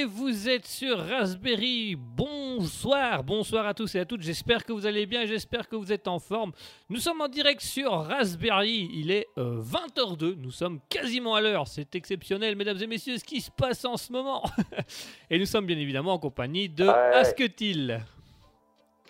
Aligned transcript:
et 0.00 0.04
vous 0.04 0.48
êtes 0.48 0.66
sur 0.66 0.98
Raspberry. 0.98 1.96
Bonsoir, 1.96 3.22
bonsoir 3.24 3.66
à 3.66 3.74
tous 3.74 3.94
et 3.94 4.00
à 4.00 4.04
toutes. 4.04 4.22
J'espère 4.22 4.64
que 4.64 4.72
vous 4.72 4.86
allez 4.86 5.06
bien, 5.06 5.24
j'espère 5.26 5.68
que 5.68 5.76
vous 5.76 5.92
êtes 5.92 6.08
en 6.08 6.18
forme. 6.18 6.52
Nous 6.88 6.98
sommes 6.98 7.20
en 7.20 7.28
direct 7.28 7.60
sur 7.60 7.90
Raspberry. 7.92 8.88
Il 8.92 9.10
est 9.10 9.26
20h02. 9.36 10.34
Nous 10.36 10.50
sommes 10.50 10.80
quasiment 10.88 11.34
à 11.34 11.40
l'heure. 11.40 11.66
C'est 11.68 11.94
exceptionnel, 11.94 12.56
mesdames 12.56 12.80
et 12.82 12.86
messieurs, 12.86 13.18
ce 13.18 13.24
qui 13.24 13.40
se 13.40 13.50
passe 13.50 13.84
en 13.84 13.96
ce 13.96 14.12
moment. 14.12 14.42
et 15.30 15.38
nous 15.38 15.46
sommes 15.46 15.66
bien 15.66 15.78
évidemment 15.78 16.14
en 16.14 16.18
compagnie 16.18 16.68
de 16.68 16.84
Ouais. 16.86 16.92
Asketil. 17.14 18.00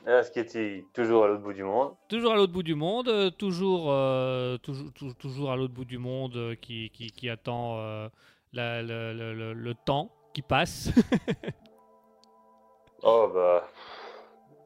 Asketil, 0.07 0.85
toujours 0.95 1.25
à 1.25 1.29
l'autre 1.29 1.43
bout 1.43 1.53
du 1.53 1.65
monde. 1.65 1.93
Toujours 2.09 2.33
à 2.33 2.37
l'autre 2.37 2.53
bout 2.53 2.63
du 2.63 2.77
monde, 2.77 3.09
euh, 3.09 3.31
toujours, 3.31 3.87
euh, 3.91 4.57
toujours, 4.59 4.93
tou- 4.93 5.15
toujours 5.15 5.51
à 5.51 5.57
l'autre 5.57 5.75
bout 5.75 5.85
du 5.85 5.99
monde 5.99 6.37
euh, 6.37 6.55
qui, 6.55 6.91
qui, 6.91 7.09
qui 7.09 7.29
attend 7.29 7.79
euh, 7.81 8.09
la- 8.53 8.83
le, 8.83 9.13
le- 9.13 9.35
le- 9.35 9.53
le 9.53 9.75
temps 9.75 10.13
qui 10.37 10.43
passe. 10.43 10.91
Oh 13.03 13.31
bah. 13.33 13.63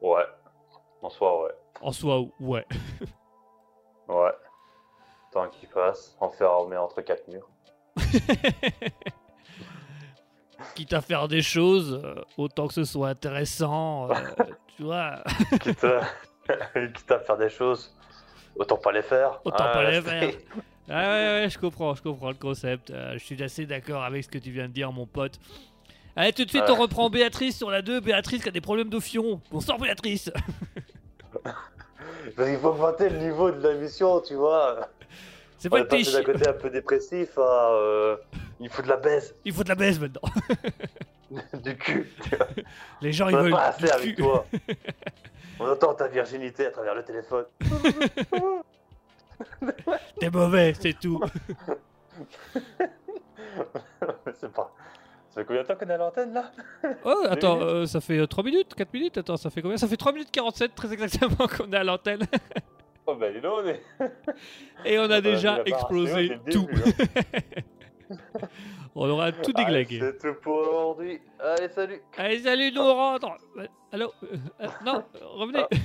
Ouais. 0.01 0.23
En 1.01 1.09
soi, 1.09 1.43
ouais. 1.43 1.51
en 1.81 1.91
soi, 1.91 2.21
ouais. 2.39 2.65
Ouais. 4.07 4.31
Tant 5.31 5.47
qu'il 5.49 5.69
passe, 5.69 6.15
enfermé 6.19 6.75
entre 6.77 7.01
quatre 7.01 7.27
murs. 7.27 7.47
Quitte 10.75 10.93
à 10.93 11.01
faire 11.01 11.27
des 11.27 11.41
choses, 11.43 12.01
euh, 12.03 12.15
autant 12.37 12.67
que 12.67 12.73
ce 12.73 12.83
soit 12.83 13.09
intéressant, 13.09 14.09
euh, 14.09 14.15
tu 14.75 14.83
vois, 14.83 15.17
Quitte 15.59 15.83
à... 15.83 16.01
quitte 16.87 17.11
à 17.11 17.19
faire 17.19 17.37
des 17.37 17.49
choses, 17.49 17.95
autant 18.55 18.77
pas 18.77 18.91
les 18.91 19.03
faire. 19.03 19.39
autant 19.43 19.65
hein, 19.65 19.71
pas 19.73 19.83
les 19.91 20.01
faire. 20.01 20.33
Ah 20.89 20.93
ouais, 21.01 21.41
ouais, 21.43 21.47
je 21.49 21.57
comprends, 21.57 21.95
je 21.95 22.01
comprends 22.01 22.29
le 22.29 22.35
concept. 22.35 22.89
Euh, 22.91 23.13
je 23.13 23.19
suis 23.23 23.41
assez 23.41 23.65
d'accord 23.65 24.03
avec 24.03 24.23
ce 24.23 24.29
que 24.29 24.37
tu 24.37 24.51
viens 24.51 24.67
de 24.67 24.73
dire, 24.73 24.91
mon 24.91 25.05
pote. 25.05 25.39
Allez, 26.15 26.33
tout 26.33 26.43
de 26.43 26.49
suite, 26.49 26.63
Ouais. 26.63 26.71
on 26.71 26.75
reprend 26.75 27.09
Béatrice 27.09 27.57
sur 27.57 27.71
la 27.71 27.81
2. 27.81 28.01
Béatrice 28.01 28.43
qui 28.43 28.49
a 28.49 28.51
des 28.51 28.59
problèmes 28.61 28.89
de 28.89 28.99
fion. 28.99 29.39
Bonsoir, 29.51 29.77
Béatrice. 29.77 30.29
Qu'il 32.35 32.57
faut 32.57 32.67
augmenter 32.69 33.09
le 33.09 33.17
niveau 33.19 33.51
de 33.51 33.65
la 33.67 33.73
mission, 33.75 34.19
tu 34.21 34.35
vois. 34.35 34.89
C'est 35.57 35.69
pas 35.69 35.83
passé 35.85 36.11
d'un 36.11 36.23
côté 36.23 36.47
un 36.47 36.53
peu 36.53 36.69
dépressif 36.69 37.37
à. 37.37 37.71
euh, 37.73 38.17
Il 38.59 38.69
faut 38.69 38.81
de 38.81 38.87
la 38.89 38.97
baisse, 38.97 39.33
Il 39.45 39.53
faut 39.53 39.63
de 39.63 39.69
la 39.69 39.75
baisse 39.75 39.99
maintenant. 39.99 40.21
du 41.63 41.77
cul. 41.77 42.11
tu 42.23 42.35
vois. 42.35 42.47
Les 43.01 43.11
gens, 43.13 43.27
On 43.27 43.29
ils 43.29 43.35
veulent 43.37 43.51
pas 43.51 43.73
du 43.77 43.85
assez 43.85 43.93
avec 43.93 44.15
cul. 44.15 44.21
toi. 44.23 44.45
On 45.59 45.69
entend 45.69 45.93
ta 45.93 46.07
virginité 46.07 46.65
à 46.65 46.71
travers 46.71 46.95
le 46.95 47.03
téléphone. 47.03 47.45
T'es 50.19 50.29
mauvais, 50.29 50.73
c'est 50.79 50.97
tout. 50.99 51.19
c'est 54.39 54.51
pas. 54.51 54.73
Ça 55.29 55.41
fait 55.41 55.45
combien 55.45 55.61
de 55.63 55.67
temps 55.67 55.75
qu'on 55.75 55.87
est 55.89 55.93
à 55.93 55.97
l'antenne 55.97 56.33
là? 56.33 56.51
Oh, 57.05 57.23
attends, 57.29 57.61
euh, 57.61 57.85
ça 57.85 58.01
fait 58.01 58.25
3 58.27 58.43
minutes 58.43 58.73
4 58.75 58.93
minutes? 58.93 59.17
Attends, 59.17 59.37
ça 59.37 59.49
fait 59.49 59.61
combien? 59.61 59.77
Ça 59.77 59.87
fait 59.87 59.95
3 59.97 60.11
minutes 60.11 60.29
47 60.31 60.75
très 60.75 60.91
exactement 60.91 61.47
qu'on 61.57 61.71
est 61.71 61.77
à 61.77 61.83
l'antenne. 61.83 62.23
Oh 63.07 63.15
bah 63.15 63.31
dis 63.31 63.39
donc, 63.41 63.63
on 63.63 63.67
est. 63.67 63.81
Et 64.85 64.99
on 64.99 65.09
a 65.09 65.19
On 65.19 65.21
déjà 65.21 65.63
explosé 65.65 66.37
tout. 66.51 66.65
début, 66.67 66.83
hein. 68.09 68.47
On 68.93 69.09
aura 69.09 69.31
tout 69.31 69.53
Allez, 69.55 69.65
déglagué. 69.65 69.99
C'est 70.01 70.17
tout 70.17 70.35
pour 70.41 70.57
aujourd'hui. 70.57 71.21
Allez, 71.39 71.69
salut. 71.69 72.01
Allez, 72.17 72.39
salut, 72.39 72.71
nous 72.73 72.81
on 72.81 72.93
rentre. 72.93 73.27
Euh, 73.57 73.67
Allô 73.93 74.11
Euh, 74.23 74.35
euh, 74.61 74.67
Non, 74.85 74.95
euh, 75.15 75.25
revenez. 75.27 75.63
Ah. 75.71 75.75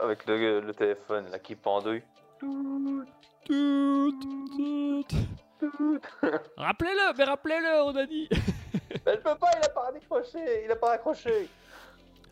Avec 0.00 0.26
le, 0.26 0.60
le 0.60 0.74
téléphone 0.74 1.30
là 1.30 1.38
qui 1.38 1.54
pendouille. 1.54 2.02
Tout, 2.38 3.04
tout. 3.46 5.04
Rappelez-le, 6.56 7.16
mais 7.16 7.24
rappelez-le, 7.24 7.82
on 7.84 7.96
a 7.96 8.06
dit. 8.06 8.28
Elle 9.06 9.20
peut 9.20 9.36
pas, 9.36 9.50
il 9.56 9.64
a 9.64 9.68
pas 9.68 9.92
décroché, 9.92 10.64
il 10.64 10.70
a 10.70 10.76
pas 10.76 10.92
accroché. 10.92 11.48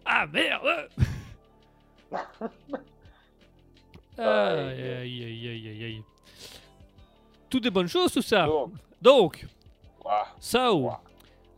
Ah 0.04 0.26
merde 0.26 0.88
Aïe, 4.18 4.82
aïe, 4.82 5.24
aïe, 5.24 5.48
aïe, 5.48 5.84
aïe. 5.84 6.02
Tout 7.50 7.60
des 7.60 7.70
bonnes 7.70 7.88
choses, 7.88 8.12
tout 8.12 8.22
ça. 8.22 8.46
Donc, 8.46 8.72
Donc, 9.00 9.46
so, 10.40 10.96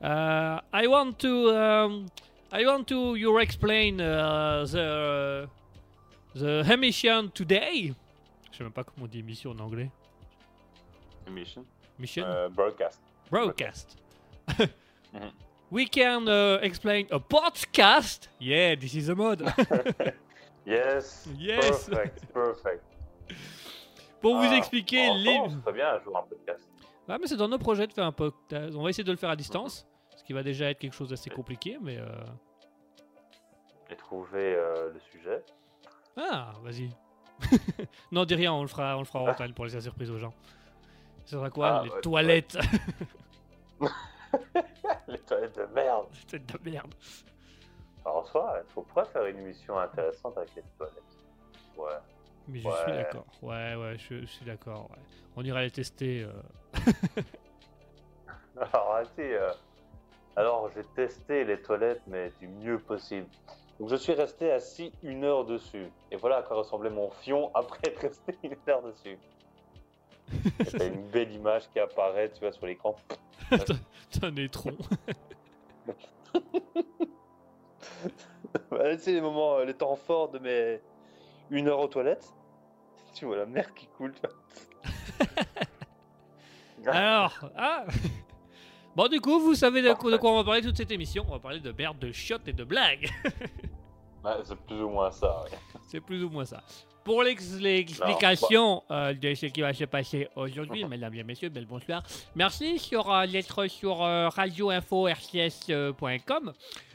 uh, 0.03 0.61
I 0.73 0.87
want 0.87 1.19
to, 1.21 1.51
um, 1.51 2.07
I 2.53 2.65
want 2.67 2.87
to 2.89 3.15
you 3.17 3.39
explain 3.39 4.01
uh, 4.01 4.65
the 4.65 5.49
the 6.39 6.65
emission 6.71 7.29
today. 7.31 7.93
Je 8.53 8.57
sais 8.59 8.65
même 8.65 8.73
pas 8.73 8.85
comment 8.85 9.05
on 9.05 9.09
dit 9.09 9.19
émission 9.21 9.51
en 9.53 9.59
anglais. 9.59 9.91
mission? 11.31 11.65
Mission, 11.99 12.25
Euh, 12.27 12.49
broadcast. 12.49 13.01
broadcast. 13.31 13.97
Mhm. 14.59 14.69
We 15.71 15.89
can 15.91 16.27
uh, 16.29 16.61
explain 16.63 17.07
a 17.11 17.19
podcast. 17.19 18.31
Yeah, 18.41 18.77
this 18.77 18.95
is 18.95 19.09
a 19.11 19.15
mode. 19.15 19.43
Yes. 20.67 21.29
Yes. 21.39 21.89
Perfect, 21.89 22.27
perfect. 22.33 22.83
Pour 24.21 24.37
vous 24.37 24.49
Ah, 24.51 24.57
expliquer 24.57 25.13
les. 25.15 25.39
Très 25.63 25.73
bien 25.73 25.91
un 25.95 26.01
jour 26.01 26.17
un 26.19 26.23
podcast. 26.23 26.69
Ah, 27.09 27.19
mais 27.21 27.29
c'est 27.29 27.37
dans 27.37 27.47
nos 27.49 27.59
projets 27.59 27.87
de 27.87 27.93
faire 27.93 28.05
un 28.07 28.11
podcast. 28.13 28.75
On 28.77 28.83
va 28.83 28.91
essayer 28.91 29.05
de 29.05 29.13
le 29.13 29.17
faire 29.17 29.31
à 29.31 29.37
distance, 29.37 29.87
ce 30.17 30.25
qui 30.25 30.33
va 30.33 30.43
déjà 30.43 30.69
être 30.71 30.79
quelque 30.81 30.93
chose 30.95 31.11
d'assez 31.11 31.31
compliqué, 31.31 31.79
mais. 31.81 31.99
euh, 31.99 32.09
Et 33.91 33.95
trouver 33.97 34.57
euh, 34.57 34.93
le 34.93 34.99
sujet. 35.13 35.45
Ah, 36.17 36.53
vas-y. 36.63 36.91
non, 38.13 38.25
dis 38.25 38.35
rien, 38.35 38.53
on 38.53 38.63
le 38.63 38.69
fera, 38.69 38.97
on 38.97 39.01
le 39.01 39.05
fera 39.05 39.21
en 39.21 39.29
antenne 39.29 39.53
pour 39.53 39.65
laisser 39.65 39.77
la 39.77 39.83
surprise 39.83 40.11
aux 40.11 40.19
gens. 40.19 40.33
Ce 41.25 41.33
sera 41.33 41.51
quoi 41.51 41.81
Ah, 41.81 41.85
Les 41.85 42.01
toilettes 42.01 42.57
Les 45.09 45.19
toilettes 45.21 45.57
de 45.57 45.67
merde. 45.75 46.07
C'est 46.29 46.45
de 46.47 46.53
la 46.53 46.59
merde. 46.71 46.95
Alors, 48.05 48.19
en 48.19 48.25
soi, 48.25 48.63
il 48.67 48.73
faut 48.73 48.83
pas 48.83 49.05
faire 49.07 49.25
une 49.27 49.39
émission 49.39 49.79
intéressante 49.79 50.37
avec 50.39 50.55
les 50.55 50.63
toilettes. 50.79 51.03
Ouais. 51.77 51.99
Mais 52.49 52.61
je 52.61 52.69
Ouais. 52.69 52.75
suis 52.85 52.93
d'accord. 52.93 53.27
Ouais, 53.43 53.75
ouais, 53.75 53.97
je, 53.99 54.21
je 54.21 54.27
suis 54.27 54.47
d'accord. 54.47 54.89
ouais. 54.91 54.99
On 55.37 55.45
ira 55.45 55.63
les 55.63 55.71
tester. 55.71 56.23
euh. 56.23 56.33
Alors, 58.57 58.93
arrêtez. 58.95 59.37
euh, 59.37 59.51
Alors, 60.37 60.71
j'ai 60.75 60.85
testé 60.95 61.45
les 61.45 61.61
toilettes, 61.61 62.03
mais 62.07 62.31
du 62.41 62.49
mieux 62.49 62.79
possible. 62.79 63.27
Donc, 63.79 63.91
je 63.91 63.97
suis 63.97 64.13
resté 64.13 64.51
assis 64.51 64.93
une 65.03 65.25
heure 65.25 65.45
dessus. 65.45 65.91
Et 66.11 66.17
voilà 66.17 66.39
à 66.39 66.43
quoi 66.43 66.57
ressemblait 66.57 66.91
mon 66.91 67.11
fion 67.11 67.51
après 67.55 67.79
être 67.85 68.01
resté 68.01 68.37
une 68.43 68.57
heure 68.69 68.83
dessus. 68.83 69.19
T'as 70.73 70.87
une 70.87 71.07
belle 71.09 71.33
image 71.33 71.69
qui 71.71 71.79
apparaît, 71.79 72.31
tu 72.31 72.41
vois, 72.41 72.53
sur 72.53 72.67
l'écran. 72.67 72.97
C'est 74.11 74.25
un 74.25 74.35
étron. 74.37 74.77
C'est 78.99 79.13
les 79.13 79.21
moments, 79.21 79.59
euh, 79.59 79.65
les 79.65 79.75
temps 79.75 79.97
forts 79.97 80.31
de 80.31 80.39
mes 80.39 80.81
une 81.51 81.69
heure 81.69 81.79
aux 81.81 81.89
toilettes. 81.89 82.35
Tu 83.15 83.25
vois 83.25 83.37
la 83.37 83.47
mer 83.47 83.73
qui 83.75 83.87
coule. 83.87 84.15
Alors, 86.87 87.51
ah 87.57 87.85
Bon, 88.97 89.07
du 89.09 89.21
coup, 89.21 89.39
vous 89.39 89.55
savez 89.55 89.83
de 89.83 89.93
quoi, 89.93 90.11
de 90.11 90.17
quoi 90.17 90.33
on 90.33 90.37
va 90.39 90.45
parler 90.45 90.63
toute 90.63 90.77
cette 90.77 90.91
émission. 90.91 91.25
On 91.29 91.33
va 91.33 91.39
parler 91.39 91.61
de 91.61 91.71
merde, 91.71 91.99
de 91.99 92.11
chiottes 92.13 92.49
et 92.49 92.53
de 92.53 92.65
blagues. 92.65 93.09
Ouais, 94.25 94.33
c'est 94.43 94.57
plus 94.59 94.83
ou 94.83 94.89
moins 94.89 95.11
ça. 95.13 95.45
ouais. 95.45 95.51
C'est 95.87 96.01
plus 96.01 96.25
ou 96.25 96.29
moins 96.29 96.45
ça. 96.45 96.61
Pour 97.05 97.23
l'ex- 97.23 97.61
l'explication 97.61 98.83
euh, 98.91 99.15
de 99.15 99.35
ce 99.35 99.47
qui 99.47 99.61
va 99.61 99.73
se 99.73 99.85
passer 99.85 100.27
aujourd'hui, 100.35 100.85
mesdames 100.89 101.15
et 101.15 101.23
messieurs, 101.23 101.49
bel 101.49 101.65
bonsoir. 101.65 102.03
Merci 102.35 102.77
sur 102.81 103.09
euh, 103.13 103.25
l'être 103.27 103.69
sur 103.69 104.03
euh, 104.03 104.29
radioinfo-rcs.com. 104.31 106.53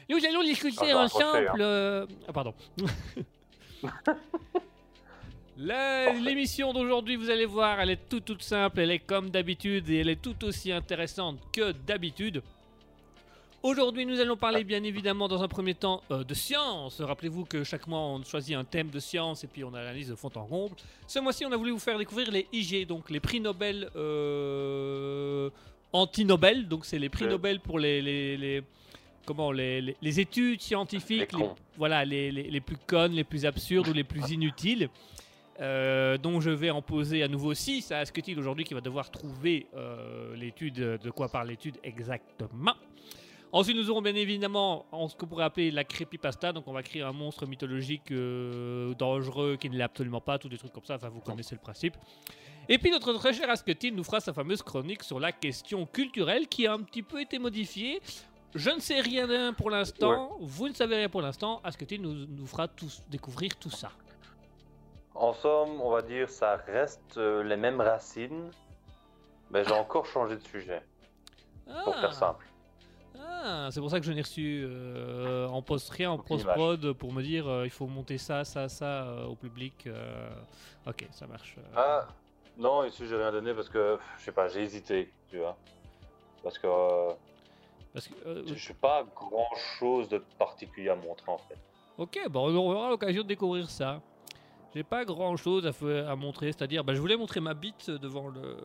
Nous 0.10 0.26
allons 0.26 0.44
discuter 0.44 0.78
Ah, 0.82 0.86
j'ai 0.86 0.92
accroché, 0.92 1.24
ensemble. 1.26 1.62
euh, 1.62 2.06
Ah, 2.28 2.34
pardon. 2.34 2.54
L'émission 6.24 6.74
d'aujourd'hui, 6.74 7.16
vous 7.16 7.30
allez 7.30 7.46
voir, 7.46 7.80
elle 7.80 7.92
est 7.92 8.10
toute 8.10 8.26
toute 8.26 8.42
simple, 8.44 8.80
elle 8.80 8.92
est 8.92 9.00
comme 9.00 9.30
d'habitude 9.30 9.90
et 9.90 9.98
elle 10.00 10.10
est 10.10 10.22
tout 10.22 10.44
aussi 10.46 10.72
intéressante 10.72 11.40
que 11.52 11.72
d'habitude. 11.72 12.42
Aujourd'hui, 13.64 14.08
nous 14.08 14.20
allons 14.20 14.38
parler 14.38 14.64
bien 14.64 14.84
évidemment 14.84 15.28
dans 15.28 15.44
un 15.44 15.48
premier 15.48 15.76
temps 15.76 16.02
euh, 16.10 16.24
de 16.24 16.34
science. 16.34 17.00
Rappelez-vous 17.00 17.46
que 17.46 17.64
chaque 17.64 17.86
mois, 17.86 18.00
on 18.00 18.24
choisit 18.24 18.56
un 18.56 18.64
thème 18.64 18.90
de 18.90 19.00
science 19.00 19.44
et 19.44 19.48
puis 19.48 19.64
on 19.64 19.72
analyse 19.76 20.10
de 20.10 20.16
fond 20.16 20.32
en 20.34 20.46
comble. 20.46 20.76
Ce 21.06 21.20
mois-ci, 21.20 21.46
on 21.46 21.52
a 21.52 21.58
voulu 21.58 21.70
vous 21.70 21.78
faire 21.78 22.00
découvrir 22.00 22.32
les 22.32 22.48
IG, 22.52 22.88
donc 22.88 23.12
les 23.12 23.20
prix 23.20 23.40
Nobel 23.40 23.88
euh, 23.96 25.52
anti-Nobel. 25.94 26.68
Donc, 26.68 26.86
c'est 26.86 26.98
les 26.98 27.10
prix. 27.10 27.26
Nobel 27.30 27.60
pour 27.60 27.78
les, 27.78 28.02
les, 28.02 28.36
les- 28.36 28.64
comment 29.28 29.52
les, 29.52 29.80
les- 29.80 29.96
les 30.02 30.20
études 30.20 30.60
scientifiques, 30.60 31.32
Les 31.34 31.38
voilà, 31.78 32.04
les, 32.04 32.32
les- 32.32 32.50
les 32.50 32.62
plus 32.62 32.78
connes, 32.88 33.12
les 33.14 33.24
plus 33.24 33.46
absurdes 33.46 33.90
ou 33.90 33.94
les 33.94 34.04
plus 34.04 34.28
inutiles. 34.32 34.90
Euh, 35.60 36.18
dont 36.18 36.40
je 36.40 36.50
vais 36.50 36.70
en 36.70 36.82
poser 36.82 37.24
à 37.24 37.28
nouveau 37.28 37.54
6 37.54 37.92
à 37.92 38.00
Asketil 38.00 38.40
aujourd'hui 38.40 38.64
qui 38.64 38.74
va 38.74 38.82
devoir 38.82 39.12
trouver 39.12 39.68
euh, 39.76 40.36
l'étude, 40.36 40.76
de 40.76 41.10
quoi 41.10 41.30
parle 41.30 41.50
l'étude 41.50 41.78
exactement. 41.84 42.74
Ensuite, 43.54 43.76
nous 43.76 43.90
aurons 43.90 44.02
bien 44.02 44.16
évidemment 44.16 44.86
en 44.94 45.10
ce 45.10 45.16
qu'on 45.16 45.28
pourrait 45.28 45.44
appeler 45.44 45.72
la 45.72 45.84
creepypasta. 45.84 46.54
Donc, 46.54 46.68
on 46.68 46.74
va 46.74 46.84
créer 46.84 47.02
un 47.02 47.12
monstre 47.12 47.46
mythologique 47.46 48.10
euh, 48.12 48.94
dangereux 48.94 49.58
qui 49.60 49.70
ne 49.70 49.76
l'est 49.76 49.84
absolument 49.84 50.22
pas, 50.22 50.40
tous 50.40 50.48
des 50.48 50.58
trucs 50.58 50.72
comme 50.72 50.86
ça. 50.86 50.96
Enfin, 50.96 51.10
vous 51.10 51.20
connaissez 51.20 51.56
le 51.56 51.62
principe. 51.62 51.98
Et 52.70 52.78
puis 52.78 52.92
notre 52.92 53.12
très 53.14 53.34
cher 53.34 53.50
Asketil 53.50 53.94
nous 53.94 54.04
fera 54.04 54.20
sa 54.22 54.32
fameuse 54.32 54.62
chronique 54.62 55.04
sur 55.04 55.20
la 55.20 55.32
question 55.32 55.86
culturelle 55.86 56.48
qui 56.48 56.68
a 56.68 56.74
un 56.74 56.82
petit 56.82 57.04
peu 57.04 57.20
été 57.20 57.40
modifiée. 57.40 58.00
Je 58.56 58.70
ne 58.70 58.80
sais 58.80 59.02
rien 59.02 59.54
pour 59.54 59.70
l'instant, 59.70 60.38
vous 60.40 60.70
ne 60.70 60.74
savez 60.74 60.96
rien 60.96 61.10
pour 61.10 61.22
l'instant. 61.22 61.60
Asketil 61.64 62.02
nous, 62.02 62.14
nous 62.14 62.46
fera 62.46 62.68
tous 62.68 63.04
découvrir 63.10 63.58
tout 63.58 63.70
ça. 63.70 63.92
En 65.14 65.34
somme, 65.34 65.82
on 65.82 65.92
va 65.92 66.02
dire, 66.02 66.30
ça 66.30 66.56
reste 66.56 67.18
euh, 67.18 67.44
les 67.44 67.58
mêmes 67.58 67.82
racines, 67.82 68.50
mais 69.50 69.64
j'ai 69.64 69.74
encore 69.74 70.06
changé 70.06 70.36
de 70.38 70.44
sujet, 70.44 70.82
pour 71.84 71.96
faire 71.96 72.14
simple. 72.14 72.46
Ah, 73.44 73.70
c'est 73.72 73.80
pour 73.80 73.90
ça 73.90 74.00
que 74.00 74.06
je 74.06 74.12
n'ai 74.12 74.22
reçu 74.22 74.64
euh, 74.66 75.48
en 75.48 75.62
post 75.62 75.90
rien 75.90 76.12
en 76.12 76.16
Aucune 76.16 76.38
post-prod 76.38 76.94
pour 76.94 77.12
me 77.12 77.22
dire 77.22 77.48
euh, 77.48 77.66
il 77.66 77.70
faut 77.72 77.88
monter 77.88 78.18
ça, 78.18 78.44
ça, 78.44 78.70
ça 78.70 79.04
euh, 79.04 79.26
au 79.26 79.36
public. 79.36 79.90
Ok, 80.88 81.08
ça 81.12 81.28
marche. 81.28 81.56
Ah, 81.76 82.08
non, 82.58 82.84
ici 82.84 83.08
j'ai 83.08 83.16
rien 83.16 83.32
donné 83.32 83.54
parce 83.54 83.70
que, 83.70 83.98
je 84.18 84.24
sais 84.26 84.32
pas, 84.32 84.48
j'ai 84.48 84.62
hésité, 84.62 85.12
tu 85.30 85.38
vois. 85.40 85.58
Parce 86.44 86.58
que 86.58 86.68
Parce 87.94 88.08
que, 88.08 88.14
je 88.48 88.54
suis 88.54 88.74
pas 88.74 89.04
grand 89.16 89.50
chose 89.80 90.08
de 90.10 90.20
particulier 90.40 90.90
à 90.90 90.96
montrer 90.96 91.32
en 91.32 91.38
fait. 91.38 91.58
ok, 91.98 92.28
bon, 92.30 92.50
on 92.50 92.76
aura 92.76 92.90
l'occasion 92.90 93.24
de 93.24 93.28
découvrir 93.28 93.70
ça. 93.70 94.02
J'ai 94.74 94.84
pas 94.84 95.04
grand 95.04 95.36
chose 95.36 95.68
à, 95.68 96.12
à 96.12 96.16
montrer, 96.16 96.48
c'est-à-dire, 96.54 96.84
bah, 96.84 96.94
je 96.94 97.02
voulais 97.02 97.18
montrer 97.18 97.40
ma 97.42 97.54
bite 97.54 97.90
devant 97.90 98.30
le. 98.30 98.58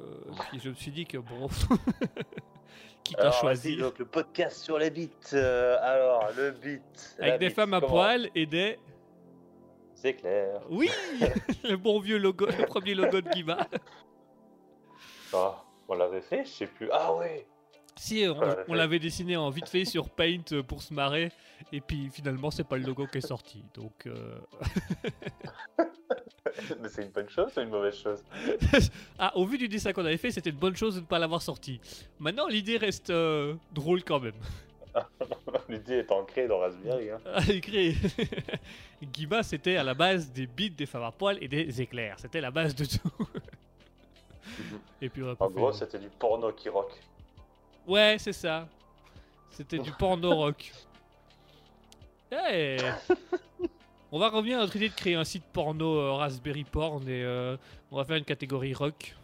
Puis 0.50 0.60
je 0.60 0.68
me 0.70 0.74
suis 0.74 0.92
dit 0.92 1.04
que 1.04 1.18
bon. 1.18 1.48
qui 3.02 3.14
t'a 3.14 3.22
Alors, 3.22 3.32
choisi 3.34 3.76
vas-y, 3.76 3.80
donc 3.82 3.98
le 3.98 4.04
podcast 4.04 4.62
sur 4.62 4.78
les 4.78 4.90
beats. 4.90 5.08
euh, 5.34 5.76
alors, 5.80 6.28
le 6.36 6.50
beat. 6.52 7.16
Avec 7.20 7.38
des 7.40 7.46
bite, 7.48 7.56
femmes 7.56 7.74
à 7.74 7.80
poil 7.80 8.30
et 8.34 8.46
des. 8.46 8.78
C'est 9.94 10.14
clair. 10.14 10.60
Oui 10.68 10.90
Le 11.64 11.76
bon 11.76 11.98
vieux 12.00 12.18
logo, 12.18 12.46
le 12.46 12.66
premier 12.66 12.94
logo 12.94 13.20
de 13.20 13.32
Giba. 13.32 13.66
Ah, 15.32 15.64
on 15.88 15.94
l'avait 15.94 16.20
fait, 16.20 16.44
je 16.44 16.50
sais 16.50 16.66
plus. 16.66 16.88
Ah 16.92 17.14
ouais. 17.14 17.46
Si, 17.98 18.26
on, 18.68 18.74
l'avait 18.74 18.98
dessiné 18.98 19.36
en 19.36 19.48
vite 19.48 19.68
fait 19.68 19.86
sur 19.86 20.10
Paint 20.10 20.42
euh, 20.52 20.62
pour 20.62 20.82
se 20.82 20.92
marrer, 20.92 21.32
et 21.72 21.80
puis 21.80 22.10
finalement 22.12 22.50
c'est 22.50 22.64
pas 22.64 22.76
le 22.76 22.84
logo 22.84 23.06
qui 23.06 23.18
est 23.18 23.26
sorti. 23.26 23.64
Donc, 23.74 24.06
euh, 24.06 24.38
Mais 26.80 26.88
c'est 26.88 27.02
une 27.02 27.10
bonne 27.10 27.28
chose 27.28 27.52
ou 27.56 27.60
une 27.60 27.70
mauvaise 27.70 27.96
chose? 27.96 28.22
Ah, 29.18 29.36
au 29.36 29.46
vu 29.46 29.56
du 29.58 29.68
dessin 29.68 29.92
qu'on 29.92 30.04
avait 30.04 30.16
fait, 30.18 30.30
c'était 30.30 30.50
une 30.50 30.56
bonne 30.56 30.76
chose 30.76 30.96
de 30.96 31.00
ne 31.00 31.06
pas 31.06 31.18
l'avoir 31.18 31.40
sorti. 31.40 31.80
Maintenant, 32.18 32.46
l'idée 32.46 32.76
reste 32.76 33.10
euh, 33.10 33.54
drôle 33.72 34.04
quand 34.04 34.20
même. 34.20 34.34
L'idée 35.68 35.96
est 35.96 36.12
ancrée 36.12 36.46
dans 36.46 36.58
Raspberry. 36.58 37.10
Hein. 37.10 37.18
Écrit. 37.48 37.96
Giba, 39.12 39.42
c'était 39.42 39.76
à 39.76 39.84
la 39.84 39.94
base 39.94 40.30
des 40.32 40.46
bits, 40.46 40.70
des 40.70 40.86
femmes 40.86 41.02
à 41.02 41.12
poil 41.12 41.38
et 41.40 41.48
des 41.48 41.82
éclairs. 41.82 42.18
C'était 42.18 42.40
la 42.40 42.50
base 42.50 42.74
de 42.74 42.84
tout. 42.84 43.26
et 45.02 45.08
puis 45.08 45.22
on 45.22 45.30
a 45.30 45.36
En 45.38 45.50
gros, 45.50 45.72
c'était 45.72 45.98
du 45.98 46.08
porno 46.08 46.52
qui 46.52 46.68
rock. 46.68 46.92
Ouais, 47.86 48.16
c'est 48.18 48.32
ça. 48.32 48.66
C'était 49.50 49.78
du 49.78 49.92
porno 49.92 50.34
rock. 50.36 50.72
Eh 52.32 52.76
On 54.12 54.18
va 54.18 54.28
revenir 54.28 54.58
à 54.58 54.62
notre 54.62 54.76
idée 54.76 54.88
de 54.88 54.94
créer 54.94 55.14
un 55.14 55.24
site 55.24 55.44
porno 55.52 55.98
euh, 55.98 56.12
Raspberry 56.12 56.64
Porn 56.64 57.02
et 57.08 57.22
euh, 57.22 57.56
on 57.90 57.96
va 57.96 58.04
faire 58.04 58.16
une 58.16 58.24
catégorie 58.24 58.74
rock. 58.74 59.14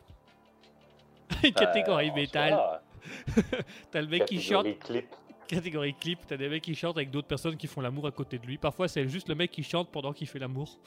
une 1.43 1.53
catégorie 1.53 2.11
Euh, 2.11 2.15
métal. 2.15 2.81
T'as 3.91 4.01
le 4.01 4.07
mec 4.07 4.27
qui 4.27 4.41
chante, 4.41 4.65
catégorie 4.65 4.79
clip. 4.79 5.17
catégorie 5.49 5.95
clip, 5.95 6.21
t'as 6.29 6.37
des 6.37 6.49
mecs 6.49 6.63
qui 6.63 6.75
chantent 6.77 6.97
avec 6.97 7.11
d'autres 7.11 7.27
personnes 7.27 7.57
qui 7.57 7.67
font 7.67 7.81
l'amour 7.81 8.07
à 8.07 8.13
côté 8.13 8.39
de 8.39 8.47
lui. 8.47 8.59
Parfois 8.59 8.87
c'est 8.87 9.09
juste 9.09 9.29
le 9.29 9.35
mec 9.35 9.51
qui 9.51 9.65
chante 9.65 9.89
pendant 9.91 10.13
qu'il 10.13 10.29
fait 10.29 10.39
l'amour. 10.39 10.79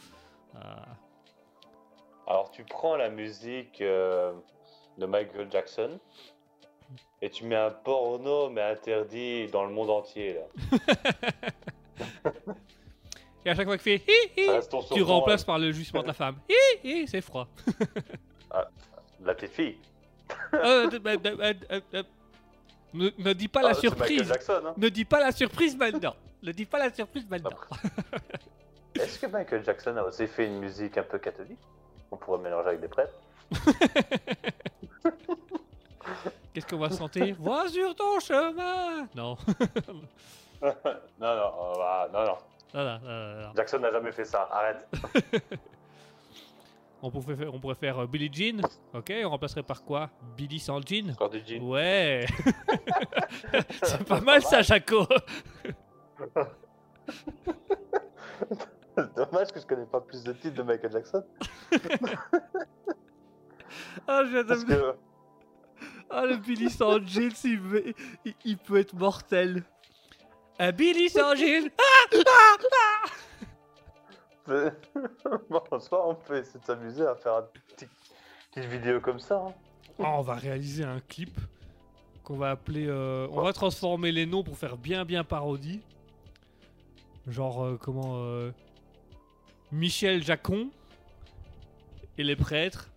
Alors, 2.27 2.50
tu 2.51 2.63
prends 2.63 2.96
la 2.96 3.10
musique 3.10 3.82
euh, 3.82 4.32
de 4.98 5.05
Michael 5.05 5.51
Jackson 5.51 6.00
et 7.22 7.30
tu 7.30 7.46
mets 7.46 7.56
un 7.56 7.72
porno, 7.72 8.50
mais 8.50 8.62
interdit 8.62 9.48
dans 9.48 9.65
le 9.65 9.72
monde 9.74 9.89
entier. 9.89 10.36
Là. 10.36 10.80
Et 13.46 13.50
à 13.51 13.56
chaque 13.56 13.68
fois 13.68 13.77
qu'il 13.77 14.00
fait 14.00 14.12
hi, 14.38 14.42
hi 14.42 14.50
tu 14.92 15.04
remplaces 15.04 15.44
par 15.44 15.60
le 15.60 15.72
jugement 15.72 16.01
de 16.01 16.08
la 16.08 16.13
femme. 16.13 16.38
Hi, 16.50 16.80
hi, 16.84 17.08
c'est 17.08 17.22
froid. 17.22 17.48
euh, 18.56 18.63
La 19.24 19.36
petite 19.36 19.51
fille. 19.54 19.77
Euh, 20.56 20.89
euh, 20.92 21.00
euh, 21.06 21.18
euh, 21.25 21.54
euh, 21.72 21.82
euh, 21.94 22.04
ne, 22.96 23.10
ne 23.20 23.34
dis 23.34 23.48
pas 23.48 23.62
la 23.62 23.70
Ah, 23.70 23.74
surprise. 23.75 24.24
Jackson, 24.27 24.62
hein. 24.65 24.74
Ne 24.77 24.89
dis 24.89 25.06
pas 25.06 25.20
la 25.20 25.32
surprise 25.32 25.77
maintenant. 25.77 26.15
Ne 26.42 26.51
dis 26.54 26.65
pas 26.65 26.80
la 26.80 26.92
surprise 26.92 27.25
maintenant. 27.30 27.51
Est-ce 28.96 29.20
que 29.20 29.27
Michael 29.27 29.63
Jackson 29.63 29.96
a 29.98 30.04
aussi 30.04 30.25
fait 30.25 30.48
une 30.48 30.60
musique 30.60 30.98
un 30.98 31.04
peu 31.04 31.20
catholique? 31.20 31.60
On 32.10 32.18
pourrait 32.18 32.39
mélanger 32.42 32.70
avec 32.70 32.82
des 32.82 32.88
prêtres. 32.88 33.13
Qu'est-ce 36.56 36.68
qu'on 36.68 36.78
va 36.78 36.90
sentir? 36.90 37.36
Va 37.38 37.68
sur 37.68 37.94
ton 37.94 38.18
chemin 38.22 39.10
Non. 39.14 39.36
non, 40.62 40.74
non, 41.20 41.52
non, 42.14 42.24
non. 42.24 42.38
Non, 42.74 42.84
non, 42.86 43.00
non. 43.04 43.52
Jackson 43.58 43.80
n'a 43.80 43.92
jamais 43.92 44.14
fait 44.14 44.24
ça. 44.24 44.48
Arrête. 44.50 44.88
On, 47.02 47.12
pourrait 47.12 47.36
faire, 47.36 47.54
on 47.54 47.60
pourrait 47.60 47.76
faire 47.76 48.00
euh, 48.00 48.08
Billie 48.08 48.32
Jean. 48.34 48.62
Ok, 48.94 49.14
on 49.24 49.30
remplacerait 49.30 49.62
par 49.62 49.84
quoi? 49.84 50.10
Billy 50.36 50.60
sans 50.60 50.82
jean 50.82 51.12
Encore 51.12 51.30
du 51.30 51.46
jean. 51.46 51.62
Ouais 51.62 52.26
C'est 53.84 54.04
pas 54.06 54.22
mal 54.22 54.42
ça, 54.42 54.64
Jaco 54.64 55.06
Dommage 59.16 59.52
que 59.52 59.60
je 59.60 59.68
connais 59.68 59.86
pas 59.86 60.02
plus 60.02 60.24
de 60.24 60.34
titres 60.34 60.56
de 60.56 60.64
Michael 60.64 60.94
Jackson. 60.94 61.24
Ah, 64.08 64.24
je 64.26 64.32
viens 64.32 64.44
de 64.44 64.96
Ah, 66.10 66.26
le 66.26 66.38
Billy 66.38 66.70
sans 66.70 67.00
jeans, 67.06 67.32
il, 67.44 67.60
veut- 67.60 67.94
il- 68.26 68.36
il 68.46 68.58
peut 68.58 68.78
être 68.78 68.94
mortel. 68.94 69.64
Un 70.60 70.72
Billy 70.72 71.10
sans 71.10 71.36
jeans 71.36 71.70
bon, 74.48 75.62
en 75.72 75.80
soi, 75.80 76.08
on 76.08 76.16
peut 76.16 76.38
essayer 76.38 76.60
de 76.60 76.66
s'amuser 76.66 77.06
à 77.06 77.16
faire 77.16 77.40
une 77.40 77.48
petite, 77.76 77.90
petite 78.52 78.70
vidéo 78.70 79.00
comme 79.02 79.20
ça. 79.20 79.44
hein. 79.48 79.54
Oh, 79.98 80.04
on 80.06 80.22
va 80.22 80.36
réaliser 80.36 80.84
un 80.84 81.00
clip 81.00 81.40
qu'on 82.24 82.38
va 82.38 82.52
appeler. 82.52 82.86
euh, 82.88 83.28
on 83.32 83.42
va 83.42 83.54
transformer 83.54 84.12
les 84.12 84.26
noms 84.26 84.44
pour 84.44 84.58
faire 84.58 84.78
bien 84.78 85.06
bien 85.06 85.24
parodie. 85.24 85.82
Genre 87.28 87.64
euh, 87.64 87.78
comment 87.82 88.18
euh, 88.18 88.52
Michel 89.72 90.22
Jacon 90.24 90.70
et 92.18 92.24
les 92.24 92.36
prêtres. 92.36 92.90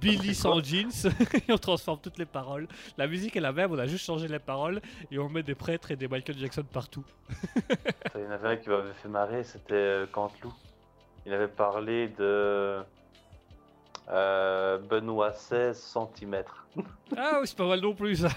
Billy 0.00 0.34
sans 0.34 0.62
jeans 0.62 0.90
et 1.48 1.52
on 1.52 1.58
transforme 1.58 1.98
toutes 2.00 2.18
les 2.18 2.26
paroles. 2.26 2.68
La 2.96 3.06
musique 3.06 3.36
est 3.36 3.40
la 3.40 3.52
même, 3.52 3.72
on 3.72 3.78
a 3.78 3.86
juste 3.86 4.04
changé 4.04 4.28
les 4.28 4.38
paroles 4.38 4.80
et 5.10 5.18
on 5.18 5.28
met 5.28 5.42
des 5.42 5.54
prêtres 5.54 5.90
et 5.90 5.96
des 5.96 6.08
Michael 6.08 6.38
Jackson 6.38 6.64
partout. 6.64 7.04
Il 8.14 8.22
y 8.22 8.26
en 8.26 8.30
avait 8.30 8.48
un 8.48 8.56
qui 8.56 8.68
m'avait 8.68 8.92
fait 8.92 9.08
marrer, 9.08 9.44
c'était 9.44 9.74
euh, 9.74 10.06
Canteloup. 10.06 10.54
Il 11.26 11.32
avait 11.32 11.48
parlé 11.48 12.08
de 12.08 12.82
euh, 14.08 14.78
Benoît 14.78 15.32
16 15.32 15.96
cm. 16.16 16.42
Ah 17.16 17.38
oui, 17.40 17.46
c'est 17.46 17.56
pas 17.56 17.68
mal 17.68 17.80
non 17.80 17.94
plus 17.94 18.16
ça. 18.16 18.28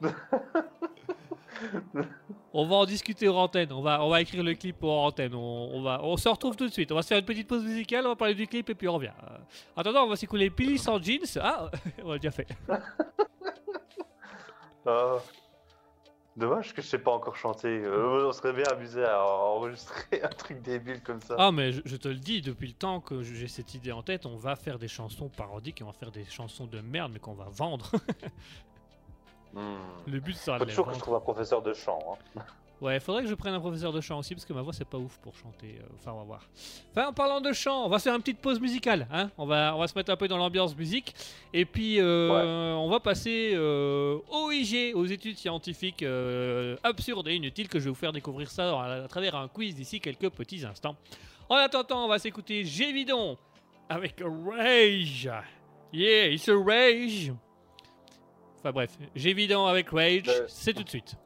on 2.52 2.66
va 2.66 2.76
en 2.76 2.84
discuter 2.86 3.28
hors 3.28 3.38
antenne. 3.38 3.72
On 3.72 3.82
va, 3.82 4.04
on 4.04 4.10
va 4.10 4.20
écrire 4.20 4.42
le 4.42 4.54
clip 4.54 4.82
hors 4.82 5.04
antenne. 5.04 5.34
On, 5.34 5.70
on 5.74 5.82
va, 5.82 6.00
on 6.02 6.16
se 6.16 6.28
retrouve 6.28 6.56
tout 6.56 6.66
de 6.66 6.72
suite. 6.72 6.92
On 6.92 6.94
va 6.94 7.02
se 7.02 7.08
faire 7.08 7.18
une 7.18 7.24
petite 7.24 7.48
pause 7.48 7.64
musicale. 7.64 8.06
On 8.06 8.10
va 8.10 8.16
parler 8.16 8.34
du 8.34 8.46
clip 8.46 8.68
et 8.70 8.74
puis 8.74 8.88
on 8.88 8.94
revient. 8.94 9.12
Euh, 9.30 9.36
attendant, 9.76 10.04
on 10.04 10.08
va 10.08 10.16
s'écouler 10.16 10.50
Billy 10.50 10.78
sans 10.78 11.02
jeans. 11.02 11.24
Ah, 11.40 11.70
on 12.04 12.12
l'a 12.12 12.18
déjà 12.18 12.30
fait. 12.30 12.48
Ah. 14.86 15.18
Dommage 16.36 16.74
que 16.74 16.82
je 16.82 16.88
sais 16.88 16.98
pas 16.98 17.12
encore 17.12 17.36
chanter. 17.36 17.68
Euh, 17.68 18.26
on 18.26 18.32
serait 18.32 18.52
bien 18.52 18.64
amusé 18.72 19.04
à 19.04 19.24
enregistrer 19.24 20.20
un 20.22 20.28
truc 20.28 20.62
débile 20.62 21.00
comme 21.00 21.20
ça. 21.20 21.36
Ah, 21.38 21.52
mais 21.52 21.70
je, 21.70 21.80
je 21.84 21.96
te 21.96 22.08
le 22.08 22.16
dis, 22.16 22.42
depuis 22.42 22.66
le 22.66 22.74
temps 22.74 23.00
que 23.00 23.22
j'ai 23.22 23.46
cette 23.46 23.74
idée 23.74 23.92
en 23.92 24.02
tête, 24.02 24.26
on 24.26 24.36
va 24.36 24.56
faire 24.56 24.80
des 24.80 24.88
chansons 24.88 25.28
parodiques 25.28 25.80
et 25.80 25.84
on 25.84 25.88
va 25.88 25.92
faire 25.92 26.10
des 26.10 26.24
chansons 26.24 26.66
de 26.66 26.80
merde, 26.80 27.12
mais 27.12 27.20
qu'on 27.20 27.34
va 27.34 27.48
vendre. 27.50 27.92
Hmm. 29.54 30.10
le 30.10 30.20
but 30.20 30.34
sera 30.36 30.58
de 30.58 30.64
toujours 30.64 30.86
que 30.88 30.94
je 30.94 30.98
trouve 30.98 31.14
un 31.14 31.20
professeur 31.20 31.62
de 31.62 31.72
chant. 31.72 31.98
hein. 32.36 32.42
Ouais, 32.80 32.98
faudrait 33.00 33.22
que 33.22 33.28
je 33.28 33.34
prenne 33.34 33.54
un 33.54 33.60
professeur 33.60 33.92
de 33.92 34.00
chant 34.00 34.18
aussi 34.18 34.34
parce 34.34 34.44
que 34.44 34.52
ma 34.52 34.60
voix 34.60 34.72
c'est 34.72 34.84
pas 34.84 34.98
ouf 34.98 35.16
pour 35.18 35.34
chanter. 35.36 35.78
euh, 35.80 35.86
Enfin, 35.94 36.12
on 36.12 36.18
va 36.18 36.24
voir. 36.24 36.40
Enfin, 36.90 37.06
en 37.08 37.12
parlant 37.12 37.40
de 37.40 37.52
chant, 37.52 37.86
on 37.86 37.88
va 37.88 37.98
se 37.98 38.04
faire 38.04 38.14
une 38.14 38.20
petite 38.20 38.40
pause 38.40 38.60
musicale. 38.60 39.06
Hein 39.12 39.30
on, 39.38 39.46
va, 39.46 39.74
on 39.74 39.78
va 39.78 39.86
se 39.86 39.96
mettre 39.96 40.10
un 40.12 40.16
peu 40.16 40.26
dans 40.28 40.36
l'ambiance 40.36 40.76
musique. 40.76 41.14
Et 41.54 41.64
puis, 41.64 42.00
euh, 42.00 42.74
on 42.74 42.90
va 42.90 42.98
passer 43.00 43.52
euh, 43.54 44.18
au 44.28 44.50
IG, 44.50 44.92
aux 44.96 45.06
études 45.06 45.38
scientifiques 45.38 46.02
euh, 46.02 46.76
absurdes 46.82 47.28
et 47.28 47.36
inutiles 47.36 47.68
que 47.68 47.78
je 47.78 47.84
vais 47.84 47.90
vous 47.90 47.94
faire 47.96 48.12
découvrir 48.12 48.50
ça 48.50 48.68
à, 48.78 49.04
à 49.04 49.08
travers 49.08 49.36
un 49.36 49.48
quiz 49.48 49.74
d'ici 49.74 50.00
quelques 50.00 50.30
petits 50.30 50.66
instants. 50.66 50.96
En 51.48 51.54
attendant, 51.56 52.04
on 52.04 52.08
va 52.08 52.18
s'écouter 52.18 52.64
Gévidon 52.64 53.38
avec 53.88 54.20
Rage. 54.20 55.30
Yeah, 55.92 56.26
it's 56.26 56.48
a 56.48 56.56
Rage. 56.56 57.32
Enfin 58.64 58.72
bref, 58.72 58.92
Gévidon 59.14 59.66
avec 59.66 59.90
Rage, 59.90 60.22
Le- 60.24 60.46
c'est 60.48 60.72
tout 60.72 60.84
de 60.84 60.88
suite. 60.88 61.16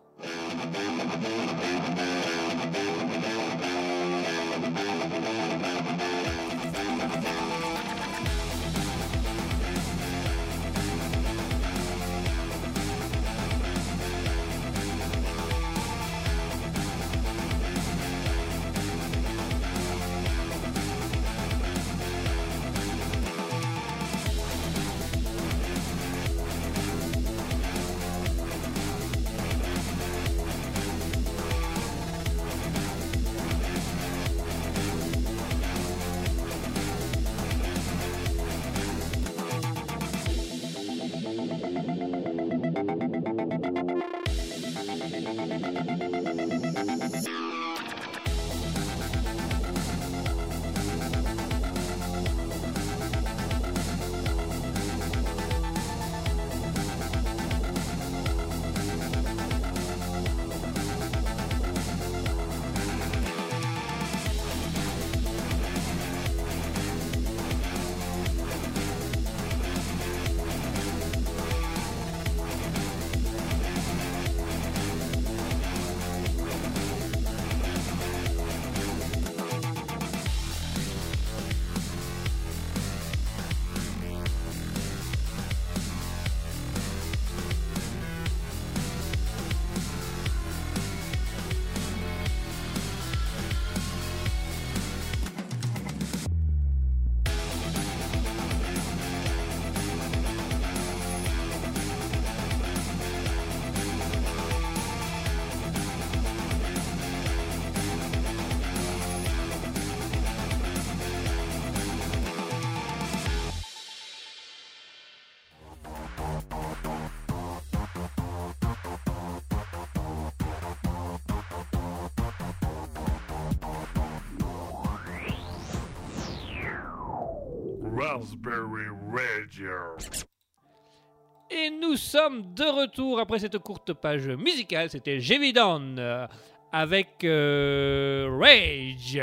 Et 131.50 131.70
nous 131.70 131.96
sommes 131.96 132.54
de 132.54 132.64
retour 132.64 133.18
après 133.18 133.38
cette 133.38 133.58
courte 133.58 133.92
page 133.94 134.28
musicale. 134.28 134.90
C'était 134.90 135.18
Gévidon 135.18 135.96
euh, 135.98 136.26
avec 136.72 137.24
euh, 137.24 138.28
Rage. 138.38 139.20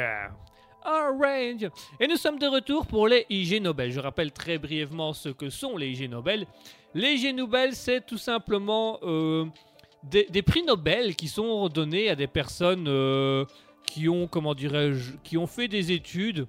Oh, 0.85 1.17
Rage. 1.21 1.69
Et 1.99 2.07
nous 2.07 2.15
sommes 2.15 2.39
de 2.39 2.47
retour 2.47 2.87
pour 2.87 3.07
les 3.07 3.25
IG 3.29 3.61
Nobel. 3.61 3.91
Je 3.91 3.99
rappelle 3.99 4.31
très 4.31 4.57
brièvement 4.57 5.13
ce 5.13 5.29
que 5.29 5.49
sont 5.49 5.77
les 5.77 5.89
IG 5.89 6.09
Nobel. 6.09 6.47
Les 6.93 7.13
IG 7.13 7.35
Nobel, 7.35 7.73
c'est 7.73 8.05
tout 8.05 8.17
simplement 8.17 8.99
euh, 9.03 9.45
des, 10.03 10.41
prix 10.41 10.63
Nobel 10.63 11.15
qui 11.15 11.27
sont 11.27 11.69
donnés 11.69 12.09
à 12.09 12.15
des 12.15 12.27
personnes 12.27 12.85
qui 13.85 14.09
ont, 14.09 14.27
comment 14.27 14.55
dirais-je, 14.55 15.13
qui 15.23 15.37
ont 15.37 15.47
fait 15.47 15.67
des 15.67 15.91
études. 15.91 16.47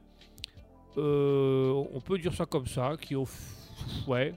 Euh, 0.96 1.84
on 1.92 2.00
peut 2.00 2.18
dire 2.18 2.32
ça 2.34 2.46
comme 2.46 2.66
ça, 2.66 2.92
qui 3.00 3.14
ont, 3.16 3.24
f- 3.24 4.06
ouais. 4.08 4.34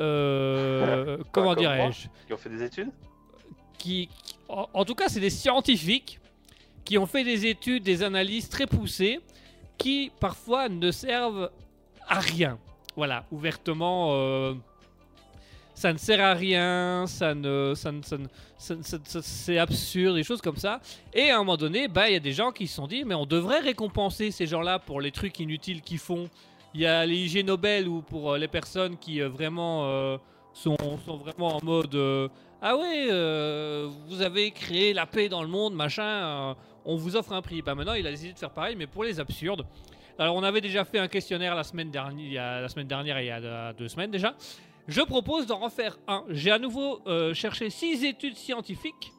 Euh, 0.00 1.18
comment 1.32 1.54
dirais-je 1.54 2.08
Qui 2.26 2.32
ont 2.32 2.36
fait 2.38 2.48
des 2.50 2.62
études 2.62 2.90
qui, 3.78 4.08
qui- 4.24 4.36
en, 4.48 4.68
en 4.72 4.84
tout 4.84 4.94
cas, 4.94 5.08
c'est 5.08 5.20
des 5.20 5.30
scientifiques 5.30 6.20
qui 6.84 6.98
ont 6.98 7.06
fait 7.06 7.24
des 7.24 7.46
études, 7.46 7.82
des 7.82 8.02
analyses 8.02 8.48
très 8.48 8.66
poussées, 8.66 9.20
qui 9.78 10.10
parfois 10.20 10.68
ne 10.68 10.90
servent 10.90 11.50
à 12.08 12.18
rien. 12.20 12.58
Voilà, 12.96 13.24
ouvertement, 13.30 14.10
euh, 14.12 14.54
ça 15.82 15.92
ne 15.92 15.98
sert 15.98 16.22
à 16.22 16.34
rien, 16.34 17.06
ça 17.08 17.34
ne, 17.34 17.72
ça 17.74 17.90
ne- 17.90 18.02
ça 18.02 19.20
c'est 19.20 19.58
absurde, 19.58 20.14
des 20.14 20.22
choses 20.22 20.40
comme 20.40 20.56
ça. 20.56 20.80
Et 21.12 21.30
à 21.30 21.34
un 21.34 21.38
moment 21.38 21.56
donné, 21.56 21.88
bah, 21.88 22.08
il 22.08 22.12
y 22.12 22.16
a 22.16 22.20
des 22.20 22.32
gens 22.32 22.52
qui 22.52 22.68
se 22.68 22.76
sont 22.76 22.86
dit, 22.86 23.04
mais 23.04 23.16
on 23.16 23.26
devrait 23.26 23.58
récompenser 23.58 24.30
ces 24.30 24.46
gens-là 24.46 24.78
pour 24.78 25.00
les 25.00 25.10
trucs 25.10 25.40
inutiles 25.40 25.82
qu'ils 25.82 25.98
font. 25.98 26.30
Il 26.72 26.82
y 26.82 26.86
a 26.86 27.04
les 27.04 27.16
IG 27.16 27.44
Nobel 27.44 27.88
ou 27.88 28.00
pour 28.00 28.30
euh, 28.30 28.38
les 28.38 28.46
personnes 28.46 28.96
qui 28.96 29.20
euh, 29.20 29.28
vraiment 29.28 29.86
euh, 29.86 30.18
sont, 30.54 30.76
vraiment 31.24 31.56
en 31.56 31.64
mode 31.64 32.30
ah 32.64 32.76
ouais, 32.76 33.08
vous 34.06 34.22
avez 34.22 34.52
créé 34.52 34.92
la 34.92 35.06
paix 35.06 35.28
dans 35.28 35.42
le 35.42 35.48
monde, 35.48 35.74
machin, 35.74 36.54
on 36.84 36.94
vous 36.94 37.16
offre 37.16 37.32
un 37.32 37.42
prix. 37.42 37.60
Bah 37.60 37.74
maintenant, 37.74 37.94
il 37.94 38.06
a 38.06 38.10
décidé 38.12 38.32
de 38.32 38.38
faire 38.38 38.50
pareil, 38.50 38.76
mais 38.76 38.86
pour 38.86 39.02
les 39.02 39.18
absurdes. 39.18 39.66
Alors, 40.16 40.36
on 40.36 40.44
avait 40.44 40.60
déjà 40.60 40.84
fait 40.84 41.00
un 41.00 41.08
questionnaire 41.08 41.56
la 41.56 41.64
semaine 41.64 41.90
dernière, 41.90 42.60
la 42.60 42.68
semaine 42.68 42.86
dernière 42.86 43.20
il 43.20 43.26
y 43.26 43.30
a 43.30 43.72
deux 43.72 43.88
semaines 43.88 44.12
déjà. 44.12 44.36
Je 44.88 45.00
propose 45.00 45.46
d'en 45.46 45.58
refaire 45.58 45.96
un. 46.08 46.24
J'ai 46.28 46.50
à 46.50 46.58
nouveau 46.58 47.00
euh, 47.06 47.34
cherché 47.34 47.70
six 47.70 48.04
études 48.04 48.36
scientifiques 48.36 49.12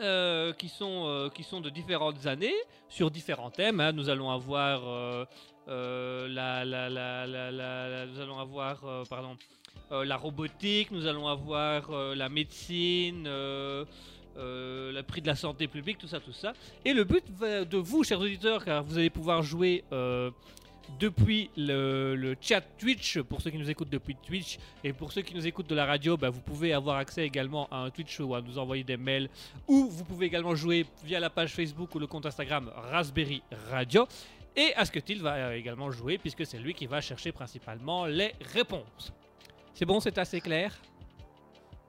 euh, 0.00 0.52
qui, 0.52 0.68
sont, 0.68 1.04
euh, 1.06 1.28
qui 1.30 1.42
sont 1.42 1.60
de 1.60 1.70
différentes 1.70 2.26
années 2.26 2.54
sur 2.88 3.10
différents 3.10 3.50
thèmes. 3.50 3.80
hein. 3.80 3.92
Nous 3.92 4.08
allons 4.08 4.30
avoir 4.30 5.26
la, 5.66 6.64
nous 8.06 8.20
allons 8.20 8.38
avoir 8.38 8.80
pardon, 9.10 9.36
la 9.90 10.16
robotique, 10.16 10.90
nous 10.92 11.06
allons 11.06 11.26
avoir 11.26 11.90
la 11.90 12.28
médecine, 12.28 13.26
euh, 13.26 13.84
le 14.36 15.02
prix 15.02 15.22
de 15.22 15.26
la 15.26 15.36
santé 15.36 15.66
publique, 15.66 15.98
tout 15.98 16.08
ça, 16.08 16.20
tout 16.20 16.32
ça. 16.32 16.52
Et 16.84 16.92
le 16.92 17.02
but 17.04 17.24
de 17.40 17.76
vous, 17.78 18.04
chers 18.04 18.20
auditeurs, 18.20 18.64
car 18.64 18.84
vous 18.84 18.96
allez 18.96 19.10
pouvoir 19.10 19.42
jouer 19.42 19.82
depuis 20.98 21.50
le, 21.56 22.14
le 22.14 22.36
chat 22.40 22.60
Twitch, 22.78 23.20
pour 23.20 23.40
ceux 23.40 23.50
qui 23.50 23.58
nous 23.58 23.70
écoutent 23.70 23.90
depuis 23.90 24.16
Twitch, 24.16 24.58
et 24.82 24.92
pour 24.92 25.12
ceux 25.12 25.22
qui 25.22 25.34
nous 25.34 25.46
écoutent 25.46 25.68
de 25.68 25.74
la 25.74 25.86
radio, 25.86 26.16
bah, 26.16 26.30
vous 26.30 26.40
pouvez 26.40 26.72
avoir 26.72 26.96
accès 26.96 27.24
également 27.24 27.68
à 27.70 27.76
un 27.78 27.90
Twitch 27.90 28.20
ou 28.20 28.34
à 28.34 28.40
nous 28.40 28.58
envoyer 28.58 28.84
des 28.84 28.96
mails, 28.96 29.28
ou 29.68 29.88
vous 29.88 30.04
pouvez 30.04 30.26
également 30.26 30.54
jouer 30.54 30.86
via 31.04 31.20
la 31.20 31.30
page 31.30 31.52
Facebook 31.52 31.94
ou 31.94 31.98
le 31.98 32.06
compte 32.06 32.26
Instagram 32.26 32.70
Raspberry 32.90 33.42
Radio. 33.70 34.06
Et 34.56 34.72
Asketil 34.76 35.20
va 35.20 35.56
également 35.56 35.90
jouer, 35.90 36.18
puisque 36.18 36.46
c'est 36.46 36.58
lui 36.58 36.74
qui 36.74 36.86
va 36.86 37.00
chercher 37.00 37.32
principalement 37.32 38.06
les 38.06 38.34
réponses. 38.52 39.12
C'est 39.74 39.84
bon, 39.84 39.98
c'est 39.98 40.16
assez 40.18 40.40
clair? 40.40 40.72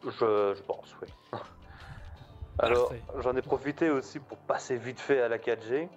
Je, 0.04 0.54
je 0.56 0.62
pense, 0.64 0.96
oui. 1.02 1.08
Alors, 2.60 2.94
j'en 3.22 3.36
ai 3.36 3.42
profité 3.42 3.90
aussi 3.90 4.20
pour 4.20 4.38
passer 4.38 4.78
vite 4.78 5.00
fait 5.00 5.22
à 5.22 5.28
la 5.28 5.38
4G. 5.38 5.90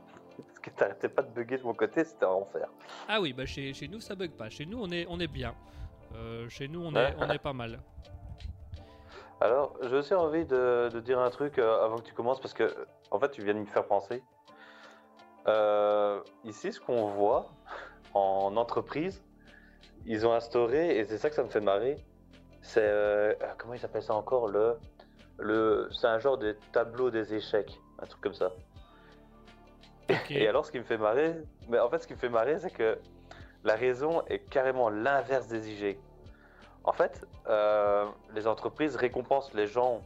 T'arrêtais 0.76 1.08
pas 1.08 1.22
de 1.22 1.30
bugger 1.30 1.58
de 1.58 1.62
mon 1.64 1.74
côté, 1.74 2.04
c'était 2.04 2.24
un 2.24 2.30
enfer. 2.30 2.68
Ah 3.08 3.20
oui, 3.20 3.32
bah 3.32 3.46
chez, 3.46 3.72
chez 3.72 3.88
nous 3.88 4.00
ça 4.00 4.14
bug 4.14 4.30
pas. 4.32 4.50
Chez 4.50 4.66
nous 4.66 4.78
on 4.80 4.90
est, 4.90 5.06
on 5.08 5.18
est 5.20 5.28
bien. 5.28 5.54
Euh, 6.14 6.48
chez 6.48 6.68
nous 6.68 6.82
on 6.82 6.94
est, 6.94 7.14
on 7.18 7.28
est 7.30 7.38
pas 7.38 7.52
mal. 7.52 7.80
Alors, 9.40 9.76
j'ai 9.82 9.94
aussi 9.94 10.14
envie 10.14 10.44
de, 10.44 10.88
de 10.92 11.00
dire 11.00 11.20
un 11.20 11.30
truc 11.30 11.58
euh, 11.58 11.84
avant 11.84 11.96
que 11.98 12.02
tu 12.02 12.12
commences, 12.12 12.40
parce 12.40 12.54
que, 12.54 12.74
en 13.12 13.20
fait, 13.20 13.30
tu 13.30 13.44
viens 13.44 13.54
de 13.54 13.60
me 13.60 13.66
faire 13.66 13.86
penser. 13.86 14.22
Euh, 15.46 16.20
ici, 16.44 16.72
ce 16.72 16.80
qu'on 16.80 17.06
voit 17.06 17.48
en 18.14 18.56
entreprise, 18.56 19.22
ils 20.06 20.26
ont 20.26 20.32
instauré, 20.32 20.98
et 20.98 21.04
c'est 21.04 21.18
ça 21.18 21.28
que 21.30 21.36
ça 21.36 21.44
me 21.44 21.48
fait 21.48 21.60
marrer, 21.60 21.96
c'est, 22.62 22.82
euh, 22.82 23.32
comment 23.58 23.74
ils 23.74 23.84
appellent 23.84 24.02
ça 24.02 24.14
encore, 24.14 24.48
le, 24.48 24.76
le, 25.38 25.88
c'est 25.92 26.08
un 26.08 26.18
genre 26.18 26.36
de 26.36 26.56
tableau 26.72 27.10
des 27.10 27.32
échecs, 27.34 27.80
un 28.00 28.06
truc 28.06 28.20
comme 28.20 28.34
ça. 28.34 28.50
Et 30.30 30.48
alors, 30.48 30.64
ce 30.64 30.72
qui 30.72 30.78
me 30.78 30.84
fait 30.84 30.98
marrer, 30.98 31.34
mais 31.68 31.78
en 31.78 31.88
fait, 31.90 31.98
ce 31.98 32.06
qui 32.06 32.14
me 32.14 32.18
fait 32.18 32.28
marrer, 32.28 32.58
c'est 32.58 32.70
que 32.70 32.98
la 33.64 33.74
raison 33.74 34.22
est 34.28 34.38
carrément 34.38 34.88
l'inverse 34.88 35.48
des 35.48 35.70
IG. 35.70 35.98
En 36.84 36.92
fait, 36.92 37.26
euh, 37.48 38.06
les 38.34 38.46
entreprises 38.46 38.96
récompensent 38.96 39.52
les 39.54 39.66
gens 39.66 40.00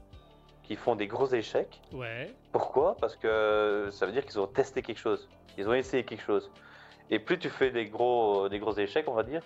qui 0.65 0.75
font 0.77 0.97
des 0.97 1.07
gros 1.07 1.27
échecs. 1.29 1.81
Ouais. 1.93 2.35
Pourquoi? 2.51 2.97
Parce 3.01 3.17
que 3.17 3.89
ça 3.93 4.07
veut 4.07 4.13
dire 4.13 4.25
qu'ils 4.25 4.41
ont 4.41 4.47
testé 4.47 4.83
quelque 4.83 4.99
chose. 4.99 5.29
Ils 5.59 5.69
ont 5.69 5.75
essayé 5.75 6.05
quelque 6.05 6.23
chose. 6.23 6.51
Et 7.11 7.19
plus 7.19 7.39
tu 7.39 7.51
fais 7.51 7.71
des 7.71 7.87
gros, 7.87 8.49
des 8.49 8.59
gros 8.59 8.73
échecs, 8.73 9.07
on 9.09 9.13
va 9.15 9.23
dire, 9.23 9.43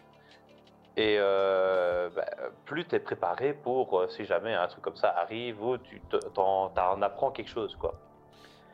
et 0.96 1.16
euh, 1.18 2.08
bah, 2.14 2.24
plus 2.64 2.86
tu 2.86 2.94
es 2.94 3.00
préparé 3.00 3.52
pour 3.52 3.98
euh, 3.98 4.08
si 4.08 4.24
jamais 4.24 4.54
un 4.54 4.66
truc 4.68 4.82
comme 4.82 4.96
ça 4.96 5.10
arrive 5.10 5.62
ou 5.62 5.76
tu 5.76 6.00
te- 6.00 6.16
t'en, 6.16 6.68
t'en 6.70 7.02
apprends 7.02 7.30
quelque 7.30 7.50
chose, 7.50 7.76
quoi. 7.76 7.94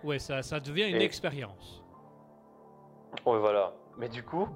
Ouais, 0.05 0.19
ça, 0.19 0.43
ça 0.43 0.61
devient 0.61 0.89
une 0.91 1.01
Et- 1.01 1.05
expérience. 1.05 1.83
Oui, 3.27 3.39
voilà. 3.39 3.73
Mais 3.99 4.09
du 4.09 4.23
coup, 4.25 4.49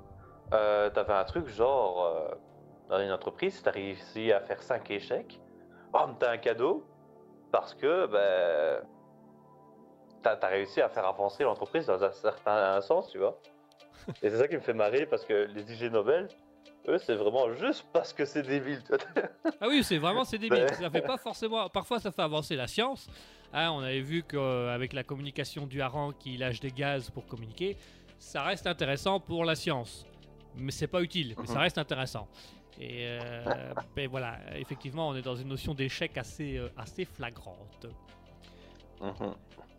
euh, 0.52 0.90
t'avais 0.90 1.12
un 1.12 1.24
truc 1.24 1.46
genre, 1.48 2.04
euh, 2.06 2.34
dans 2.88 3.00
une 3.00 3.12
entreprise, 3.12 3.60
t'as 3.62 3.70
réussi 3.72 4.32
à 4.32 4.40
faire 4.40 4.62
5 4.62 4.90
échecs, 4.90 5.40
bam, 5.92 6.16
t'as 6.18 6.32
un 6.32 6.38
cadeau, 6.38 6.84
parce 7.52 7.74
que, 7.74 8.06
ben, 8.06 8.82
t'as 10.22 10.38
as 10.40 10.46
réussi 10.50 10.80
à 10.80 10.88
faire 10.88 11.06
avancer 11.06 11.44
l'entreprise 11.44 11.86
dans 11.86 12.02
un 12.02 12.12
certain 12.12 12.80
sens, 12.80 13.10
tu 13.10 13.18
vois. 13.18 13.38
Et 14.22 14.30
c'est 14.30 14.38
ça 14.38 14.48
qui 14.48 14.54
me 14.56 14.60
fait 14.60 14.74
marrer, 14.74 15.06
parce 15.06 15.24
que 15.24 15.34
les 15.54 15.72
IG 15.72 15.90
Nobel, 15.92 16.28
eux, 16.88 16.98
c'est 16.98 17.14
vraiment 17.16 17.52
juste 17.54 17.84
parce 17.92 18.12
que 18.12 18.24
c'est 18.24 18.42
débile. 18.42 18.82
Ah 19.60 19.66
oui, 19.68 19.82
c'est 19.82 19.98
vraiment 19.98 20.24
c'est 20.24 20.38
débile. 20.38 20.62
Ouais. 20.64 20.72
Ça 20.80 20.88
fait 20.90 21.02
pas 21.02 21.16
forcément. 21.16 21.68
Parfois, 21.68 21.98
ça 21.98 22.10
fait 22.12 22.22
avancer 22.22 22.54
la 22.54 22.68
science. 22.68 23.08
Hein, 23.58 23.70
on 23.72 23.78
avait 23.80 24.02
vu 24.02 24.22
qu'avec 24.22 24.92
la 24.92 25.02
communication 25.02 25.66
du 25.66 25.80
hareng 25.80 26.12
qui 26.18 26.36
lâche 26.36 26.60
des 26.60 26.70
gaz 26.70 27.08
pour 27.08 27.26
communiquer, 27.26 27.78
ça 28.18 28.42
reste 28.42 28.66
intéressant 28.66 29.18
pour 29.18 29.46
la 29.46 29.54
science. 29.54 30.04
Mais 30.56 30.70
c'est 30.70 30.86
pas 30.86 31.00
utile, 31.00 31.34
mais 31.40 31.46
ça 31.46 31.54
Mhm. 31.54 31.58
reste 31.60 31.78
intéressant. 31.78 32.28
Et 32.78 33.06
euh, 33.06 33.72
ben 33.96 34.08
voilà, 34.10 34.38
effectivement, 34.56 35.08
on 35.08 35.14
est 35.16 35.22
dans 35.22 35.36
une 35.36 35.48
notion 35.48 35.72
d'échec 35.72 36.18
assez, 36.18 36.58
euh, 36.58 36.68
assez 36.76 37.06
flagrante. 37.06 37.86
Mhm. 39.00 39.32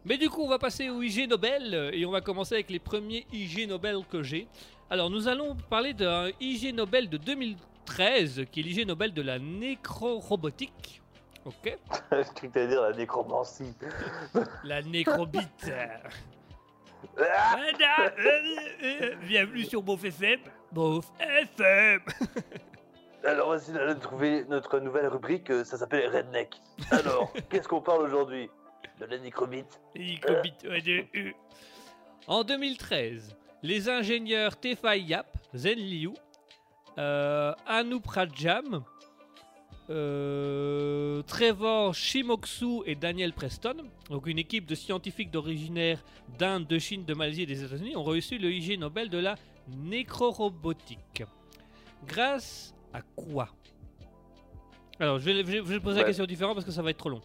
Mais 0.05 0.17
du 0.17 0.27
coup, 0.27 0.41
on 0.41 0.47
va 0.47 0.57
passer 0.57 0.89
au 0.89 1.03
IG 1.03 1.27
Nobel 1.29 1.75
euh, 1.75 1.91
et 1.93 2.03
on 2.03 2.11
va 2.11 2.21
commencer 2.21 2.55
avec 2.55 2.71
les 2.71 2.79
premiers 2.79 3.27
IG 3.31 3.67
Nobel 3.67 3.97
que 4.09 4.23
j'ai. 4.23 4.47
Alors, 4.89 5.11
nous 5.11 5.27
allons 5.27 5.55
parler 5.55 5.93
d'un 5.93 6.29
IG 6.39 6.73
Nobel 6.73 7.09
de 7.09 7.17
2013 7.17 8.45
qui 8.51 8.61
est 8.61 8.63
l'IG 8.63 8.87
Nobel 8.87 9.13
de 9.13 9.21
la 9.21 9.37
nécrorobotique. 9.37 11.01
Ok 11.47 11.77
Je 11.87 11.97
crois 12.09 12.23
que 12.23 12.47
t'allais 12.47 12.67
dire 12.67 12.81
la 12.81 12.91
nécromancie. 12.93 13.73
La 14.65 14.81
nécrobite. 14.81 15.71
Ah 17.17 17.55
Madame, 17.57 18.11
euh, 18.19 18.83
euh, 18.83 19.15
bienvenue 19.25 19.63
sur 19.63 19.81
Beauf 19.81 20.03
FM. 20.03 20.39
Beauf 20.73 21.05
FM. 21.19 22.01
Alors 23.23 23.47
voici 23.47 23.71
là, 23.71 23.93
de 23.93 23.99
trouver 23.99 24.43
notre 24.49 24.79
nouvelle 24.79 25.07
rubrique, 25.07 25.49
euh, 25.49 25.63
ça 25.63 25.77
s'appelle 25.77 26.09
Redneck. 26.13 26.55
Alors, 26.91 27.31
qu'est-ce 27.49 27.67
qu'on 27.67 27.81
parle 27.81 28.01
aujourd'hui? 28.03 28.49
De 28.99 29.05
la 29.05 29.17
nécrobite 29.19 29.79
Nécrobite, 29.95 30.63
ouais, 30.63 30.81
de- 30.81 31.05
euh. 31.15 31.31
En 32.27 32.43
2013, 32.43 33.35
les 33.63 33.87
ingénieurs 33.89 34.57
Tefai 34.59 34.99
Yap, 34.99 35.27
Zen 35.53 35.77
Liu, 35.79 36.09
euh, 36.97 37.53
Anup 37.67 38.05
Rajam, 38.07 38.83
euh, 39.89 41.21
Trevor 41.23 41.93
Shimoksu 41.95 42.81
et 42.85 42.95
Daniel 42.95 43.33
Preston, 43.33 43.75
donc 44.09 44.27
une 44.27 44.39
équipe 44.39 44.65
de 44.65 44.75
scientifiques 44.75 45.31
d'originaire 45.31 46.03
d'Inde, 46.37 46.67
de 46.67 46.77
Chine, 46.79 47.05
de 47.05 47.13
Malaisie 47.13 47.43
et 47.43 47.45
des 47.45 47.63
États-Unis, 47.63 47.95
ont 47.95 48.03
reçu 48.03 48.37
le 48.37 48.51
IG 48.51 48.79
Nobel 48.79 49.09
de 49.09 49.17
la 49.17 49.35
nécrorobotique. 49.67 51.23
Grâce 52.05 52.73
à 52.93 53.01
quoi? 53.15 53.49
Alors, 54.99 55.19
je 55.19 55.29
vais, 55.29 55.43
je 55.45 55.77
poser 55.79 55.97
la 55.97 56.01
Ouais. 56.03 56.05
question 56.09 56.25
différente 56.25 56.55
parce 56.55 56.65
que 56.65 56.71
ça 56.71 56.81
va 56.81 56.89
être 56.89 56.97
trop 56.97 57.09
long. 57.09 57.21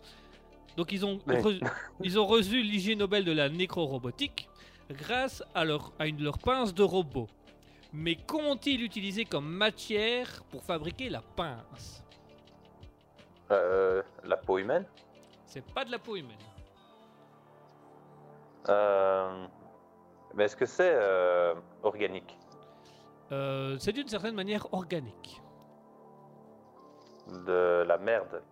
Donc, 0.76 0.92
ils 0.92 1.04
ont, 1.04 1.18
Ouais. 1.26 1.40
re- 1.40 1.60
ils 2.04 2.18
ont 2.18 2.26
reçu 2.26 2.62
l'IG 2.62 2.96
Nobel 2.98 3.24
de 3.24 3.32
la 3.32 3.48
nécrorobotique 3.48 4.48
grâce 4.90 5.42
à 5.54 5.64
leur, 5.64 5.92
à 5.98 6.06
une, 6.06 6.22
leur 6.22 6.38
pince 6.38 6.74
de 6.74 6.82
robot. 6.82 7.28
Mais 7.94 8.14
qu'ont-ils 8.16 8.82
utilisé 8.82 9.24
comme 9.24 9.46
matière 9.48 10.42
pour 10.50 10.62
fabriquer 10.64 11.08
la 11.10 11.20
pince? 11.22 12.01
Euh, 13.52 14.02
la 14.24 14.36
peau 14.36 14.58
humaine 14.58 14.86
C'est 15.44 15.64
pas 15.74 15.84
de 15.84 15.90
la 15.90 15.98
peau 15.98 16.16
humaine. 16.16 16.38
Euh, 18.68 19.46
Mais 20.34 20.44
est-ce 20.44 20.56
que 20.56 20.66
c'est 20.66 20.94
euh, 20.94 21.54
organique 21.82 22.38
c'est 23.78 23.92
d'une 23.94 24.08
certaine 24.08 24.34
manière 24.34 24.66
organique. 24.74 25.40
De 27.46 27.82
la 27.88 27.96
merde 27.96 28.42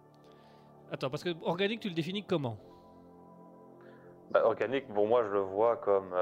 Attends, 0.90 1.10
parce 1.10 1.22
que 1.22 1.34
organique, 1.42 1.80
tu 1.80 1.90
le 1.90 1.94
définis 1.94 2.24
comment? 2.24 2.56
Bah, 4.30 4.40
Organique, 4.46 4.88
pour 4.88 5.06
moi, 5.06 5.22
je 5.24 5.28
le 5.28 5.40
vois 5.40 5.76
comme 5.76 6.14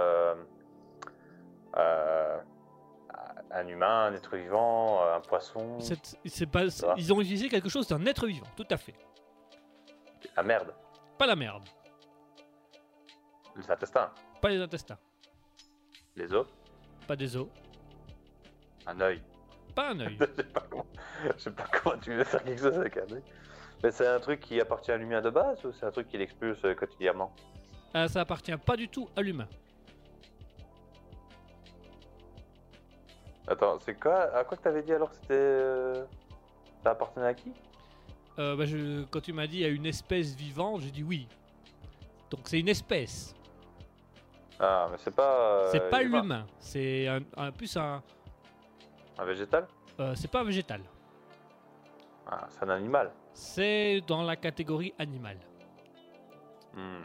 un 3.50 3.66
humain, 3.66 4.06
un 4.06 4.14
être 4.14 4.36
vivant, 4.36 5.02
euh, 5.02 5.16
un 5.16 5.20
poisson. 5.20 5.78
C'est- 5.80 6.46
pas. 6.46 6.64
Ils 6.96 7.12
ont 7.12 7.20
utilisé 7.20 7.48
quelque 7.48 7.68
chose 7.68 7.88
d'un 7.88 8.04
être 8.06 8.26
vivant, 8.26 8.46
tout 8.56 8.66
à 8.70 8.76
fait. 8.76 8.94
La 10.36 10.42
merde. 10.42 10.74
Pas 11.16 11.26
la 11.26 11.34
merde, 11.36 11.62
Les 13.56 13.70
intestins. 13.70 14.10
pas 14.40 14.48
les 14.50 14.60
intestins, 14.60 14.98
Les 16.14 16.32
os. 16.32 16.46
pas 17.08 17.16
des 17.16 17.36
os, 17.36 17.48
Un 18.86 19.00
œil. 19.00 19.20
pas 19.74 19.90
un 19.90 20.00
œil. 20.00 20.16
Je 20.20 20.26
sais 20.36 20.42
pas 20.44 20.60
comment, 20.70 20.86
je 21.36 21.42
sais 21.42 21.50
pas 21.50 21.64
comment 21.82 21.98
tu 21.98 22.14
veux 22.14 22.22
faire 22.24 22.44
quelque 22.44 22.60
chose 22.60 22.78
avec 22.78 22.96
un 22.96 23.12
œil. 23.12 23.22
Mais 23.82 23.90
c'est 23.90 24.06
un 24.06 24.20
truc 24.20 24.40
qui 24.40 24.60
appartient 24.60 24.92
à 24.92 24.96
l'humain 24.96 25.20
de 25.20 25.30
base 25.30 25.64
ou 25.64 25.72
c'est 25.72 25.86
un 25.86 25.90
truc 25.90 26.08
qu'il 26.08 26.20
expulse 26.20 26.64
euh, 26.64 26.74
quotidiennement? 26.74 27.32
Ah, 27.94 28.06
ça 28.08 28.20
appartient 28.20 28.56
pas 28.58 28.76
du 28.76 28.88
tout 28.88 29.08
à 29.16 29.22
l'humain. 29.22 29.48
Attends, 33.48 33.78
c'est 33.80 33.94
quoi 33.94 34.34
À 34.34 34.44
quoi 34.44 34.56
que 34.56 34.62
t'avais 34.62 34.82
dit 34.82 34.92
alors 34.92 35.10
que 35.10 35.16
c'était. 35.16 35.34
euh, 35.34 36.04
Ça 36.82 36.90
appartenait 36.90 37.26
à 37.26 37.34
qui? 37.34 37.52
Euh, 38.38 38.54
bah, 38.56 38.66
je- 38.66 39.04
quand 39.04 39.20
tu 39.20 39.32
m'as 39.32 39.46
dit 39.46 39.64
à 39.64 39.68
une 39.68 39.86
espèce 39.86 40.34
vivante, 40.34 40.82
j'ai 40.82 40.90
dit 40.90 41.02
oui. 41.02 41.26
Donc 42.30 42.40
c'est 42.44 42.60
une 42.60 42.68
espèce. 42.68 43.34
Ah, 44.60 44.86
mais 44.90 44.96
c'est 44.98 45.14
pas. 45.14 45.34
euh, 45.62 45.68
c'est 45.72 45.88
pas 45.90 46.02
humain. 46.02 46.22
l'humain. 46.22 46.46
C'est 46.58 47.08
un, 47.08 47.20
un- 47.36 47.50
plus 47.52 47.76
un. 47.76 48.02
Un 49.18 49.24
végétal? 49.24 49.66
euh, 49.98 50.14
c'est 50.14 50.28
pas 50.30 50.40
un 50.40 50.44
végétal. 50.44 50.80
Ah, 52.26 52.46
c'est 52.50 52.62
un 52.64 52.68
animal. 52.68 53.10
C'est 53.32 54.02
dans 54.06 54.22
la 54.22 54.36
catégorie 54.36 54.92
animale. 54.98 55.38
Hmm. 56.74 57.02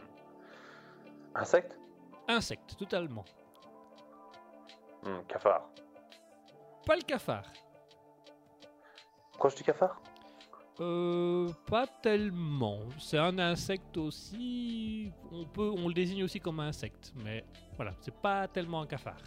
Insecte? 1.34 1.78
Insecte, 2.28 2.76
totalement. 2.76 3.24
Hmm, 5.02 5.20
Cafard. 5.26 5.68
Pas 6.86 6.96
le 6.96 7.02
cafard. 7.02 7.44
Proche 9.38 9.54
du 9.56 9.62
cafard? 9.64 10.00
Euh, 10.80 11.48
pas 11.70 11.86
tellement. 11.86 12.80
C'est 12.98 13.18
un 13.18 13.38
insecte 13.38 13.96
aussi. 13.96 15.12
On 15.30 15.44
peut, 15.44 15.72
on 15.76 15.88
le 15.88 15.94
désigne 15.94 16.24
aussi 16.24 16.40
comme 16.40 16.60
un 16.60 16.68
insecte, 16.68 17.12
mais 17.22 17.44
voilà, 17.76 17.92
c'est 18.00 18.14
pas 18.14 18.48
tellement 18.48 18.80
un 18.82 18.86
cafard. 18.86 19.18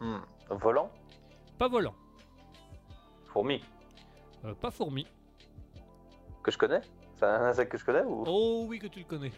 Hmm. 0.00 0.18
Volant? 0.50 0.90
Pas 1.58 1.68
volant, 1.68 1.94
Fourmi? 3.26 3.62
Euh, 4.44 4.54
pas 4.54 4.70
fourmi. 4.72 5.06
Que 6.42 6.50
je 6.50 6.58
connais? 6.58 6.80
C'est 7.16 7.24
un 7.26 7.42
insecte 7.44 7.70
que 7.70 7.78
je 7.78 7.84
connais 7.84 8.02
ou? 8.02 8.24
Oh 8.26 8.64
oui 8.66 8.80
que 8.80 8.88
tu 8.88 8.98
le 8.98 9.04
connais. 9.04 9.30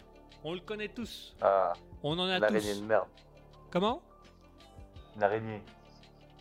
On 0.43 0.53
le 0.53 0.59
connaît 0.61 0.87
tous. 0.87 1.35
Ah, 1.41 1.73
On 2.01 2.17
en 2.17 2.27
a 2.27 2.37
une 2.37 2.43
araignée 2.43 2.73
tous. 2.73 2.81
de 2.81 2.85
merde. 2.85 3.07
Comment? 3.71 4.01
Une 5.15 5.23
araignée. 5.23 5.61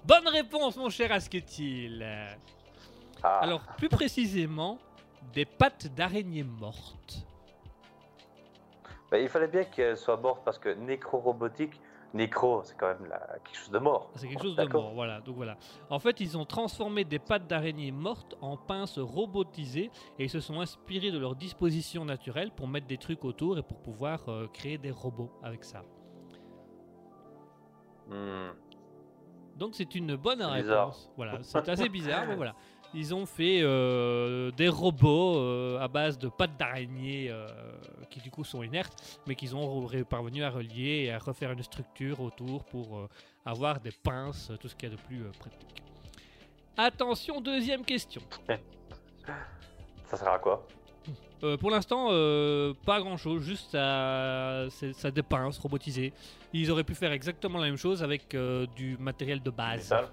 Bonne 0.06 0.28
réponse, 0.28 0.76
mon 0.76 0.90
cher 0.90 1.12
Asketil. 1.12 2.04
Ah, 3.22 3.38
Alors, 3.40 3.62
plus 3.78 3.88
précisément, 3.88 4.78
des 5.32 5.44
pattes 5.46 5.86
d'araignée 5.94 6.44
mortes. 6.44 7.26
bah, 9.10 9.18
il 9.18 9.28
fallait 9.28 9.48
bien 9.48 9.64
qu'elle 9.64 9.96
soit 9.96 10.16
morte 10.16 10.42
parce 10.44 10.58
que 10.58 10.68
nécro-robotique, 10.74 11.80
nécro, 12.12 12.62
c'est 12.64 12.76
quand 12.76 12.88
même 12.88 13.06
la- 13.08 13.38
quelque 13.44 13.56
chose 13.56 13.70
de 13.70 13.78
mort. 13.78 14.10
C'est 14.16 14.28
quelque 14.28 14.42
chose 14.42 14.56
de 14.56 14.64
mort, 14.66 14.92
voilà. 14.92 15.20
Donc 15.20 15.36
voilà. 15.36 15.56
En 15.88 15.98
fait, 15.98 16.20
ils 16.20 16.36
ont 16.36 16.44
transformé 16.44 17.04
des 17.04 17.18
pattes 17.18 17.46
d'araignée 17.46 17.90
mortes 17.92 18.34
en 18.42 18.56
pinces 18.58 18.98
robotisées 18.98 19.90
et 20.18 20.24
ils 20.24 20.30
se 20.30 20.40
sont 20.40 20.60
inspirés 20.60 21.10
de 21.12 21.18
leur 21.18 21.34
disposition 21.34 22.04
naturelle 22.04 22.50
pour 22.50 22.68
mettre 22.68 22.86
des 22.86 22.98
trucs 22.98 23.24
autour 23.24 23.56
et 23.56 23.62
pour 23.62 23.80
pouvoir 23.80 24.28
euh, 24.28 24.48
créer 24.52 24.76
des 24.78 24.90
robots 24.90 25.30
avec 25.42 25.64
ça. 25.64 25.82
Hmm. 28.08 28.50
Donc 29.56 29.74
c'est 29.74 29.94
une 29.94 30.16
bonne 30.16 30.42
réponse. 30.42 31.10
Voilà, 31.16 31.38
c'est 31.42 31.68
assez 31.68 31.88
bizarre, 31.88 32.26
mais 32.26 32.36
voilà. 32.36 32.54
Ils 32.96 33.12
ont 33.12 33.26
fait 33.26 33.60
euh, 33.60 34.52
des 34.52 34.68
robots 34.68 35.36
euh, 35.38 35.80
à 35.80 35.88
base 35.88 36.16
de 36.16 36.28
pattes 36.28 36.56
d'araignée 36.56 37.26
euh, 37.28 37.48
qui 38.08 38.20
du 38.20 38.30
coup 38.30 38.44
sont 38.44 38.62
inertes, 38.62 39.20
mais 39.26 39.34
qu'ils 39.34 39.56
ont 39.56 39.88
parvenu 40.08 40.44
à 40.44 40.50
relier 40.50 41.06
et 41.06 41.12
à 41.12 41.18
refaire 41.18 41.50
une 41.50 41.62
structure 41.64 42.20
autour 42.20 42.62
pour 42.64 43.08
avoir 43.44 43.80
des 43.80 43.90
pinces, 43.90 44.52
tout 44.60 44.68
ce 44.68 44.76
qu'il 44.76 44.88
y 44.88 44.92
a 44.92 44.96
de 44.96 45.00
plus 45.02 45.24
pratique. 45.40 45.82
Attention, 46.76 47.40
deuxième 47.40 47.84
question. 47.84 48.22
Ça 50.06 50.16
sert 50.16 50.28
à 50.28 50.38
quoi? 50.38 50.64
Euh, 51.42 51.56
pour 51.56 51.70
l'instant, 51.70 52.08
euh, 52.10 52.72
pas 52.86 53.00
grand 53.00 53.16
chose, 53.16 53.42
juste 53.42 53.72
ça, 53.72 54.66
ça 54.94 55.10
des 55.10 55.22
pinces 55.22 55.58
robotisées. 55.58 56.12
Ils 56.52 56.70
auraient 56.70 56.84
pu 56.84 56.94
faire 56.94 57.12
exactement 57.12 57.58
la 57.58 57.66
même 57.66 57.76
chose 57.76 58.02
avec 58.02 58.34
euh, 58.34 58.66
du 58.76 58.96
matériel 58.98 59.42
de 59.42 59.50
base. 59.50 59.84
Métal 59.84 60.08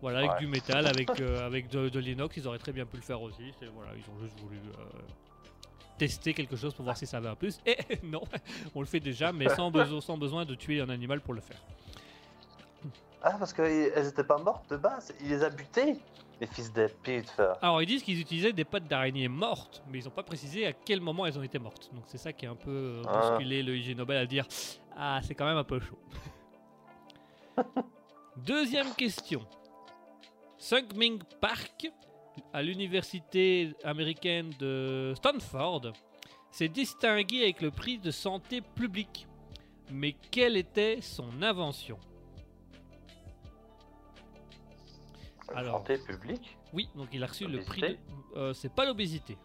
Voilà, 0.00 0.18
avec 0.20 0.38
du 0.38 0.46
métal, 0.46 0.86
avec, 0.86 1.10
avec 1.20 1.68
de, 1.68 1.88
de 1.88 1.98
l'inox, 1.98 2.36
ils 2.36 2.48
auraient 2.48 2.58
très 2.58 2.72
bien 2.72 2.86
pu 2.86 2.96
le 2.96 3.02
faire 3.02 3.20
aussi. 3.20 3.52
Voilà, 3.74 3.92
ils 3.94 4.10
ont 4.10 4.18
juste 4.22 4.38
voulu 4.40 4.58
tester 5.98 6.32
quelque 6.32 6.56
chose 6.56 6.72
pour 6.72 6.84
voir 6.84 6.96
si 6.96 7.06
ça 7.06 7.18
avait 7.18 7.28
un 7.28 7.34
plus. 7.34 7.60
Et 7.66 7.76
non, 8.02 8.22
on 8.74 8.80
le 8.80 8.86
fait 8.86 9.00
déjà, 9.00 9.32
mais 9.32 9.48
sans, 9.50 9.70
besoin, 9.70 10.00
sans 10.00 10.16
besoin 10.16 10.44
de 10.46 10.54
tuer 10.54 10.80
un 10.80 10.88
animal 10.88 11.20
pour 11.20 11.34
le 11.34 11.40
faire. 11.40 11.60
Ah, 13.22 13.34
parce 13.38 13.52
qu'elles 13.52 14.06
étaient 14.06 14.24
pas 14.24 14.38
mortes 14.38 14.70
de 14.70 14.76
base, 14.76 15.12
il 15.20 15.28
les 15.28 15.42
a 15.42 15.50
butées 15.50 15.98
Les 16.40 16.46
fils. 16.46 16.72
Alors, 17.62 17.82
ils 17.82 17.86
disent 17.86 18.02
qu'ils 18.02 18.20
utilisaient 18.20 18.52
des 18.52 18.64
pattes 18.64 18.86
d'araignée 18.86 19.26
mortes, 19.28 19.82
mais 19.88 19.98
ils 19.98 20.04
n'ont 20.04 20.10
pas 20.12 20.22
précisé 20.22 20.66
à 20.66 20.72
quel 20.72 21.00
moment 21.00 21.26
elles 21.26 21.38
ont 21.38 21.42
été 21.42 21.58
mortes. 21.58 21.90
Donc, 21.92 22.04
c'est 22.06 22.18
ça 22.18 22.32
qui 22.32 22.46
a 22.46 22.50
un 22.50 22.54
peu 22.56 22.70
euh, 22.70 23.02
Ah. 23.08 23.30
bousculé 23.30 23.62
le 23.62 23.76
IG 23.76 23.96
Nobel 23.96 24.16
à 24.18 24.26
dire 24.26 24.46
Ah, 24.96 25.20
c'est 25.24 25.34
quand 25.34 25.46
même 25.46 25.56
un 25.56 25.64
peu 25.64 25.80
chaud. 25.80 25.98
Deuxième 28.36 28.94
question. 28.94 29.44
Sungming 30.58 31.20
Park, 31.40 31.90
à 32.52 32.62
l'université 32.62 33.72
américaine 33.84 34.50
de 34.58 35.12
Stanford, 35.16 35.92
s'est 36.50 36.68
distingué 36.68 37.42
avec 37.42 37.60
le 37.60 37.70
prix 37.70 37.98
de 37.98 38.10
santé 38.10 38.60
publique. 38.60 39.26
Mais 39.90 40.12
quelle 40.30 40.56
était 40.56 41.00
son 41.00 41.42
invention? 41.42 41.98
Alors. 45.54 45.78
Santé 45.78 45.98
publique 45.98 46.56
Oui, 46.72 46.88
donc 46.94 47.08
il 47.12 47.22
a 47.22 47.26
reçu 47.26 47.46
le 47.46 47.60
prix 47.60 47.80
de. 47.80 47.96
Euh, 48.36 48.52
c'est 48.52 48.72
pas 48.72 48.84
l'obésité. 48.84 49.36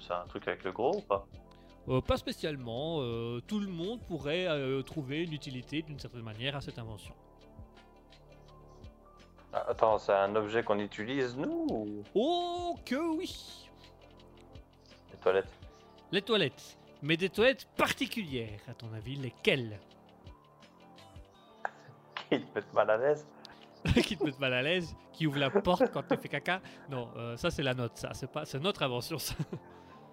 C'est 0.00 0.12
un 0.12 0.26
truc 0.26 0.46
avec 0.48 0.64
le 0.64 0.72
gros 0.72 0.96
ou 0.96 1.00
pas? 1.02 1.26
Euh, 1.88 2.00
pas 2.00 2.16
spécialement. 2.16 2.98
euh, 3.00 3.40
tout 3.46 3.58
le 3.60 3.66
monde 3.68 4.00
pourrait 4.06 4.46
trouver 4.84 5.24
une 5.24 5.32
utilité 5.32 5.82
d'une 5.82 5.98
certaine 5.98 6.22
manière 6.22 6.56
à 6.56 6.60
cette 6.60 6.78
invention. 6.78 7.14
Ah, 9.52 9.66
Attends, 9.68 9.98
c'est 9.98 10.12
un 10.12 10.34
objet 10.36 10.62
qu'on 10.62 10.78
utilise 10.78 11.36
nous 11.36 11.66
ou 11.70 12.02
Oh 12.14 12.76
que 12.84 12.94
oui 13.16 13.68
les 15.12 15.18
toilettes 15.18 15.52
Les 16.12 16.22
toilettes. 16.22 16.78
Mais 17.02 17.16
des 17.16 17.28
toilettes 17.30 17.66
particulières, 17.76 18.60
à 18.68 18.74
ton 18.74 18.92
avis, 18.94 19.16
lesquelles? 19.16 19.80
Qui 22.30 22.40
te 22.42 22.54
mettent 22.54 22.72
mal 22.72 22.90
à 22.90 22.96
l'aise? 22.96 23.26
Qui 24.04 24.16
te 24.16 24.24
mettent 24.24 24.38
mal 24.38 24.52
à 24.52 24.62
l'aise 24.62 24.94
Qui 25.12 25.26
ouvrent 25.26 25.38
la 25.38 25.50
porte 25.50 25.90
quand 25.92 26.02
tu 26.02 26.16
fais 26.16 26.28
caca 26.28 26.60
Non, 26.88 27.08
euh, 27.16 27.36
ça 27.36 27.50
c'est 27.50 27.62
la 27.62 27.74
note, 27.74 27.96
ça. 27.96 28.10
C'est 28.12 28.30
pas, 28.30 28.44
c'est 28.44 28.60
notre 28.60 28.82
invention, 28.82 29.18
ça. 29.18 29.34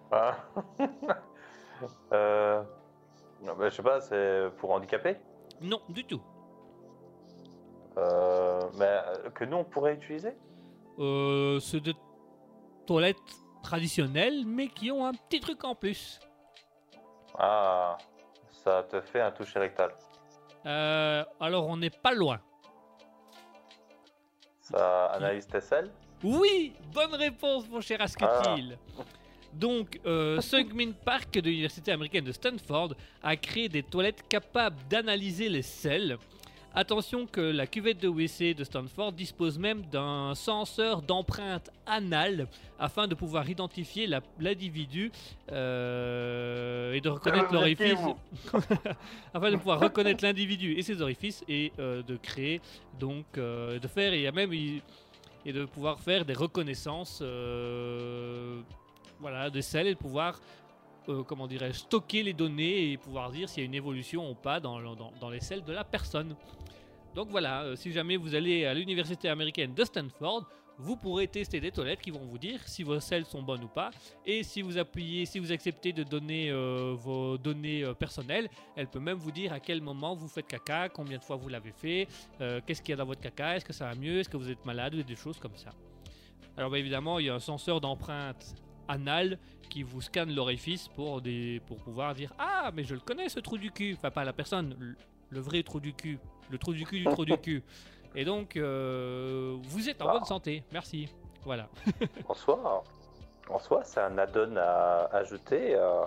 Ah. 0.09 0.37
euh... 2.13 2.63
non, 3.41 3.55
bah, 3.57 3.67
je 3.67 3.75
sais 3.75 3.83
pas, 3.83 3.99
c'est 3.99 4.49
pour 4.57 4.71
handicapés 4.71 5.17
Non, 5.61 5.81
du 5.89 6.05
tout. 6.05 6.21
euh... 7.97 8.61
Mais 8.79 9.01
que 9.35 9.43
nous 9.43 9.57
on 9.57 9.63
pourrait 9.65 9.95
utiliser? 9.95 10.33
C'est 11.59 11.81
des 11.81 11.93
toilettes 12.85 13.17
traditionnelles, 13.63 14.45
mais 14.45 14.69
qui 14.69 14.91
ont 14.91 15.05
un 15.05 15.11
petit 15.11 15.41
truc 15.41 15.61
en 15.65 15.75
plus. 15.75 16.21
Ah, 17.37 17.97
ça 18.49 18.83
te 18.83 19.01
fait 19.01 19.19
un 19.19 19.31
toucher 19.31 19.59
rectal. 19.59 19.91
Alors 20.63 21.67
on 21.67 21.75
n'est 21.75 21.89
pas 21.89 22.13
loin. 22.13 22.39
Ça 24.71 25.05
analyse 25.07 25.47
tes 25.47 25.61
selles 25.61 25.89
Oui, 26.23 26.73
bonne 26.93 27.15
réponse, 27.15 27.67
mon 27.69 27.79
cher 27.79 28.01
Asketil. 28.01 28.77
Donc, 29.53 29.99
euh, 30.05 30.41
Sungmin 30.41 30.91
Park 30.91 31.33
de 31.35 31.49
l'université 31.49 31.91
américaine 31.93 32.25
de 32.25 32.31
Stanford 32.31 32.93
a 33.23 33.35
créé 33.37 33.69
des 33.69 33.83
toilettes 33.83 34.27
capables 34.27 34.77
d'analyser 34.89 35.47
les 35.47 35.61
selles 35.61 36.17
Attention 36.77 37.25
que 37.25 37.41
la 37.41 37.65
cuvette 37.65 37.99
de 37.99 38.07
WC 38.07 38.53
de 38.53 38.63
Stanford 38.63 39.11
dispose 39.13 39.57
même 39.57 39.81
d'un 39.87 40.35
senseur 40.35 41.01
d'empreinte 41.01 41.71
anale 41.87 42.47
afin 42.77 43.07
de 43.07 43.15
pouvoir 43.15 43.49
identifier 43.49 44.07
l'individu 44.39 45.11
euh, 45.51 46.93
et 46.93 47.01
de 47.01 47.09
reconnaître 47.09 47.45
êtes 47.45 47.51
l'orifice. 47.51 47.99
afin 49.33 49.49
de 49.49 49.55
pouvoir 49.55 49.79
reconnaître 49.79 50.23
l'individu 50.23 50.73
et 50.73 50.83
ses 50.83 51.01
orifices 51.01 51.43
et 51.47 51.71
euh, 51.79 52.03
de 52.03 52.15
créer 52.15 52.61
donc 52.99 53.25
euh, 53.39 53.79
de 53.79 53.87
faire 53.87 54.13
et 54.13 54.31
même 54.31 54.53
et 54.53 54.83
de 55.51 55.65
pouvoir 55.65 55.99
faire 55.99 56.25
des 56.25 56.35
reconnaissances 56.35 57.23
voilà 59.19 59.49
de 59.49 59.61
selles 59.61 59.87
et 59.87 59.95
de 59.95 59.99
pouvoir 59.99 60.39
euh, 61.09 61.23
comment 61.23 61.47
dirais-je 61.47 61.79
stocker 61.79 62.23
les 62.23 62.33
données 62.33 62.91
et 62.91 62.97
pouvoir 62.97 63.31
dire 63.31 63.47
s'il 63.47 63.63
y 63.63 63.65
a 63.65 63.67
une 63.67 63.73
évolution 63.73 64.29
ou 64.29 64.35
pas 64.35 64.59
dans, 64.59 64.79
dans, 64.95 65.29
les 65.29 65.39
selles 65.39 65.63
de 65.63 65.71
la 65.71 65.83
personne 65.83 66.35
donc 67.15 67.29
voilà 67.29 67.63
euh, 67.63 67.75
si 67.75 67.91
jamais 67.91 68.17
vous 68.17 68.35
allez 68.35 68.65
à 68.65 68.73
l'université 68.73 69.29
américaine 69.29 69.73
de 69.73 69.83
Stanford 69.83 70.47
vous 70.79 70.95
pourrez 70.95 71.27
tester 71.27 71.59
des 71.59 71.71
toilettes 71.71 72.01
qui 72.01 72.11
vont 72.11 72.25
vous 72.25 72.37
dire 72.37 72.59
si 72.67 72.83
vos 72.83 72.99
selles 72.99 73.25
sont 73.25 73.41
bonnes 73.41 73.63
ou 73.63 73.67
pas 73.67 73.89
et 74.25 74.43
si 74.43 74.61
vous 74.61 74.77
appuyez 74.77 75.25
si 75.25 75.39
vous 75.39 75.51
acceptez 75.51 75.93
de 75.93 76.03
donner 76.03 76.51
euh, 76.51 76.93
vos 76.97 77.37
données 77.37 77.89
personnelles 77.97 78.49
elle 78.75 78.87
peut 78.87 78.99
même 78.99 79.17
vous 79.17 79.31
dire 79.31 79.53
à 79.53 79.59
quel 79.59 79.81
moment 79.81 80.13
vous 80.13 80.27
faites 80.27 80.47
caca, 80.47 80.89
combien 80.89 81.17
de 81.17 81.23
fois 81.23 81.35
vous 81.35 81.49
l'avez 81.49 81.71
fait, 81.71 82.07
qu'est-ce 82.65 82.81
qu'il 82.81 82.91
y 82.91 82.93
a 82.93 82.97
dans 82.97 83.05
votre 83.05 83.21
caca, 83.21 83.55
est-ce 83.55 83.65
que 83.65 83.73
ça 83.73 83.85
va 83.85 83.95
mieux, 83.95 84.19
est-ce 84.19 84.29
que 84.29 84.37
vous 84.37 84.51
êtes 84.51 84.65
malade 84.65 84.95
ou 84.95 85.03
des 85.03 85.15
choses 85.15 85.39
comme 85.39 85.55
ça. 85.55 85.71
Alors 86.57 86.71
bah, 86.71 86.79
évidemment, 86.79 87.19
il 87.19 87.27
y 87.27 87.29
a 87.29 87.35
un 87.35 87.39
senseur 87.39 87.79
d'empreinte 87.79 88.55
anal 88.87 89.37
qui 89.69 89.83
vous 89.83 90.01
scanne 90.01 90.33
l'orifice 90.33 90.87
pour, 90.89 91.21
des, 91.21 91.61
pour 91.67 91.77
pouvoir 91.77 92.13
dire 92.13 92.33
Ah, 92.39 92.71
mais 92.73 92.83
je 92.83 92.93
le 92.93 92.99
connais 93.01 93.29
ce 93.29 93.39
trou 93.39 93.57
du 93.57 93.71
cul. 93.71 93.95
Enfin, 93.97 94.11
pas 94.11 94.23
la 94.23 94.33
personne, 94.33 94.75
le, 94.79 94.95
le 95.29 95.39
vrai 95.39 95.63
trou 95.63 95.79
du 95.79 95.93
cul. 95.93 96.19
Le 96.49 96.57
trou 96.57 96.73
du 96.73 96.85
cul 96.85 96.99
du 96.99 97.05
trou 97.05 97.25
du 97.25 97.37
cul. 97.37 97.63
Et 98.15 98.25
donc, 98.25 98.55
euh, 98.57 99.55
vous 99.63 99.89
êtes 99.89 100.01
en 100.01 100.11
bonne 100.11 100.25
santé. 100.25 100.63
Merci. 100.71 101.09
Voilà. 101.43 101.69
En 102.27 102.33
soi, 102.33 102.83
en 103.49 103.59
soi, 103.59 103.81
c'est 103.83 104.01
un 104.01 104.17
add-on 104.17 104.55
à 104.57 105.09
ajouter 105.13 105.75
euh, 105.75 106.03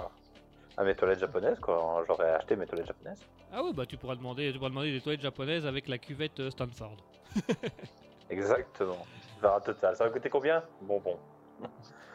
à 0.77 0.85
mes 0.85 0.95
toilettes 0.95 1.21
japonaises 1.21 1.59
quand 1.61 2.05
j'aurais 2.07 2.31
acheté 2.35 2.57
mes 2.57 2.67
toilettes 2.67 2.89
japonaises. 2.89 3.25
Ah 3.53 3.63
oui, 3.65 3.73
bah 3.73 3.87
tu 3.87 3.97
pourras 3.97 4.17
demander, 4.17 4.53
tu 4.53 4.59
pourras 4.59 4.71
demander 4.71 4.93
des 4.93 5.01
toilettes 5.01 5.23
japonaises 5.23 5.67
avec 5.67 5.89
la 5.89 5.99
cuvette 5.99 6.41
euh, 6.41 6.51
Stanford. 6.51 6.97
Exactement. 8.31 9.07
Vers 9.41 9.63
total. 9.63 9.97
Ça 9.97 10.05
va 10.05 10.11
coûter 10.11 10.29
combien? 10.29 10.63
Bon, 10.83 11.01
bon. 11.01 11.17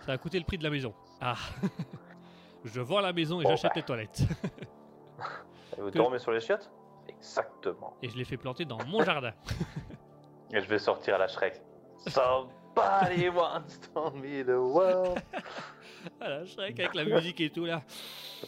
Ça 0.05 0.11
a 0.13 0.17
coûté 0.17 0.37
le 0.39 0.45
prix 0.45 0.57
de 0.57 0.63
la 0.63 0.69
maison. 0.69 0.93
Ah 1.21 1.35
Je 2.65 2.81
vends 2.81 2.99
la 2.99 3.13
maison 3.13 3.39
et 3.41 3.43
Bon, 3.43 3.49
j'achète 3.51 3.71
bah. 3.71 3.75
les 3.77 3.83
toilettes. 3.83 4.21
Et 5.77 5.81
vous 5.81 5.91
Que- 5.91 5.97
dormez 5.97 6.19
sur 6.19 6.31
les 6.31 6.39
chiottes? 6.39 6.69
Exactement. 7.07 7.93
Et 8.01 8.09
je 8.09 8.15
les 8.17 8.23
fais 8.25 8.37
planter 8.37 8.65
dans 8.65 8.77
mon 8.85 9.03
jardin. 9.03 9.33
Et 10.53 10.61
je 10.61 10.67
vais 10.67 10.79
sortir 10.79 11.15
à 11.15 11.17
la 11.17 11.27
Shrek. 11.27 11.61
Somebody 12.07 13.29
wants 13.29 13.79
to 13.93 14.11
me 14.11 14.43
the 14.43 14.49
world. 14.57 15.19
Voilà, 16.19 16.45
Shrek 16.45 16.79
avec 16.79 16.93
la 16.95 17.03
musique 17.05 17.41
et 17.41 17.49
tout 17.49 17.65
là. 17.65 17.81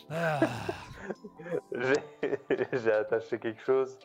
Ah, 0.09 0.39
J'ai 2.73 2.91
attaché 2.91 3.39
quelque 3.39 3.61
chose. 3.63 3.97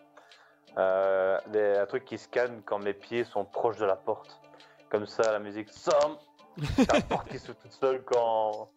Euh, 0.78 1.38
des- 1.48 1.76
un 1.78 1.86
truc 1.86 2.04
qui 2.04 2.16
scanne 2.18 2.62
quand 2.64 2.78
mes 2.78 2.94
pieds 2.94 3.24
sont 3.24 3.44
proches 3.44 3.78
de 3.78 3.84
la 3.84 3.96
porte. 3.96 4.40
Comme 4.90 5.06
ça, 5.06 5.30
la 5.32 5.38
musique 5.38 5.68
somme. 5.70 6.16
C'est 6.76 6.92
la 6.92 7.00
porte 7.00 7.28
qui 7.30 7.38
s'ouvre 7.38 7.58
toute 7.62 7.72
seule 7.72 8.02
quand, 8.04 8.68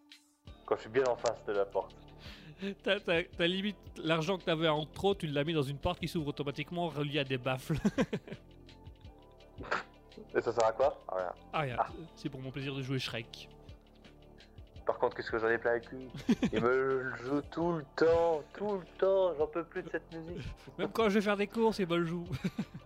quand 0.65 0.75
je 0.75 0.81
suis 0.81 0.89
bien 0.89 1.03
en 1.07 1.15
face 1.15 1.43
de 1.45 1.53
la 1.53 1.65
porte. 1.65 1.95
T'as 2.83 2.99
t'as- 3.01 3.23
t'as 3.23 3.47
limite 3.47 3.75
l'argent 3.97 4.37
que 4.37 4.43
t'avais 4.43 4.69
en 4.69 4.85
trop, 4.85 5.13
tu 5.13 5.27
l'as 5.27 5.43
mis 5.43 5.53
dans 5.53 5.61
une 5.61 5.77
porte 5.77 5.99
qui 5.99 6.07
s'ouvre 6.07 6.27
automatiquement 6.29 6.87
reliée 6.87 7.19
à 7.19 7.23
des 7.25 7.37
baffles. 7.37 7.75
Et 10.33 10.41
ça 10.41 10.51
sert 10.53 10.65
à 10.65 10.71
quoi? 10.71 10.97
Ah, 11.09 11.15
rien. 11.17 11.33
Ah 11.53 11.59
rien, 11.61 11.75
Ah. 11.79 11.87
c'est 12.15 12.29
pour 12.29 12.39
mon 12.41 12.51
plaisir 12.51 12.73
de 12.75 12.81
jouer 12.81 12.99
Shrek. 12.99 13.49
Par 14.85 14.97
contre, 14.99 15.15
qu'est-ce 15.17 15.31
que 15.31 15.39
j'en 15.39 15.49
ai 15.49 15.57
plein 15.57 15.73
le 15.75 15.79
cul 15.79 16.07
Il 16.53 16.61
me 16.61 16.69
le 16.69 17.15
joue 17.23 17.41
tout 17.51 17.71
le 17.73 17.85
temps, 17.95 18.41
tout 18.57 18.73
le 18.77 18.85
temps. 18.99 19.33
J'en 19.37 19.47
peux 19.47 19.63
plus 19.63 19.81
de 19.83 19.89
cette 19.89 20.11
musique. 20.13 20.45
Même 20.77 20.91
quand 20.91 21.09
je 21.09 21.15
vais 21.15 21.21
faire 21.21 21.37
des 21.37 21.47
courses, 21.47 21.79
et 21.79 21.85
ben 21.85 21.97
le 21.97 22.05
joue. 22.05 22.25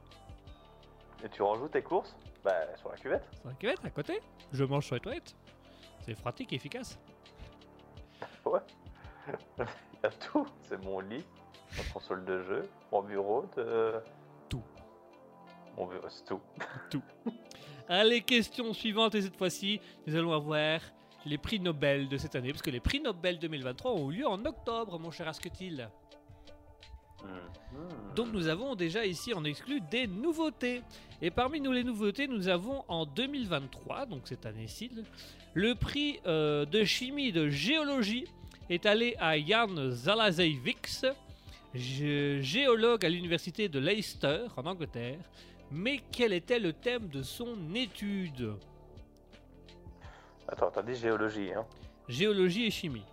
Et 1.24 1.30
tu 1.30 1.42
rejoues 1.42 1.68
tes 1.68 1.82
courses 1.82 2.16
Bah, 2.44 2.76
sur 2.78 2.90
la 2.90 2.98
cuvette. 2.98 3.28
Sur 3.40 3.50
la 3.50 3.54
cuvette 3.56 3.86
à 3.86 3.90
côté, 3.90 4.22
je 4.54 4.64
mange 4.64 4.86
sur 4.86 4.96
les 4.96 5.02
toilettes. 5.02 5.36
C'est 6.02 6.16
pratique 6.20 6.54
et 6.54 6.56
efficace. 6.56 6.98
Il 8.46 8.52
y 10.04 10.06
a 10.06 10.10
tout. 10.12 10.48
C'est 10.62 10.84
mon 10.84 11.00
lit, 11.02 11.26
ma 11.78 11.84
console 11.94 12.26
de 12.26 12.42
jeu, 12.44 12.70
mon 12.92 13.04
bureau 13.04 13.46
de. 13.58 13.94
Tout. 14.48 14.64
Mon 15.78 15.86
bureau, 15.88 16.08
c'est 16.10 16.26
tout. 16.90 17.02
Allez, 17.88 18.22
question 18.22 18.74
suivante, 18.74 19.16
et 19.16 19.22
cette 19.22 19.36
fois-ci, 19.38 19.82
nous 20.08 20.16
allons 20.16 20.32
avoir 20.34 20.80
les 21.26 21.38
prix 21.38 21.60
Nobel 21.60 22.08
de 22.08 22.18
cette 22.18 22.36
année, 22.36 22.52
parce 22.52 22.62
que 22.62 22.70
les 22.70 22.80
prix 22.80 23.02
Nobel 23.02 23.40
2023 23.40 23.92
ont 23.92 24.10
eu 24.12 24.18
lieu 24.20 24.28
en 24.28 24.44
octobre, 24.46 24.98
mon 25.00 25.12
cher 25.12 25.28
Asketil. 25.28 25.90
Mhm. 27.24 28.16
Donc 28.16 28.28
nous 28.34 28.48
avons 28.48 28.76
déjà 28.76 29.06
ici 29.06 29.34
en 29.34 29.44
exclu 29.44 29.82
des 29.82 30.08
nouveautés. 30.08 30.82
Et 31.22 31.32
parmi 31.32 31.60
nous 31.62 31.72
les 31.72 31.84
nouveautés, 31.84 32.28
nous 32.28 32.48
avons 32.48 32.84
en 32.88 33.06
2023, 33.06 34.06
donc 34.06 34.22
cette 34.26 34.46
année-ci, 34.46 34.90
le 35.54 35.76
prix 35.76 36.20
euh, 36.26 36.66
de 36.66 36.84
chimie 36.84 37.28
et 37.28 37.32
de 37.32 37.50
géologie 37.50 38.26
est 38.70 38.86
allé 38.86 39.16
à 39.20 39.38
Jan 39.40 39.70
Zalazevics, 39.92 41.06
gé- 41.76 42.42
géologue 42.42 43.06
à 43.06 43.10
l'université 43.10 43.68
de 43.68 43.80
Leicester 43.80 44.46
en 44.56 44.66
Angleterre. 44.66 45.20
Mais 45.72 46.00
quel 46.12 46.34
était 46.34 46.60
le 46.60 46.74
thème 46.74 47.10
de 47.10 47.22
son 47.22 47.56
étude? 47.76 48.54
Attends, 50.48 50.72
t'as 50.72 50.82
dit 50.82 50.96
géologie, 50.96 51.52
hein? 51.54 51.66
Géologie 52.08 52.66
et 52.66 52.72
chimie. 52.72 53.04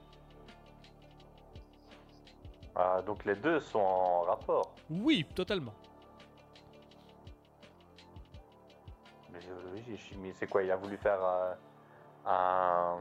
Ah, 2.76 3.02
Donc 3.04 3.24
les 3.24 3.34
deux 3.34 3.60
sont 3.60 3.78
en 3.80 4.20
rapport. 4.22 4.74
Oui, 4.90 5.24
totalement. 5.34 5.72
Mais 9.32 9.40
géologie 9.40 9.92
et 9.94 9.96
chimie, 9.96 10.32
c'est 10.34 10.46
quoi 10.46 10.62
Il 10.62 10.70
a 10.70 10.76
voulu 10.76 10.96
faire 10.96 11.18
euh, 11.24 11.54
un, 12.26 12.96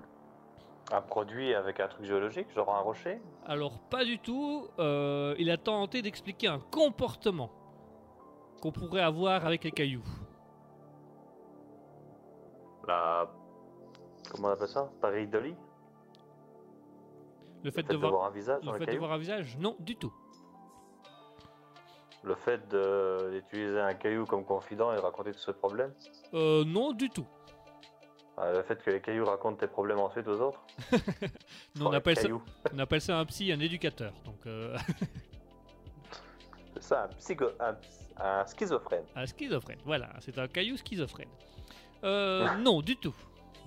un 0.92 1.02
produit 1.02 1.54
avec 1.54 1.80
un 1.80 1.88
truc 1.88 2.06
géologique, 2.06 2.52
genre 2.54 2.74
un 2.74 2.80
rocher? 2.80 3.22
Alors 3.46 3.80
pas 3.80 4.04
du 4.06 4.20
tout, 4.20 4.68
euh, 4.80 5.36
il 5.38 5.50
a 5.52 5.58
tenté 5.58 6.02
d'expliquer 6.02 6.48
un 6.48 6.60
comportement 6.60 7.52
qu'on 8.62 8.72
pourrait 8.72 9.02
avoir 9.02 9.46
avec 9.46 9.64
les 9.64 9.72
cailloux. 9.72 10.04
La. 12.88 13.28
Comment 14.32 14.50
on 14.50 14.52
appelle 14.52 14.68
ça? 14.68 14.90
Pareidolie 15.02 15.56
Le 17.66 17.72
fait, 17.72 17.82
Le 17.82 17.88
fait 17.88 17.94
de, 17.94 17.98
voir, 17.98 18.26
un 18.26 18.30
visage 18.30 18.60
le 18.62 18.66
dans 18.68 18.74
fait 18.74 18.80
les 18.80 18.86
de 18.86 18.86
cailloux 18.92 19.00
voir 19.00 19.12
un 19.14 19.18
visage 19.18 19.58
Non, 19.58 19.76
du 19.80 19.96
tout. 19.96 20.14
Le 22.24 22.36
fait 22.36 22.62
d'utiliser 22.70 23.80
un 23.80 23.96
caillou 23.96 24.26
comme 24.28 24.46
confident 24.46 24.94
et 24.94 24.98
de 24.98 25.02
raconter 25.02 25.32
tous 25.32 25.40
ses 25.40 25.54
problèmes 25.54 25.92
Euh, 26.36 26.64
non, 26.64 26.92
du 26.92 27.10
tout. 27.10 27.26
Ah, 28.38 28.52
Le 28.52 28.62
fait 28.62 28.84
que 28.84 28.92
les 28.92 29.02
cailloux 29.02 29.26
racontent 29.26 29.56
tes 29.58 29.66
problèmes 29.68 29.98
ensuite 29.98 30.28
aux 30.28 30.40
autres 30.42 30.64
on, 31.82 31.92
appelle 31.92 32.16
ça, 32.16 32.22
cailloux. 32.24 32.44
on 32.74 32.78
appelle 32.78 33.02
ça 33.02 33.18
un 33.18 33.26
psy, 33.26 33.52
un 33.52 33.60
éducateur. 33.60 34.14
Donc, 34.26 34.46
euh, 34.46 34.78
C'est 36.76 36.84
ça, 36.84 37.06
un, 37.06 37.08
psycho... 37.16 37.46
un, 37.60 37.76
un 38.18 38.46
schizophrène. 38.46 39.06
un 39.16 39.26
schizophrène. 39.26 39.80
Voilà, 39.86 40.10
c'est 40.20 40.38
un 40.38 40.48
caillou 40.48 40.78
schizophrène. 40.78 41.30
Euh, 42.04 42.48
non, 42.58 42.82
du 42.82 42.96
tout. 42.98 43.16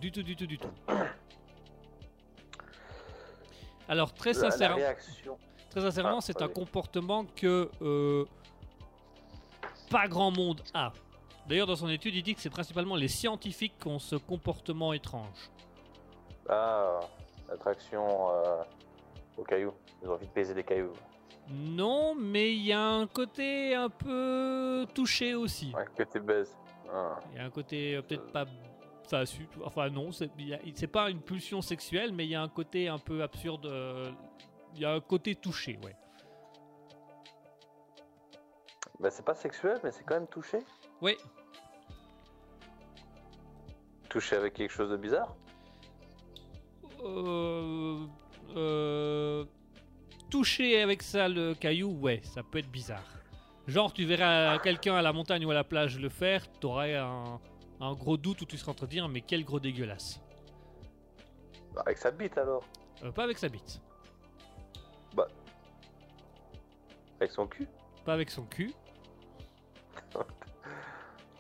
Du 0.00 0.12
tout, 0.12 0.22
du 0.22 0.36
tout, 0.36 0.46
du 0.46 0.56
tout. 0.56 0.70
Alors, 3.88 4.12
très 4.12 4.32
La- 4.34 4.42
la, 4.42 4.50
sincèrement, 4.50 4.76
réaction. 4.76 5.38
très 5.70 5.80
sincèrement 5.80 6.18
Ah, 6.18 6.22
c'est 6.22 6.42
un 6.42 6.48
comportement 6.48 7.24
que 7.24 7.70
euh, 7.82 8.24
pas 9.90 10.06
grand 10.08 10.30
monde 10.30 10.62
a. 10.74 10.92
D'ailleurs, 11.48 11.66
dans 11.66 11.76
son 11.76 11.88
étude, 11.88 12.14
il 12.14 12.22
dit 12.22 12.34
que 12.34 12.40
c'est 12.40 12.50
principalement 12.50 12.96
les 12.96 13.08
scientifiques 13.08 13.78
qui 13.80 13.88
ont 13.88 13.98
ce 13.98 14.16
comportement 14.16 14.92
étrange. 14.92 15.50
Ah, 16.48 17.00
l'attraction 17.48 18.06
euh, 18.30 18.62
aux 19.38 19.44
cailloux. 19.44 19.72
Ils 20.02 20.08
ont 20.08 20.12
envie 20.14 20.26
de 20.26 20.32
baiser 20.32 20.54
des 20.54 20.64
cailloux. 20.64 20.92
Non, 21.50 22.14
mais 22.14 22.52
il 22.54 22.62
y 22.66 22.72
a 22.74 22.80
un 22.82 23.06
côté 23.06 23.74
un 23.74 23.88
peu 23.88 24.86
touché 24.94 25.34
aussi. 25.34 25.72
Ouais, 25.74 25.86
que 25.96 26.02
tu 26.02 26.20
baises. 26.20 26.54
Ah. 26.92 27.18
Il 27.32 27.38
y 27.38 27.40
a 27.40 27.44
un 27.46 27.50
côté 27.50 27.94
euh, 27.96 28.02
peut-être 28.02 28.30
pas. 28.30 28.44
Enfin, 29.10 29.24
su- 29.24 29.48
enfin 29.64 29.88
non, 29.88 30.12
c'est 30.12 30.26
a- 30.52 30.86
pas 30.88 31.08
une 31.08 31.22
pulsion 31.22 31.62
sexuelle, 31.62 32.12
mais 32.12 32.26
il 32.26 32.30
y 32.30 32.34
a 32.34 32.42
un 32.42 32.48
côté 32.48 32.88
un 32.88 32.98
peu 32.98 33.22
absurde. 33.22 33.64
euh, 33.64 34.10
Il 34.74 34.80
y 34.82 34.84
a 34.84 34.92
un 34.92 35.00
côté 35.00 35.34
touché, 35.34 35.78
ouais. 35.82 35.96
Bah, 39.00 39.10
c'est 39.10 39.24
pas 39.24 39.34
sexuel, 39.34 39.80
mais 39.82 39.90
c'est 39.92 40.04
quand 40.04 40.14
même 40.16 40.26
touché. 40.28 40.58
Oui, 41.00 41.16
Touché 44.10 44.36
avec 44.36 44.54
quelque 44.54 44.70
chose 44.72 44.90
de 44.90 44.96
bizarre? 44.98 45.34
euh, 47.04 48.04
euh, 48.56 49.44
toucher 50.30 50.82
avec 50.82 51.02
ça 51.02 51.28
le 51.28 51.54
caillou, 51.54 51.90
ouais, 52.00 52.20
ça 52.24 52.42
peut 52.42 52.58
être 52.58 52.70
bizarre. 52.70 53.04
Genre, 53.68 53.92
tu 53.92 54.04
verras 54.04 54.58
quelqu'un 54.58 54.96
à 54.96 55.02
la 55.02 55.12
montagne 55.14 55.44
ou 55.46 55.50
à 55.50 55.54
la 55.54 55.64
plage 55.64 55.98
le 55.98 56.08
faire, 56.10 56.46
t'aurais 56.60 56.96
un, 56.96 57.40
un 57.80 57.92
gros 57.94 58.16
doute 58.16 58.42
où 58.42 58.44
tu 58.44 58.56
seras 58.58 58.72
en 58.72 58.74
train 58.74 58.86
de 58.86 58.90
dire 58.90 59.08
mais 59.08 59.20
quel 59.20 59.44
gros 59.44 59.60
dégueulasse. 59.60 60.20
Bah, 61.74 61.82
Avec 61.86 61.98
sa 61.98 62.10
bite 62.10 62.36
alors. 62.38 62.64
Euh, 63.04 63.12
pas 63.12 63.24
avec 63.24 63.38
sa 63.38 63.48
bite, 63.48 63.80
Avec 67.20 67.32
son 67.32 67.46
cul. 67.46 67.66
pas 68.04 68.14
avec 68.14 68.30
son 68.30 68.44
cul, 68.44 68.72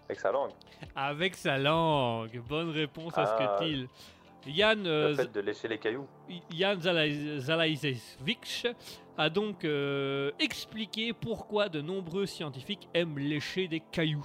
Avec 0.08 0.18
sa 0.20 0.32
langue. 0.32 0.50
avec 0.96 1.34
sa 1.34 1.58
langue. 1.58 2.40
Bonne 2.48 2.70
réponse 2.70 3.16
à 3.16 3.22
Ah. 3.22 3.56
ce 3.58 3.64
que 3.64 3.68
il. 3.70 3.88
Yann, 4.46 4.86
euh, 4.86 5.10
Le 5.10 5.14
fait 5.16 5.32
de 5.32 5.40
lécher 5.40 5.68
les 5.68 5.78
cailloux. 5.78 6.06
Jan 6.50 6.76
Zalai- 6.80 7.38
Zalaizevic 7.40 8.66
a 9.18 9.28
donc 9.28 9.64
euh, 9.64 10.30
expliqué 10.38 11.12
pourquoi 11.12 11.68
de 11.68 11.80
nombreux 11.80 12.24
scientifiques 12.26 12.88
aiment 12.94 13.18
lécher 13.18 13.68
des 13.68 13.80
cailloux. 13.80 14.24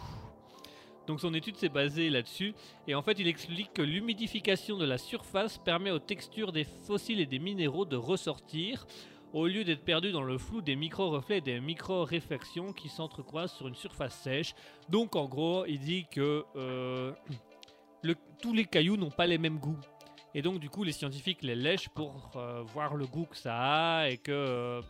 Donc 1.08 1.20
son 1.20 1.34
étude 1.34 1.58
s'est 1.58 1.70
basée 1.70 2.10
là-dessus 2.10 2.54
et 2.88 2.96
en 2.96 3.02
fait 3.02 3.20
il 3.20 3.28
explique 3.28 3.74
que 3.74 3.82
l'humidification 3.82 4.78
de 4.78 4.86
la 4.86 4.98
surface 4.98 5.58
permet 5.58 5.92
aux 5.92 6.00
textures 6.00 6.52
des 6.52 6.64
fossiles 6.64 7.20
et 7.20 7.26
des 7.26 7.40
minéraux 7.40 7.86
de 7.86 7.98
ressortir 7.98 8.88
au 9.34 9.48
lieu 9.48 9.64
d'être 9.64 9.84
perdus 9.84 10.12
dans 10.12 10.24
le 10.24 10.38
flou 10.38 10.62
des 10.62 10.76
micro-reflets 10.76 11.40
et 11.40 11.42
des 11.42 11.60
micro-réflexions 11.60 12.72
qui 12.72 12.88
s'entrecroisent 12.88 13.54
sur 13.54 13.68
une 13.68 13.76
surface 13.76 14.16
sèche. 14.16 14.54
Donc 14.90 15.16
en 15.16 15.26
gros 15.26 15.66
il 15.66 15.80
dit 15.80 16.06
que 16.10 16.46
euh, 16.56 17.12
tous 18.42 18.54
les 18.54 18.66
cailloux 18.66 18.98
n'ont 18.98 19.10
pas 19.10 19.26
les 19.26 19.38
mêmes 19.38 19.58
goûts. 19.58 19.80
Et 20.36 20.42
donc, 20.42 20.60
du 20.60 20.70
coup, 20.70 20.84
les 20.84 20.92
scientifiques 20.92 21.44
les 21.44 21.56
lèchent 21.56 21.90
pour 21.90 22.32
euh, 22.36 22.64
voir 22.64 22.96
le 22.96 23.06
goût 23.06 23.26
que 23.26 23.38
ça 23.38 23.56
a 23.56 24.10
et 24.10 24.18
que 24.18 24.32
euh, 24.32 24.82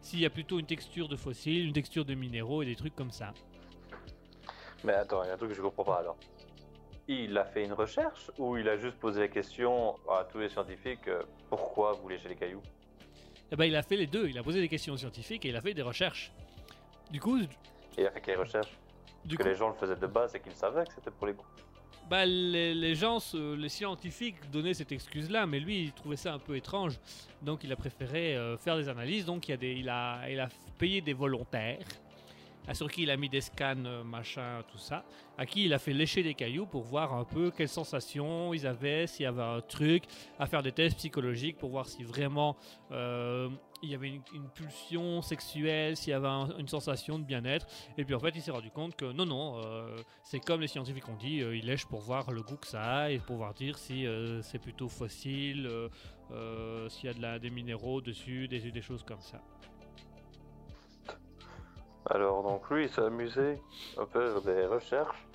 s'il 0.00 0.20
y 0.20 0.26
a 0.26 0.30
plutôt 0.30 0.58
une 0.58 0.66
texture 0.66 1.08
de 1.08 1.16
fossiles, 1.16 1.66
une 1.66 1.72
texture 1.72 2.04
de 2.04 2.14
minéraux 2.14 2.62
et 2.62 2.66
des 2.66 2.76
trucs 2.76 2.94
comme 2.94 3.10
ça. 3.10 3.34
Mais 4.84 4.92
attends, 4.92 5.22
il 5.24 5.28
y 5.28 5.30
a 5.30 5.34
un 5.34 5.36
truc 5.36 5.50
que 5.50 5.56
je 5.56 5.62
comprends 5.62 5.84
pas 5.84 5.96
alors. 6.00 6.16
Il 7.08 7.36
a 7.36 7.44
fait 7.44 7.64
une 7.64 7.72
recherche 7.74 8.30
ou 8.38 8.56
il 8.56 8.68
a 8.68 8.76
juste 8.78 8.96
posé 8.98 9.20
la 9.20 9.28
question 9.28 9.96
à 10.10 10.24
tous 10.24 10.38
les 10.38 10.48
scientifiques 10.48 11.08
euh, 11.08 11.22
pourquoi 11.50 11.92
vous 11.92 12.08
léchez 12.08 12.28
les 12.28 12.36
cailloux? 12.36 12.62
Eh 13.52 13.56
ben, 13.56 13.64
il 13.66 13.76
a 13.76 13.82
fait 13.82 13.96
les 13.96 14.06
deux. 14.06 14.28
Il 14.28 14.38
a 14.38 14.42
posé 14.42 14.60
des 14.60 14.68
questions 14.68 14.96
scientifiques 14.96 15.44
et 15.44 15.48
il 15.48 15.56
a 15.56 15.60
fait 15.60 15.74
des 15.74 15.82
recherches. 15.82 16.32
Du 17.10 17.20
coup, 17.20 17.38
Et 17.38 17.46
il 17.98 18.06
a 18.06 18.10
fait 18.10 18.20
quelle 18.22 18.38
recherche 18.38 18.70
du 19.24 19.36
Que 19.36 19.42
coup 19.42 19.48
les 19.48 19.54
gens 19.54 19.68
le 19.68 19.74
faisaient 19.74 19.96
de 19.96 20.06
base 20.06 20.34
et 20.34 20.40
qu'ils 20.40 20.52
savaient 20.54 20.84
que 20.84 20.94
c'était 20.94 21.10
pour 21.10 21.26
les 21.26 21.34
goûts. 21.34 21.44
bah, 22.08 22.24
les, 22.26 22.74
les 22.74 22.94
gens, 22.94 23.18
les 23.34 23.68
scientifiques 23.68 24.50
donnaient 24.50 24.74
cette 24.74 24.92
excuse-là, 24.92 25.46
mais 25.46 25.60
lui, 25.60 25.82
il 25.84 25.92
trouvait 25.92 26.16
ça 26.16 26.32
un 26.32 26.38
peu 26.38 26.56
étrange. 26.56 26.98
Donc, 27.42 27.64
il 27.64 27.72
a 27.72 27.76
préféré 27.76 28.34
euh, 28.36 28.56
faire 28.56 28.76
des 28.76 28.88
analyses. 28.88 29.26
Donc, 29.26 29.46
il, 29.48 29.50
y 29.52 29.54
a 29.54 29.58
des, 29.58 29.72
il, 29.72 29.88
a, 29.90 30.28
il 30.30 30.40
a 30.40 30.48
payé 30.78 31.00
des 31.02 31.12
volontaires, 31.12 31.84
à 32.66 32.74
sur 32.74 32.90
qui 32.90 33.02
il 33.02 33.10
a 33.10 33.16
mis 33.16 33.28
des 33.28 33.40
scans, 33.40 33.74
euh, 33.84 34.02
machin, 34.04 34.62
tout 34.70 34.78
ça, 34.78 35.04
à 35.36 35.46
qui 35.46 35.64
il 35.64 35.74
a 35.74 35.78
fait 35.78 35.92
lécher 35.92 36.22
des 36.22 36.34
cailloux 36.34 36.66
pour 36.66 36.82
voir 36.82 37.14
un 37.14 37.24
peu 37.24 37.50
quelles 37.50 37.68
sensations 37.68 38.54
ils 38.54 38.66
avaient, 38.66 39.06
s'il 39.06 39.24
y 39.24 39.26
avait 39.26 39.42
un 39.42 39.60
truc, 39.60 40.04
à 40.38 40.46
faire 40.46 40.62
des 40.62 40.72
tests 40.72 40.96
psychologiques 40.96 41.58
pour 41.58 41.70
voir 41.70 41.86
si 41.86 42.02
vraiment 42.04 42.56
euh, 42.90 43.48
il 43.82 43.90
y 43.90 43.94
avait 43.94 44.08
une, 44.08 44.48
pulsion 44.54 45.20
sexuelle, 45.20 45.96
s'il 45.96 46.10
y 46.10 46.14
avait 46.14 46.28
un- 46.28 46.56
une 46.58 46.68
sensation 46.68 47.18
de 47.18 47.24
bien-être. 47.24 47.66
Et 47.98 48.04
puis 48.04 48.14
en 48.14 48.20
fait, 48.20 48.32
il 48.34 48.40
s'est 48.40 48.50
rendu 48.50 48.70
compte 48.70 48.96
que 48.96 49.12
non, 49.12 49.26
non, 49.26 49.60
euh, 49.62 49.98
c'est 50.22 50.40
comme 50.40 50.62
les 50.62 50.68
scientifiques 50.68 51.08
ont 51.08 51.16
dit, 51.16 51.42
euh, 51.42 51.56
il 51.56 51.74
pour 51.90 52.00
voir 52.00 52.30
le 52.30 52.40
goût 52.42 52.56
que 52.56 52.68
ça 52.68 52.82
a 52.82 53.10
et 53.10 53.18
pour 53.18 53.26
pouvoir 53.26 53.52
dire 53.52 53.76
si 53.76 54.06
c'est 54.42 54.60
plutôt 54.60 54.88
fossile, 54.88 55.68
s'il 56.88 57.06
y 57.06 57.08
a 57.08 57.14
de 57.14 57.20
la, 57.20 57.38
des 57.38 57.50
minéraux 57.50 58.00
dessus, 58.00 58.46
des, 58.48 58.70
des 58.70 58.82
choses 58.82 59.02
comme 59.02 59.20
ça. 59.20 59.42
Alors 62.10 62.42
donc 62.42 62.68
lui 62.70 62.84
il 62.84 62.88
s'est 62.90 63.02
amusé 63.02 63.58
à 63.98 64.04
faire 64.06 64.40
des 64.42 64.66
recherches 64.66 65.26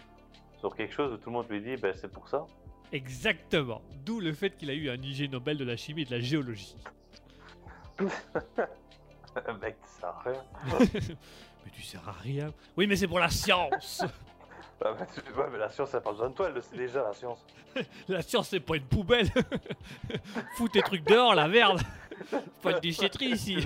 sur 0.59 0.75
quelque 0.75 0.93
chose 0.93 1.13
où 1.13 1.17
tout 1.17 1.29
le 1.29 1.33
monde 1.37 1.47
lui 1.49 1.61
dit 1.61 1.75
ben 1.77 1.93
c'est 1.95 2.11
pour 2.11 2.27
ça. 2.27 2.45
Exactement. 2.91 3.81
D'où 4.05 4.19
le 4.19 4.33
fait 4.33 4.57
qu'il 4.57 4.69
a 4.69 4.73
eu 4.73 4.89
un 4.89 4.95
IG 5.01 5.31
Nobel 5.31 5.57
de 5.57 5.63
la 5.65 5.77
chimie 5.77 6.01
et 6.01 6.05
de 6.05 6.11
la 6.11 6.19
géologie. 6.19 6.75
Mec, 9.61 9.77
ça 9.83 9.99
sert 9.99 10.09
à 10.09 10.21
rien. 10.23 10.79
mais 11.65 11.71
tu 11.71 11.81
sers 11.83 12.07
à 12.07 12.11
rien. 12.13 12.51
Oui, 12.75 12.87
mais 12.87 12.95
c'est 12.95 13.07
pour 13.07 13.19
la 13.19 13.29
science. 13.29 14.03
Ah, 14.81 14.95
mais 14.97 15.05
tu- 15.07 15.19
ouais, 15.37 15.45
mais 15.51 15.57
la 15.57 15.67
science, 15.69 15.89
ça 15.89 15.99
pas 15.99 16.11
besoin 16.11 16.29
de 16.29 16.35
toi, 16.35 16.47
elle 16.47 16.53
le 16.53 16.61
sait 16.61 16.77
déjà, 16.77 17.03
la 17.03 17.11
science. 17.11 17.45
la 18.07 18.21
science, 18.21 18.47
c'est 18.47 18.61
pas 18.61 18.77
une 18.77 18.85
poubelle. 18.85 19.27
Fous 20.55 20.69
tes 20.69 20.81
trucs 20.81 21.03
dehors, 21.05 21.35
la 21.35 21.49
merde. 21.49 21.81
Pas 22.61 22.71
de 22.71 22.79
déchetterie 22.79 23.31
ici. 23.31 23.57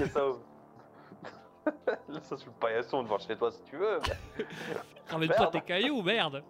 Fais 1.63 2.21
ça 2.21 2.37
sur 2.37 2.47
le 2.51 2.57
paillasson 2.59 3.03
devant 3.03 3.17
chez 3.19 3.35
toi 3.37 3.51
si 3.51 3.61
tu 3.63 3.77
veux. 3.77 3.99
mais- 4.37 4.45
Ramène 5.09 5.29
pas 5.29 5.39
Merde. 5.39 5.51
tes 5.53 5.61
cailloux, 5.61 6.01
merde. 6.01 6.43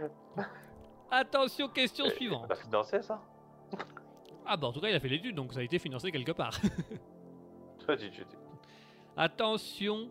Attention, 1.10 1.68
question 1.68 2.08
suivante. 2.10 2.46
T'as 2.48 2.56
financé 2.56 3.02
ça? 3.02 3.20
Ah 4.46 4.56
bah 4.56 4.66
en 4.68 4.72
tout 4.72 4.80
cas 4.80 4.88
il 4.88 4.94
a 4.94 5.00
fait 5.00 5.08
l'étude 5.08 5.34
donc 5.36 5.52
ça 5.54 5.60
a 5.60 5.62
été 5.62 5.78
financé 5.78 6.10
quelque 6.12 6.32
part. 6.32 6.52
Attention, 9.16 10.08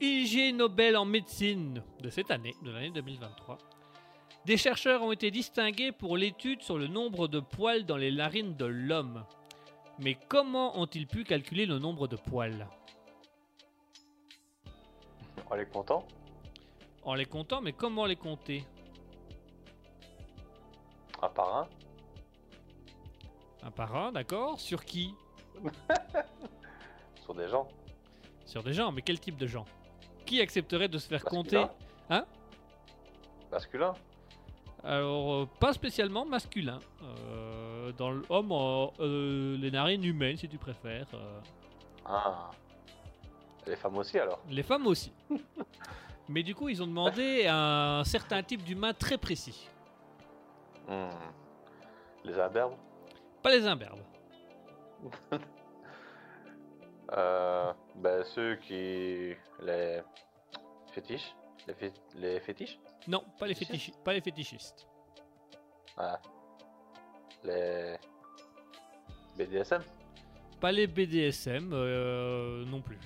IG 0.00 0.54
Nobel 0.54 0.96
en 0.96 1.04
médecine 1.04 1.82
de 2.00 2.10
cette 2.10 2.30
année, 2.30 2.54
de 2.62 2.70
l'année 2.70 2.90
2023. 2.90 3.58
Des 4.44 4.56
chercheurs 4.58 5.02
ont 5.02 5.12
été 5.12 5.30
distingués 5.30 5.92
pour 5.92 6.16
l'étude 6.16 6.62
sur 6.62 6.76
le 6.76 6.86
nombre 6.86 7.28
de 7.28 7.40
poils 7.40 7.86
dans 7.86 7.96
les 7.96 8.12
narines 8.12 8.54
de 8.56 8.66
l'homme. 8.66 9.24
Mais 10.00 10.18
comment 10.28 10.78
ont-ils 10.78 11.06
pu 11.06 11.24
calculer 11.24 11.64
le 11.66 11.78
nombre 11.78 12.06
de 12.08 12.16
poils? 12.16 12.66
On 15.50 15.56
est 15.56 15.66
content 15.66 16.06
En 17.04 17.14
les 17.14 17.26
comptant, 17.26 17.60
mais 17.60 17.72
comment 17.72 18.06
les 18.06 18.16
compter? 18.16 18.64
Un 21.22 21.28
par 21.28 21.56
un. 21.56 21.68
Un 23.62 23.70
par 23.70 23.96
un, 23.96 24.12
d'accord. 24.12 24.58
Sur 24.60 24.84
qui? 24.84 25.14
Sur 27.24 27.34
des 27.34 27.48
gens. 27.48 27.68
Sur 28.44 28.62
des 28.62 28.72
gens, 28.72 28.92
mais 28.92 29.02
quel 29.02 29.20
type 29.20 29.36
de 29.36 29.46
gens? 29.46 29.64
Qui 30.26 30.40
accepterait 30.40 30.88
de 30.88 30.98
se 30.98 31.08
faire 31.08 31.24
compter? 31.24 31.64
Hein? 32.10 32.26
Masculin. 33.50 33.94
Alors, 34.82 35.32
euh, 35.32 35.48
pas 35.60 35.72
spécialement 35.72 36.26
masculin. 36.26 36.78
Euh, 37.02 37.92
dans 37.92 38.10
l'homme, 38.10 38.52
euh, 38.52 38.86
euh, 39.00 39.56
les 39.56 39.70
narines 39.70 40.04
humaines, 40.04 40.36
si 40.36 40.48
tu 40.48 40.58
préfères. 40.58 41.06
Ah. 42.04 42.50
Les 43.66 43.76
femmes 43.76 43.96
aussi 43.96 44.18
alors 44.18 44.40
les 44.48 44.62
femmes 44.62 44.86
aussi. 44.86 45.12
Mais 46.28 46.42
du 46.42 46.54
coup, 46.54 46.68
ils 46.70 46.82
ont 46.82 46.86
demandé 46.86 47.46
un 47.46 48.02
certain 48.04 48.42
type 48.42 48.62
d'humain 48.64 48.94
très 48.94 49.18
précis. 49.18 49.68
Hmm. 50.88 51.08
Les 52.24 52.38
imberbes 52.38 52.76
Pas 53.42 53.50
les 53.50 53.66
imberbes. 53.66 54.00
euh, 57.12 57.72
Ben 57.96 58.24
ceux 58.24 58.56
qui... 58.56 59.34
Les 59.62 60.00
fétiches 60.92 61.34
Les, 61.68 61.74
fé- 61.74 61.92
les 62.14 62.40
fétiches? 62.40 62.78
Non, 63.06 63.22
pas 63.38 63.46
les, 63.46 63.54
Fétichistes? 63.54 63.92
fétichi- 63.94 64.02
pas 64.02 64.12
les 64.14 64.20
fétichistes. 64.22 64.86
Ah. 65.98 66.20
Les... 67.44 67.96
BDSM 69.36 69.82
Pas 70.60 70.72
les 70.72 70.86
BDSM 70.86 71.70
euh, 71.74 72.64
non 72.64 72.80
plus. 72.80 72.98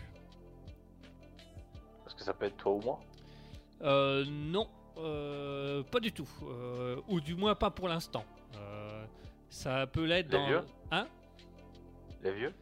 Ça 2.28 2.34
peut 2.34 2.44
être 2.44 2.58
toi 2.58 2.72
ou 2.72 2.80
moi 2.82 3.00
Euh, 3.80 4.22
non, 4.28 4.68
euh, 4.98 5.82
pas 5.82 5.98
du 5.98 6.12
tout. 6.12 6.28
Euh, 6.42 7.00
ou 7.08 7.22
du 7.22 7.34
moins 7.34 7.54
pas 7.54 7.70
pour 7.70 7.88
l'instant. 7.88 8.22
Euh, 8.58 9.06
ça 9.48 9.86
peut 9.86 10.04
l'être 10.04 10.30
Les 10.30 10.36
dans... 10.38 10.46
vieux 10.46 10.60
Hein 10.90 11.06
Les 12.22 12.32
vieux 12.32 12.54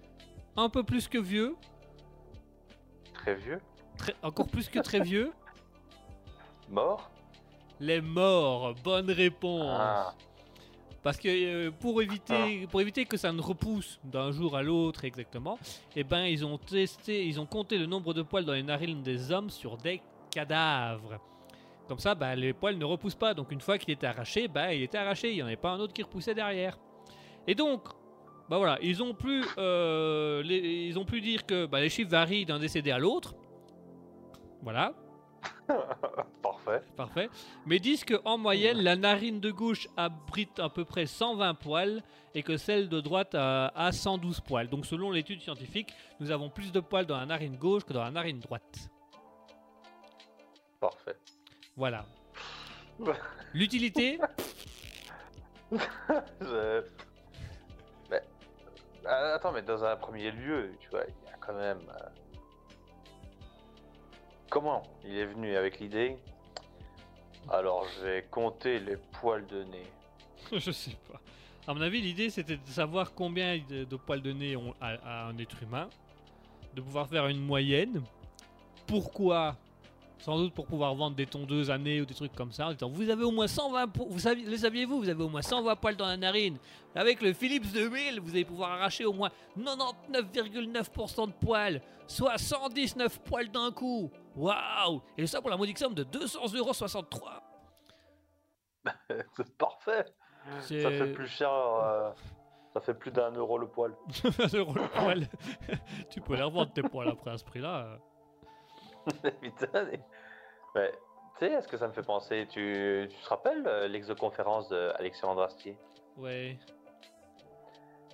Un 0.56 0.68
peu 0.68 0.84
plus 0.84 1.08
que 1.08 1.18
vieux. 1.18 1.56
Très 3.12 3.34
vieux 3.34 3.60
Très- 3.98 4.14
encore 4.22 4.46
plus 4.46 4.68
que 4.68 4.78
très 4.78 5.00
vieux. 5.00 5.32
Morts 6.68 7.10
Les 7.80 8.00
morts, 8.00 8.72
bonne 8.84 9.10
réponse. 9.10 9.66
Ah. 9.80 10.14
Parce 11.06 11.18
que 11.18 11.28
euh, 11.28 11.70
pour 11.70 12.02
éviter, 12.02 12.66
pour 12.66 12.80
éviter 12.80 13.04
que 13.04 13.16
ça 13.16 13.30
ne 13.30 13.40
repousse 13.40 14.00
d'un 14.02 14.32
jour 14.32 14.56
à 14.56 14.62
l'autre 14.64 15.04
exactement, 15.04 15.56
eh 15.94 16.02
ben 16.02 16.24
ils 16.24 16.44
ont 16.44 16.58
testé, 16.58 17.24
ils 17.24 17.38
ont 17.38 17.46
compté 17.46 17.78
le 17.78 17.86
nombre 17.86 18.12
de 18.12 18.22
poils 18.22 18.44
dans 18.44 18.54
les 18.54 18.64
narines 18.64 19.04
des 19.04 19.30
hommes 19.30 19.48
sur 19.48 19.76
des 19.76 20.02
cadavres. 20.32 21.20
Comme 21.86 22.00
ça, 22.00 22.16
bah, 22.16 22.34
les 22.34 22.52
poils 22.52 22.76
ne 22.76 22.84
repoussent 22.84 23.14
pas. 23.14 23.34
Donc 23.34 23.52
une 23.52 23.60
fois 23.60 23.78
qu'il 23.78 23.90
était 23.94 24.08
arraché, 24.08 24.48
bah, 24.48 24.74
il 24.74 24.82
était 24.82 24.98
arraché. 24.98 25.30
Il 25.30 25.36
n'y 25.36 25.42
en 25.44 25.46
avait 25.46 25.54
pas 25.54 25.70
un 25.70 25.78
autre 25.78 25.92
qui 25.92 26.02
repoussait 26.02 26.34
derrière. 26.34 26.76
Et 27.46 27.54
donc, 27.54 27.84
bah 28.50 28.58
voilà, 28.58 28.76
ils 28.82 29.00
ont 29.00 29.14
pu, 29.14 29.44
euh, 29.58 30.42
les- 30.42 30.88
ils 30.88 30.98
ont 30.98 31.04
pu 31.04 31.20
dire 31.20 31.46
que 31.46 31.66
bah, 31.66 31.78
les 31.78 31.88
chiffres 31.88 32.10
varient 32.10 32.46
d'un 32.46 32.58
décédé 32.58 32.90
à 32.90 32.98
l'autre. 32.98 33.36
Voilà. 34.60 34.92
Parfait. 36.66 36.84
Parfait. 36.96 37.30
Mais 37.64 37.78
disent 37.78 38.04
qu'en 38.04 38.36
moyenne, 38.38 38.78
la 38.82 38.96
narine 38.96 39.40
de 39.40 39.50
gauche 39.50 39.88
abrite 39.96 40.58
à 40.58 40.68
peu 40.68 40.84
près 40.84 41.06
120 41.06 41.54
poils 41.54 42.02
et 42.34 42.42
que 42.42 42.56
celle 42.56 42.88
de 42.88 43.00
droite 43.00 43.34
a, 43.34 43.68
a 43.68 43.92
112 43.92 44.40
poils. 44.40 44.68
Donc 44.68 44.84
selon 44.84 45.10
l'étude 45.12 45.40
scientifique, 45.40 45.94
nous 46.20 46.30
avons 46.30 46.50
plus 46.50 46.72
de 46.72 46.80
poils 46.80 47.06
dans 47.06 47.16
la 47.18 47.24
narine 47.26 47.56
gauche 47.56 47.84
que 47.84 47.92
dans 47.92 48.02
la 48.04 48.10
narine 48.10 48.40
droite. 48.40 48.90
Parfait. 50.80 51.16
Voilà. 51.76 52.04
L'utilité? 53.54 54.18
Je- 56.40 56.82
Mais... 58.10 58.22
euh, 59.06 59.34
Attends, 59.36 59.52
mais 59.52 59.62
dans 59.62 59.84
un 59.84 59.96
premier 59.96 60.30
lieu, 60.30 60.72
tu 60.80 60.88
vois, 60.90 61.04
il 61.06 61.28
y 61.30 61.32
a 61.32 61.36
quand 61.38 61.54
même... 61.54 61.80
euh, 61.90 62.08
Comment 64.50 64.82
il 65.04 65.16
est 65.16 65.26
venu 65.26 65.56
avec 65.56 65.80
l'idée? 65.80 66.16
Alors, 67.50 67.86
je 67.98 68.04
vais 68.06 68.26
compter 68.30 68.80
les 68.80 68.96
poils 69.20 69.46
de 69.46 69.62
nez. 69.64 69.86
Je 70.58 70.70
sais 70.70 70.96
pas. 71.10 71.20
À 71.68 71.74
mon 71.74 71.80
avis, 71.80 72.00
l'idée 72.00 72.30
c'était 72.30 72.56
de 72.56 72.66
savoir 72.68 73.12
combien 73.14 73.58
de, 73.68 73.84
poils 73.96 74.22
de 74.22 74.32
nez 74.32 74.56
ont 74.56 74.74
a, 74.80 74.94
a 75.04 75.26
un 75.28 75.38
être 75.38 75.60
humain, 75.62 75.88
de 76.74 76.80
pouvoir 76.80 77.08
faire 77.08 77.26
une 77.26 77.40
moyenne. 77.40 78.02
Pourquoi? 78.86 79.56
Sans 80.18 80.38
doute 80.38 80.54
pour 80.54 80.66
pouvoir 80.66 80.94
vendre 80.94 81.14
des 81.16 81.26
tondeuses 81.26 81.70
à 81.70 81.76
nez 81.78 82.00
ou 82.00 82.04
des 82.06 82.14
trucs 82.14 82.34
comme 82.34 82.50
ça. 82.52 82.68
En 82.68 82.72
disant, 82.72 82.88
vous 82.88 83.10
avez 83.10 83.24
au 83.24 83.30
moins 83.32 83.46
120 83.48 83.88
po- 83.88 84.06
vous 84.08 84.18
saviez-vous? 84.18 84.98
Vous 85.00 85.08
avez 85.08 85.22
au 85.22 85.28
moins 85.28 85.42
120 85.42 85.76
poils 85.76 85.96
dans 85.96 86.06
la 86.06 86.16
narine. 86.16 86.56
Avec 86.94 87.20
le 87.20 87.32
Philips 87.32 87.70
2000, 87.72 88.20
vous 88.20 88.30
allez 88.30 88.44
pouvoir 88.44 88.70
arracher 88.72 89.04
au 89.04 89.12
moins 89.12 89.30
99,9% 89.58 91.26
de 91.26 91.32
poils, 91.32 91.82
soit 92.06 92.38
119 92.38 93.20
poils 93.20 93.50
d'un 93.50 93.70
coup. 93.72 94.10
Waouh 94.36 95.02
Et 95.16 95.26
ça 95.26 95.40
pour 95.40 95.50
la 95.50 95.56
modique 95.56 95.78
somme 95.78 95.94
de 95.94 96.04
200,63€. 96.04 97.04
C'est 99.36 99.56
parfait 99.58 100.04
C'est 100.60 100.80
Ça 100.82 100.90
fait 100.90 101.12
plus 101.12 101.26
cher... 101.26 101.50
euh, 101.52 102.10
Ça 102.74 102.80
fait 102.80 102.94
plus 102.94 103.10
d'un 103.10 103.32
euro 103.32 103.58
le 103.58 103.66
poil. 103.66 103.94
20 104.22 104.54
euros 104.58 104.74
le 104.74 104.88
poil. 104.88 105.26
tu 106.10 106.20
peux 106.20 106.36
les 106.36 106.42
revendre 106.42 106.72
tes 106.72 106.82
poils 106.82 107.08
après 107.08 107.30
à 107.32 107.38
ce 107.38 107.44
prix-là. 107.44 107.98
Putain, 109.40 109.86
tu 111.38 111.44
sais, 111.46 111.52
est-ce 111.52 111.68
que 111.68 111.76
ça 111.76 111.86
me 111.88 111.92
fait 111.92 112.02
penser 112.02 112.46
Tu, 112.50 113.06
tu 113.10 113.16
te 113.22 113.28
rappelles 113.28 113.66
euh, 113.66 113.88
l'exoconférence 113.88 114.68
d'Alexandre 114.68 115.42
Astier 115.42 115.78
Ouais. 116.16 116.58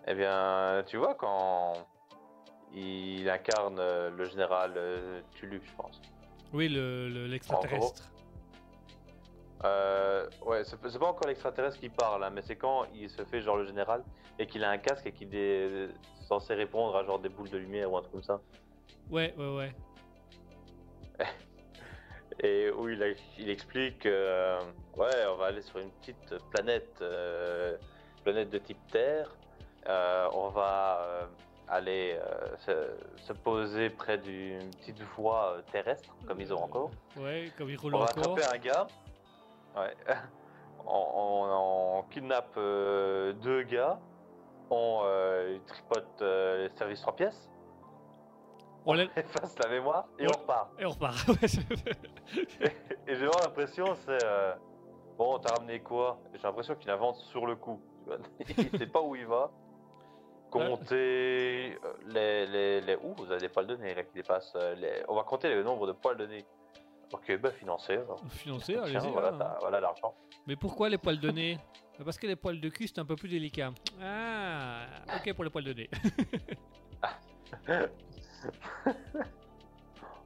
Eh 0.06 0.14
bien, 0.14 0.82
tu 0.86 0.96
vois, 0.96 1.14
quand 1.14 1.74
il 2.74 3.28
incarne 3.30 3.78
euh, 3.78 4.10
le 4.10 4.24
général 4.24 4.72
euh, 4.76 5.20
Tulu, 5.34 5.62
je 5.64 5.72
pense. 5.76 6.00
Oui, 6.52 6.68
le- 6.68 7.08
le- 7.08 7.26
l'extraterrestre. 7.26 8.10
Euh, 9.64 10.28
ouais, 10.44 10.64
c'est 10.64 10.76
pas 10.98 11.06
encore 11.06 11.28
l'extraterrestre 11.28 11.78
qui 11.78 11.88
parle, 11.88 12.24
hein, 12.24 12.30
mais 12.30 12.42
c'est 12.42 12.56
quand 12.56 12.84
il 12.94 13.08
se 13.08 13.22
fait 13.24 13.40
genre 13.42 13.56
le 13.56 13.64
général 13.64 14.02
et 14.38 14.46
qu'il 14.46 14.64
a 14.64 14.70
un 14.70 14.78
casque 14.78 15.06
et 15.06 15.12
qu'il 15.12 15.34
est 15.34 15.88
censé 16.26 16.54
répondre 16.54 16.96
à 16.96 17.04
genre 17.04 17.20
des 17.20 17.28
boules 17.28 17.48
de 17.50 17.58
lumière 17.58 17.90
ou 17.92 17.96
un 17.96 18.00
truc 18.00 18.12
comme 18.12 18.22
ça. 18.24 18.40
ouais, 19.10 19.32
ouais, 19.38 19.56
ouais. 19.56 19.72
Et 22.42 22.70
où 22.70 22.88
il, 22.88 23.00
a- 23.02 23.10
il 23.38 23.50
explique 23.50 24.00
que, 24.00 24.08
euh, 24.10 24.58
ouais, 24.96 25.26
on 25.30 25.36
va 25.36 25.46
aller 25.46 25.60
sur 25.62 25.78
une 25.78 25.90
petite 25.90 26.34
planète, 26.50 26.96
euh, 27.02 27.76
planète 28.24 28.48
de 28.50 28.58
type 28.58 28.78
Terre. 28.90 29.36
Euh, 29.86 30.28
on 30.32 30.48
va 30.48 31.02
euh, 31.02 31.26
aller 31.68 32.18
euh, 32.20 32.56
se, 32.58 33.22
se 33.22 33.32
poser 33.32 33.88
près 33.90 34.18
d'une 34.18 34.70
petite 34.70 35.00
voie 35.16 35.54
euh, 35.56 35.62
terrestre, 35.72 36.14
comme 36.26 36.40
ils 36.40 36.52
ont 36.52 36.62
encore. 36.62 36.90
Ouais, 37.16 37.50
comme 37.56 37.70
il 37.70 37.76
roule 37.78 37.94
On 37.94 37.98
va 37.98 38.04
encore. 38.04 38.34
attraper 38.38 38.56
un 38.56 38.58
gars. 38.58 38.86
Ouais. 39.76 39.94
on, 40.86 41.06
on- 41.14 41.98
on 41.98 42.02
kidnappe 42.10 42.54
euh, 42.56 43.32
deux 43.34 43.62
gars. 43.62 43.98
On 44.70 45.02
tripote 45.66 46.20
les 46.22 46.70
services 46.76 47.02
trois 47.02 47.14
pièces. 47.14 47.50
On 48.86 48.98
efface 49.16 49.54
la 49.62 49.68
mémoire 49.68 50.06
et 50.18 50.26
on 50.26 50.38
repart. 50.38 50.70
Et 50.78 50.86
on 50.86 50.90
repart. 50.90 51.14
Et 53.06 53.14
j'ai 53.14 53.26
vraiment 53.26 53.40
l'impression, 53.44 53.84
c'est. 54.06 54.18
Bon, 55.18 55.38
t'as 55.38 55.54
ramené 55.56 55.80
quoi? 55.80 56.18
J'ai 56.34 56.42
l'impression 56.42 56.74
qu'il 56.74 56.90
invente 56.90 57.16
sur 57.16 57.44
le 57.46 57.54
coup. 57.56 57.80
il 58.48 58.78
sait 58.78 58.86
pas 58.86 59.02
où 59.02 59.14
il 59.14 59.26
va. 59.26 59.50
Compter 60.52 61.78
euh, 61.84 61.92
les, 62.06 62.46
les, 62.46 62.80
les. 62.82 62.96
Ouh, 62.96 63.14
vous 63.16 63.30
avez 63.32 63.40
des 63.40 63.48
poils 63.48 63.66
de 63.66 63.76
nez 63.76 63.94
là 63.94 64.02
qui 64.04 64.12
dépassent. 64.14 64.52
euh, 64.56 64.74
les... 64.74 65.02
On 65.08 65.14
va 65.14 65.22
compter 65.24 65.48
le 65.54 65.62
nombre 65.62 65.86
de 65.86 65.92
poils 65.92 66.16
de 66.16 66.26
nez. 66.26 66.44
Ok, 67.12 67.36
bah. 67.40 67.50
Financé, 67.50 67.98
Tiens, 68.64 68.82
allez-y. 68.82 69.10
voilà, 69.12 69.28
hein. 69.28 69.36
t'as- 69.38 69.58
voilà 69.60 69.80
l'argent. 69.80 70.14
Mais 70.46 70.56
pourquoi 70.56 70.88
les 70.88 70.98
poils 70.98 71.18
de 71.20 71.30
nez? 71.30 71.58
Parce 72.04 72.18
que 72.18 72.26
les 72.26 72.36
poils 72.36 72.60
de 72.60 72.68
cul, 72.68 72.86
c'est 72.88 72.98
un 72.98 73.04
peu 73.04 73.16
plus 73.16 73.28
délicat. 73.28 73.70
Ah, 74.02 74.86
ok 75.16 75.32
pour 75.34 75.44
les 75.44 75.50
poils 75.50 75.64
de 75.64 75.72
nez. 75.72 75.90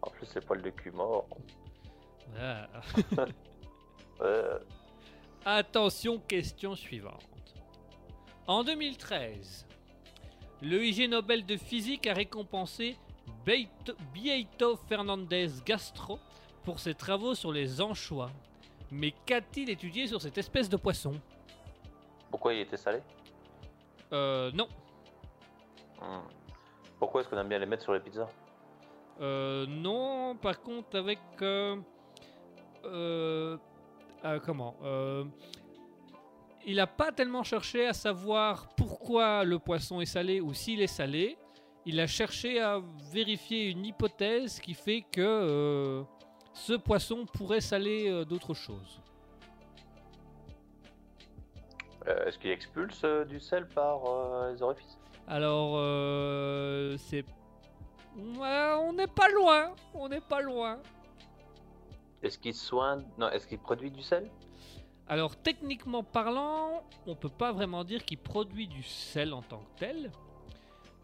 En 0.02 0.10
plus, 0.10 0.34
les 0.34 0.40
poils 0.40 0.62
de 0.62 0.70
cul 0.70 0.90
morts. 0.92 1.26
Ah. 2.38 2.66
Euh, 4.22 4.58
Attention, 5.44 6.18
question 6.18 6.74
suivante. 6.74 7.26
En 8.46 8.64
2013, 8.64 9.65
le 10.62 10.84
IG 10.84 11.08
Nobel 11.08 11.44
de 11.44 11.56
physique 11.56 12.06
a 12.06 12.14
récompensé 12.14 12.96
Beito, 13.44 13.94
Bieito 14.12 14.76
Fernandez 14.88 15.48
Gastro 15.64 16.18
pour 16.64 16.78
ses 16.80 16.94
travaux 16.94 17.34
sur 17.34 17.52
les 17.52 17.80
anchois. 17.80 18.30
Mais 18.90 19.12
qu'a-t-il 19.24 19.70
étudié 19.70 20.06
sur 20.06 20.20
cette 20.22 20.38
espèce 20.38 20.68
de 20.68 20.76
poisson? 20.76 21.20
Pourquoi 22.30 22.54
il 22.54 22.60
était 22.60 22.76
salé? 22.76 23.00
Euh, 24.12 24.50
non. 24.52 24.68
Hmm. 26.00 26.20
Pourquoi 26.98 27.20
est-ce 27.20 27.28
qu'on 27.28 27.38
aime 27.38 27.48
bien 27.48 27.58
les 27.58 27.66
mettre 27.66 27.82
sur 27.82 27.92
les 27.92 28.00
pizzas? 28.00 28.28
Euh, 29.20 29.66
non, 29.66 30.36
par 30.36 30.60
contre, 30.60 30.98
avec. 30.98 31.18
euh, 31.42 31.76
euh, 32.84 33.56
euh, 34.24 34.40
comment 34.44 34.76
euh, 34.82 35.24
Il 36.68 36.76
n'a 36.76 36.88
pas 36.88 37.12
tellement 37.12 37.44
cherché 37.44 37.86
à 37.86 37.92
savoir 37.92 38.66
pourquoi 38.76 39.44
le 39.44 39.60
poisson 39.60 40.00
est 40.00 40.06
salé 40.06 40.40
ou 40.40 40.52
s'il 40.52 40.82
est 40.82 40.88
salé. 40.88 41.38
Il 41.84 42.00
a 42.00 42.08
cherché 42.08 42.60
à 42.60 42.80
vérifier 43.12 43.70
une 43.70 43.86
hypothèse 43.86 44.58
qui 44.58 44.74
fait 44.74 45.02
que 45.02 45.20
euh, 45.20 46.02
ce 46.52 46.72
poisson 46.72 47.24
pourrait 47.24 47.60
saler 47.60 48.08
euh, 48.08 48.24
d'autres 48.24 48.52
choses. 48.52 49.00
Euh, 52.08 52.26
Est-ce 52.26 52.36
qu'il 52.36 52.50
expulse 52.50 53.04
du 53.28 53.38
sel 53.38 53.68
par 53.68 54.00
les 54.50 54.60
orifices? 54.60 54.98
Alors, 55.28 55.74
c'est. 56.98 57.24
Ouais, 58.16 58.72
on 58.80 58.92
n'est 58.92 59.06
pas 59.06 59.28
loin. 59.28 59.72
On 59.94 60.08
n'est 60.08 60.20
pas 60.20 60.40
loin. 60.40 60.80
Est-ce 62.24 62.38
qu'il 62.38 62.54
soigne 62.54 63.04
Non, 63.18 63.28
est-ce 63.30 63.46
qu'il 63.46 63.58
produit 63.58 63.92
du 63.92 64.02
sel? 64.02 64.28
Alors 65.08 65.36
techniquement 65.36 66.02
parlant, 66.02 66.82
on 67.06 67.14
peut 67.14 67.28
pas 67.28 67.52
vraiment 67.52 67.84
dire 67.84 68.04
qu'il 68.04 68.18
produit 68.18 68.66
du 68.66 68.82
sel 68.82 69.32
en 69.32 69.42
tant 69.42 69.58
que 69.58 69.78
tel, 69.78 70.10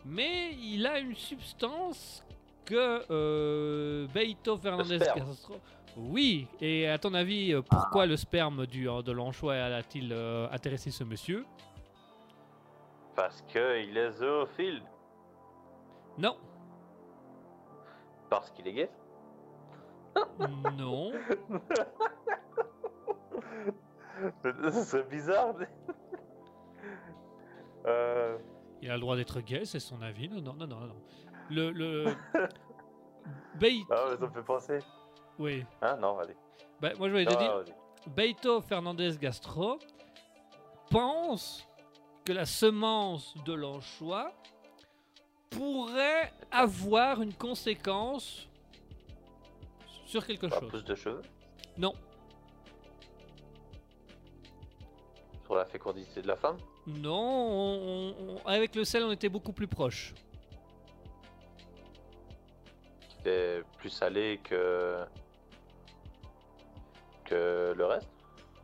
mais 0.05 0.55
il 0.55 0.87
a 0.87 0.99
une 0.99 1.15
substance 1.15 2.25
que 2.65 3.05
euh, 3.11 4.07
Beito 4.09 4.57
Fernandez. 4.57 4.99
Castro. 4.99 5.55
Oui, 5.97 6.47
et 6.61 6.89
à 6.89 6.99
ton 6.99 7.13
avis, 7.15 7.53
euh, 7.53 7.61
pourquoi 7.63 8.07
le 8.07 8.17
sperme 8.17 8.67
du, 8.67 8.89
euh, 8.89 9.03
de 9.03 9.13
l'anchois 9.13 9.55
a-t-il 9.55 10.11
euh, 10.13 10.49
intéressé 10.51 10.91
ce 10.91 11.05
monsieur? 11.05 11.45
Parce 13.15 13.43
qu'il 13.43 13.97
est 13.97 14.11
zoophile. 14.13 14.83
Non, 16.19 16.37
Parce 18.31 18.51
qu'il 18.51 18.67
est 18.69 18.73
gay? 18.73 18.91
Non, 20.77 21.13
C'est 24.85 25.09
bizarre. 25.09 25.55
mais- 25.59 25.69
euh, 27.87 28.39
il 28.81 28.91
a 28.91 28.95
le 28.95 29.01
droit 29.01 29.17
d'être 29.17 29.41
gay, 29.41 29.65
c'est 29.65 29.81
son 29.81 30.01
avis. 30.03 30.29
Non, 30.29 30.41
non, 30.41 30.55
non, 30.55 30.67
non, 30.67 30.81
non. 30.87 31.03
Le, 31.51 31.71
le... 31.71 32.15
Beito, 33.57 33.87
Ah, 33.93 34.07
mais 34.11 34.17
ça 34.17 34.27
me 34.27 34.33
fait 34.33 34.43
penser. 34.43 34.79
oui. 35.39 35.65
Hein 35.83 35.97
Non, 36.01 36.19
allez. 36.19 36.37
Bah, 36.81 36.91
moi 36.99 37.09
je 37.09 37.13
voulais 37.13 37.27
te 37.27 37.37
dire. 37.39 37.63
Beito 38.09 38.61
Fernandez 38.63 39.17
Gastro 39.21 39.79
pense 40.91 41.69
que 42.25 42.33
la 42.33 42.45
semence 42.45 43.35
de 43.45 43.53
l'anchois 43.53 44.33
pourrait 45.51 46.33
avoir 46.51 47.23
une 47.23 47.35
conséquence 47.35 48.49
sur 50.07 50.27
quelque 50.27 50.47
Pas 50.47 50.59
chose. 50.61 50.69
plus 50.71 50.85
de 50.85 50.95
cheveux? 50.95 51.23
Non, 51.79 51.93
sur 55.45 55.55
la 55.55 55.65
fécondité 55.65 56.23
de 56.23 56.29
la 56.29 56.37
femme 56.37 56.57
non, 56.87 57.15
on- 57.15 58.37
avec 58.47 58.75
le 58.75 58.85
sel 58.85 59.05
on 59.05 59.13
était 59.13 59.29
beaucoup 59.29 59.53
plus 59.53 59.69
proche. 59.69 60.15
Est 63.25 63.63
plus 63.79 63.91
salé 63.91 64.41
que. 64.43 65.05
que 67.25 67.73
le 67.77 67.85
reste 67.87 68.09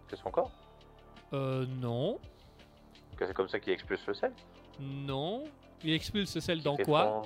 Que 0.08 0.16
son 0.16 0.30
corps 0.32 0.50
Euh, 1.32 1.64
non, 1.80 2.18
Que 3.16 3.24
c'est 3.26 3.34
comme 3.34 3.48
ça 3.48 3.60
qu'il 3.60 3.72
expulse 3.72 4.04
le 4.06 4.14
sel 4.14 4.32
non. 4.80 5.42
Il 5.82 5.92
expulse 5.92 6.30
ce 6.30 6.38
sel 6.40 6.62
dans 6.62 6.76
quoi 6.76 7.22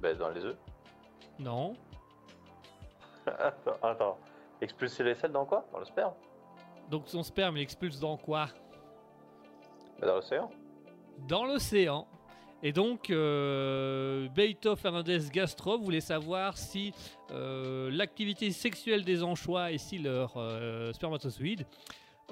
Ben, 0.00 0.16
dans 0.16 0.28
les 0.30 0.44
œufs. 0.44 0.56
Non. 1.38 1.74
Attends, 3.26 3.76
attends. 3.82 4.18
Expulser 4.60 5.02
les 5.04 5.14
selles 5.16 5.32
dans 5.32 5.44
quoi? 5.46 5.64
Dans 5.72 5.78
le 5.80 5.84
sperme? 5.84 6.14
Donc 6.90 7.04
son 7.06 7.22
sperme, 7.22 7.56
il 7.56 7.62
expulse 7.62 8.00
dans 8.00 8.16
quoi? 8.16 8.48
Dans 10.00 10.14
l'océan 10.16 10.50
Dans 11.28 11.44
l'océan. 11.44 12.06
Et 12.62 12.72
donc, 12.72 13.08
euh, 13.08 14.28
Beito 14.34 14.76
Fernandez 14.76 15.20
Gastro 15.32 15.78
voulait 15.78 16.00
savoir 16.00 16.58
si 16.58 16.92
euh, 17.30 17.90
l'activité 17.90 18.50
sexuelle 18.50 19.04
des 19.04 19.22
anchois 19.22 19.72
et 19.72 19.78
si 19.78 19.98
leur 19.98 20.34
euh, 20.36 20.92
spermatozoïdes 20.92 21.64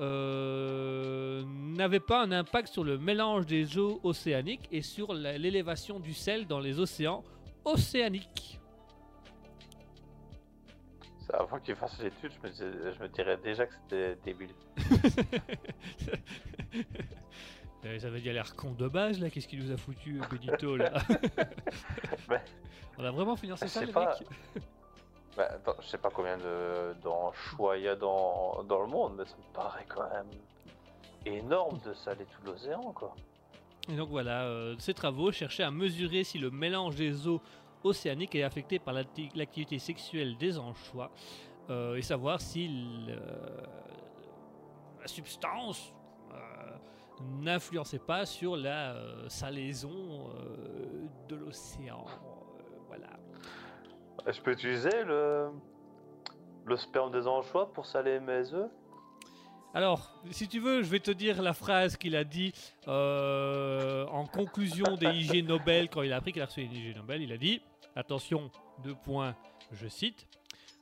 euh, 0.00 1.42
n'avait 1.46 2.00
pas 2.00 2.22
un 2.22 2.30
impact 2.30 2.68
sur 2.68 2.84
le 2.84 2.98
mélange 2.98 3.46
des 3.46 3.78
eaux 3.78 4.00
océaniques 4.02 4.68
et 4.70 4.82
sur 4.82 5.14
l'élévation 5.14 5.98
du 5.98 6.12
sel 6.12 6.46
dans 6.46 6.60
les 6.60 6.78
océans 6.78 7.24
océaniques. 7.64 8.60
Avant 11.34 11.58
qu'il 11.60 11.76
fasse 11.76 11.98
l'étude, 12.00 12.32
je 12.42 12.46
me, 12.46 12.52
dis- 12.52 12.96
je 12.96 13.02
me 13.02 13.08
dirais 13.08 13.36
déjà 13.36 13.66
que 13.66 13.74
c'était 13.74 14.16
débile. 14.24 14.54
Euh, 17.84 17.96
ça 18.00 18.10
veut 18.10 18.20
dire 18.20 18.32
l'air 18.32 18.56
con 18.56 18.72
de 18.72 18.88
base 18.88 19.20
là, 19.20 19.30
qu'est-ce 19.30 19.46
qu'il 19.46 19.64
nous 19.64 19.70
a 19.70 19.76
foutu 19.76 20.20
Benito 20.32 20.76
là 20.76 20.90
Mais- 22.28 22.42
On 22.98 23.04
a 23.04 23.10
vraiment 23.12 23.36
financé 23.36 23.66
Je 23.66 23.70
ça 23.70 23.80
sais 23.80 23.86
les 23.86 23.92
pas. 23.92 24.16
mecs 24.18 24.28
Bah, 25.36 25.46
attends, 25.48 25.76
je 25.80 25.86
sais 25.86 25.98
pas 25.98 26.10
combien 26.10 26.36
de 26.38 26.92
d'anchois 27.04 27.76
il 27.78 27.84
y 27.84 27.88
a 27.88 27.94
dans, 27.94 28.64
dans 28.64 28.80
le 28.82 28.88
monde, 28.88 29.14
mais 29.18 29.24
ça 29.26 29.36
me 29.36 29.54
paraît 29.54 29.86
quand 29.88 30.10
même 30.12 30.26
énorme 31.24 31.78
de 31.86 31.94
saler 31.94 32.24
tout 32.26 32.50
l'océan, 32.50 32.80
quoi. 32.92 33.14
Et 33.88 33.94
donc 33.94 34.08
voilà, 34.08 34.42
euh, 34.46 34.74
ces 34.80 34.92
travaux 34.92 35.30
cherchaient 35.30 35.62
à 35.62 35.70
mesurer 35.70 36.24
si 36.24 36.38
le 36.38 36.50
mélange 36.50 36.96
des 36.96 37.28
eaux 37.28 37.40
océaniques 37.84 38.34
est 38.34 38.42
affecté 38.42 38.78
par 38.78 38.94
l'acti- 38.94 39.30
l'activité 39.34 39.78
sexuelle 39.78 40.36
des 40.36 40.58
anchois 40.58 41.10
euh, 41.70 41.96
et 41.96 42.02
savoir 42.02 42.40
si 42.40 42.68
euh, 43.08 43.16
la 45.00 45.06
substance 45.06 45.92
euh, 46.32 46.36
n'influençait 47.40 47.98
pas 47.98 48.26
sur 48.26 48.56
la 48.56 48.96
salaison 49.28 50.30
de 51.28 51.36
l'océan. 51.36 52.04
Voilà. 52.88 53.08
Je 54.26 54.40
peux 54.40 54.52
utiliser 54.52 55.04
le, 55.04 55.50
le 56.64 56.76
sperme 56.76 57.10
des 57.12 57.26
anchois 57.26 57.72
pour 57.72 57.86
saler 57.86 58.20
mes 58.20 58.52
œufs? 58.52 58.70
Alors, 59.74 60.18
si 60.30 60.48
tu 60.48 60.60
veux, 60.60 60.82
je 60.82 60.88
vais 60.88 60.98
te 60.98 61.10
dire 61.10 61.42
la 61.42 61.52
phrase 61.52 61.96
qu'il 61.98 62.16
a 62.16 62.24
dit 62.24 62.52
euh, 62.88 64.06
en 64.06 64.26
conclusion 64.26 64.96
des 64.96 65.08
IG 65.08 65.46
Nobel 65.46 65.90
quand 65.90 66.02
il 66.02 66.12
a 66.12 66.16
appris 66.16 66.32
qu'il 66.32 66.40
a 66.40 66.46
reçu 66.46 66.62
une 66.62 66.72
IG 66.72 66.96
Nobel. 66.96 67.22
Il 67.22 67.32
a 67.32 67.36
dit 67.36 67.60
attention, 67.98 68.50
deux 68.82 68.94
points, 68.94 69.34
je 69.72 69.88
cite. 69.88 70.26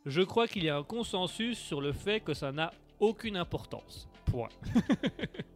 Je 0.05 0.23
crois 0.23 0.47
qu'il 0.47 0.62
y 0.62 0.71
a 0.71 0.77
un 0.77 0.85
consensus 0.85 1.59
sur 1.59 1.81
le 1.81 1.93
fait 1.93 2.21
que 2.21 2.35
ça 2.35 2.53
n'a 2.53 2.71
aucune 3.01 3.37
importance. 3.37 4.09
Point. 4.27 4.49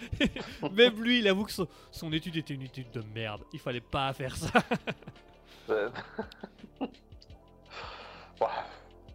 Même 0.72 1.02
lui, 1.02 1.18
il 1.20 1.28
avoue 1.28 1.44
que 1.44 1.52
son, 1.52 1.68
son 1.90 2.12
étude 2.12 2.36
était 2.36 2.54
une 2.54 2.62
étude 2.62 2.90
de 2.90 3.02
merde. 3.14 3.42
Il 3.52 3.58
fallait 3.58 3.80
pas 3.80 4.12
faire 4.12 4.36
ça. 4.36 4.50
Bah, 8.40 8.64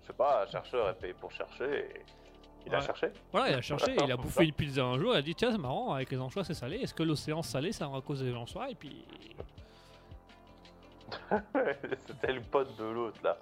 je 0.01 0.07
sais 0.07 0.13
pas, 0.13 0.43
un 0.43 0.51
chercheur 0.51 0.87
est 0.87 0.99
payé 0.99 1.13
pour 1.15 1.31
chercher 1.31 1.79
et 1.79 2.05
il 2.67 2.75
a 2.75 2.79
cherché. 2.79 3.07
Voilà, 3.31 3.49
il 3.49 3.55
a 3.55 3.61
cherché, 3.61 3.95
il 3.99 4.11
a 4.11 4.15
bouffé 4.15 4.45
une 4.45 4.53
pizza 4.53 4.83
un 4.83 4.99
jour, 4.99 5.13
il 5.15 5.17
a 5.17 5.21
dit 5.23 5.33
tiens 5.33 5.51
c'est 5.51 5.57
marrant, 5.57 5.93
avec 5.93 6.11
les 6.11 6.19
anchois 6.19 6.43
c'est 6.43 6.53
salé, 6.53 6.77
est-ce 6.77 6.93
que 6.93 7.01
l'océan 7.01 7.41
salé 7.41 7.71
ça 7.71 7.87
va 7.87 8.01
causer 8.01 8.25
des 8.25 8.35
anchois 8.35 8.69
Et 8.69 8.75
puis 8.75 9.03
C'était 12.07 12.33
le 12.33 12.41
pote 12.41 12.75
de 12.77 12.85
l'autre 12.85 13.19
là, 13.23 13.37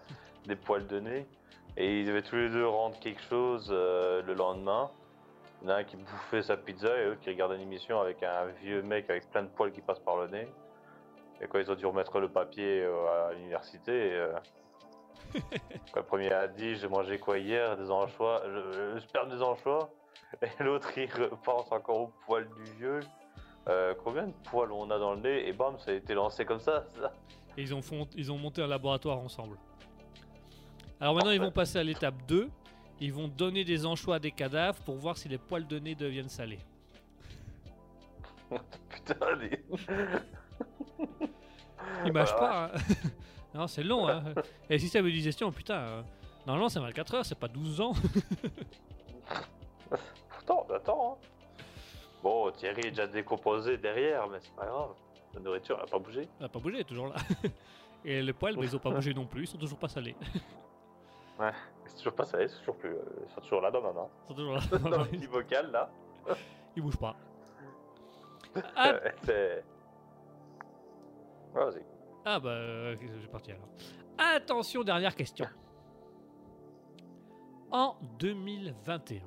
des 0.46 0.56
poils 0.56 0.88
de 0.88 1.00
nez. 1.00 1.28
Et 1.76 2.02
ils 2.02 2.06
devaient 2.06 2.22
tous 2.22 2.36
les 2.36 2.50
deux 2.50 2.68
rendre 2.68 3.00
quelque 3.00 3.22
chose 3.22 3.70
euh, 3.72 4.22
le 4.22 4.34
lendemain. 4.34 4.92
Il 5.62 5.70
y 5.70 5.72
en 5.72 5.76
a 5.76 5.78
un 5.80 5.84
qui 5.84 5.96
bouffait 5.96 6.44
sa 6.44 6.58
pizza 6.58 6.96
et 6.98 7.06
l'autre 7.06 7.22
qui 7.22 7.30
regardait 7.30 7.56
une 7.56 7.62
émission 7.62 8.00
avec 8.00 8.22
un 8.22 8.46
vieux 8.62 8.82
mec 8.82 9.10
avec 9.10 9.30
plein 9.32 9.44
de 9.44 9.48
poils 9.48 9.72
qui 9.72 9.82
passent 9.82 10.00
par 10.00 10.18
le 10.18 10.28
nez. 10.28 10.48
Et 11.42 11.48
quand 11.48 11.60
ils 11.60 11.72
ont 11.72 11.76
dû 11.76 11.86
remettre 11.86 12.20
le 12.20 12.30
papier 12.30 12.84
euh, 12.84 13.30
à 13.30 13.34
l'université, 13.34 14.14
euh, 14.14 14.34
quand 15.92 16.00
le 16.00 16.04
premier 16.04 16.32
a 16.32 16.48
dit 16.48 16.76
j'ai 16.76 16.88
mangé 16.88 17.18
quoi 17.18 17.40
hier? 17.40 17.76
Des 17.78 17.90
anchois, 17.90 18.44
le, 18.46 18.94
le 18.94 19.00
sperme 19.00 19.30
des 19.30 19.42
anchois. 19.42 19.90
Et 20.42 20.64
l'autre 20.64 20.96
il 20.98 21.12
repense 21.12 21.72
encore 21.72 22.02
au 22.02 22.12
poil 22.26 22.48
du 22.50 22.64
vieux. 22.78 23.00
Euh, 23.70 23.94
combien 24.04 24.28
de 24.28 24.34
poils 24.50 24.72
on 24.72 24.90
a 24.92 25.00
dans 25.00 25.14
le 25.14 25.22
nez? 25.22 25.48
Et 25.48 25.54
bam, 25.54 25.80
ça 25.80 25.92
a 25.92 25.94
été 25.94 26.14
lancé 26.14 26.46
comme 26.46 26.60
ça. 26.60 26.84
ça. 27.00 27.14
Et 27.58 27.62
ils 27.62 27.74
ont, 27.74 27.82
font- 27.82 28.08
ils 28.16 28.32
ont 28.32 28.38
monté 28.38 28.62
un 28.64 28.68
laboratoire 28.68 29.20
ensemble. 29.20 29.58
Alors 31.00 31.16
maintenant, 31.16 31.32
ils 31.32 31.42
vont 31.42 31.52
passer 31.52 31.78
à 31.80 31.84
l'étape 31.84 32.16
2. 32.28 32.50
Ils 33.00 33.12
vont 33.14 33.28
donner 33.28 33.64
des 33.66 33.86
anchois 33.86 34.16
à 34.16 34.20
des 34.20 34.32
cadavres 34.32 34.80
pour 34.84 34.96
voir 34.96 35.18
si 35.18 35.28
les 35.28 35.38
poils 35.38 35.68
de 35.68 35.78
nez 35.80 35.96
deviennent 35.96 36.30
salés. 36.30 36.60
Putain, 38.90 39.36
les- 39.36 39.64
Ils 42.06 42.12
mâchent 42.14 42.36
pas. 42.36 42.66
hein. 42.66 42.72
non, 43.54 43.68
c'est 43.68 43.84
long. 43.84 44.08
Hein. 44.08 44.24
Et 44.70 44.78
système 44.80 45.06
de 45.06 45.12
digestion, 45.12 45.52
putain. 45.52 45.76
euh, 45.80 46.02
normalement, 46.46 46.70
c'est 46.70 46.80
24 46.80 47.14
heures, 47.16 47.26
c'est 47.26 47.38
pas 47.40 47.48
12 47.48 47.82
ans. 47.82 47.94
Pourtant, 50.30 50.66
attends. 50.74 51.14
hein. 51.22 51.28
Bon, 52.22 52.52
Thierry 52.52 52.82
est 52.88 52.92
déjà 52.92 53.08
décomposé 53.08 53.78
derrière, 53.78 54.28
mais 54.30 54.38
c'est 54.42 54.54
pas 54.56 54.66
grave. 54.66 54.92
La 55.34 55.40
nourriture 55.40 55.78
n'a 55.78 55.86
pas 55.86 56.00
bougé. 56.00 56.28
Elle 56.40 56.46
a 56.46 56.50
pas 56.50 56.60
bougé, 56.60 56.76
elle 56.76 56.82
est 56.82 56.86
toujours 56.86 57.08
là. 57.08 57.16
Et 58.06 58.22
les 58.22 58.34
poils, 58.34 58.56
bah, 58.56 58.62
ils 58.64 58.76
ont 58.76 58.80
pas 58.80 58.92
bougé 58.92 59.14
non 59.14 59.26
plus, 59.26 59.44
ils 59.44 59.48
sont 59.48 59.58
toujours 59.58 59.80
pas 59.80 59.88
salés. 59.88 60.16
C'est 61.86 61.96
toujours 61.98 62.14
pas 62.14 62.26
ça, 62.26 62.38
c'est 62.48 62.60
toujours 62.60 62.76
plus. 62.78 62.92
euh, 62.92 63.02
Ils 63.28 63.34
sont 63.34 63.42
toujours 63.42 63.62
là 63.62 63.72
dans 63.72 63.82
ma 63.82 63.92
main. 63.92 64.08
Ils 64.24 64.28
sont 64.28 64.34
toujours 64.36 64.54
là. 64.54 64.62
dans 64.98 65.04
le 65.04 65.10
petit 65.10 65.28
bocal 65.28 65.72
là. 65.72 65.90
Ils 66.76 66.82
bougent 66.82 66.98
pas. 66.98 67.16
Ah, 68.76 68.94
c'est. 69.24 69.64
Vas-y. 71.54 71.82
Ah 72.24 72.40
bah, 72.40 72.50
euh, 72.52 72.96
j'ai 73.20 73.28
parti 73.28 73.52
alors. 73.52 73.68
Attention, 74.18 74.84
dernière 74.84 75.16
question. 75.16 75.46
En 77.72 77.96
2021, 78.20 79.22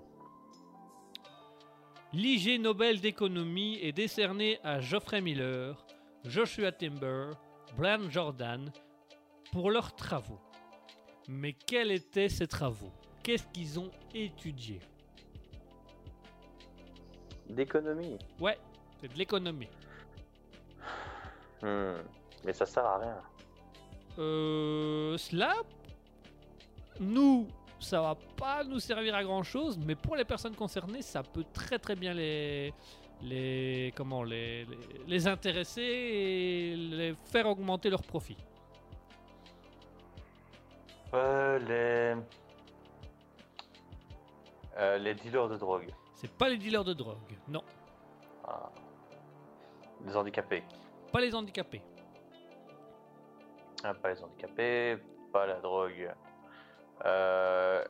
l'IG 2.13 2.61
Nobel 2.61 3.01
d'économie 3.01 3.79
est 3.83 3.93
décerné 3.93 4.59
à 4.63 4.81
Geoffrey 4.81 5.21
Miller, 5.21 5.85
Joshua 6.29 6.73
Timber, 6.73 7.31
Brian 7.77 8.11
Jordan 8.11 8.73
pour 9.53 9.71
leurs 9.71 9.95
travaux. 9.95 10.41
Mais 11.29 11.53
quels 11.53 11.93
étaient 11.93 12.29
ces 12.29 12.47
travaux? 12.47 12.93
Qu'est-ce 13.23 13.47
qu'ils 13.49 13.79
ont 13.79 13.91
étudié? 14.15 14.81
D'économie. 17.49 18.19
Ouais, 18.41 18.59
c'est 19.01 19.13
de 19.13 19.19
l'économie. 19.19 19.69
Hmm. 21.63 22.03
Mais 22.45 22.53
ça 22.53 22.67
sert 22.67 22.85
à 22.85 22.99
rien. 22.99 23.23
Euh, 24.19 25.17
cela, 25.17 25.55
nous, 26.99 27.47
ça 27.79 28.01
va 28.01 28.17
pas 28.37 28.65
nous 28.65 28.81
servir 28.81 29.15
à 29.15 29.23
grand 29.23 29.43
chose, 29.43 29.79
mais 29.79 29.95
pour 29.95 30.17
les 30.17 30.25
personnes 30.25 30.57
concernées, 30.57 31.03
ça 31.03 31.23
peut 31.23 31.45
très 31.53 31.79
très 31.79 31.95
bien 31.95 32.15
les, 32.15 32.73
les, 33.23 33.93
comment, 33.97 34.23
les, 34.23 34.65
les, 34.65 34.79
les 35.07 35.27
intéresser 35.27 35.83
et 35.83 36.77
les 36.77 37.15
faire 37.25 37.47
augmenter 37.47 37.91
leurs 37.91 38.03
profits. 38.03 38.37
Euh, 41.15 41.59
les. 41.61 42.21
Euh, 44.79 44.99
les 44.99 45.15
dealers 45.15 45.49
de 45.49 45.57
drogue. 45.57 45.89
C'est 46.15 46.31
pas 46.31 46.49
les 46.49 46.59
dealers 46.59 46.85
de 46.85 46.93
drogue, 46.93 47.17
non, 47.49 47.63
Ah. 48.47 48.71
Les 50.05 50.15
handicapés. 50.17 50.63
pas 51.13 51.21
les 51.21 51.35
handicapés. 51.35 51.83
Ah, 53.85 53.95
pas 53.95 54.13
les 54.13 54.23
handicapés, 54.23 54.97
pas 55.33 55.47
la 55.47 55.61
drogue. 55.61 56.13
Euh, 57.05 57.85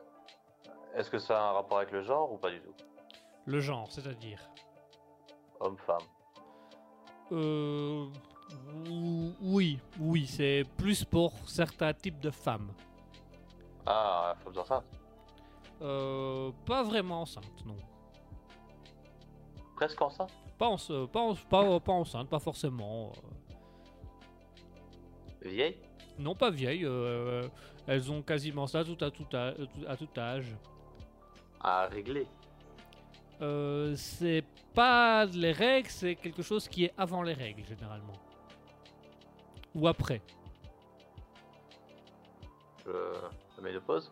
Est-ce 0.95 1.09
que 1.09 1.19
ça 1.19 1.37
a 1.39 1.49
un 1.49 1.51
rapport 1.53 1.77
avec 1.79 1.91
le 1.91 2.01
genre 2.01 2.31
ou 2.31 2.37
pas 2.37 2.49
du 2.51 2.59
tout? 2.61 2.73
Le 3.45 3.59
genre, 3.59 3.91
c'est-à-dire? 3.91 4.39
Homme-femme. 5.59 6.01
Euh, 7.31 8.05
ou- 8.89 9.31
oui, 9.41 9.79
oui, 9.99 10.25
c'est 10.27 10.63
plus 10.77 11.03
pour 11.03 11.33
certains 11.47 11.93
types 11.93 12.19
de 12.19 12.31
femmes. 12.31 12.71
Ah, 13.85 14.35
femmes 14.43 14.57
enceintes. 14.57 14.85
Euh, 15.81 16.51
pas 16.65 16.83
vraiment 16.83 17.21
enceinte, 17.21 17.65
non. 17.65 17.75
Presque 19.75 20.01
enceinte? 20.01 20.31
Pas, 20.57 20.67
en- 20.67 21.07
pas, 21.07 21.19
en- 21.21 21.35
pas, 21.35 21.79
pas 21.79 21.93
enceinte, 21.93 22.29
pas 22.29 22.39
forcément. 22.39 23.11
euh. 23.11 23.29
Vieille? 25.49 25.77
Non, 26.17 26.33
pas 26.33 26.49
vieilles. 26.49 26.85
euh, 26.85 27.47
elles 27.85 28.11
ont 28.11 28.21
quasiment 28.23 28.65
ça 28.67 28.83
tout 28.83 28.97
à 29.01 29.11
tout, 29.11 29.27
à, 29.33 29.53
à 29.87 29.95
tout 29.95 30.09
âge. 30.17 30.55
À 31.61 31.85
régler. 31.87 32.27
Euh, 33.41 33.93
c'est 33.95 34.43
pas 34.73 35.25
les 35.25 35.51
règles, 35.51 35.89
c'est 35.89 36.15
quelque 36.15 36.41
chose 36.41 36.67
qui 36.67 36.85
est 36.85 36.93
avant 36.97 37.21
les 37.21 37.33
règles, 37.33 37.63
généralement. 37.65 38.13
Ou 39.75 39.87
après. 39.87 40.21
euh, 42.87 43.13
la 43.57 43.63
ménopause? 43.63 44.11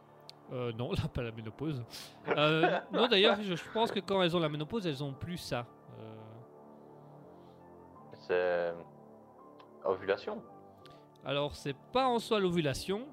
Euh, 0.52 0.72
non, 0.74 0.92
là, 0.92 1.08
pas 1.14 1.24
la 1.24 1.32
ménopause. 1.32 1.84
Euh, 2.28 2.80
non, 2.92 3.08
d'ailleurs, 3.08 3.42
je, 3.42 3.56
pense 3.74 3.92
que 3.92 4.00
quand 4.00 4.22
elles 4.22 4.36
ont 4.36 4.40
la 4.40 4.50
ménopause, 4.50 4.86
elles 4.86 5.04
ont 5.04 5.14
plus 5.14 5.38
ça. 5.38 5.66
C'est. 8.28 8.74
Ovulation? 9.84 10.42
Alors, 11.24 11.56
c'est 11.56 11.76
pas 11.94 12.08
en 12.08 12.18
soi 12.18 12.40
l'ovulation. 12.40 13.08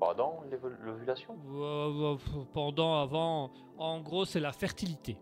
Pendant 0.00 0.42
l'ovulation? 0.82 1.36
Euh, 1.54 2.14
euh, 2.14 2.44
pendant, 2.52 3.00
avant, 3.00 3.50
en 3.78 4.00
gros, 4.00 4.24
c'est 4.24 4.40
la 4.40 4.52
fertilité. 4.52 5.16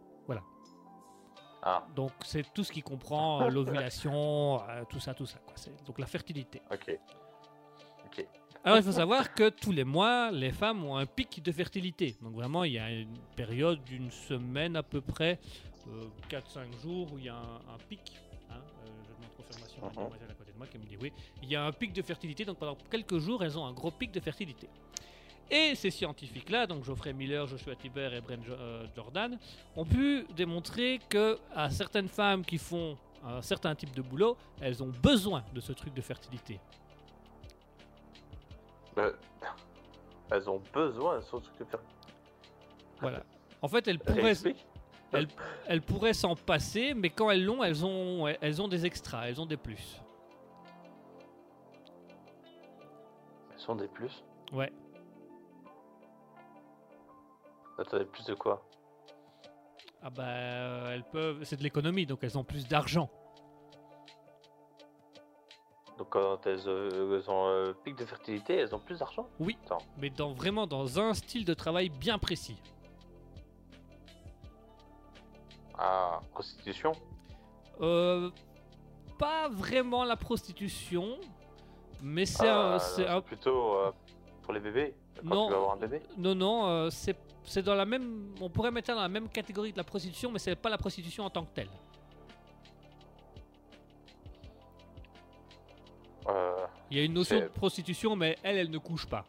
Ah, 1.60 1.84
Donc, 1.96 2.12
c'est 2.24 2.44
tout 2.54 2.62
ce 2.62 2.70
qui 2.70 2.82
comprend 2.82 3.42
euh, 3.42 3.48
l'ovulation, 3.50 4.62
euh, 4.68 4.84
tout 4.88 5.00
ça, 5.00 5.12
tout 5.12 5.26
ça. 5.26 5.40
Quoi. 5.44 5.54
Donc 5.86 5.98
la 5.98 6.06
fertilité. 6.06 6.62
ok. 6.70 6.96
Ok. 8.06 8.26
Alors, 8.62 8.78
il 8.78 8.84
faut 8.84 8.92
savoir 8.92 9.34
que 9.34 9.48
tous 9.48 9.72
les 9.72 9.82
mois, 9.82 10.30
les 10.30 10.52
femmes 10.52 10.84
ont 10.84 10.96
un 10.96 11.04
pic 11.04 11.42
de 11.42 11.50
fertilité. 11.50 12.16
Donc, 12.22 12.34
vraiment, 12.34 12.62
il 12.62 12.74
y 12.74 12.78
a 12.78 12.90
une 12.92 13.18
période 13.34 13.82
d'une 13.82 14.10
semaine 14.12 14.76
à 14.76 14.84
peu 14.84 15.00
près, 15.00 15.40
euh, 15.88 16.04
4-5 16.28 16.72
jours, 16.80 17.12
où 17.12 17.18
il 17.18 17.24
y 17.24 17.28
a 17.28 17.34
un, 17.34 17.74
un 17.74 17.78
pic. 17.88 18.12
hein. 18.50 18.54
Je 18.84 19.14
demande 19.14 19.34
confirmation 19.36 19.82
à 19.82 19.86
une 19.90 19.98
Mhm. 20.00 20.04
De 20.58 20.64
moi 20.64 20.66
qui 20.66 20.78
me 20.78 20.84
dit 20.84 20.96
oui. 21.00 21.12
Il 21.42 21.48
y 21.48 21.56
a 21.56 21.64
un 21.64 21.72
pic 21.72 21.92
de 21.92 22.02
fertilité, 22.02 22.44
donc 22.44 22.58
pendant 22.58 22.76
quelques 22.90 23.18
jours, 23.18 23.42
elles 23.44 23.56
ont 23.56 23.64
un 23.64 23.72
gros 23.72 23.90
pic 23.90 24.10
de 24.12 24.20
fertilité. 24.20 24.68
Et 25.50 25.74
ces 25.74 25.90
scientifiques-là, 25.90 26.66
donc 26.66 26.84
Geoffrey 26.84 27.12
Miller, 27.14 27.46
Joshua 27.46 27.74
Tiber 27.74 28.10
et 28.12 28.20
Brent 28.20 28.42
euh, 28.50 28.86
Jordan, 28.94 29.38
ont 29.76 29.84
pu 29.84 30.26
démontrer 30.36 31.00
que 31.08 31.38
à 31.54 31.70
certaines 31.70 32.08
femmes 32.08 32.44
qui 32.44 32.58
font 32.58 32.98
un 33.24 33.40
certain 33.40 33.74
type 33.74 33.94
de 33.94 34.02
boulot, 34.02 34.36
elles 34.60 34.82
ont 34.82 34.92
besoin 35.02 35.42
de 35.54 35.60
ce 35.60 35.72
truc 35.72 35.94
de 35.94 36.02
fertilité. 36.02 36.60
Euh, 38.98 39.12
Elles 40.30 40.50
ont 40.50 40.60
besoin, 40.74 41.22
surtout 41.22 41.50
de 41.58 41.64
faire. 41.64 41.80
Voilà. 43.00 43.22
En 43.62 43.68
fait, 43.68 43.88
elles 43.88 43.98
pourraient, 43.98 44.22
Réexplique. 44.22 44.66
elles 45.66 45.80
pourraient 45.82 46.12
s'en 46.12 46.36
passer, 46.36 46.92
mais 46.94 47.08
quand 47.08 47.30
elles 47.30 47.44
l'ont, 47.44 47.64
elles 47.64 47.84
ont, 47.84 48.26
elles 48.28 48.60
ont 48.60 48.68
des 48.68 48.84
extras, 48.84 49.28
elles 49.28 49.40
ont 49.40 49.46
des 49.46 49.56
plus. 49.56 50.00
Sont 53.68 53.76
des 53.76 53.88
plus. 53.88 54.24
Ouais. 54.52 54.72
Attendez, 57.78 58.06
plus 58.06 58.24
de 58.24 58.34
quoi? 58.34 58.66
Ah 60.02 60.10
bah, 60.10 60.24
euh, 60.24 60.94
elles 60.94 61.04
peuvent. 61.04 61.44
C'est 61.44 61.56
de 61.56 61.62
l'économie, 61.62 62.06
donc 62.06 62.20
elles 62.22 62.38
ont 62.38 62.44
plus 62.44 62.66
d'argent. 62.66 63.10
Donc 65.98 66.08
quand 66.10 66.46
elles, 66.46 66.66
euh, 66.66 67.16
elles 67.18 67.30
ont 67.30 67.46
un 67.46 67.74
pic 67.84 67.96
de 67.96 68.06
fertilité, 68.06 68.56
elles 68.56 68.74
ont 68.74 68.78
plus 68.78 69.00
d'argent? 69.00 69.28
Oui. 69.38 69.58
Attends. 69.66 69.84
Mais 69.98 70.08
dans 70.08 70.32
vraiment 70.32 70.66
dans 70.66 70.98
un 70.98 71.12
style 71.12 71.44
de 71.44 71.54
travail 71.54 71.90
bien 71.90 72.18
précis. 72.18 72.62
Ah, 75.76 76.20
prostitution? 76.32 76.92
Euh, 77.80 78.30
pas 79.18 79.48
vraiment 79.48 80.04
la 80.04 80.16
prostitution, 80.16 81.18
mais 82.02 82.26
c'est 82.26 82.48
Ah, 82.48 82.78
un, 82.98 83.16
un- 83.16 83.20
plutôt 83.20 83.74
euh, 83.74 83.92
pour 84.42 84.52
les 84.52 84.60
bébés. 84.60 84.94
Quand 85.28 85.34
Non. 85.34 85.46
tu 85.46 85.52
vas 85.52 85.58
avoir 85.58 85.74
un 85.74 85.78
bébé 85.78 86.00
non 86.16 86.34
non, 86.34 86.66
euh, 86.66 86.90
c'est 86.90 87.16
c'est 87.44 87.62
dans 87.62 87.74
la 87.74 87.86
même, 87.86 88.34
on 88.42 88.50
pourrait 88.50 88.70
mettre 88.70 88.88
ça 88.88 88.94
dans 88.94 89.00
la 89.00 89.08
même 89.08 89.28
catégorie 89.28 89.72
de 89.72 89.78
la 89.78 89.84
prostitution, 89.84 90.30
mais 90.30 90.38
c'est 90.38 90.54
pas 90.54 90.68
la 90.68 90.76
prostitution 90.78 91.24
en 91.24 91.30
tant 91.30 91.44
que 91.44 91.54
telle. 91.54 91.70
euh, 96.28 96.66
Il 96.90 96.98
y 96.98 97.00
a 97.00 97.04
une 97.04 97.14
notion 97.14 97.40
de 97.40 97.46
prostitution, 97.48 98.16
mais 98.16 98.36
elle, 98.42 98.58
elle 98.58 98.70
ne 98.70 98.78
couche 98.78 99.06
pas. 99.06 99.24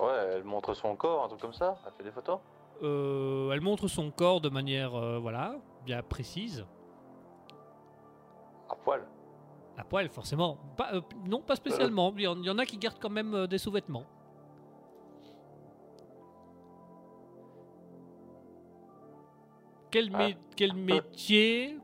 Ouais, 0.00 0.12
elle 0.34 0.44
montre 0.44 0.74
son 0.74 0.94
corps, 0.96 1.24
un 1.24 1.28
truc 1.28 1.40
comme 1.40 1.52
ça. 1.52 1.76
Elle 1.86 1.92
fait 1.98 2.04
des 2.04 2.12
photos. 2.12 2.38
Euh, 2.82 3.50
elle 3.52 3.60
montre 3.60 3.88
son 3.88 4.10
corps 4.10 4.40
de 4.40 4.48
manière, 4.48 4.94
euh, 4.94 5.18
voilà, 5.18 5.56
bien 5.84 6.02
précise. 6.02 6.64
À 8.70 8.74
poil. 8.76 9.04
À 9.76 9.84
poil, 9.84 10.08
forcément. 10.08 10.58
Pas, 10.76 10.92
euh, 10.94 11.00
non, 11.26 11.40
pas 11.40 11.56
spécialement. 11.56 12.12
Il 12.16 12.22
y, 12.22 12.26
en, 12.26 12.36
il 12.38 12.44
y 12.44 12.50
en 12.50 12.58
a 12.58 12.66
qui 12.66 12.76
gardent 12.76 12.98
quand 13.00 13.10
même 13.10 13.34
euh, 13.34 13.46
des 13.46 13.58
sous-vêtements. 13.58 14.04
Quel, 19.90 20.10
Ah. 20.14 20.18
mé- 20.18 20.36
quel 20.56 20.72
métier 20.74 21.76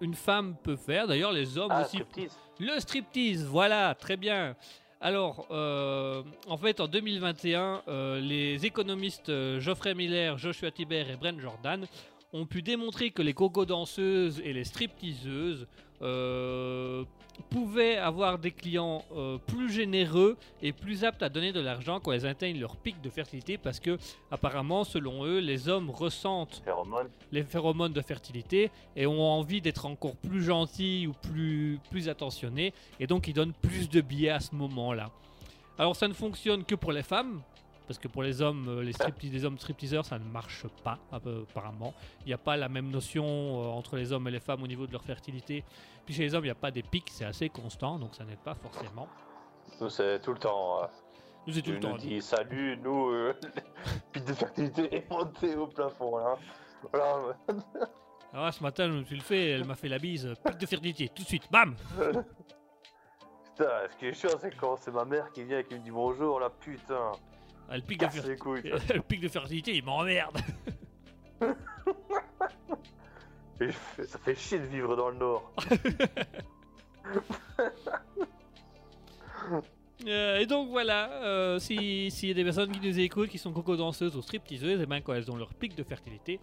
une 0.00 0.14
femme 0.14 0.56
peut 0.62 0.76
faire? 0.76 1.06
D'ailleurs, 1.06 1.32
les 1.32 1.58
hommes 1.58 1.70
Ah, 1.70 1.82
aussi. 1.82 1.98
striptease. 1.98 2.38
Le 2.58 2.78
striptease, 2.80 3.44
voilà, 3.44 3.94
très 3.94 4.16
bien. 4.16 4.56
Alors, 5.00 5.46
euh, 5.50 6.22
en 6.48 6.56
fait, 6.56 6.80
en 6.80 6.86
2021, 6.86 7.82
euh, 7.88 8.20
les 8.20 8.64
économistes 8.64 9.28
euh, 9.30 9.58
Geoffrey 9.60 9.94
Miller, 9.94 10.38
Joshua 10.38 10.70
Tiber 10.70 11.04
et 11.10 11.16
Brent 11.16 11.40
Jordan 11.40 11.86
ont 12.32 12.46
pu 12.46 12.62
démontrer 12.62 13.10
que 13.10 13.22
les 13.22 13.34
gogo-danseuses 13.34 14.40
et 14.44 14.52
les 14.52 14.64
stripteaseuses 14.64 15.66
euh, 16.00 17.04
pouvaient 17.50 17.96
avoir 17.96 18.38
des 18.38 18.50
clients 18.50 19.04
euh, 19.14 19.38
plus 19.38 19.70
généreux 19.70 20.36
et 20.62 20.72
plus 20.72 21.04
aptes 21.04 21.22
à 21.22 21.28
donner 21.28 21.52
de 21.52 21.60
l'argent 21.60 22.00
quand 22.00 22.12
elles 22.12 22.26
atteignent 22.26 22.58
leur 22.58 22.76
pic 22.76 23.00
de 23.00 23.10
fertilité 23.10 23.58
parce 23.58 23.80
que, 23.80 23.98
apparemment, 24.30 24.84
selon 24.84 25.24
eux, 25.24 25.38
les 25.38 25.68
hommes 25.68 25.90
ressentent 25.90 26.62
Phéromones. 26.64 27.08
les 27.30 27.44
phéromones 27.44 27.92
de 27.92 28.00
fertilité 28.00 28.70
et 28.96 29.06
ont 29.06 29.22
envie 29.22 29.60
d'être 29.60 29.86
encore 29.86 30.16
plus 30.16 30.42
gentils 30.42 31.06
ou 31.06 31.12
plus, 31.12 31.78
plus 31.90 32.08
attentionnés 32.08 32.72
et 32.98 33.06
donc 33.06 33.28
ils 33.28 33.34
donnent 33.34 33.54
plus 33.62 33.88
de 33.88 34.00
billets 34.00 34.30
à 34.30 34.40
ce 34.40 34.54
moment-là. 34.54 35.10
Alors 35.78 35.96
ça 35.96 36.08
ne 36.08 36.14
fonctionne 36.14 36.64
que 36.64 36.74
pour 36.74 36.92
les 36.92 37.02
femmes 37.02 37.42
parce 37.86 37.98
que 37.98 38.08
pour 38.08 38.22
les 38.22 38.40
hommes, 38.42 38.66
euh, 38.68 38.82
les, 38.82 38.92
les 39.30 39.44
hommes 39.44 39.58
stripteaseurs, 39.58 40.04
ça 40.04 40.18
ne 40.18 40.24
marche 40.24 40.66
pas 40.84 40.98
euh, 41.26 41.42
apparemment. 41.50 41.94
Il 42.20 42.28
n'y 42.28 42.32
a 42.32 42.38
pas 42.38 42.56
la 42.56 42.68
même 42.68 42.90
notion 42.90 43.24
euh, 43.24 43.66
entre 43.68 43.96
les 43.96 44.12
hommes 44.12 44.26
et 44.28 44.30
les 44.30 44.40
femmes 44.40 44.62
au 44.62 44.66
niveau 44.66 44.86
de 44.86 44.92
leur 44.92 45.04
fertilité. 45.04 45.64
Puis 46.06 46.14
chez 46.14 46.22
les 46.22 46.34
hommes, 46.34 46.44
il 46.44 46.48
n'y 46.48 46.52
a 46.52 46.54
pas 46.56 46.70
des 46.70 46.82
pics, 46.82 47.08
c'est 47.10 47.24
assez 47.24 47.48
constant, 47.48 47.98
donc 47.98 48.14
ça 48.14 48.24
n'aide 48.24 48.38
pas 48.40 48.54
forcément. 48.54 49.08
Nous, 49.80 49.88
c'est 49.90 50.20
tout 50.20 50.32
le 50.32 50.38
temps. 50.38 50.82
euh, 50.82 50.86
Nous, 51.46 51.52
c'est 51.54 51.62
tout 51.62 51.72
le 51.72 51.80
temps. 51.80 51.90
nous 51.92 51.98
dis 51.98 52.20
salut, 52.22 52.76
nous, 52.82 53.10
euh, 53.10 53.34
de 54.14 54.32
fertilité 54.32 54.94
est 54.96 55.10
monté 55.10 55.54
au 55.56 55.66
plafond 55.66 56.18
là. 56.18 56.36
Voilà. 56.92 57.36
Alors 58.32 58.46
là, 58.46 58.52
ce 58.52 58.62
matin, 58.62 58.86
je 58.88 58.92
me 58.92 59.04
suis 59.04 59.16
le 59.16 59.22
fait, 59.22 59.50
elle 59.50 59.64
m'a 59.64 59.74
fait 59.74 59.88
la 59.88 59.98
bise, 59.98 60.32
pic 60.44 60.56
de 60.58 60.66
fertilité, 60.66 61.08
tout 61.14 61.22
de 61.22 61.28
suite, 61.28 61.50
bam 61.50 61.74
Putain, 63.54 63.68
ce 63.90 63.96
qui 63.98 64.06
est 64.06 64.14
chiant, 64.14 64.30
c'est 64.40 64.56
quand 64.56 64.76
c'est 64.78 64.90
ma 64.90 65.04
mère 65.04 65.30
qui 65.32 65.44
vient 65.44 65.58
et 65.58 65.64
qui 65.64 65.74
me 65.74 65.80
dit 65.80 65.90
bonjour 65.90 66.40
là, 66.40 66.48
putain. 66.50 67.12
Ah, 67.72 67.76
Le 67.76 67.82
pic 67.82 68.00
de 68.00 68.34
couilles. 68.34 68.62
le 68.94 69.00
pic 69.00 69.20
de 69.20 69.28
fertilité, 69.28 69.74
il 69.76 69.84
m'emmerde. 69.84 70.38
Ça 74.06 74.18
fait 74.18 74.34
chier 74.34 74.58
de 74.58 74.64
vivre 74.66 74.94
dans 74.96 75.08
le 75.10 75.16
Nord. 75.16 75.52
Euh, 80.08 80.40
et 80.40 80.46
donc 80.46 80.68
voilà, 80.68 81.12
euh, 81.22 81.58
si- 81.60 82.10
s'il 82.10 82.28
y 82.28 82.32
a 82.32 82.34
des 82.34 82.42
personnes 82.42 82.72
qui 82.72 82.84
nous 82.84 82.98
écoutent, 82.98 83.28
qui 83.28 83.38
sont 83.38 83.52
coco-danseuses 83.52 84.16
ou 84.16 84.22
stripteaseuses, 84.22 84.80
et 84.80 84.86
bien 84.86 85.00
quand 85.00 85.12
elles 85.14 85.30
ont 85.30 85.36
leur 85.36 85.54
pic 85.54 85.76
de 85.76 85.84
fertilité, 85.84 86.40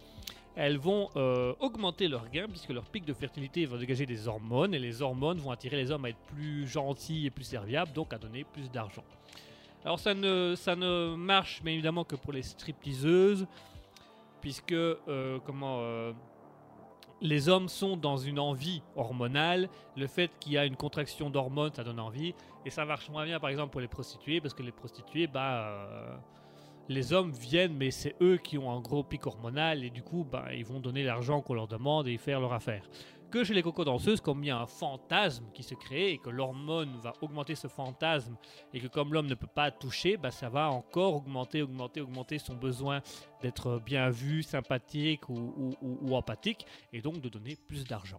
elles 0.56 0.78
vont 0.78 1.10
euh, 1.16 1.52
augmenter 1.60 2.08
leur 2.08 2.26
gain 2.30 2.46
puisque 2.48 2.70
leur 2.70 2.84
pic 2.84 3.04
de 3.04 3.12
fertilité 3.12 3.66
va 3.66 3.76
dégager 3.76 4.06
des 4.06 4.28
hormones 4.28 4.72
et 4.74 4.78
les 4.78 5.02
hormones 5.02 5.38
vont 5.38 5.50
attirer 5.50 5.76
les 5.76 5.90
hommes 5.90 6.06
à 6.06 6.08
être 6.08 6.20
plus 6.34 6.66
gentils 6.66 7.26
et 7.26 7.30
plus 7.30 7.44
serviables, 7.44 7.92
donc 7.92 8.14
à 8.14 8.18
donner 8.18 8.44
plus 8.44 8.70
d'argent. 8.70 9.04
Alors 9.84 9.98
ça 9.98 10.14
ne, 10.14 10.54
ça 10.56 10.76
ne 10.76 11.14
marche 11.16 11.62
évidemment 11.64 12.04
que 12.04 12.16
pour 12.16 12.32
les 12.32 12.42
stripteaseuses, 12.42 13.46
puisque 14.40 14.72
euh, 14.72 15.38
comment 15.44 15.78
euh, 15.80 16.12
les 17.20 17.48
hommes 17.48 17.68
sont 17.68 17.96
dans 17.96 18.16
une 18.16 18.38
envie 18.38 18.82
hormonale, 18.94 19.68
le 19.96 20.06
fait 20.06 20.30
qu'il 20.38 20.52
y 20.52 20.58
a 20.58 20.66
une 20.66 20.76
contraction 20.76 21.30
d'hormones, 21.30 21.72
ça 21.74 21.84
donne 21.84 22.00
envie, 22.00 22.34
et 22.66 22.70
ça 22.70 22.84
marche 22.84 23.08
moins 23.08 23.24
bien 23.24 23.40
par 23.40 23.50
exemple 23.50 23.72
pour 23.72 23.80
les 23.80 23.88
prostituées, 23.88 24.40
parce 24.40 24.54
que 24.54 24.62
les 24.62 24.72
prostituées, 24.72 25.26
bah, 25.26 25.68
euh, 25.68 26.16
les 26.88 27.12
hommes 27.12 27.32
viennent, 27.32 27.74
mais 27.74 27.90
c'est 27.90 28.16
eux 28.20 28.36
qui 28.36 28.58
ont 28.58 28.70
un 28.70 28.80
gros 28.80 29.02
pic 29.02 29.26
hormonal, 29.26 29.84
et 29.84 29.90
du 29.90 30.02
coup, 30.02 30.26
bah, 30.30 30.46
ils 30.52 30.64
vont 30.64 30.80
donner 30.80 31.04
l'argent 31.04 31.40
qu'on 31.40 31.54
leur 31.54 31.68
demande 31.68 32.06
et 32.08 32.18
faire 32.18 32.40
leur 32.40 32.52
affaire. 32.52 32.82
Que 33.30 33.44
chez 33.44 33.54
les 33.54 33.62
coco-danseuses, 33.62 34.20
comme 34.20 34.42
il 34.42 34.48
y 34.48 34.50
a 34.50 34.58
un 34.58 34.66
fantasme 34.66 35.44
qui 35.54 35.62
se 35.62 35.76
crée, 35.76 36.10
et 36.10 36.18
que 36.18 36.30
l'hormone 36.30 36.96
va 37.00 37.12
augmenter 37.20 37.54
ce 37.54 37.68
fantasme, 37.68 38.36
et 38.74 38.80
que 38.80 38.88
comme 38.88 39.14
l'homme 39.14 39.28
ne 39.28 39.36
peut 39.36 39.46
pas 39.46 39.70
toucher, 39.70 40.16
bah, 40.16 40.32
ça 40.32 40.48
va 40.48 40.68
encore 40.68 41.14
augmenter, 41.14 41.62
augmenter, 41.62 42.00
augmenter 42.00 42.38
son 42.40 42.54
besoin 42.54 43.02
d'être 43.40 43.78
bien 43.78 44.10
vu, 44.10 44.42
sympathique 44.42 45.28
ou, 45.28 45.76
empathique, 46.12 46.66
et 46.92 47.00
donc 47.00 47.20
de 47.20 47.28
donner 47.28 47.56
plus 47.68 47.84
d'argent. 47.84 48.18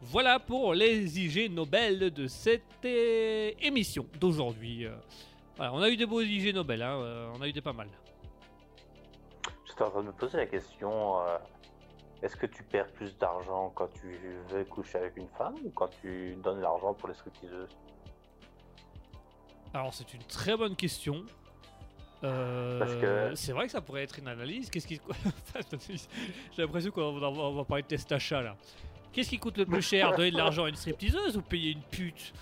Voilà 0.00 0.38
pour 0.38 0.72
les 0.72 1.18
IG 1.18 1.52
Nobel 1.52 2.12
de 2.12 2.28
cette 2.28 2.84
euh, 2.84 3.50
émission 3.60 4.06
d'aujourd'hui. 4.20 4.86
Euh, 4.86 4.94
on 5.58 5.82
a 5.82 5.90
eu 5.90 5.96
des 5.96 6.06
beaux 6.06 6.20
IG 6.20 6.54
Nobel, 6.54 6.82
hein, 6.82 6.96
euh, 7.00 7.32
on 7.36 7.42
a 7.42 7.48
eu 7.48 7.52
des 7.52 7.60
pas 7.60 7.72
mal. 7.72 7.88
J'étais 9.66 9.82
en 9.82 9.90
train 9.90 10.02
de 10.02 10.06
me 10.06 10.12
poser 10.12 10.36
la 10.36 10.46
question 10.46 11.16
est-ce 12.22 12.36
que 12.36 12.46
tu 12.46 12.62
perds 12.62 12.88
plus 12.92 13.16
d'argent 13.18 13.72
quand 13.74 13.88
tu 14.00 14.18
veux 14.48 14.64
coucher 14.64 14.98
avec 14.98 15.16
une 15.16 15.28
femme 15.36 15.54
ou 15.64 15.70
quand 15.70 15.88
tu 16.00 16.34
donnes 16.42 16.60
l'argent 16.60 16.94
pour 16.94 17.08
les 17.08 17.14
stripteaseuses 17.14 17.68
Alors, 19.74 19.92
c'est 19.94 20.12
une 20.14 20.22
très 20.24 20.56
bonne 20.56 20.76
question. 20.76 21.24
Euh, 22.24 22.78
Parce 22.78 22.94
que- 22.94 23.34
C'est 23.34 23.52
vrai 23.52 23.66
que 23.66 23.72
ça 23.72 23.80
pourrait 23.80 24.04
être 24.04 24.18
une 24.18 24.28
analyse. 24.28 24.70
Qu'est-ce 24.70 24.86
qui. 24.86 25.00
J'ai 26.56 26.62
l'impression 26.62 26.90
qu'on 26.92 27.18
va, 27.18 27.28
on 27.28 27.54
va 27.56 27.64
parler 27.64 27.82
de 27.82 27.88
test 27.88 28.12
achat 28.12 28.42
là. 28.42 28.56
Qu'est-ce 29.12 29.28
qui 29.28 29.38
coûte 29.38 29.58
le 29.58 29.66
plus 29.66 29.82
cher 29.82 30.12
Donner 30.14 30.30
de 30.30 30.36
l'argent 30.36 30.64
à 30.64 30.68
une 30.68 30.76
stripteaseuse 30.76 31.36
ou 31.36 31.42
payer 31.42 31.72
une 31.72 31.82
pute 31.82 32.32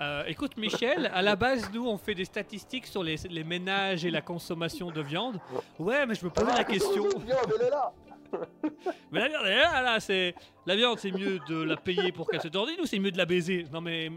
Euh, 0.00 0.24
Écoute, 0.26 0.56
Michel, 0.56 1.10
à 1.14 1.22
la 1.22 1.36
base, 1.36 1.70
nous, 1.72 1.86
on 1.86 1.96
fait 1.98 2.14
des 2.14 2.24
statistiques 2.24 2.86
sur 2.86 3.02
les, 3.02 3.16
les 3.30 3.44
ménages 3.44 4.04
et 4.04 4.10
la 4.10 4.22
consommation 4.22 4.90
de 4.90 5.00
viande. 5.02 5.38
Ouais, 5.78 6.04
mais 6.06 6.14
je 6.14 6.24
me 6.24 6.30
posais 6.30 6.52
la 6.52 6.64
question. 6.64 7.02
Viande, 7.18 7.52
elle 7.60 7.66
est 7.66 7.70
là 7.70 7.92
Mais 9.12 9.20
la 9.20 9.28
viande, 9.28 9.44
là, 9.44 9.82
là, 9.82 10.00
c'est. 10.00 10.34
La 10.66 10.76
viande, 10.76 10.98
c'est 10.98 11.12
mieux 11.12 11.38
de 11.48 11.62
la 11.62 11.76
payer 11.76 12.12
pour 12.12 12.28
qu'elle 12.28 12.40
se 12.40 12.48
tordine 12.48 12.80
ou 12.80 12.86
c'est 12.86 12.98
mieux 12.98 13.10
de 13.10 13.18
la 13.18 13.26
baiser? 13.26 13.64
Non, 13.72 13.80
mais 13.80 14.10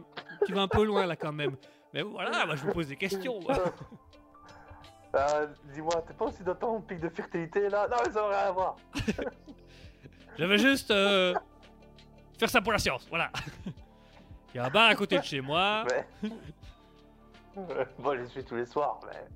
tu 0.46 0.54
vas 0.54 0.62
un 0.62 0.68
peu 0.68 0.84
loin 0.84 1.06
là 1.06 1.16
quand 1.16 1.32
même. 1.32 1.56
Mais 1.94 2.02
voilà, 2.02 2.46
moi 2.46 2.56
je 2.56 2.64
vous 2.64 2.72
pose 2.72 2.88
des 2.88 2.96
questions. 2.96 3.40
moi. 3.42 3.56
Euh, 5.16 5.48
Dis-moi, 5.74 6.04
t'es 6.08 6.14
pas 6.14 6.26
aussi 6.26 6.44
dans 6.44 6.54
ton 6.54 6.82
pic 6.82 7.00
de 7.00 7.10
fertilité 7.10 7.68
là? 7.68 7.88
Non, 7.90 7.98
mais 8.06 8.12
ça 8.12 8.22
n'a 8.22 8.28
rien 8.28 8.38
à 8.38 8.52
voir 8.52 8.76
Je 10.38 10.46
veux 10.46 10.58
juste 10.58 10.92
euh, 10.92 11.34
faire 12.38 12.48
ça 12.48 12.62
pour 12.62 12.72
la 12.74 12.78
science, 12.78 13.08
voilà. 13.10 13.32
Il 14.54 14.58
y 14.58 14.60
a 14.60 14.66
un 14.66 14.70
bar 14.70 14.88
à 14.88 14.94
côté 14.94 15.18
de 15.18 15.24
chez 15.24 15.42
moi. 15.42 15.84
Mais. 15.90 16.30
Moi, 17.98 18.18
j'y 18.18 18.30
suis 18.30 18.44
tous 18.44 18.56
les 18.56 18.66
soirs, 18.66 19.00
mais. 19.08 19.28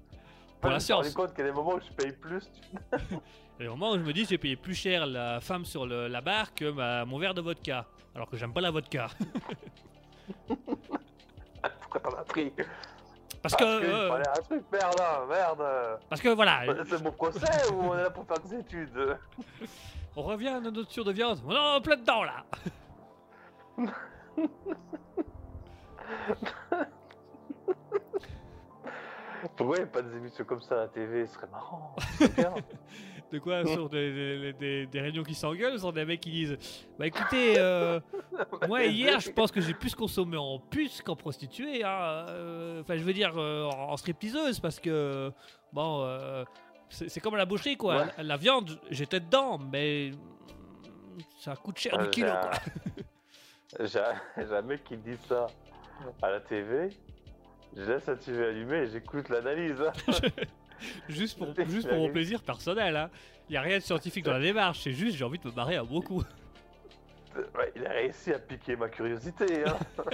Pour 0.63 0.69
la 0.71 0.79
je 0.79 0.83
me 0.83 0.85
science. 0.85 1.13
compte 1.13 1.29
qu'il 1.33 1.39
y 1.45 1.47
a 1.47 1.51
des 1.51 1.55
moments 1.55 1.73
où 1.75 1.79
je 1.79 1.91
paye 1.91 2.11
plus. 2.13 2.49
tu- 2.51 2.61
Et 3.59 3.67
au 3.67 3.75
moment 3.75 3.91
où 3.91 3.97
je 3.99 4.03
me 4.03 4.13
dis, 4.13 4.25
j'ai 4.25 4.37
payé 4.39 4.55
plus 4.55 4.73
cher 4.73 5.05
la 5.05 5.39
femme 5.39 5.63
sur 5.65 5.85
le- 5.85 6.07
la 6.07 6.21
barre 6.21 6.53
que 6.55 6.71
ma- 6.71 7.05
mon 7.05 7.19
verre 7.19 7.33
de 7.35 7.41
vodka. 7.41 7.85
Alors 8.15 8.29
que 8.29 8.35
j'aime 8.37 8.51
pas 8.53 8.61
la 8.61 8.71
vodka. 8.71 9.07
Pourquoi 10.47 11.99
t'en 12.01 12.17
as 12.17 12.23
pris? 12.23 12.51
Parce 13.41 13.55
que. 13.55 13.79
qu'il 13.81 13.89
euh, 13.89 14.15
un 14.19 14.41
truc, 14.41 14.63
merde, 14.71 14.95
hein, 15.01 15.25
merde 15.29 15.63
parce 16.09 16.21
que 16.21 16.29
voilà, 16.29 16.61
C'est 16.89 17.03
mon 17.03 17.11
procès 17.11 17.71
ou 17.71 17.75
on 17.91 17.97
est 17.97 18.03
là 18.03 18.09
pour 18.09 18.25
faire 18.25 18.39
des 18.39 18.55
études? 18.59 19.17
On 20.15 20.21
revient 20.23 20.49
à 20.49 20.59
notre 20.59 20.77
notion 20.77 21.03
de 21.03 21.11
viande. 21.11 21.39
On 21.45 21.77
est 21.77 21.81
plein 21.81 21.97
dedans 21.97 22.23
là. 22.23 22.45
Pourquoi 29.55 29.77
il 29.77 29.79
n'y 29.79 29.83
a 29.83 29.91
pas 29.91 30.01
des 30.01 30.15
émissions 30.17 30.45
comme 30.45 30.61
ça 30.61 30.75
à 30.75 30.77
la 30.79 30.87
TV 30.87 31.25
Ce 31.27 31.33
serait 31.33 31.47
marrant. 31.51 31.95
Bien. 32.37 32.53
De 33.31 33.39
quoi 33.39 33.65
Sur 33.65 33.89
des, 33.89 34.13
des- 34.13 34.53
des- 34.53 34.85
des 34.87 35.01
réunions 35.01 35.23
qui 35.23 35.33
s'engueulent, 35.33 35.79
sur 35.79 35.91
des 35.91 36.05
mecs 36.05 36.19
qui 36.21 36.31
disent 36.31 36.57
Bah 36.99 37.07
écoutez, 37.07 37.55
euh, 37.57 37.99
moi 38.67 38.83
hier 38.85 39.19
je 39.19 39.31
pense 39.31 39.51
que 39.51 39.59
j'ai 39.61 39.73
plus 39.73 39.95
consommé 39.95 40.37
en 40.37 40.59
puce 40.59 41.01
qu'en 41.01 41.15
prostituée. 41.15 41.83
hein. 41.83 42.25
Euh, 42.29 42.81
Enfin, 42.81 42.95
je 42.97 43.03
veux 43.03 43.13
dire 43.13 43.33
euh, 43.37 43.65
en 43.65 43.91
en 43.93 43.97
stripteaseuse 43.97 44.59
parce 44.59 44.79
que, 44.79 45.31
bon, 45.71 46.05
c'est 46.89 47.19
comme 47.21 47.33
à 47.33 47.37
la 47.37 47.45
boucherie 47.45 47.75
quoi. 47.77 47.97
Ouais. 47.97 48.05
La, 48.17 48.23
la 48.23 48.37
viande, 48.37 48.79
j'étais 48.91 49.19
dedans, 49.19 49.57
mais 49.71 50.11
ça 51.39 51.55
coûte 51.55 51.77
cher 51.79 51.97
du 51.97 52.09
kilo 52.09 52.27
un- 52.29 53.85
j'ai 53.85 53.99
un 54.55 54.61
mec 54.61 54.83
qui 54.83 54.97
dit 54.97 55.17
ça 55.27 55.47
à 56.21 56.29
la 56.29 56.39
TV. 56.39 56.89
Je 57.75 57.81
laisse 57.81 58.05
la 58.05 58.15
TV 58.15 58.45
allumée 58.45 58.77
et 58.77 58.87
j'écoute 58.87 59.29
l'analyse. 59.29 59.81
hein. 59.81 59.91
Juste 61.07 61.37
pour, 61.37 61.47
juste 61.69 61.87
pour 61.87 61.97
mon 61.97 62.09
plaisir 62.11 62.41
personnel. 62.41 62.97
Hein. 62.97 63.09
Il 63.47 63.53
n'y 63.53 63.57
a 63.57 63.61
rien 63.61 63.77
de 63.77 63.83
scientifique 63.83 64.25
dans 64.25 64.33
la 64.33 64.41
démarche, 64.41 64.81
c'est 64.81 64.91
juste 64.91 65.15
j'ai 65.17 65.23
envie 65.23 65.39
de 65.39 65.47
me 65.47 65.51
barrer 65.51 65.77
à 65.77 65.83
beaucoup. 65.83 66.23
Ouais, 67.35 67.71
il 67.75 67.83
a 67.87 67.89
réussi 67.89 68.31
à 68.31 68.37
piquer 68.37 68.75
ma 68.75 68.89
curiosité. 68.89 69.63
Hein. 69.65 69.75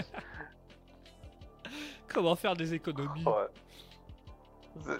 Comment 2.07 2.33
faire 2.37 2.55
des 2.55 2.73
économies? 2.73 3.25
Ouais. 3.25 4.93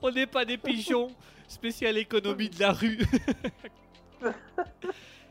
On 0.00 0.10
n'est 0.10 0.26
pas 0.26 0.46
des 0.46 0.56
pigeons 0.56 1.08
Spécial 1.46 1.98
économie 1.98 2.48
de 2.48 2.58
la 2.60 2.72
rue 2.72 2.98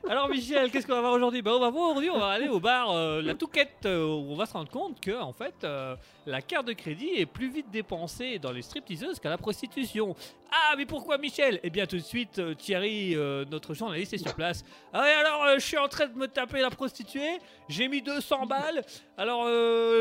Alors 0.10 0.30
Michel, 0.30 0.72
qu'est-ce 0.72 0.88
qu'on 0.88 0.94
va 0.94 1.02
voir 1.02 1.14
aujourd'hui? 1.14 1.42
Ben, 1.42 1.52
On 1.52 1.60
va 1.60 1.70
voir 1.70 1.90
aujourd'hui, 1.90 2.10
on 2.10 2.20
va 2.20 2.30
aller 2.30 2.48
au 2.48 2.62
bar 2.62 2.92
euh, 2.92 3.22
La 3.22 3.34
Touquette, 3.34 3.86
euh, 3.86 4.06
où 4.06 4.32
on 4.32 4.36
va 4.36 4.46
se 4.46 4.54
rendre 4.54 4.70
compte 4.70 5.02
que 5.02 5.20
en 5.20 5.34
fait, 5.34 5.54
euh, 5.64 5.96
la 6.26 6.42
carte 6.42 6.68
de 6.68 6.74
crédit 6.74 7.10
est 7.16 7.26
plus 7.26 7.50
vite 7.50 7.70
dépensée 7.72 8.40
dans 8.40 8.52
les 8.52 8.62
stripteaseuses 8.62 9.20
qu'à 9.20 9.30
la 9.30 9.38
prostitution. 9.38 10.16
Ah, 10.52 10.76
mais 10.78 10.86
pourquoi 10.86 11.18
Michel? 11.18 11.60
Eh 11.64 11.70
bien 11.70 11.86
tout 11.86 11.98
de 11.98 12.02
suite, 12.02 12.40
euh, 12.40 12.54
Thierry, 12.54 13.16
euh, 13.16 13.46
notre 13.52 13.74
journaliste, 13.74 14.14
est 14.14 14.18
sur 14.18 14.34
place. 14.34 14.64
Ah 14.94 15.02
ouais, 15.02 15.12
alors 15.12 15.44
euh, 15.44 15.56
je 15.56 15.66
suis 15.66 15.78
en 15.78 15.88
train 15.88 16.08
de 16.08 16.18
me 16.18 16.28
taper 16.28 16.62
la 16.62 16.70
prostituée, 16.70 17.40
j'ai 17.68 17.88
mis 17.88 18.02
200 18.02 18.46
balles. 18.46 18.84
Alors 19.18 19.48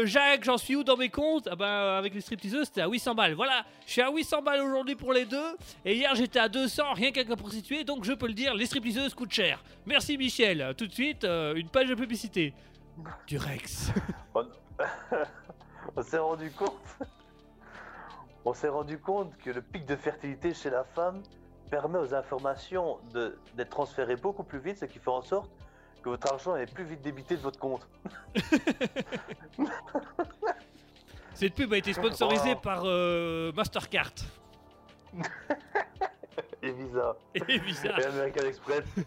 Jacques, 0.06 0.44
j'en 0.44 0.58
suis 0.58 0.76
où 0.76 0.84
dans 0.84 0.96
mes 0.96 1.08
comptes? 1.08 1.48
Ah 1.50 1.56
ben 1.56 1.66
avec 1.66 2.14
les 2.14 2.20
stripteaseuses, 2.20 2.66
c'était 2.66 2.82
à 2.82 2.88
800 2.88 3.14
balles. 3.14 3.34
Voilà, 3.34 3.64
je 3.86 3.92
suis 3.92 4.02
à 4.02 4.10
800 4.10 4.42
balles 4.42 4.60
aujourd'hui 4.60 4.94
pour 4.94 5.12
les 5.12 5.24
deux. 5.24 5.56
Et 5.84 5.96
hier 5.96 6.14
j'étais 6.14 6.38
à 6.38 6.48
200, 6.48 6.94
rien 6.94 7.10
qu'avec 7.10 7.28
la 7.28 7.36
prostituée, 7.36 7.84
donc 7.84 8.04
je 8.04 8.12
peux 8.12 8.26
le 8.26 8.34
dire, 8.34 8.54
les 8.54 8.66
stripteaseuses 8.66 9.14
coûtent 9.14 9.32
cher. 9.32 9.62
Merci 9.84 10.16
Michel. 10.16 10.74
Tout 10.76 10.86
de 10.86 10.92
suite, 10.92 11.24
une 11.24 11.68
page 11.68 11.88
de 11.88 11.94
publicité. 11.94 12.54
Du 13.26 13.38
Rex. 13.38 13.90
On 15.96 16.02
s'est 16.02 16.18
rendu 16.18 16.50
compte. 16.50 16.72
On 18.48 18.54
s'est 18.54 18.68
rendu 18.68 18.96
compte 18.98 19.36
que 19.38 19.50
le 19.50 19.60
pic 19.60 19.84
de 19.86 19.96
fertilité 19.96 20.54
chez 20.54 20.70
la 20.70 20.84
femme 20.84 21.20
permet 21.68 21.98
aux 21.98 22.14
informations 22.14 23.00
d'être 23.12 23.70
transférées 23.70 24.14
beaucoup 24.14 24.44
plus 24.44 24.60
vite, 24.60 24.78
ce 24.78 24.84
qui 24.84 25.00
fait 25.00 25.10
en 25.10 25.20
sorte 25.20 25.50
que 26.00 26.10
votre 26.10 26.32
argent 26.32 26.54
est 26.54 26.72
plus 26.72 26.84
vite 26.84 27.02
débité 27.02 27.36
de 27.36 27.40
votre 27.42 27.58
compte. 27.58 27.88
Cette 31.34 31.54
pub 31.54 31.72
a 31.72 31.76
été 31.76 31.92
sponsorisée 31.92 32.54
Oh. 32.56 32.60
par 32.62 32.82
euh, 32.84 33.50
Mastercard 33.52 34.12
Et 36.62 36.70
Visa. 36.70 37.16
et 37.34 37.58
Visa. 37.58 37.98
Et 38.00 38.04
American 38.04 38.46
Express. 38.46 38.84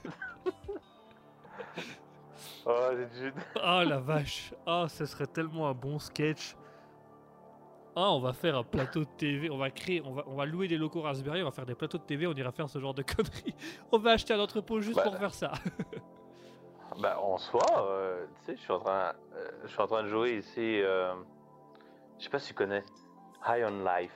oh. 2.65 2.89
Oh 3.55 3.83
la 3.87 3.99
vache. 3.99 4.53
Oh, 4.67 4.85
ce 4.89 5.05
serait 5.05 5.27
tellement 5.27 5.69
un 5.69 5.73
bon 5.73 5.97
sketch. 5.97 6.57
Ah, 7.95 8.11
on 8.11 8.19
va 8.19 8.33
faire 8.33 8.55
un 8.57 8.63
plateau 8.63 9.01
de 9.01 9.09
TV. 9.17 9.49
On 9.49 9.57
va 9.57 9.71
créer, 9.71 10.01
on 10.05 10.13
va, 10.13 10.23
on 10.27 10.35
va 10.35 10.45
louer 10.45 10.67
des 10.67 10.77
locaux 10.77 11.01
Raspberry. 11.01 11.41
On 11.41 11.45
va 11.45 11.51
faire 11.51 11.65
des 11.65 11.75
plateaux 11.75 11.97
de 11.97 12.03
TV. 12.03 12.27
On 12.27 12.33
ira 12.33 12.51
faire 12.51 12.69
ce 12.69 12.79
genre 12.79 12.93
de 12.93 13.01
conneries. 13.03 13.55
On 13.91 13.97
va 13.97 14.11
acheter 14.11 14.33
un 14.33 14.39
entrepôt 14.39 14.79
juste 14.79 14.95
Bah. 14.97 15.03
pour 15.03 15.17
faire 15.17 15.33
ça. 15.33 15.51
Bah, 17.01 17.17
en 17.21 17.37
soi, 17.37 17.61
euh, 17.87 18.25
tu 18.39 18.45
sais, 18.45 18.55
je 18.57 18.61
suis 18.61 18.73
en 18.73 18.79
train, 18.79 19.13
euh, 19.35 19.49
je 19.63 19.67
suis 19.69 19.79
en 19.81 19.87
train 19.87 20.03
de 20.03 20.09
jouer 20.09 20.37
ici. 20.37 20.81
euh, 20.81 21.13
je 22.17 22.23
sais 22.25 22.29
pas 22.29 22.39
si 22.39 22.47
tu 22.49 22.53
connais. 22.55 22.83
High 23.47 23.63
on 23.65 23.85
Life. 23.85 24.11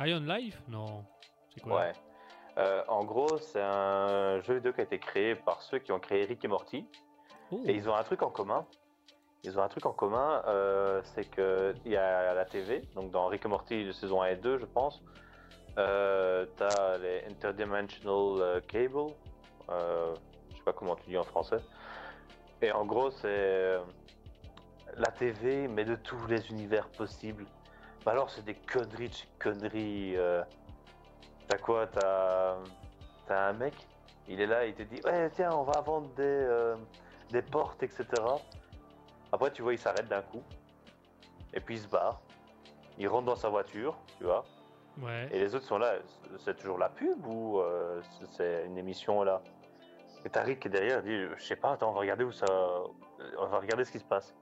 Ion 0.00 0.20
Life? 0.20 0.60
Non. 0.68 1.04
C'est 1.54 1.60
quoi? 1.62 1.80
Ouais. 1.80 1.92
En 2.88 3.04
gros, 3.04 3.38
c'est 3.38 3.62
un 3.62 4.40
jeu 4.42 4.54
vidéo 4.56 4.72
qui 4.72 4.80
a 4.80 4.84
été 4.84 4.98
créé 4.98 5.34
par 5.34 5.62
ceux 5.62 5.78
qui 5.78 5.92
ont 5.92 5.98
créé 6.00 6.24
Rick 6.26 6.44
et 6.44 6.48
Morty. 6.48 6.84
Oh. 7.52 7.62
Et 7.64 7.72
ils 7.74 7.88
ont 7.88 7.94
un 7.94 8.02
truc 8.02 8.22
en 8.22 8.30
commun. 8.30 8.66
Ils 9.44 9.58
ont 9.58 9.62
un 9.62 9.68
truc 9.68 9.84
en 9.84 9.92
commun, 9.92 10.42
euh, 10.46 11.02
c'est 11.14 11.30
que 11.30 11.74
il 11.84 11.92
y 11.92 11.96
a 11.96 12.32
la 12.32 12.46
TV, 12.46 12.80
donc 12.94 13.10
dans 13.10 13.26
Rick 13.26 13.44
et 13.44 13.48
Morty 13.48 13.84
de 13.84 13.92
saison 13.92 14.22
1 14.22 14.28
et 14.28 14.36
2, 14.36 14.58
je 14.58 14.64
pense. 14.64 15.02
Euh, 15.76 16.46
T'as 16.56 16.96
les 16.96 17.24
interdimensional 17.28 18.40
euh, 18.40 18.60
cable, 18.66 19.12
euh, 19.68 20.14
je 20.50 20.56
sais 20.56 20.62
pas 20.64 20.72
comment 20.72 20.96
tu 20.96 21.10
dis 21.10 21.18
en 21.18 21.24
français. 21.24 21.58
Et 22.62 22.72
en 22.72 22.86
gros, 22.86 23.10
c'est 23.10 23.76
la 24.96 25.10
TV, 25.10 25.68
mais 25.68 25.84
de 25.84 25.96
tous 25.96 26.26
les 26.26 26.48
univers 26.50 26.88
possibles. 26.88 27.44
Bah 28.02 28.12
alors, 28.12 28.30
c'est 28.30 28.44
des 28.44 28.54
conneries 28.54 29.10
de 29.10 29.42
conneries. 29.42 30.16
T'as 31.48 31.58
quoi 31.58 31.86
T'as 31.86 33.48
un 33.48 33.52
mec, 33.52 33.74
il 34.26 34.40
est 34.40 34.46
là, 34.46 34.64
il 34.64 34.74
te 34.74 34.82
dit 34.84 35.02
Ouais, 35.04 35.28
tiens, 35.34 35.50
on 35.52 35.64
va 35.64 35.82
vendre 35.82 36.08
des, 36.14 36.74
des 37.30 37.42
portes, 37.42 37.82
etc. 37.82 38.06
Après, 39.34 39.50
tu 39.52 39.62
vois, 39.62 39.72
il 39.72 39.78
s'arrête 39.78 40.08
d'un 40.08 40.22
coup. 40.22 40.42
Et 41.52 41.60
puis 41.60 41.74
il 41.76 41.80
se 41.80 41.88
barre. 41.88 42.20
Il 42.98 43.08
rentre 43.08 43.26
dans 43.26 43.36
sa 43.36 43.48
voiture, 43.48 43.96
tu 44.18 44.24
vois. 44.24 44.44
Ouais. 45.00 45.28
Et 45.32 45.40
les 45.40 45.54
autres 45.56 45.66
sont 45.66 45.78
là. 45.78 45.94
C'est 46.38 46.56
toujours 46.56 46.78
la 46.78 46.88
pub 46.88 47.26
ou 47.26 47.58
euh, 47.58 48.00
c'est- 48.30 48.64
une 48.66 48.78
émission 48.78 49.24
là? 49.24 49.40
Et 50.24 50.30
t'as 50.30 50.42
Rick 50.42 50.60
qui 50.60 50.68
est 50.68 50.70
derrière, 50.70 51.00
il 51.04 51.26
dit 51.28 51.34
Je 51.36 51.42
sais 51.44 51.56
pas, 51.56 51.72
attends, 51.72 51.90
on 51.90 51.94
va 51.94 52.00
regarder 52.00 52.22
où 52.24 52.30
ça. 52.32 52.46
On 53.38 53.46
va 53.46 53.58
regarder 53.58 53.84
ce 53.84 53.90
qui 53.92 53.98
se 53.98 54.04
passe. 54.04 54.32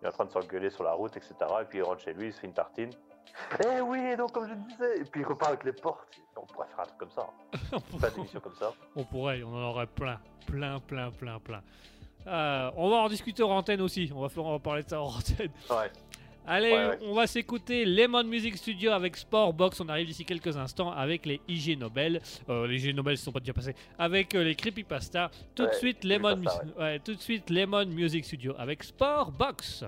Il 0.00 0.06
est 0.06 0.08
en 0.08 0.12
train 0.12 0.24
de 0.24 0.30
s'engueuler 0.30 0.70
sur 0.70 0.82
la 0.82 0.92
route, 0.92 1.16
etc. 1.16 1.34
Et 1.60 1.64
puis 1.64 1.78
il 1.78 1.82
rentre 1.82 2.00
chez 2.02 2.12
lui, 2.12 2.26
il 2.28 2.32
se 2.32 2.40
fait 2.40 2.46
une 2.48 2.52
tartine. 2.54 2.90
Eh 3.64 3.80
oui, 3.80 4.16
donc 4.16 4.32
comme 4.32 4.48
je 4.48 4.54
disais. 4.54 4.98
Et 5.00 5.04
puis 5.04 5.20
il 5.20 5.26
repart 5.26 5.52
avec 5.52 5.64
les 5.64 5.72
portes. 5.72 6.08
On 6.36 6.44
pourrait 6.46 6.66
faire 6.68 6.80
un 6.80 6.84
truc 6.84 6.98
comme 6.98 7.10
ça. 7.10 7.28
hein. 7.72 7.78
Pas 8.00 8.10
d'émission 8.10 8.40
comme 8.40 8.54
ça. 8.56 8.72
On 8.96 9.04
pourrait, 9.04 9.42
on 9.44 9.54
en 9.54 9.70
aurait 9.70 9.86
plein, 9.86 10.18
plein, 10.46 10.80
plein, 10.80 11.10
plein, 11.12 11.38
plein. 11.38 11.62
Euh, 12.26 12.70
on 12.76 12.90
va 12.90 12.96
en 12.96 13.08
discuter 13.08 13.42
en 13.42 13.50
antenne 13.50 13.80
aussi. 13.80 14.10
On 14.14 14.20
va, 14.20 14.28
faire, 14.28 14.44
on 14.44 14.52
va 14.52 14.58
parler 14.58 14.82
de 14.82 14.88
ça 14.88 15.00
en 15.02 15.06
antenne. 15.08 15.50
Ouais. 15.70 15.90
Allez, 16.46 16.72
Ouais, 16.72 16.86
ouais. 16.88 16.98
on 17.06 17.14
va 17.14 17.26
s'écouter 17.26 17.84
Lemon 17.84 18.24
Music 18.24 18.56
Studio 18.56 18.92
avec 18.92 19.16
Sportbox. 19.16 19.80
On 19.80 19.88
arrive 19.88 20.06
d'ici 20.06 20.24
quelques 20.24 20.56
instants 20.56 20.90
avec 20.90 21.26
les 21.26 21.40
IG 21.48 21.78
Nobel. 21.78 22.20
Euh, 22.48 22.66
les 22.66 22.84
IG 22.88 22.94
Nobel 22.96 23.12
ne 23.12 23.16
sont 23.16 23.30
pas 23.30 23.40
déjà 23.40 23.52
passés. 23.52 23.74
Avec 23.98 24.34
euh, 24.34 24.42
les 24.42 24.54
Creepypasta. 24.54 25.30
Tout 25.54 25.66
de 25.66 25.72
suite 25.74 26.02
Lemon, 26.02 26.42
tout 27.04 27.14
de 27.14 27.20
suite 27.20 27.50
Lemon 27.50 27.86
Music 27.86 28.24
Studio 28.24 28.54
avec 28.58 28.82
Sportbox. 28.82 29.84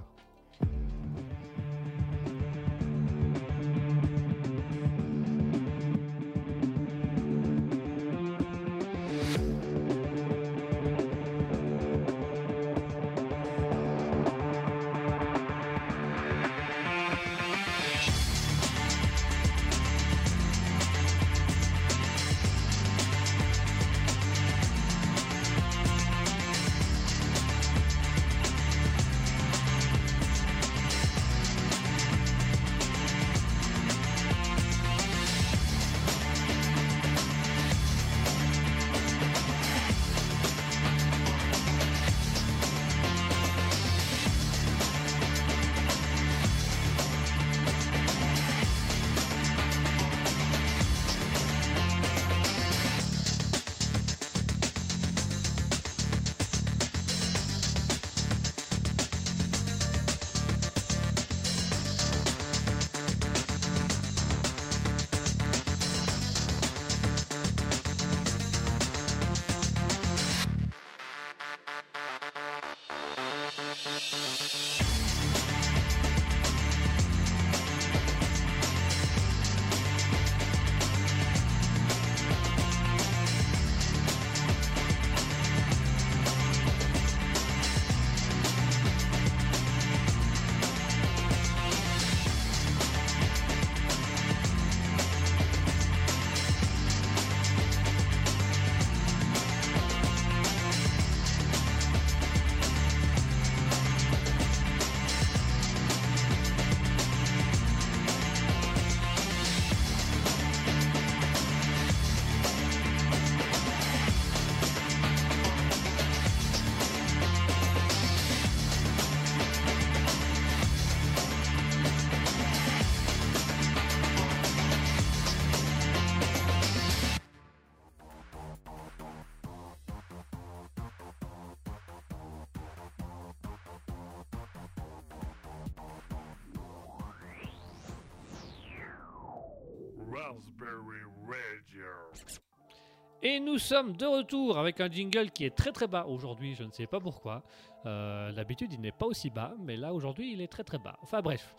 Sommes 143.72 143.96
de 143.96 144.04
retour 144.06 144.58
avec 144.58 144.80
un 144.80 144.90
jingle 144.90 145.30
qui 145.30 145.44
est 145.46 145.54
très 145.56 145.72
très 145.72 145.86
bas 145.86 146.04
aujourd'hui, 146.06 146.54
je 146.54 146.64
ne 146.64 146.70
sais 146.72 146.86
pas 146.86 147.00
pourquoi. 147.00 147.42
Euh, 147.86 148.30
D'habitude 148.32 148.72
il 148.72 148.80
n'est 148.80 148.92
pas 148.92 149.06
aussi 149.06 149.30
bas, 149.30 149.52
mais 149.58 149.76
là 149.76 149.92
aujourd'hui 149.94 150.32
il 150.32 150.40
est 150.40 150.48
très 150.48 150.62
très 150.64 150.78
bas. 150.78 150.96
Enfin 151.02 151.20
bref. 151.22 151.54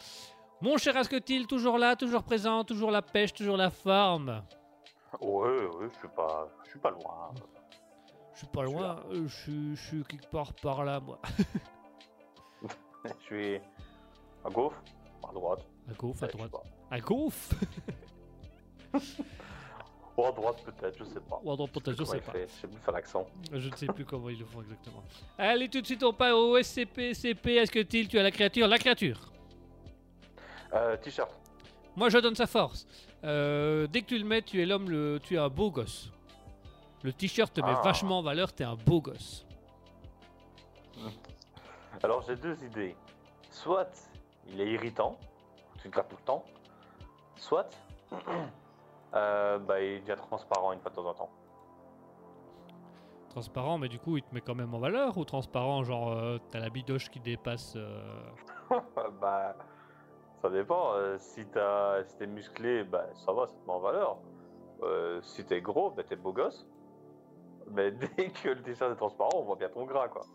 Mon 0.61 0.77
cher 0.77 0.95
Asketil, 0.95 1.47
toujours 1.47 1.77
là, 1.77 1.95
toujours 1.95 2.23
présent, 2.23 2.63
toujours 2.63 2.91
la 2.91 3.01
pêche, 3.01 3.33
toujours 3.33 3.57
la 3.57 3.69
forme. 3.69 4.43
Ouais, 5.19 5.65
ouais, 5.65 5.87
je 5.91 5.97
suis 5.99 6.07
pas, 6.15 6.47
je 6.65 6.69
suis 6.69 6.79
pas 6.79 6.91
loin. 6.91 7.31
Je 8.33 8.37
suis 8.39 8.47
pas 8.47 8.61
Je 8.61 8.67
suis 8.67 8.75
loin, 8.77 8.95
euh, 9.11 9.27
je 9.27 9.35
suis- 9.35 9.75
je 9.75 9.81
suis 9.87 10.03
quelque 10.05 10.29
part 10.29 10.53
par 10.53 10.83
là 10.83 10.99
moi. 10.99 11.19
Je 13.05 13.25
suis 13.25 13.55
à 14.45 14.49
gauche, 14.49 14.73
à 15.29 15.33
droite. 15.33 15.65
À 15.89 15.93
gauche, 15.93 16.23
à 16.23 16.27
droite. 16.27 16.51
À 16.89 16.99
gauche 17.01 17.49
Ou 20.15 20.25
à 20.25 20.31
droite 20.31 20.63
peut-être, 20.63 20.97
je 20.99 21.03
sais 21.05 21.19
pas. 21.21 21.39
Ou 21.43 21.51
à 21.51 21.55
droite 21.55 21.71
peut-être, 21.71 21.97
je 21.97 22.03
sais 22.03 22.19
pas. 22.19 22.31
fait, 22.33 22.47
Je 22.47 22.61
sais 22.61 22.67
plus 22.67 22.79
faire 22.79 22.93
l'accent. 22.93 23.25
Je 23.51 23.69
ne 23.69 23.75
sais 23.75 23.87
plus 23.87 24.05
comment 24.05 24.29
ils 24.29 24.37
le 24.39 24.45
font 24.45 24.61
exactement. 24.61 25.03
Allez, 25.37 25.69
tout 25.69 25.81
de 25.81 25.85
suite, 25.87 26.03
on 26.03 26.13
part 26.13 26.37
au 26.37 26.61
SCP, 26.61 27.13
CP, 27.13 27.59
Asketil, 27.59 28.07
tu 28.07 28.19
as 28.19 28.23
la 28.23 28.31
créature, 28.31 28.67
la 28.67 28.77
créature. 28.77 29.19
Euh, 30.73 30.95
T-shirt. 30.97 31.31
Moi, 31.95 32.09
je 32.09 32.17
donne 32.19 32.35
sa 32.35 32.47
force. 32.47 32.85
Euh, 33.23 33.87
dès 33.87 34.01
que 34.01 34.07
tu 34.07 34.17
le 34.19 34.25
mets, 34.25 34.41
tu 34.41 34.61
es 34.61 34.65
l'homme, 34.65 34.89
le... 34.89 35.19
tu 35.23 35.35
es 35.35 35.37
un 35.37 35.49
beau 35.49 35.71
gosse. 35.71 36.11
Le 37.03 37.11
t-shirt 37.11 37.53
te 37.53 37.59
met 37.61 37.67
Ah. 37.69 37.81
vachement 37.83 38.19
en 38.19 38.21
valeur, 38.21 38.53
t'es 38.53 38.63
un 38.63 38.75
beau 38.75 39.01
gosse. 39.01 39.45
Alors 42.03 42.21
j'ai 42.27 42.35
deux 42.35 42.57
idées. 42.63 42.95
Soit 43.51 44.09
il 44.49 44.59
est 44.61 44.71
irritant, 44.71 45.17
tu 45.81 45.85
le 45.87 45.91
grattes 45.91 46.09
tout 46.09 46.15
le 46.17 46.23
temps. 46.25 46.45
Soit 47.35 47.69
euh, 49.13 49.59
bah, 49.59 49.81
il 49.81 50.01
devient 50.01 50.17
transparent 50.17 50.71
une 50.71 50.79
fois 50.79 50.91
de 50.91 50.95
temps 50.95 51.05
en 51.05 51.13
temps. 51.13 51.29
Transparent, 53.29 53.77
mais 53.77 53.89
du 53.89 53.99
coup, 53.99 54.17
il 54.17 54.23
te 54.23 54.33
met 54.33 54.41
quand 54.41 54.55
même 54.55 54.73
en 54.73 54.79
valeur 54.79 55.17
ou 55.17 55.25
transparent, 55.25 55.83
genre 55.83 56.11
euh, 56.11 56.37
t'as 56.51 56.59
la 56.59 56.69
bidoche 56.69 57.09
qui 57.09 57.19
dépasse. 57.19 57.73
euh, 57.75 58.23
bah, 59.21 59.55
ça 60.41 60.49
dépend. 60.49 60.93
si 61.17 61.45
t'es 62.17 62.27
musclé, 62.27 62.83
bah, 62.83 63.05
ça 63.25 63.31
va, 63.31 63.47
ça 63.47 63.53
te 63.53 63.65
met 63.65 63.73
en 63.73 63.79
valeur. 63.79 64.17
Si 65.21 65.45
t'es 65.45 65.61
gros, 65.61 65.91
bah, 65.91 66.03
t'es 66.03 66.15
beau 66.15 66.33
gosse. 66.33 66.67
Mais 67.71 67.91
dès 68.17 68.29
que 68.29 68.49
le 68.49 68.61
t-shirt 68.61 68.91
est 68.91 68.95
transparent, 68.95 69.31
on 69.35 69.43
voit 69.43 69.55
bien 69.55 69.69
ton 69.69 69.85
gras, 69.85 70.07
quoi. 70.07 70.25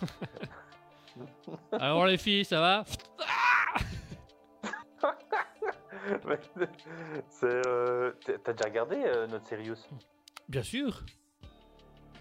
Alors 1.72 2.06
les 2.06 2.16
filles, 2.16 2.44
ça 2.44 2.60
va? 2.60 2.84
C'est, 7.28 7.66
euh, 7.66 8.12
t'as 8.44 8.52
déjà 8.52 8.64
regardé 8.64 8.96
euh, 9.04 9.26
notre 9.26 9.46
Sirius 9.46 9.88
Bien 10.48 10.62
sûr. 10.62 11.04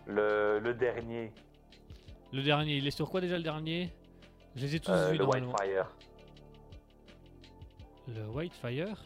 le, 0.05 0.59
le 0.59 0.73
dernier, 0.73 1.31
Le 2.31 2.41
dernier, 2.43 2.77
il 2.77 2.87
est 2.87 2.91
sur 2.91 3.09
quoi 3.09 3.21
déjà 3.21 3.37
le 3.37 3.43
dernier? 3.43 3.91
Je 4.55 4.61
les 4.65 4.75
ai 4.75 4.79
tous 4.79 4.91
euh, 4.91 5.11
vus 5.11 5.17
le 5.17 5.23
normalement. 5.23 5.51
Whitefire. 5.53 5.87
Le 8.07 8.27
Whitefire? 8.29 8.97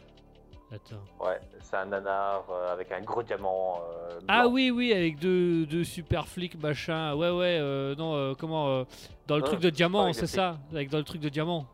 Attends. 0.72 1.04
Ouais, 1.24 1.38
c'est 1.60 1.76
un 1.76 1.84
nanar 1.86 2.44
euh, 2.50 2.72
avec 2.72 2.90
un 2.90 3.00
gros 3.02 3.22
diamant. 3.22 3.80
euh, 4.10 4.18
Ah 4.26 4.42
blanc. 4.42 4.52
oui, 4.52 4.70
oui, 4.70 4.92
avec 4.92 5.18
deux, 5.18 5.66
deux 5.66 5.84
super 5.84 6.26
flics, 6.26 6.60
machin. 6.60 7.14
Ouais, 7.14 7.30
ouais, 7.30 7.58
euh, 7.60 7.94
non, 7.94 8.14
euh, 8.14 8.34
comment 8.36 8.68
euh, 8.68 8.84
Dans 9.26 9.36
le 9.36 9.42
truc 9.42 9.60
de 9.60 9.70
diamant, 9.70 10.04
avec 10.04 10.14
c'est 10.16 10.26
ça? 10.26 10.58
Avec 10.72 10.90
dans 10.90 10.98
le 10.98 11.04
truc 11.04 11.20
de 11.20 11.28
diamant. 11.28 11.66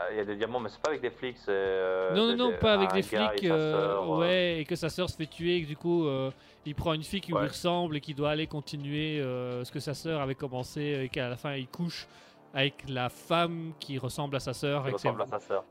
Ah, 0.00 0.12
Il 0.12 0.16
y 0.16 0.20
a 0.20 0.24
des 0.24 0.36
diamants, 0.36 0.60
mais 0.60 0.68
c'est 0.68 0.80
pas 0.80 0.90
avec 0.90 1.00
des 1.00 1.10
flics, 1.10 1.36
euh, 1.48 2.14
non, 2.14 2.28
non, 2.28 2.36
non, 2.36 2.50
des- 2.50 2.56
pas 2.58 2.74
avec 2.74 2.92
des 2.92 3.02
flics. 3.02 3.44
euh, 3.44 3.72
sœur, 3.72 4.02
euh, 4.12 4.18
ouais, 4.20 4.60
et 4.60 4.64
que 4.64 4.76
sa 4.76 4.88
sœur 4.90 5.10
se 5.10 5.16
fait 5.16 5.26
tuer, 5.26 5.56
et 5.56 5.62
que 5.62 5.66
du 5.66 5.76
coup, 5.76 6.06
il 6.64 6.74
prend 6.74 6.92
une 6.92 7.02
fille 7.02 7.20
qui 7.20 7.32
lui 7.32 7.46
ressemble 7.48 7.96
et 7.96 8.00
qui 8.00 8.14
doit 8.14 8.30
aller 8.30 8.46
continuer 8.46 9.18
ce 9.20 9.70
que 9.72 9.80
sa 9.80 9.94
sœur 9.94 10.20
avait 10.20 10.34
commencé, 10.36 11.00
et 11.04 11.08
qu'à 11.08 11.28
la 11.28 11.36
fin, 11.36 11.54
il 11.54 11.66
couche 11.66 12.06
avec 12.54 12.88
la 12.88 13.08
femme 13.08 13.72
qui 13.80 13.98
ressemble 13.98 14.36
à 14.36 14.40
sa 14.40 14.52
sœur, 14.54 14.86
et 14.88 14.92
que 14.92 14.98
c'est 15.00 15.08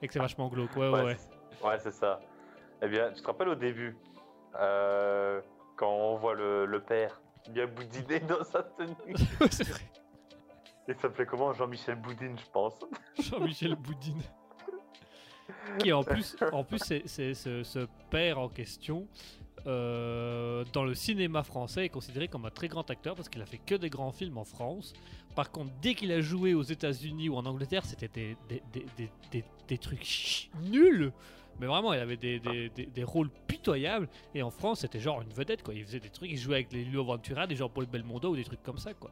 et 0.01 0.07
que 0.07 0.19
vachement 0.19 0.47
glauque. 0.49 0.75
Ouais, 0.75 0.89
ouais, 0.89 1.03
ouais. 1.03 1.17
c'est- 1.17 1.65
ouais, 1.65 1.79
c'est 1.79 1.91
ça. 1.91 2.19
Eh 2.81 2.87
bien, 2.87 3.11
tu 3.11 3.21
te 3.21 3.27
rappelles 3.27 3.49
au 3.49 3.55
début, 3.55 3.97
euh, 4.59 5.41
quand 5.75 5.89
on 5.89 6.17
voit 6.17 6.35
le, 6.35 6.65
le 6.65 6.81
père 6.81 7.19
bien 7.49 7.65
boudiné 7.65 8.19
dans 8.19 8.43
sa 8.43 8.61
tenue? 8.63 8.93
C'est 9.49 9.69
vrai. 9.69 9.81
Il 10.87 10.95
s'appelait 10.95 11.25
comment? 11.25 11.53
Jean-Michel 11.53 11.95
Boudine, 11.95 12.37
je 12.37 12.49
pense. 12.51 12.73
Jean-Michel 13.19 13.75
Boudine. 13.75 14.21
qui 15.79 15.91
en 15.93 16.03
plus, 16.03 16.35
en 16.51 16.63
plus 16.63 16.79
c'est, 16.79 17.33
ce, 17.33 17.63
ce 17.63 17.87
père 18.09 18.39
en 18.39 18.49
question, 18.49 19.07
euh, 19.65 20.63
dans 20.73 20.83
le 20.85 20.93
cinéma 20.95 21.43
français, 21.43 21.85
est 21.85 21.89
considéré 21.89 22.27
comme 22.27 22.45
un 22.45 22.49
très 22.51 22.67
grand 22.67 22.89
acteur 22.89 23.15
parce 23.15 23.27
qu'il 23.29 23.41
a 23.41 23.45
fait 23.45 23.57
que 23.57 23.75
des 23.75 23.89
grands 23.89 24.11
films 24.11 24.37
en 24.37 24.45
France. 24.45 24.93
Par 25.35 25.51
contre, 25.51 25.71
dès 25.81 25.93
qu'il 25.93 26.11
a 26.11 26.21
joué 26.21 26.53
aux 26.53 26.63
États-Unis 26.63 27.29
ou 27.29 27.35
en 27.35 27.45
Angleterre, 27.45 27.85
c'était 27.85 28.07
des, 28.07 28.37
des, 28.49 28.63
des, 28.73 28.85
des, 28.97 29.09
des- 29.31 29.43
des 29.67 29.77
trucs 29.77 30.49
nuls. 30.71 31.11
Mais 31.59 31.65
vraiment, 31.67 31.91
il 31.93 31.99
avait 31.99 32.17
des, 32.17 32.39
des, 32.39 32.69
des, 32.69 32.85
des 32.85 33.03
rôles 33.03 33.29
pitoyables. 33.47 34.07
Et 34.35 34.41
en 34.43 34.51
France, 34.51 34.81
c'était 34.81 34.99
genre 34.99 35.21
une 35.21 35.33
vedette, 35.33 35.63
quoi. 35.63 35.73
Il 35.73 35.83
faisait 35.83 35.99
des 35.99 36.09
trucs, 36.09 36.29
il 36.31 36.37
jouait 36.37 36.55
avec 36.55 36.71
les 36.71 36.83
Lio 36.85 37.03
Ventura, 37.03 37.47
des 37.47 37.55
Jean-Paul 37.55 37.87
Belmondo 37.87 38.29
ou 38.31 38.35
des 38.35 38.43
trucs 38.43 38.61
comme 38.63 38.77
ça, 38.77 38.93
quoi. 38.93 39.11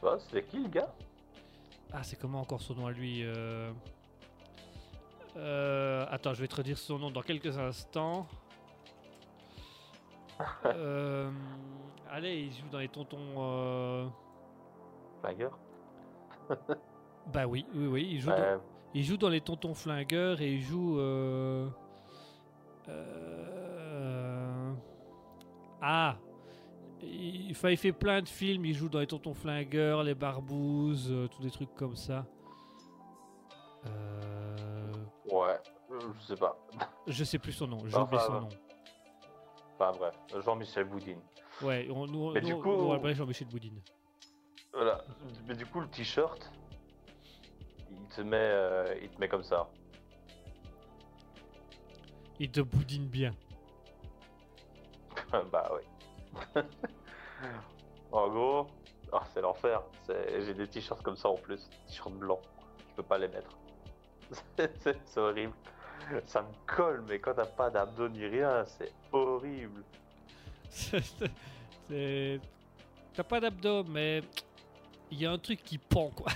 Pas, 0.00 0.18
c'était 0.18 0.42
qui 0.44 0.58
le 0.58 0.68
gars 0.68 0.92
Ah, 1.92 2.02
c'est 2.02 2.16
comment 2.18 2.40
encore 2.40 2.60
son 2.60 2.74
nom 2.74 2.86
à 2.86 2.92
lui 2.92 3.22
euh... 3.24 3.70
Euh, 5.36 6.06
Attends, 6.10 6.34
je 6.34 6.40
vais 6.40 6.48
te 6.48 6.56
redire 6.56 6.78
son 6.78 6.98
nom 6.98 7.10
dans 7.10 7.22
quelques 7.22 7.58
instants. 7.58 8.26
Euh, 10.64 11.30
Allez, 12.10 12.44
il 12.44 12.52
joue 12.52 12.68
dans 12.72 12.78
les 12.78 12.88
tontons. 12.88 13.18
euh, 13.36 14.08
Flingueur 15.20 15.58
Bah 17.26 17.46
oui, 17.46 17.66
oui, 17.74 17.86
oui, 17.86 18.08
il 18.12 18.20
joue, 18.20 18.30
dans... 18.30 18.60
Il 18.94 19.04
joue 19.04 19.18
dans 19.18 19.28
les 19.28 19.42
tontons 19.42 19.74
flingueurs 19.74 20.40
et 20.40 20.54
il 20.54 20.62
joue. 20.62 20.98
Ah 25.82 26.16
il... 27.02 27.54
fait 27.54 27.92
plein 27.92 28.22
de 28.22 28.28
films, 28.28 28.64
il 28.64 28.74
joue 28.74 28.88
dans 28.88 29.00
les 29.00 29.06
tontons 29.06 29.34
flingueurs, 29.34 30.02
les 30.02 30.14
barbouzes, 30.14 31.10
euh, 31.10 31.28
tous 31.28 31.42
des 31.42 31.50
trucs 31.50 31.74
comme 31.74 31.96
ça. 31.96 32.26
Euh... 33.86 34.92
ouais, 35.30 35.58
euh, 35.90 35.98
je 36.18 36.26
sais 36.26 36.36
pas. 36.36 36.56
Je 37.06 37.24
sais 37.24 37.38
plus 37.38 37.52
son 37.52 37.66
nom, 37.66 37.78
j'ai 37.86 37.96
oublié 37.96 38.22
son 38.22 38.32
ouais. 38.34 38.40
nom. 38.40 38.48
Enfin 39.74 39.92
bref, 39.98 40.14
Jean-Michel 40.44 40.84
Boudine. 40.84 41.20
Ouais, 41.62 41.88
on, 41.90 42.06
nous, 42.06 42.32
Mais 42.32 42.40
nous, 42.40 42.48
du 42.48 42.54
coup- 42.56 42.70
on 42.70 42.92
l'appelait 42.92 43.14
Jean-Michel 43.14 43.48
Boudine. 43.48 43.80
Voilà. 44.72 45.02
Mais 45.46 45.54
du 45.54 45.66
coup, 45.66 45.80
le 45.80 45.88
t-shirt, 45.88 46.52
il 47.90 48.06
te 48.14 48.20
met, 48.20 48.36
euh, 48.36 48.94
il 49.02 49.08
te 49.08 49.18
met 49.18 49.28
comme 49.28 49.42
ça. 49.42 49.68
Il 52.38 52.50
te 52.50 52.60
boudine 52.60 53.06
bien. 53.06 53.34
bah 55.52 55.70
oui. 55.74 55.82
en 58.12 58.28
gros, 58.28 58.66
ah, 59.12 59.22
c'est 59.32 59.40
l'enfer. 59.40 59.82
J'ai 60.08 60.54
des 60.54 60.66
t-shirts 60.68 61.02
comme 61.02 61.16
ça 61.16 61.28
en 61.28 61.36
plus, 61.36 61.68
t-shirts 61.86 62.12
blancs. 62.14 62.40
Je 62.90 62.94
peux 62.96 63.02
pas 63.02 63.18
les 63.18 63.28
mettre. 63.28 63.56
C'est- 64.56 65.16
horrible. 65.18 65.52
Ça 66.26 66.42
me 66.42 66.48
colle, 66.66 67.04
mais 67.08 67.18
quand 67.18 67.34
t'as 67.34 67.46
pas 67.46 67.68
d'abdos 67.70 68.08
ni 68.08 68.24
rien, 68.26 68.64
c'est 68.64 68.92
horrible. 69.12 69.82
T'as 73.12 73.24
pas 73.24 73.40
d'abdos, 73.40 73.84
mais 73.84 74.22
il 75.10 75.20
y 75.20 75.26
a 75.26 75.32
un 75.32 75.38
truc 75.38 75.62
qui 75.64 75.76
pend, 75.78 76.10
quoi. 76.10 76.30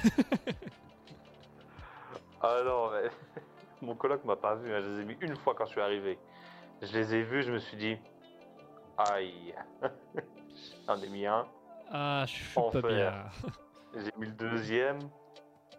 Ah 2.42 2.61
non, 2.64 2.90
mais 2.90 3.09
mon 3.80 3.95
coloc 3.95 4.24
m'a 4.24 4.36
pas 4.36 4.55
vu. 4.57 4.72
hein. 4.74 4.80
Je 4.82 4.88
les 4.88 5.01
ai 5.03 5.05
mis 5.05 5.16
une 5.20 5.36
fois 5.36 5.55
quand 5.55 5.64
je 5.66 5.70
suis 5.70 5.80
arrivé. 5.80 6.18
Je 6.82 6.92
les 6.92 7.14
ai 7.14 7.22
vus, 7.22 7.42
je 7.45 7.53
me 7.53 7.59
suis 7.59 7.76
dit, 7.76 7.97
aïe. 8.99 9.55
J'en 10.86 11.01
ai 11.01 11.09
mis 11.09 11.26
un. 11.26 11.47
Ah, 11.90 12.24
je 12.26 12.32
suis 12.32 12.55
pas 12.55 12.82
bien. 12.82 13.24
J'ai 13.95 14.11
mis 14.18 14.26
le 14.26 14.32
deuxième, 14.32 14.99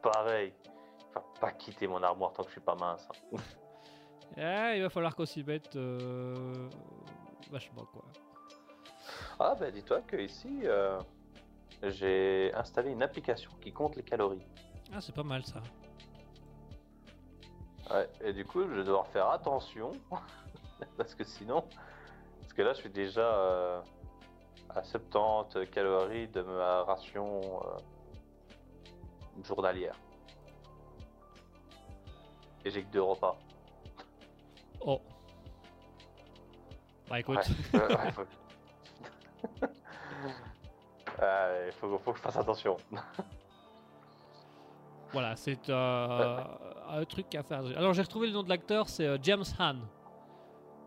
pareil. 0.01 0.53
Il 0.65 1.13
va 1.13 1.23
pas 1.39 1.51
quitter 1.51 1.87
mon 1.87 2.01
armoire 2.03 2.33
tant 2.33 2.43
que 2.43 2.49
je 2.49 2.53
suis 2.53 2.61
pas 2.61 2.75
mince. 2.75 3.07
hein. 3.33 3.37
Ah, 4.37 4.75
il 4.75 4.81
va 4.81 4.89
falloir 4.89 5.15
qu'on 5.15 5.25
s'y 5.25 5.43
mette 5.43 5.75
euh, 5.75 6.69
vachement, 7.51 7.85
quoi. 7.85 8.03
Ah 9.39 9.55
bah 9.59 9.69
dis-toi 9.71 10.01
que 10.01 10.15
ici, 10.17 10.61
euh, 10.63 10.99
j'ai 11.83 12.53
installé 12.53 12.91
une 12.91 13.03
application 13.03 13.51
qui 13.61 13.71
compte 13.71 13.95
les 13.97 14.03
calories. 14.03 14.45
Ah, 14.93 15.01
c'est 15.01 15.13
pas 15.15 15.23
mal 15.23 15.45
ça. 15.45 15.61
Ouais, 17.91 18.09
et 18.23 18.33
du 18.33 18.45
coup, 18.45 18.61
je 18.63 18.73
vais 18.73 18.83
devoir 18.83 19.07
faire 19.07 19.29
attention 19.29 19.91
parce 20.97 21.13
que 21.13 21.23
sinon, 21.23 21.65
que 22.55 22.61
là, 22.61 22.73
je 22.73 22.79
suis 22.79 22.89
déjà 22.89 23.21
euh, 23.21 23.81
à 24.69 24.81
70 24.81 25.67
calories 25.69 26.27
de 26.29 26.41
ma 26.41 26.83
ration 26.83 27.61
euh, 27.65 27.77
journalière. 29.43 29.95
Et 32.63 32.71
j'ai 32.71 32.83
que 32.83 32.91
deux 32.91 33.01
repas. 33.01 33.37
Oh. 34.81 35.01
Bah 37.09 37.19
écoute, 37.19 37.37
Ouais, 37.73 37.79
ouais, 37.79 37.87
ouais, 37.87 38.11
faut... 38.11 38.23
Euh, 41.21 41.71
faut, 41.79 41.97
faut 41.99 42.11
que 42.11 42.17
je 42.17 42.23
fasse 42.23 42.35
attention. 42.35 42.75
voilà, 45.13 45.33
c'est 45.37 45.69
euh, 45.69 46.43
un 46.89 47.05
truc 47.05 47.33
à 47.35 47.43
faire. 47.43 47.59
Alors 47.77 47.93
j'ai 47.93 48.01
retrouvé 48.01 48.27
le 48.27 48.33
nom 48.33 48.43
de 48.43 48.49
l'acteur, 48.49 48.89
c'est 48.89 49.23
James 49.23 49.45
Hahn, 49.57 49.79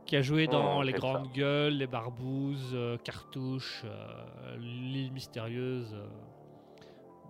qui 0.09 0.17
a 0.17 0.23
joué 0.23 0.47
dans 0.49 0.79
Oh, 0.79 0.83
Les 0.83 0.93
Grandes 0.95 1.27
ça. 1.27 1.33
Gueules, 1.35 1.75
Les 1.75 1.87
Barbouzes, 1.87 2.71
euh, 2.73 2.97
Cartouche, 2.99 3.83
euh, 3.85 4.57
L'île 4.59 5.13
mystérieuse. 5.13 5.93
euh, 5.95 6.07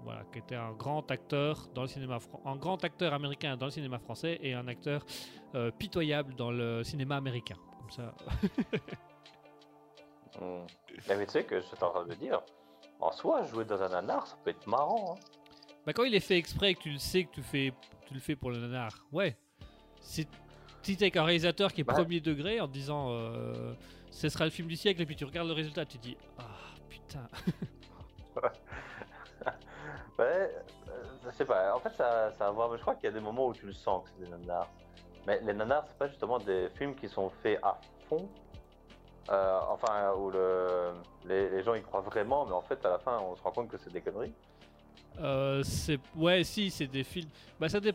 voilà, 0.05 0.22
qui 0.33 0.39
était 0.39 0.55
un 0.55 0.72
grand 0.72 1.11
acteur 1.11 1.66
dans 1.74 1.83
le 1.83 1.89
cinéma, 1.89 2.18
un 2.45 2.55
grand 2.57 2.83
acteur 2.85 3.12
américain 3.12 3.57
dans 3.57 3.66
le 3.66 3.72
cinéma 3.72 3.99
français 3.99 4.39
et 4.43 4.55
un 4.55 4.68
acteur 4.68 5.05
euh, 5.57 5.72
pitoyable 5.72 6.35
dans 6.37 6.53
le 6.53 6.85
cinéma 6.85 7.16
américain. 7.16 7.57
Comme 7.81 7.91
ça. 7.91 8.14
Hmm. 10.41 10.66
Mais, 11.09 11.16
mais 11.16 11.26
tu 11.26 11.33
sais 11.33 11.45
que 11.45 11.61
je 11.61 11.66
suis 11.66 11.76
en 11.83 11.91
train 11.91 12.07
de 12.07 12.14
dire, 12.14 12.41
en 13.01 13.11
soi, 13.11 13.43
jouer 13.45 13.64
dans 13.64 13.83
un 13.83 13.89
nanar, 13.89 14.24
ça 14.26 14.37
peut 14.45 14.51
être 14.51 14.66
marrant. 14.68 15.14
Hein. 15.16 15.20
Bah 15.85 15.93
quand 15.93 16.05
il 16.05 16.14
est 16.14 16.20
fait 16.20 16.37
exprès 16.37 16.70
et 16.72 16.74
que 16.76 16.83
tu 16.83 16.91
le 16.91 16.99
sais 16.99 17.24
que 17.24 17.31
tu, 17.33 17.43
fais, 17.43 17.72
tu 18.07 18.14
le 18.14 18.20
fais 18.20 18.37
pour 18.37 18.51
le 18.51 18.59
nanar, 18.59 18.91
ouais. 19.11 19.37
C'est- 20.01 20.29
Si 20.83 20.97
t'es 20.97 21.05
avec 21.05 21.16
un 21.16 21.24
réalisateur 21.24 21.72
qui 21.72 21.83
est 21.83 21.85
Bah. 21.85 21.93
premier 21.95 22.20
degré 22.20 22.61
en 22.61 22.66
te 22.68 22.72
disant 22.72 23.09
euh, 23.11 23.74
ce 24.11 24.29
sera 24.29 24.45
le 24.45 24.51
film 24.51 24.68
du 24.68 24.76
siècle 24.76 25.03
et 25.03 25.07
puis 25.07 25.16
tu 25.16 25.24
regardes 25.24 25.49
le 25.49 25.55
résultat, 25.55 25.85
tu 25.85 25.99
te 25.99 26.03
dis 26.03 26.16
ah 26.39 26.45
putain. 26.89 27.29
Ouais, 30.18 30.24
euh, 30.89 31.05
je 31.24 31.31
sais 31.37 31.45
pas. 31.45 31.74
En 31.76 31.79
fait, 31.79 31.91
ça, 31.97 32.33
ça 32.37 32.47
a 32.47 32.49
à 32.49 32.51
voir. 32.51 32.68
mais 32.70 32.76
Je 32.76 32.83
crois 32.83 32.97
qu'il 32.97 33.05
y 33.05 33.09
a 33.09 33.12
des 33.12 33.20
moments 33.20 33.47
où 33.47 33.55
tu 33.55 33.66
le 33.66 33.72
sens 33.72 34.03
que 34.05 34.11
c'est 34.18 34.24
des 34.24 34.31
nanars. 34.31 34.68
Mais 35.29 35.41
les 35.43 35.53
nanars, 35.53 35.85
c'est 35.87 35.97
pas 35.97 36.09
justement 36.09 36.39
des 36.39 36.68
films 36.76 36.97
qui 36.97 37.09
sont 37.09 37.31
faits 37.43 37.61
à 37.62 37.79
fond. 38.09 38.29
Euh, 39.31 39.61
enfin, 39.68 40.12
où 40.18 40.31
le, 40.31 40.91
les, 41.26 41.49
les 41.51 41.62
gens 41.62 41.74
y 41.74 41.83
croient 41.83 42.01
vraiment, 42.01 42.47
mais 42.47 42.53
en 42.53 42.62
fait, 42.62 42.85
à 42.85 42.89
la 42.91 42.99
fin, 42.99 43.18
on 43.20 43.37
se 43.37 43.43
rend 43.43 43.53
compte 43.53 43.68
que 43.68 43.76
c'est 43.76 43.93
des 43.93 44.01
conneries. 44.01 44.33
Euh, 45.20 45.62
c'est 45.62 46.01
ouais 46.16 46.43
si 46.43 46.70
c'est 46.70 46.87
des 46.89 47.05
films. 47.05 47.29
Bah 47.61 47.68
ça, 47.68 47.79
dé- 47.79 47.93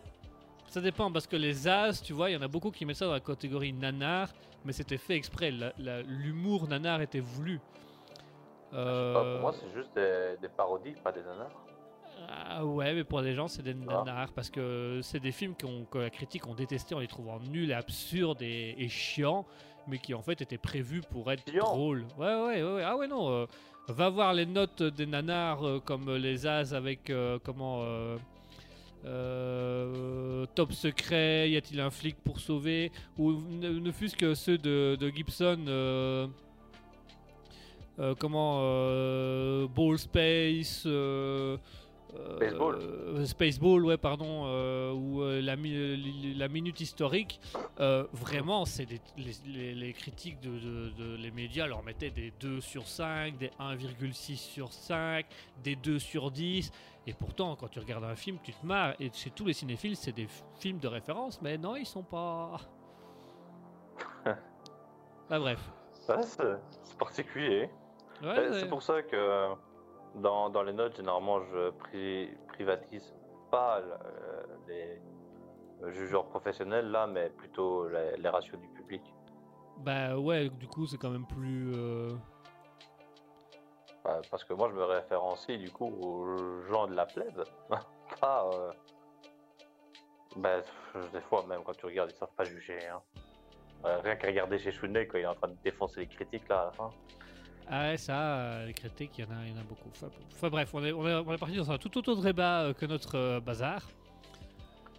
ça 0.73 0.81
dépend 0.81 1.11
parce 1.11 1.27
que 1.27 1.35
les 1.35 1.67
as, 1.67 2.01
tu 2.01 2.13
vois, 2.13 2.29
il 2.31 2.33
y 2.33 2.35
en 2.37 2.41
a 2.41 2.47
beaucoup 2.47 2.71
qui 2.71 2.83
mettent 2.85 2.95
ça 2.97 3.05
dans 3.05 3.13
la 3.13 3.19
catégorie 3.19 3.73
nanar, 3.73 4.29
mais 4.65 4.73
c'était 4.73 4.97
fait 4.97 5.15
exprès. 5.15 5.51
L'humour 6.07 6.67
nanar 6.67 7.01
était 7.01 7.19
voulu. 7.19 7.59
Sais 7.59 7.59
pas, 8.71 8.77
Euh, 8.79 9.33
pour 9.33 9.41
moi, 9.41 9.53
c'est 9.53 9.71
juste 9.71 9.93
des, 9.95 10.35
des 10.41 10.49
parodies, 10.49 10.95
pas 11.03 11.11
des 11.11 11.21
nanars. 11.21 11.51
Ah 12.27 12.65
ouais, 12.65 12.93
mais 12.95 13.03
pour 13.03 13.21
des 13.21 13.33
gens, 13.35 13.47
c'est 13.47 13.61
des 13.61 13.75
Ah. 13.87 14.03
nanars 14.03 14.31
parce 14.33 14.49
que 14.49 14.99
c'est 15.03 15.19
des 15.19 15.31
films 15.31 15.53
que 15.55 15.97
la 15.99 16.09
critique 16.09 16.47
ont 16.47 16.55
détesté 16.55 16.95
en 16.95 16.99
les 16.99 17.07
trouvant 17.07 17.39
nuls 17.39 17.69
et 17.69 17.73
absurdes 17.75 18.41
et, 18.41 18.75
et 18.77 18.89
chiants, 18.89 19.45
mais 19.87 19.99
qui 19.99 20.13
en 20.15 20.21
fait 20.23 20.41
étaient 20.41 20.57
prévus 20.57 21.01
pour 21.01 21.31
être 21.31 21.43
drôles. 21.53 22.05
Ouais, 22.17 22.33
ouais, 22.33 22.63
ouais, 22.63 22.73
ouais. 22.75 22.83
Ah 22.83 22.95
ouais, 22.97 23.07
non. 23.07 23.29
euh, 23.29 23.45
va 23.89 24.09
voir 24.09 24.33
les 24.33 24.45
notes 24.47 24.81
des 24.81 25.05
nanars 25.05 25.67
euh, 25.67 25.79
comme 25.79 26.09
les 26.15 26.47
As 26.47 26.73
avec 26.73 27.09
euh, 27.11 27.37
comment. 27.43 27.83
Euh, 29.05 30.45
top 30.55 30.71
secret, 30.71 31.49
y 31.49 31.57
a-t-il 31.57 31.79
un 31.81 31.91
flic 31.91 32.15
pour 32.23 32.39
sauver 32.39 32.91
Ou 33.17 33.33
ne, 33.49 33.91
fût-ce 33.91 34.15
que 34.15 34.33
ceux 34.33 34.57
de, 34.57 34.97
Gibson, 35.13 35.59
euh, 35.67 36.27
euh, 37.99 38.15
comment 38.17 38.59
Ball 39.67 39.97
Space, 39.99 40.87
Spaceball. 42.37 42.75
euh, 42.79 43.25
Spaceball, 43.25 43.85
ouais, 43.85 43.97
pardon, 43.97 44.43
euh, 44.45 44.91
ou 44.93 45.21
euh, 45.23 45.41
la, 45.41 45.55
la 45.55 46.47
minute 46.47 46.79
historique. 46.81 47.39
euh, 47.79 48.05
vraiment, 48.13 48.65
c'est 48.65 48.85
les, 48.89 49.01
les- 49.45 49.73
les 49.75 49.93
critiques 49.93 50.39
de, 50.41 50.49
de- 50.51 50.89
de- 50.97 51.15
les 51.15 51.31
médias 51.31 51.65
leur 51.67 51.83
mettaient 51.83 52.11
des 52.11 52.31
2 52.39 52.61
sur 52.61 52.87
5, 52.87 53.37
des 53.37 53.49
1,6 53.59 54.35
sur 54.37 54.71
5, 54.71 55.25
des 55.63 55.75
2 55.75 55.99
sur 55.99 56.29
10. 56.31 56.71
Et 57.07 57.13
pourtant, 57.13 57.55
quand 57.55 57.67
tu 57.67 57.79
regardes 57.79 58.05
un 58.05 58.15
film, 58.15 58.37
tu 58.43 58.53
te 58.53 58.65
marres. 58.65 58.93
Et 58.99 59.09
chez 59.13 59.29
tous 59.29 59.45
les 59.45 59.53
cinéphiles, 59.53 59.95
c'est 59.97 60.13
des 60.13 60.27
films 60.59 60.79
de 60.79 60.87
référence, 60.87 61.41
mais 61.41 61.57
non, 61.57 61.75
ils 61.75 61.85
sont 61.85 62.03
pas. 62.03 62.57
ah, 64.25 65.39
bref. 65.39 65.59
Ouais, 66.09 66.15
c'est 66.23 66.97
particulier. 66.97 67.69
Ouais, 68.21 68.27
Euh, 68.39 68.51
ouais. 68.51 68.59
C'est 68.59 68.69
pour 68.69 68.81
ça 68.83 69.01
que 69.01 69.15
euh, 69.15 69.49
dans, 70.15 70.49
dans 70.49 70.63
les 70.63 70.73
notes, 70.73 70.95
généralement, 70.95 71.41
je 71.41 71.69
pri- 71.71 72.35
privatise 72.49 73.13
pas 73.51 73.79
euh, 73.81 74.43
les 74.67 75.01
jugeurs 75.91 76.25
professionnels, 76.25 76.89
là, 76.91 77.07
mais 77.07 77.29
plutôt 77.29 77.87
les, 77.89 78.15
les 78.17 78.29
ratios 78.29 78.59
du 78.59 78.67
public. 78.69 79.01
Bah 79.77 80.17
ouais, 80.17 80.49
du 80.49 80.67
coup, 80.67 80.85
c'est 80.85 80.97
quand 80.97 81.09
même 81.09 81.25
plus. 81.27 81.71
euh, 81.75 82.09
Euh, 84.05 84.21
parce 84.29 84.43
que 84.43 84.53
moi, 84.53 84.69
je 84.69 84.75
me 84.75 84.83
référencie, 84.83 85.57
du 85.57 85.71
coup, 85.71 85.87
aux 85.87 86.61
gens 86.69 86.87
de 86.87 86.93
la 86.93 87.05
plèbe. 87.05 87.43
pas... 88.21 88.49
euh, 88.53 88.71
pff, 90.35 91.11
des 91.13 91.21
fois, 91.21 91.45
même 91.47 91.63
quand 91.63 91.75
tu 91.75 91.85
regardes, 91.85 92.11
ils 92.11 92.17
savent 92.17 92.33
pas 92.35 92.43
juger. 92.43 92.79
Hein. 92.87 93.01
Euh, 93.85 93.99
rien 94.01 94.15
qu'à 94.15 94.27
regarder 94.27 94.59
chez 94.59 94.71
Chounet 94.71 95.07
quand 95.07 95.17
il 95.17 95.23
est 95.23 95.27
en 95.27 95.35
train 95.35 95.47
de 95.49 95.57
défoncer 95.63 96.01
les 96.01 96.07
critiques, 96.07 96.47
là, 96.49 96.61
à 96.61 96.65
la 96.65 96.71
fin. 96.71 96.89
Ah 97.69 97.89
ouais, 97.89 97.97
ça, 97.97 98.19
euh, 98.37 98.65
les 98.67 98.73
critiques, 98.73 99.11
il 99.17 99.25
y, 99.25 99.27
en 99.27 99.31
a- 99.31 99.45
il 99.45 99.53
y 99.53 99.57
en 99.57 99.59
a 99.61 99.63
beaucoup. 99.63 99.89
Enfin, 99.91 100.07
enfin, 100.33 100.49
bref, 100.49 100.69
on 100.73 100.83
est, 100.83 100.91
on, 100.91 101.07
est, 101.07 101.13
on 101.13 101.33
est 101.33 101.37
parti 101.37 101.55
dans 101.55 101.71
un 101.71 101.77
tout 101.77 101.97
autre 101.97 102.21
débat 102.21 102.61
euh, 102.63 102.73
que 102.73 102.85
notre 102.85 103.17
euh, 103.17 103.39
bazar. 103.39 103.81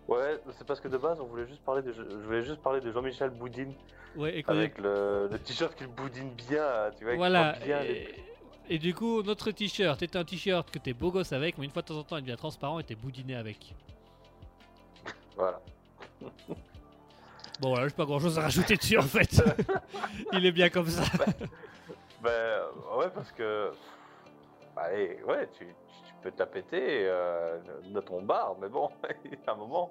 Ouais, 0.08 0.38
c'est 0.58 0.66
parce 0.66 0.80
que 0.80 0.88
de 0.88 0.96
base, 0.98 1.20
on 1.20 1.26
voulait 1.26 1.46
juste 1.46 1.62
parler 1.62 1.82
de, 1.82 1.92
je 1.92 2.02
voulais 2.02 2.42
juste 2.44 2.60
parler 2.62 2.80
de 2.80 2.90
Jean-Michel 2.92 3.30
Boudine. 3.30 3.72
Ouais, 4.16 4.38
et 4.38 4.44
Avec 4.46 4.78
le, 4.78 5.28
le 5.30 5.38
t-shirt 5.38 5.74
qui 5.76 5.86
boudine 5.86 6.30
bien, 6.48 6.90
tu 6.98 7.04
vois, 7.04 7.16
Voilà. 7.16 7.52
bien 7.64 7.82
les- 7.82 7.90
Et, 8.68 8.74
et 8.76 8.78
du 8.78 8.94
coup, 8.94 9.22
notre 9.22 9.50
t-shirt 9.50 10.00
est 10.02 10.14
un 10.16 10.24
t-shirt 10.24 10.70
que 10.70 10.78
t'es 10.78 10.92
beau 10.92 11.10
gosse 11.10 11.32
avec, 11.32 11.58
mais 11.58 11.64
une 11.64 11.70
fois 11.70 11.82
de 11.82 11.88
temps 11.88 11.98
en 11.98 12.02
temps, 12.04 12.16
il 12.16 12.22
devient 12.24 12.36
transparent 12.36 12.78
et 12.78 12.84
t'es 12.84 12.94
boudiné 12.94 13.34
avec. 13.36 13.74
Voilà. 15.36 15.60
Bon, 17.60 17.70
voilà, 17.70 17.88
j'ai 17.88 17.94
pas 17.94 18.04
grand 18.04 18.20
chose 18.20 18.38
à 18.38 18.42
rajouter 18.42 18.76
dessus 18.76 18.98
en 18.98 19.02
fait. 19.02 19.42
il 20.32 20.46
est 20.46 20.52
bien 20.52 20.68
comme 20.70 20.88
ça. 20.88 21.02
Ben 22.24 22.30
euh, 22.30 22.96
ouais, 22.96 23.10
parce 23.10 23.30
que. 23.32 23.70
Allez, 24.76 25.22
ouais, 25.24 25.46
tu, 25.58 25.66
peux 26.22 26.32
te 26.32 26.38
la 26.38 26.46
péter 26.46 27.06
euh, 27.06 27.60
de 27.84 28.00
ton 28.00 28.22
bar, 28.22 28.56
mais 28.58 28.68
bon, 28.68 28.88
il 29.24 29.32
y 29.32 29.38
a 29.46 29.52
un 29.52 29.56
moment. 29.56 29.90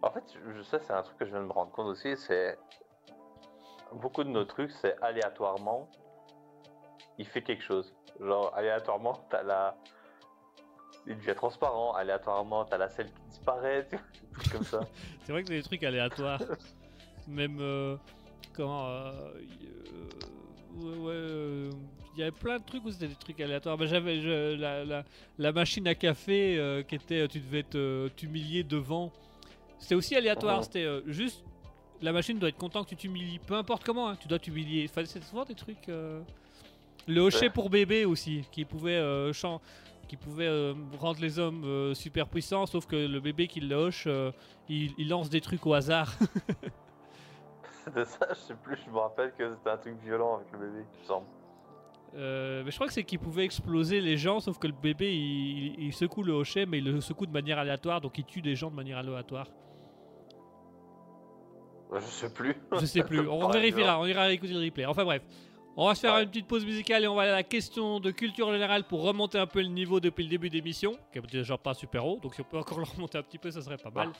En 0.00 0.10
fait, 0.10 0.24
je, 0.56 0.62
sais, 0.62 0.80
c'est 0.80 0.92
un 0.92 1.02
truc 1.02 1.18
que 1.18 1.26
je 1.26 1.30
viens 1.30 1.42
de 1.42 1.46
me 1.46 1.52
rendre 1.52 1.70
compte 1.70 1.86
aussi, 1.86 2.16
c'est. 2.16 2.58
Beaucoup 3.92 4.24
de 4.24 4.30
nos 4.30 4.44
trucs, 4.44 4.70
c'est 4.72 5.00
aléatoirement. 5.02 5.88
Il 7.18 7.26
fait 7.26 7.42
quelque 7.42 7.62
chose. 7.62 7.94
Genre, 8.20 8.52
aléatoirement, 8.56 9.12
t'as 9.28 9.42
la. 9.42 9.76
Il 11.06 11.16
devient 11.16 11.34
transparent, 11.34 11.92
aléatoirement, 11.92 12.64
t'as 12.64 12.78
la 12.78 12.88
selle 12.88 13.12
qui 13.12 13.22
disparaît, 13.28 13.86
tu 13.88 13.96
vois, 13.96 14.04
des 14.22 14.30
trucs 14.32 14.52
comme 14.52 14.64
ça. 14.64 14.80
C'est 15.24 15.32
vrai 15.32 15.42
que 15.42 15.48
c'est 15.48 15.56
des 15.56 15.62
trucs 15.62 15.84
aléatoires. 15.84 16.40
Même 17.28 17.58
euh, 17.60 17.96
comment 18.54 18.88
euh, 18.88 19.12
euh, 19.62 20.08
ouais, 20.78 21.12
euh, 21.12 21.70
il 22.14 22.20
y 22.20 22.22
avait 22.22 22.32
plein 22.32 22.58
de 22.58 22.64
trucs 22.64 22.84
où 22.84 22.90
c'était 22.90 23.08
des 23.08 23.14
trucs 23.14 23.40
aléatoires. 23.40 23.76
Bah, 23.76 23.86
j'avais 23.86 24.20
je- 24.20 24.54
la, 24.56 24.84
la, 24.84 25.04
la 25.38 25.52
machine 25.52 25.86
à 25.88 25.94
café 25.94 26.56
euh, 26.58 26.82
qui 26.82 26.94
était 26.96 27.26
tu 27.28 27.40
devais 27.40 27.64
t'humilier 28.16 28.62
devant. 28.64 29.12
C'était 29.78 29.94
aussi 29.94 30.14
aléatoire. 30.16 30.58
Mhm. 30.58 30.62
C'était 30.64 30.84
euh, 30.84 31.00
juste 31.06 31.44
la 32.00 32.12
machine 32.12 32.38
doit 32.38 32.48
être 32.48 32.56
content 32.58 32.84
que 32.84 32.90
tu 32.90 32.96
t'humilies, 32.96 33.38
peu 33.40 33.54
importe 33.54 33.84
comment. 33.84 34.08
hein, 34.10 34.16
tu 34.20 34.28
dois 34.28 34.38
t'humilier. 34.38 34.86
Enfin, 34.90 35.02
c'est 35.04 35.22
souvent 35.24 35.44
des 35.44 35.54
trucs. 35.54 35.88
euh, 35.88 36.20
Le 37.06 37.20
hocher 37.20 37.46
Ouais. 37.46 37.50
pour 37.50 37.70
bébé 37.70 38.04
aussi, 38.04 38.44
qui 38.52 38.64
pouvait 38.64 39.00
chan- 39.32 39.60
qui 40.08 40.16
pouvait 40.16 40.72
rendre 40.98 41.20
les 41.20 41.38
hommes 41.38 41.94
super 41.94 42.28
puissants, 42.28 42.64
sauf 42.66 42.86
que 42.86 42.96
le 42.96 43.20
bébé 43.20 43.46
qui 43.46 43.60
le 43.60 43.74
hoche, 43.76 44.08
il, 44.68 44.92
il 44.98 45.08
lance 45.08 45.28
des 45.30 45.40
trucs 45.40 45.66
au 45.66 45.74
hasard. 45.74 46.16
C'était 47.94 48.04
ça, 48.04 48.26
je 48.30 48.34
sais 48.34 48.54
plus, 48.54 48.76
je 48.84 48.90
me 48.90 48.98
rappelle 48.98 49.32
que 49.36 49.50
c'était 49.54 49.70
un 49.70 49.76
truc 49.76 49.94
violent 50.02 50.36
avec 50.36 50.50
le 50.52 50.58
bébé, 50.58 50.84
il 50.94 51.00
me 51.00 51.04
semble. 51.06 51.26
Euh, 52.14 52.62
mais 52.64 52.70
je 52.70 52.76
crois 52.76 52.86
que 52.86 52.92
c'est 52.94 53.04
qu'il 53.04 53.18
pouvait 53.18 53.44
exploser 53.44 54.00
les 54.00 54.16
gens, 54.16 54.40
sauf 54.40 54.58
que 54.58 54.66
le 54.66 54.72
bébé 54.72 55.14
il, 55.14 55.66
il- 55.74 55.84
il 55.88 55.92
secoue 55.92 56.22
le 56.22 56.32
hochet, 56.32 56.64
mais 56.66 56.78
il 56.78 56.84
le 56.84 57.00
secoue 57.02 57.26
de 57.26 57.32
manière 57.32 57.58
aléatoire, 57.58 58.00
donc 58.00 58.16
il 58.18 58.24
tue 58.24 58.40
des 58.42 58.54
gens 58.56 58.70
de 58.70 58.76
manière 58.76 58.98
aléatoire. 58.98 59.46
Je 61.94 62.00
sais 62.00 62.32
plus. 62.32 62.54
Je 62.80 62.86
sais 62.86 63.02
plus, 63.02 63.20
on 63.28 63.48
vérifiera, 63.48 63.98
on 64.00 64.06
ira 64.06 64.30
écouter 64.32 64.52
le 64.52 64.60
replay. 64.60 64.84
Enfin 64.86 65.04
bref, 65.04 65.22
on 65.76 65.86
va 65.86 65.94
se 65.94 66.00
faire 66.00 66.14
Ouais. 66.14 66.22
une 66.22 66.28
petite 66.28 66.46
pause 66.46 66.64
musicale 66.66 67.04
et 67.04 67.08
on 67.08 67.14
va 67.14 67.22
aller 67.22 67.30
à 67.30 67.36
la 67.36 67.42
question 67.42 68.00
de 68.00 68.10
culture 68.10 68.50
générale 68.52 68.84
pour 68.84 69.02
remonter 69.02 69.38
un 69.38 69.46
peu 69.46 69.60
le 69.60 69.68
niveau 69.68 70.00
depuis 70.00 70.24
le 70.24 70.30
début 70.30 70.50
d'émission, 70.50 70.98
qui 71.12 71.18
est 71.18 71.26
déjà 71.30 71.56
pas 71.56 71.74
super 71.74 72.06
haut, 72.06 72.18
donc 72.22 72.34
si 72.34 72.40
on 72.40 72.44
peut 72.44 72.58
encore 72.58 72.78
le 72.78 72.84
remonter 72.84 73.16
un 73.18 73.22
petit 73.22 73.38
peu, 73.38 73.50
ça 73.50 73.62
serait 73.62 73.76
pas 73.78 73.90
mal. 73.90 74.10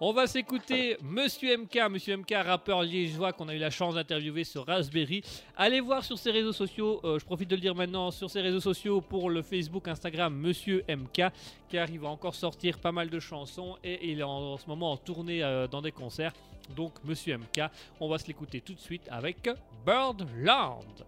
On 0.00 0.12
va 0.12 0.26
s'écouter 0.26 0.96
Monsieur 1.02 1.56
MK, 1.56 1.88
Monsieur 1.88 2.16
MK, 2.16 2.34
rappeur 2.44 2.82
liégeois 2.82 3.32
qu'on 3.32 3.48
a 3.48 3.54
eu 3.54 3.58
la 3.58 3.70
chance 3.70 3.94
d'interviewer 3.94 4.42
sur 4.42 4.66
Raspberry. 4.66 5.22
Allez 5.56 5.80
voir 5.80 6.02
sur 6.02 6.18
ses 6.18 6.32
réseaux 6.32 6.52
sociaux, 6.52 7.00
euh, 7.04 7.20
je 7.20 7.24
profite 7.24 7.48
de 7.48 7.54
le 7.54 7.60
dire 7.60 7.76
maintenant, 7.76 8.10
sur 8.10 8.28
ses 8.28 8.40
réseaux 8.40 8.60
sociaux 8.60 9.00
pour 9.00 9.30
le 9.30 9.40
Facebook, 9.42 9.86
Instagram, 9.86 10.34
Monsieur 10.34 10.84
MK, 10.88 11.30
car 11.68 11.88
il 11.88 12.00
va 12.00 12.08
encore 12.08 12.34
sortir 12.34 12.78
pas 12.78 12.90
mal 12.90 13.08
de 13.08 13.20
chansons 13.20 13.76
et 13.84 14.10
il 14.10 14.18
est 14.18 14.24
en, 14.24 14.56
ce 14.58 14.66
moment 14.66 14.90
en 14.92 14.96
tournée 14.96 15.44
euh, 15.44 15.68
dans 15.68 15.80
des 15.80 15.92
concerts. 15.92 16.32
Donc 16.74 16.94
Monsieur 17.04 17.38
MK, 17.38 17.62
on 18.00 18.08
va 18.08 18.18
se 18.18 18.26
l'écouter 18.26 18.60
tout 18.60 18.74
de 18.74 18.80
suite 18.80 19.06
avec 19.10 19.48
Birdland. 19.86 21.04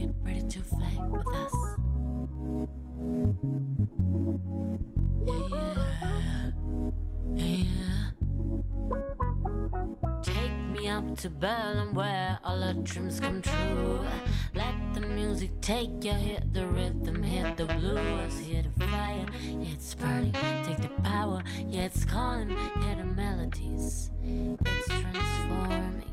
Get 0.00 0.14
ready 0.24 0.40
to 0.48 0.60
fight 0.62 1.10
with 1.10 1.26
us. 1.26 1.52
Yeah, 5.26 6.52
yeah. 7.34 8.10
Take 10.22 10.56
me 10.72 10.88
up 10.88 11.18
to 11.18 11.28
Berlin 11.28 11.92
where 11.92 12.38
all 12.42 12.64
our 12.64 12.72
dreams 12.72 13.20
come 13.20 13.42
true. 13.42 14.00
Let 14.54 14.74
the 14.94 15.02
music 15.02 15.50
take 15.60 16.02
you, 16.02 16.12
hit 16.12 16.54
the 16.54 16.66
rhythm, 16.66 17.22
hit 17.22 17.58
the 17.58 17.66
blues, 17.66 18.38
hit 18.38 18.74
the 18.78 18.86
fire. 18.86 19.26
Yeah, 19.42 19.74
it's 19.74 19.94
burning, 19.94 20.32
take 20.64 20.80
the 20.80 20.88
power. 21.02 21.42
Yeah, 21.68 21.82
it's 21.82 22.06
calling, 22.06 22.48
hear 22.48 22.96
the 22.96 23.04
melodies. 23.04 24.10
It's 24.24 24.88
transforming, 24.88 26.04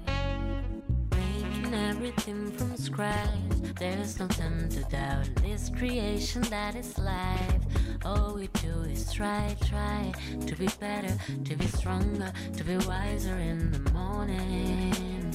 making 1.10 1.74
everything 1.74 2.52
from 2.52 2.76
scratch. 2.76 3.57
There's 3.80 4.20
no 4.20 4.28
time 4.28 4.70
to 4.70 4.80
doubt 4.86 5.30
this 5.44 5.70
creation 5.70 6.42
that 6.50 6.76
is 6.76 6.98
life. 6.98 7.62
All 8.04 8.34
we 8.34 8.48
do 8.48 8.82
is 8.90 9.14
try, 9.14 9.56
try 9.68 10.12
to 10.48 10.56
be 10.56 10.68
better, 10.80 11.16
to 11.46 11.56
be 11.56 11.68
stronger, 11.68 12.34
to 12.56 12.64
be 12.64 12.78
wiser 12.88 13.38
in 13.38 13.72
the 13.72 13.92
morning. 13.92 15.32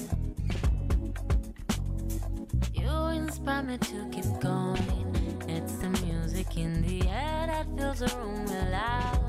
You 2.75 2.91
inspire 3.15 3.63
me 3.63 3.79
to 3.79 4.09
keep 4.11 4.41
going. 4.41 5.39
It's 5.49 5.75
the 5.77 5.91
music 6.05 6.57
in 6.57 6.83
the 6.83 7.09
air 7.09 7.47
that 7.47 7.67
fills 7.79 8.01
the 8.01 8.13
room 8.19 8.47
loud. 8.73 9.21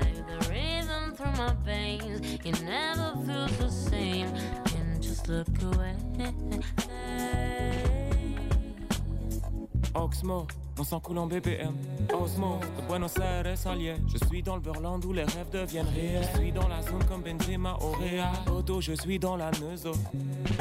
Like 0.00 0.26
the 0.26 0.38
rhythm 0.50 1.14
through 1.14 1.32
my 1.36 1.54
veins. 1.66 2.38
It 2.42 2.62
never 2.62 3.14
feels 3.26 3.58
the 3.58 3.70
same. 3.70 4.28
Can 4.64 5.02
just 5.02 5.28
look 5.28 5.48
away. 5.62 5.96
Oxmo, 9.94 10.46
on 10.78 10.84
s'en 10.84 11.00
coule 11.00 11.18
en 11.18 11.26
BPM. 11.26 11.74
Osmo, 12.12 12.58
de 12.76 12.86
Buenos 12.86 13.16
Aires 13.16 13.46
à. 13.46 13.74
Je 13.74 14.26
suis 14.26 14.42
dans 14.42 14.56
le 14.56 14.60
Burland 14.60 15.04
où 15.04 15.12
les 15.12 15.24
rêves 15.24 15.50
deviennent 15.52 15.88
réels. 15.94 16.26
Je 16.32 16.38
suis 16.38 16.52
dans 16.52 16.68
la 16.68 16.82
zone 16.82 17.04
comme 17.08 17.22
Benzema 17.22 17.76
au 17.80 17.92
Real. 17.92 18.32
Auto, 18.52 18.80
je 18.80 18.92
suis 18.92 19.18
dans 19.18 19.36
la 19.36 19.50
Neuzo. 19.52 19.92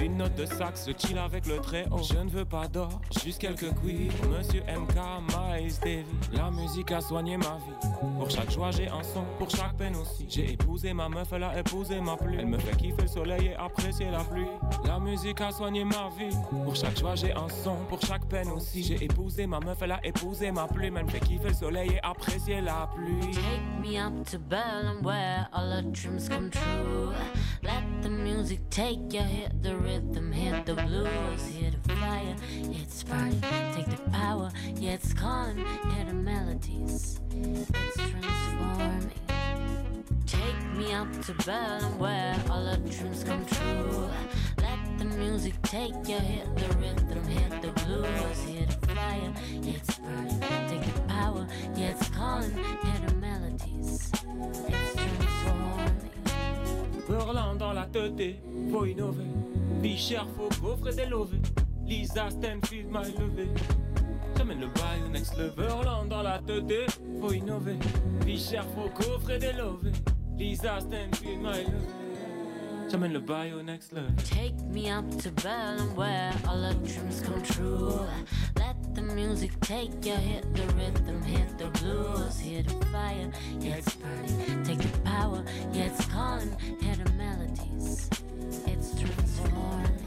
Une 0.01 0.17
note 0.17 0.35
de 0.35 0.45
sax, 0.45 0.87
je 0.87 0.93
chill 0.97 1.17
avec 1.17 1.45
le 1.47 1.57
très 1.59 1.85
haut. 1.89 2.03
Je 2.03 2.17
ne 2.17 2.29
veux 2.29 2.45
pas 2.45 2.67
d'or, 2.67 3.01
juste 3.23 3.39
quelques 3.39 3.73
queers. 3.81 4.11
Monsieur 4.29 4.61
MK, 4.61 4.95
Miles 5.29 5.73
Davis. 5.81 6.05
La 6.33 6.51
musique 6.51 6.91
a 6.91 7.01
soigné 7.01 7.37
ma 7.37 7.57
vie. 7.57 7.87
Pour 8.17 8.29
chaque 8.29 8.51
joie, 8.51 8.71
j'ai 8.71 8.87
un 8.87 9.03
son, 9.03 9.23
pour 9.37 9.49
chaque 9.49 9.75
peine 9.75 9.95
aussi. 9.95 10.25
J'ai 10.29 10.53
épousé 10.53 10.93
ma 10.93 11.09
meuf, 11.09 11.29
elle 11.31 11.43
a 11.43 11.59
épousé 11.59 11.99
ma 12.01 12.17
pluie. 12.17 12.37
Elle 12.39 12.47
me 12.47 12.57
fait 12.57 12.75
kiffer 12.77 13.03
le 13.03 13.07
soleil 13.07 13.47
et 13.47 13.55
apprécier 13.55 14.09
la 14.11 14.23
pluie. 14.23 14.45
La 14.85 14.99
musique 14.99 15.41
a 15.41 15.51
soigné 15.51 15.83
ma 15.83 16.09
vie. 16.17 16.35
Pour 16.63 16.75
chaque 16.75 16.97
joie, 16.97 17.15
j'ai 17.15 17.33
un 17.33 17.49
son, 17.63 17.75
pour 17.89 18.01
chaque 18.01 18.25
peine 18.25 18.49
aussi. 18.49 18.83
J'ai 18.83 19.03
épousé 19.03 19.47
ma 19.47 19.59
meuf, 19.59 19.77
elle 19.81 19.91
a 19.93 20.02
épousé 20.03 20.51
ma 20.51 20.67
pluie. 20.67 20.87
Elle 20.87 21.05
me 21.05 21.09
fait 21.09 21.19
kiffer 21.19 21.49
le 21.49 21.53
soleil 21.53 21.91
et 21.93 21.99
apprécier 22.03 22.61
la 22.61 22.89
pluie. 22.93 23.31
Take 23.31 23.81
me 23.81 23.97
up 23.97 24.25
to 24.31 24.39
Berlin 24.39 25.01
where 25.01 25.47
all 25.53 25.71
our 25.71 25.81
dreams 25.81 26.27
come 26.29 26.49
true. 26.49 27.13
Let 27.63 27.83
the 28.01 28.09
music 28.09 28.59
take 28.69 29.13
you, 29.13 29.21
hit 29.21 29.61
the 29.61 29.75
rhythm, 29.75 30.31
hit 30.31 30.65
the 30.65 30.73
blues, 30.73 31.47
hit 31.47 31.81
the 31.83 31.95
fire. 31.95 32.35
It's 32.71 33.03
burning, 33.03 33.41
take 33.73 33.85
the 33.85 34.09
power. 34.11 34.51
Yeah, 34.75 34.93
it's 34.93 35.13
calling, 35.13 35.57
hear 35.57 36.05
the 36.05 36.13
melodies. 36.13 37.19
It's 37.31 37.71
transforming. 37.95 39.22
Take 40.25 40.63
me 40.75 40.93
up 40.93 41.11
to 41.25 41.33
Berlin 41.45 41.97
where 41.99 42.35
all 42.49 42.67
our 42.67 42.77
dreams 42.77 43.23
come 43.23 43.45
true. 43.45 44.09
Let 44.57 44.97
the 44.97 45.05
music 45.05 45.53
take 45.63 45.93
you, 46.07 46.19
hit 46.19 46.55
the 46.55 46.67
rhythm, 46.77 47.23
hit 47.27 47.61
the 47.61 47.71
blues, 47.83 48.39
hit 48.47 48.69
the 48.81 48.87
fire. 48.95 49.33
It's 49.63 49.97
burning, 49.99 50.39
take 50.69 50.93
the 50.93 51.01
power. 51.01 51.47
Yeah, 51.75 51.91
it's 51.91 52.09
calling, 52.09 52.51
hear 52.53 52.99
the 53.07 53.15
melodies. 53.15 54.11
It's 54.67 54.95
transforming. 54.95 56.09
Berlin 57.07 57.55
dans 57.55 57.73
la 57.73 57.85
tête, 57.85 58.39
faut 58.71 58.85
innover. 58.85 59.25
Vie 59.81 59.97
chère, 59.97 60.27
faut 60.37 60.49
coffrer 60.61 60.93
des 60.95 61.05
lovés. 61.05 61.41
Lisa 61.85 62.29
Stanfield 62.29 62.89
m'a 62.89 63.01
élevé. 63.01 63.49
J'amène 64.37 64.59
le 64.59 64.67
bail 64.67 65.01
next 65.11 65.37
level. 65.37 65.67
Dans 66.09 66.21
la 66.21 66.39
faut 67.21 67.31
innover. 67.33 67.77
Faut 68.75 68.89
coffrer 68.89 69.39
des 69.39 69.53
lovés. 69.53 69.91
Lisa 70.37 70.79
m'a 71.41 71.59
élevé. 71.59 71.73
J'amène 72.91 73.13
le 73.13 73.19
bail 73.19 73.53
next 73.63 73.93
level. 73.93 74.13
Take 74.29 74.55
me 74.71 74.89
up 74.89 75.05
to 75.21 75.31
Berlin 75.31 75.95
where 75.95 76.33
all 76.47 76.63
our 76.65 76.73
dreams 76.73 77.21
come 77.21 77.41
true. 77.41 77.99
Let 78.57 78.75
the 78.93 79.01
music 79.01 79.51
take 79.61 80.05
you, 80.05 80.15
hit 80.15 80.43
the 80.53 80.63
rhythm, 80.73 81.21
hit 81.23 81.57
the 81.57 81.69
blues, 81.79 82.39
hit 82.39 82.67
the 82.67 82.85
fire. 82.87 83.31
Yeah, 83.59 83.77
it's 83.77 83.95
burning, 83.95 84.63
take 84.63 84.79
the 84.79 84.99
power. 84.99 85.43
Yeah, 85.71 85.85
it's 85.85 86.05
calling, 86.07 86.55
hear 86.81 86.95
the 86.95 87.11
melodies. 87.13 88.09
It's 88.67 88.91
transforming. 88.99 90.03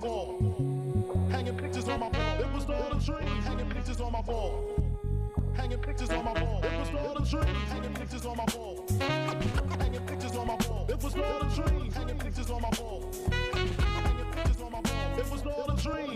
My 0.00 0.08
wall. 0.08 1.28
Hanging 1.30 1.56
pictures 1.56 1.88
on 1.88 2.00
my 2.00 2.08
wall. 2.08 2.40
It 2.40 2.52
was 2.52 2.64
all 2.68 2.92
a 2.92 3.00
dream. 3.00 3.42
Hanging 3.42 3.70
pictures 3.70 4.00
on 4.00 4.12
my 4.12 4.20
wall. 4.20 4.64
Hanging 5.54 5.78
pictures 5.78 6.10
on 6.10 6.24
my 6.24 6.32
wall. 6.42 6.60
It 6.64 6.78
was 6.78 6.88
all 6.94 7.16
a 7.16 7.24
dream. 7.24 7.54
Hanging 7.68 7.94
pictures 7.94 8.26
on 8.26 8.36
my 8.36 8.44
wall. 8.54 8.84
Hanging 9.78 10.06
pictures 10.06 10.36
on 10.36 10.46
my 10.46 10.56
wall. 10.68 10.86
It 10.88 11.02
was 11.02 11.14
all 11.16 11.40
a 11.40 11.54
dream. 11.54 11.92
Hanging 11.92 12.18
pictures 12.18 12.50
on 12.50 12.62
my 12.62 12.70
wall. 12.78 13.10
Hanging 13.30 14.32
pictures 14.32 14.60
on 14.62 14.72
my 14.72 14.80
wall. 14.80 15.18
It 15.18 15.30
was 15.30 15.46
all 15.46 15.70
a 15.70 15.76
dream. 15.76 16.06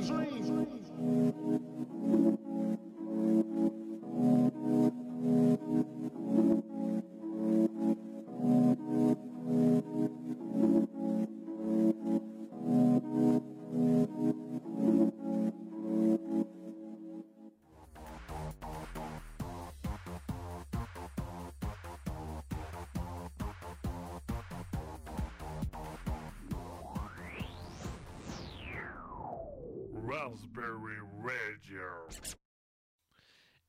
Raspberry 30.25 30.99
Radio. 31.23 31.81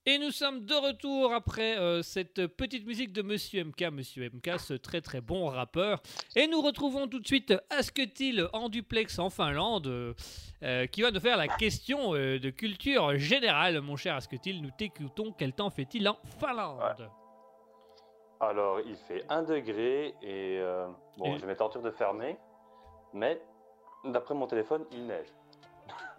Et 0.06 0.18
nous 0.18 0.32
sommes 0.32 0.66
de 0.66 0.74
retour 0.74 1.32
après 1.32 1.78
euh, 1.78 2.02
cette 2.02 2.48
petite 2.48 2.86
musique 2.88 3.14
de 3.14 3.22
Monsieur 3.22 3.64
MK, 3.64 3.82
Monsieur 3.92 4.30
MK, 4.34 4.60
ce 4.60 4.74
très 4.74 5.00
très 5.00 5.22
bon 5.22 5.46
rappeur. 5.46 6.02
Et 6.36 6.48
nous 6.48 6.60
retrouvons 6.62 7.08
tout 7.08 7.20
de 7.20 7.28
suite 7.28 7.54
Asketil 7.70 8.48
en 8.52 8.68
duplex 8.68 9.20
en 9.20 9.30
Finlande, 9.30 9.88
euh, 9.88 10.14
euh, 10.64 10.88
qui 10.88 11.04
va 11.04 11.12
nous 11.12 11.20
faire 11.20 11.38
la 11.38 11.48
question 11.48 12.16
euh, 12.16 12.40
de 12.40 12.50
culture 12.50 13.16
générale. 13.18 13.80
Mon 13.82 13.96
cher 13.96 14.16
Asketil, 14.16 14.62
nous 14.62 14.72
t'écoutons. 14.72 15.34
Quel 15.38 15.54
temps 15.54 15.70
fait-il 15.70 16.10
en 16.10 16.18
Finlande? 16.40 17.10
Alors, 18.40 18.80
il 18.82 18.96
fait 18.96 19.24
1 19.30 19.44
degré 19.44 20.16
et 20.24 20.58
euh, 20.60 20.88
bon, 21.18 21.36
Et- 21.36 21.38
je 21.40 21.46
vais 21.46 21.56
tenture 21.56 21.84
de 21.84 21.92
fermer, 21.92 22.38
mais 23.14 23.40
d'après 24.04 24.34
mon 24.34 24.48
téléphone, 24.48 24.84
il 24.92 25.06
neige. 25.06 25.28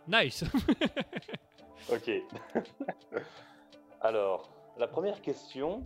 Nice 0.09 0.45
Ok. 1.93 2.11
alors, 4.01 4.49
la 4.79 4.87
première 4.87 5.21
question. 5.21 5.83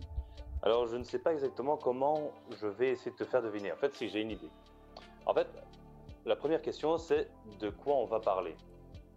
Alors, 0.63 0.87
je 0.87 0.95
ne 0.95 1.03
sais 1.03 1.19
pas 1.19 1.33
exactement 1.33 1.77
comment 1.77 2.31
je 2.59 2.67
vais 2.67 2.89
essayer 2.91 3.11
de 3.11 3.15
te 3.15 3.23
faire 3.23 3.41
deviner. 3.41 3.71
En 3.71 3.77
fait, 3.77 3.93
si 3.95 4.09
j'ai 4.09 4.21
une 4.21 4.31
idée. 4.31 4.49
En 5.25 5.33
fait, 5.33 5.47
la 6.25 6.35
première 6.35 6.61
question, 6.61 6.97
c'est 6.97 7.29
de 7.59 7.69
quoi 7.69 7.95
on 7.95 8.05
va 8.05 8.19
parler. 8.19 8.55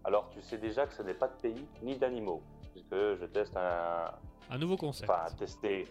Alors, 0.05 0.29
tu 0.31 0.41
sais 0.43 0.59
déjà 0.59 0.87
que 0.87 0.95
ce 0.95 1.03
n'est 1.03 1.15
pas 1.15 1.29
de 1.29 1.35
pays 1.41 1.67
ni 1.83 1.97
d'animaux, 1.97 2.43
puisque 2.73 2.95
je 2.95 3.27
teste 3.27 3.57
un. 3.57 4.11
Un 4.51 4.59
nouveau 4.59 4.77
concept. 4.77 5.11
Enfin, 5.11 5.27
tester. 5.37 5.87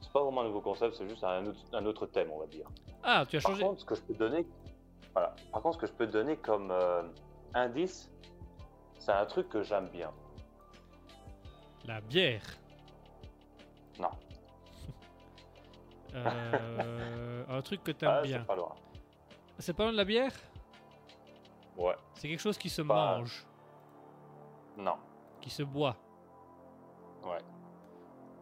C'est 0.00 0.12
pas 0.12 0.22
vraiment 0.22 0.42
un 0.42 0.44
nouveau 0.44 0.60
concept, 0.60 0.94
c'est 0.96 1.08
juste 1.08 1.24
un 1.24 1.46
autre, 1.46 1.58
un 1.72 1.86
autre 1.86 2.06
thème, 2.06 2.28
on 2.32 2.40
va 2.40 2.46
dire. 2.46 2.68
Ah, 3.02 3.24
tu 3.28 3.36
as 3.36 3.40
Par 3.40 3.52
changé. 3.52 3.62
contre, 3.64 3.80
ce 3.80 3.84
que 3.86 3.94
je 3.94 4.02
peux 4.02 4.14
donner, 4.14 4.46
voilà. 5.14 5.34
Par 5.52 5.62
contre, 5.62 5.76
ce 5.76 5.80
que 5.80 5.86
je 5.86 5.92
peux 5.92 6.06
donner 6.06 6.36
comme 6.36 6.70
euh, 6.70 7.02
indice, 7.54 8.10
c'est 8.98 9.12
un 9.12 9.26
truc 9.26 9.48
que 9.48 9.62
j'aime 9.62 9.88
bien. 9.88 10.12
La 11.84 12.00
bière. 12.00 12.42
Non. 13.98 14.10
Euh, 16.14 17.44
un 17.48 17.62
truc 17.62 17.82
que 17.84 17.92
t'aimes 17.92 18.10
Ah, 18.12 18.22
bien. 18.22 18.38
c'est 18.40 18.46
pas 18.46 18.56
loin. 18.56 18.74
C'est 19.58 19.72
pas 19.74 19.82
loin 19.84 19.92
de 19.92 19.96
la 19.96 20.04
bière? 20.04 20.32
Ouais. 21.76 21.94
C'est 22.14 22.28
quelque 22.28 22.40
chose 22.40 22.58
qui 22.58 22.68
se 22.68 22.82
Pas- 22.82 23.18
mange, 23.18 23.46
Non. 24.76 24.96
qui 25.40 25.50
se 25.50 25.62
boit. 25.62 25.96
Ouais. 27.24 27.38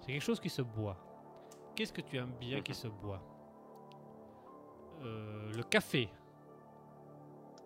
C'est 0.01 0.07
quelque 0.13 0.23
chose 0.23 0.41
qui 0.41 0.49
se 0.51 0.63
boit. 0.63 0.97
Qu'est-ce 1.75 1.93
que 1.93 2.01
tu 2.01 2.17
aimes 2.17 2.35
bien 2.39 2.61
qui 2.63 2.75
se 2.75 2.87
boit? 2.89 3.21
Euh, 5.03 5.53
Le 5.53 5.63
café. 5.65 6.09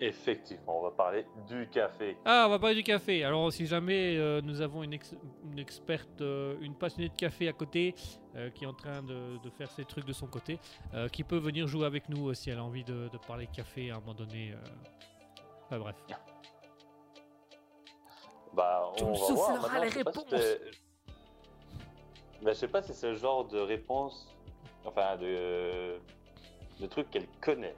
Effectivement, 0.01 0.79
on 0.79 0.83
va 0.85 0.91
parler 0.93 1.27
du 1.49 1.69
café. 1.69 2.17
Ah, 2.25 2.45
on 2.47 2.51
va 2.51 2.59
parler 2.61 2.77
du 2.77 2.85
café. 2.85 3.25
Alors, 3.25 3.53
si 3.53 3.67
jamais 3.67 4.17
euh, 4.17 4.41
nous 4.41 4.61
avons 4.61 4.85
une, 4.85 4.93
ex- 4.93 5.15
une 5.51 5.59
experte, 5.59 6.21
euh, 6.21 6.57
une 6.61 6.75
passionnée 6.77 7.09
de 7.09 7.15
café 7.17 7.49
à 7.49 7.53
côté, 7.53 7.97
euh, 8.37 8.49
qui 8.51 8.63
est 8.63 8.67
en 8.69 8.75
train 8.75 9.03
de, 9.03 9.39
de 9.43 9.51
faire 9.51 9.69
ses 9.73 9.85
trucs 9.85 10.05
de 10.05 10.13
son 10.13 10.29
côté, 10.29 10.61
euh, 10.95 11.09
qui 11.09 11.25
peut 11.25 11.39
venir 11.39 11.67
jouer 11.67 11.85
avec 11.87 12.09
nous 12.09 12.29
euh, 12.29 12.35
si 12.35 12.49
elle 12.49 12.59
a 12.59 12.65
envie 12.65 12.85
de, 12.85 13.09
de 13.09 13.19
parler 13.27 13.49
café 13.49 13.91
à 13.91 13.97
un 13.97 14.01
moment 14.01 14.15
donné. 14.15 14.53
euh. 14.53 14.57
Enfin, 15.67 15.79
bref. 15.81 15.97
Bah, 18.55 18.93
Tu 18.97 19.03
on 19.05 19.11
me 19.11 19.17
va 19.19 19.35
voir. 19.35 19.63
Maintenant, 19.63 19.81
les 19.83 19.89
je 19.91 19.95
sais 19.95 20.05
pas 20.05 20.13
si 20.13 20.19
réponses. 20.19 20.59
je 22.47 22.53
sais 22.53 22.69
pas 22.69 22.83
si 22.83 22.95
c'est 22.95 23.11
le 23.11 23.17
genre 23.17 23.45
de 23.47 23.59
réponse, 23.59 24.29
enfin 24.85 25.17
de, 25.17 25.99
de 26.81 26.87
truc 26.87 27.11
qu'elle 27.11 27.27
connaît. 27.41 27.75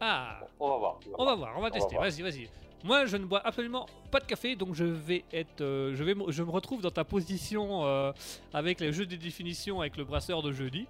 Ah, 0.00 0.40
On 0.58 0.68
va 0.70 0.76
voir. 0.78 0.98
on 1.18 1.24
va 1.24 1.34
voir, 1.34 1.54
on 1.58 1.60
va 1.60 1.70
tester. 1.70 1.96
Vas-y, 1.96 2.22
vas-y. 2.22 2.48
Moi, 2.82 3.04
je 3.04 3.18
ne 3.18 3.26
bois 3.26 3.42
absolument 3.44 3.84
pas 4.10 4.20
de 4.20 4.24
café, 4.24 4.56
donc 4.56 4.74
je 4.74 4.84
vais 4.84 5.24
être, 5.32 5.60
euh, 5.60 5.94
je 5.94 6.02
vais, 6.02 6.14
me- 6.14 6.30
je 6.32 6.42
me 6.42 6.50
retrouve 6.50 6.80
dans 6.80 6.90
ta 6.90 7.04
position 7.04 7.84
euh, 7.84 8.10
avec 8.54 8.80
les 8.80 8.90
jeux 8.92 9.04
des 9.04 9.18
définitions 9.18 9.80
avec 9.82 9.98
le 9.98 10.04
brasseur 10.04 10.40
de 10.42 10.50
jeudi, 10.52 10.86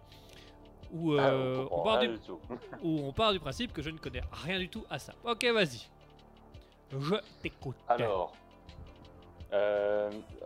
où, 0.92 1.14
Ah, 1.14 1.30
euh, 1.30 1.66
on 1.72 1.82
part 1.82 1.98
du, 1.98 2.10
où 2.84 3.00
on 3.04 3.12
part 3.12 3.32
du 3.32 3.40
principe 3.40 3.72
que 3.72 3.82
je 3.82 3.90
ne 3.90 3.98
connais 3.98 4.22
rien 4.44 4.58
du 4.60 4.68
tout 4.68 4.84
à 4.88 5.00
ça. 5.00 5.14
Ok, 5.24 5.44
vas-y. 5.46 5.88
Je 6.96 7.16
t'écoute. 7.42 7.76
Alors, 7.88 8.32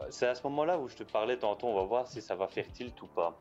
c'est 0.08 0.26
à 0.28 0.34
ce 0.34 0.42
moment-là 0.44 0.78
où 0.78 0.88
je 0.88 0.96
te 0.96 1.02
parlais 1.02 1.36
tantôt, 1.36 1.66
on 1.66 1.74
va 1.74 1.82
voir 1.84 2.06
si 2.08 2.22
ça 2.22 2.34
va 2.34 2.48
faire 2.48 2.66
tilt 2.72 3.00
ou 3.02 3.06
pas. 3.06 3.36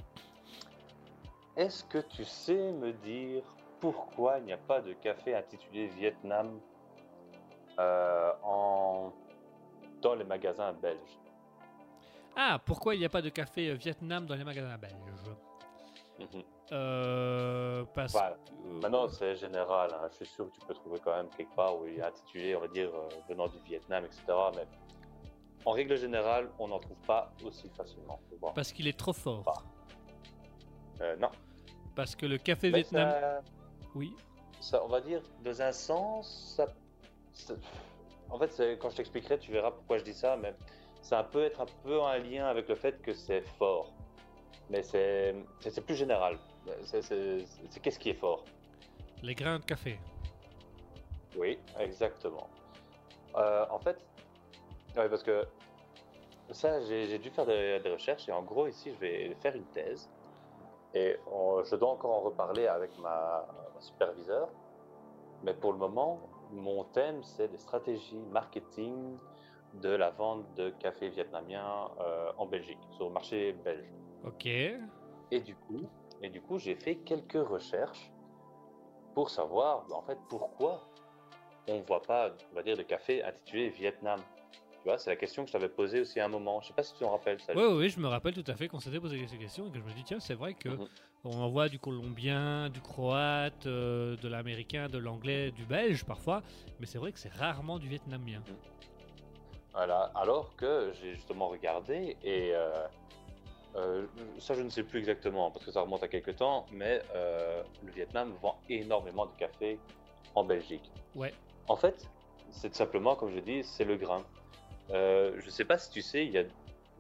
Est-ce 1.55 1.83
que 1.85 1.99
tu 1.99 2.25
sais 2.25 2.71
me 2.73 2.91
dire 2.91 3.43
pourquoi 3.93 4.37
il 4.39 4.45
n'y 4.45 4.53
a 4.53 4.57
pas 4.57 4.79
de 4.79 4.93
café 4.93 5.35
intitulé 5.35 5.87
Vietnam 5.87 6.57
euh, 7.79 8.31
en... 8.41 9.11
dans 10.01 10.15
les 10.15 10.23
magasins 10.23 10.71
belges? 10.71 11.19
Ah, 12.35 12.59
pourquoi 12.65 12.95
il 12.95 12.99
n'y 12.99 13.05
a 13.05 13.09
pas 13.09 13.21
de 13.21 13.27
café 13.29 13.69
euh, 13.69 13.73
Vietnam 13.73 14.25
dans 14.25 14.35
les 14.35 14.45
magasins 14.45 14.77
belges? 14.77 14.93
Mhm. 16.17 16.43
Euh, 16.71 17.83
parce 17.93 18.13
Voilà. 18.13 18.37
que- 18.37 18.53
Maintenant, 18.81 19.09
c'est 19.09 19.35
général. 19.35 19.89
hein. 19.93 20.07
Je 20.11 20.15
suis 20.15 20.25
sûr 20.27 20.45
que 20.49 20.51
tu 20.57 20.65
peux 20.65 20.73
trouver 20.73 20.99
quand 21.03 21.13
même 21.17 21.27
quelque 21.35 21.53
part 21.53 21.77
où 21.77 21.85
il 21.85 21.99
est 21.99 22.01
intitulé, 22.01 22.55
on 22.55 22.61
va 22.61 22.67
dire, 22.69 22.89
euh, 22.95 23.09
venant 23.27 23.47
du 23.49 23.59
Vietnam, 23.65 24.05
etc. 24.05 24.23
Mais 24.55 24.65
en 25.65 25.71
règle 25.71 25.97
générale, 25.97 26.49
on 26.57 26.69
n'en 26.69 26.79
trouve 26.79 26.97
pas 27.05 27.33
aussi 27.43 27.69
facilement. 27.75 28.17
parce 28.55 28.71
qu'il 28.71 28.87
est 28.87 28.97
trop 28.97 29.11
fort. 29.13 29.43
Euh, 31.01 31.17
non. 31.17 31.29
Parce 31.95 32.15
que 32.15 32.25
le 32.25 32.37
café 32.37 32.71
Mais 32.71 32.81
Vietnam. 32.83 33.09
ça- 33.11 33.41
Oui. 33.95 34.15
ça, 34.59 34.83
on 34.83 34.87
va 34.87 35.01
dire, 35.01 35.21
dans 35.43 35.61
un 35.61 35.71
sens, 35.71 36.53
ça, 36.55 36.67
ça- 37.33 37.53
en 38.29 38.39
fait, 38.39 38.77
quand 38.79 38.89
je 38.89 38.95
t'expliquerai, 38.95 39.37
tu 39.37 39.51
verras 39.51 39.71
pourquoi 39.71 39.97
je 39.97 40.03
dis 40.03 40.13
ça, 40.13 40.37
mais 40.37 40.53
ça 41.01 41.23
peut 41.23 41.43
être 41.43 41.61
un 41.61 41.65
peu 41.83 41.99
en 41.99 42.13
lien 42.13 42.45
avec 42.47 42.67
le 42.69 42.75
fait 42.75 43.01
que 43.01 43.13
c'est 43.13 43.41
fort. 43.41 43.91
Mais 44.69 44.81
c'est 44.83 45.35
plus 45.85 45.95
général. 45.95 46.39
C'est- 46.83 47.01
qu'est-ce 47.81 47.99
qui 47.99 48.09
est 48.09 48.13
fort? 48.15 48.45
Les 49.21 49.35
grains 49.35 49.59
de 49.59 49.65
café. 49.65 49.99
Oui, 51.35 51.59
exactement. 51.79 52.47
Euh, 53.35 53.65
en 53.69 53.79
fait, 53.79 53.97
ouais, 54.95 55.09
parce 55.09 55.23
que 55.23 55.45
ça, 56.51 56.79
j'ai 56.81 57.07
j'ai 57.07 57.19
dû 57.19 57.29
faire 57.31 57.45
des, 57.45 57.79
des 57.79 57.91
recherches 57.91 58.29
et 58.29 58.31
en 58.31 58.43
gros, 58.43 58.67
ici, 58.67 58.91
je 58.93 58.99
vais 58.99 59.35
faire 59.41 59.55
une 59.55 59.65
thèse 59.65 60.09
et 60.93 61.17
on- 61.31 61.63
je 61.63 61.75
dois 61.75 61.89
encore 61.91 62.11
en 62.11 62.21
reparler 62.21 62.67
avec 62.67 62.97
ma, 62.99 63.45
ma 63.83 63.87
superviseure. 63.87 64.49
Mais 65.43 65.53
pour 65.53 65.73
le 65.73 65.77
moment, 65.77 66.19
mon 66.51 66.83
thème, 66.85 67.21
c'est 67.23 67.51
les 67.51 67.57
stratégies 67.57 68.19
marketing 68.31 69.17
de 69.81 69.89
la 69.89 70.11
vente 70.11 70.53
de 70.55 70.69
café 70.69 71.09
vietnamien 71.09 71.89
euh, 71.99 72.31
en 72.37 72.45
Belgique, 72.45 72.79
sur 72.91 73.07
le 73.07 73.13
marché 73.13 73.53
belge. 73.63 73.89
Ok. 74.25 74.45
Et 74.45 75.39
du 75.41 75.55
coup, 75.55 75.81
et 76.21 76.29
du 76.29 76.41
coup, 76.41 76.59
j'ai 76.59 76.75
fait 76.75 76.97
quelques 76.97 77.47
recherches 77.47 78.11
pour 79.15 79.29
savoir, 79.29 79.85
en 79.91 80.01
fait, 80.03 80.17
pourquoi 80.29 80.81
on 81.67 81.77
ne 81.77 81.83
voit 81.83 82.01
pas, 82.01 82.31
on 82.51 82.55
va 82.55 82.63
dire, 82.63 82.77
de 82.77 82.83
café 82.83 83.23
intitulé 83.23 83.69
Vietnam. 83.69 84.19
Tu 84.83 84.89
vois, 84.89 84.97
c'est 84.97 85.09
la 85.11 85.15
question 85.15 85.43
que 85.43 85.47
je 85.47 85.53
t'avais 85.53 85.69
posée 85.69 86.01
aussi 86.01 86.19
à 86.19 86.25
un 86.25 86.27
moment. 86.27 86.59
Je 86.59 86.67
sais 86.67 86.73
pas 86.73 86.83
si 86.83 86.91
tu 86.93 86.99
t'en 86.99 87.11
rappelles. 87.11 87.37
Oui, 87.55 87.63
oui, 87.71 87.89
je 87.89 88.01
me 88.01 88.07
rappelle 88.09 88.33
tout 88.33 88.43
à 88.51 88.53
fait 88.53 88.67
qu'on 88.67 88.81
s'était 88.81 88.99
posé 88.99 89.25
ces 89.29 89.37
questions 89.37 89.65
et 89.65 89.71
que 89.71 89.77
je 89.79 89.83
me 89.83 89.93
dis, 89.93 90.03
tiens, 90.03 90.19
c'est 90.19 90.33
vrai 90.33 90.55
que 90.55 90.67
Mhm. 90.67 90.87
on 91.23 91.37
en 91.39 91.47
voit 91.49 91.69
du 91.69 91.79
colombien, 91.79 92.67
du 92.69 92.81
croate, 92.81 93.65
euh, 93.65 94.17
de 94.17 94.27
l'américain, 94.27 94.89
de 94.89 94.97
l'anglais, 94.97 95.51
du 95.51 95.63
belge 95.63 96.03
parfois, 96.03 96.43
mais 96.81 96.85
c'est 96.85 96.97
vrai 96.97 97.13
que 97.13 97.19
c'est 97.19 97.31
rarement 97.31 97.79
du 97.79 97.87
vietnamien. 97.87 98.43
Voilà. 99.71 100.11
Alors 100.15 100.53
que 100.57 100.91
j'ai 100.99 101.15
justement 101.15 101.47
regardé 101.47 102.17
et 102.21 102.53
euh, 102.53 102.85
euh, 103.77 104.05
ça, 104.37 104.53
je 104.53 104.63
ne 104.63 104.69
sais 104.69 104.83
plus 104.83 104.99
exactement 104.99 105.49
parce 105.49 105.63
que 105.63 105.71
ça 105.71 105.79
remonte 105.79 106.03
à 106.03 106.09
quelques 106.09 106.35
temps, 106.35 106.65
mais 106.73 107.01
le 107.13 107.91
Vietnam 107.93 108.33
vend 108.41 108.59
énormément 108.67 109.27
de 109.27 109.33
café 109.37 109.79
en 110.35 110.43
Belgique. 110.43 110.91
Ouais. 111.15 111.33
En 111.69 111.77
fait, 111.77 112.05
c'est 112.51 112.75
simplement, 112.75 113.15
comme 113.15 113.31
je 113.33 113.39
dis, 113.39 113.63
c'est 113.63 113.85
le 113.85 113.95
grain. 113.95 114.25
Euh, 114.91 115.39
je 115.39 115.49
sais 115.49 115.65
pas 115.65 115.77
si 115.77 115.89
tu 115.91 116.01
sais, 116.01 116.25
il 116.25 116.31
y 116.31 116.37
a, 116.37 116.43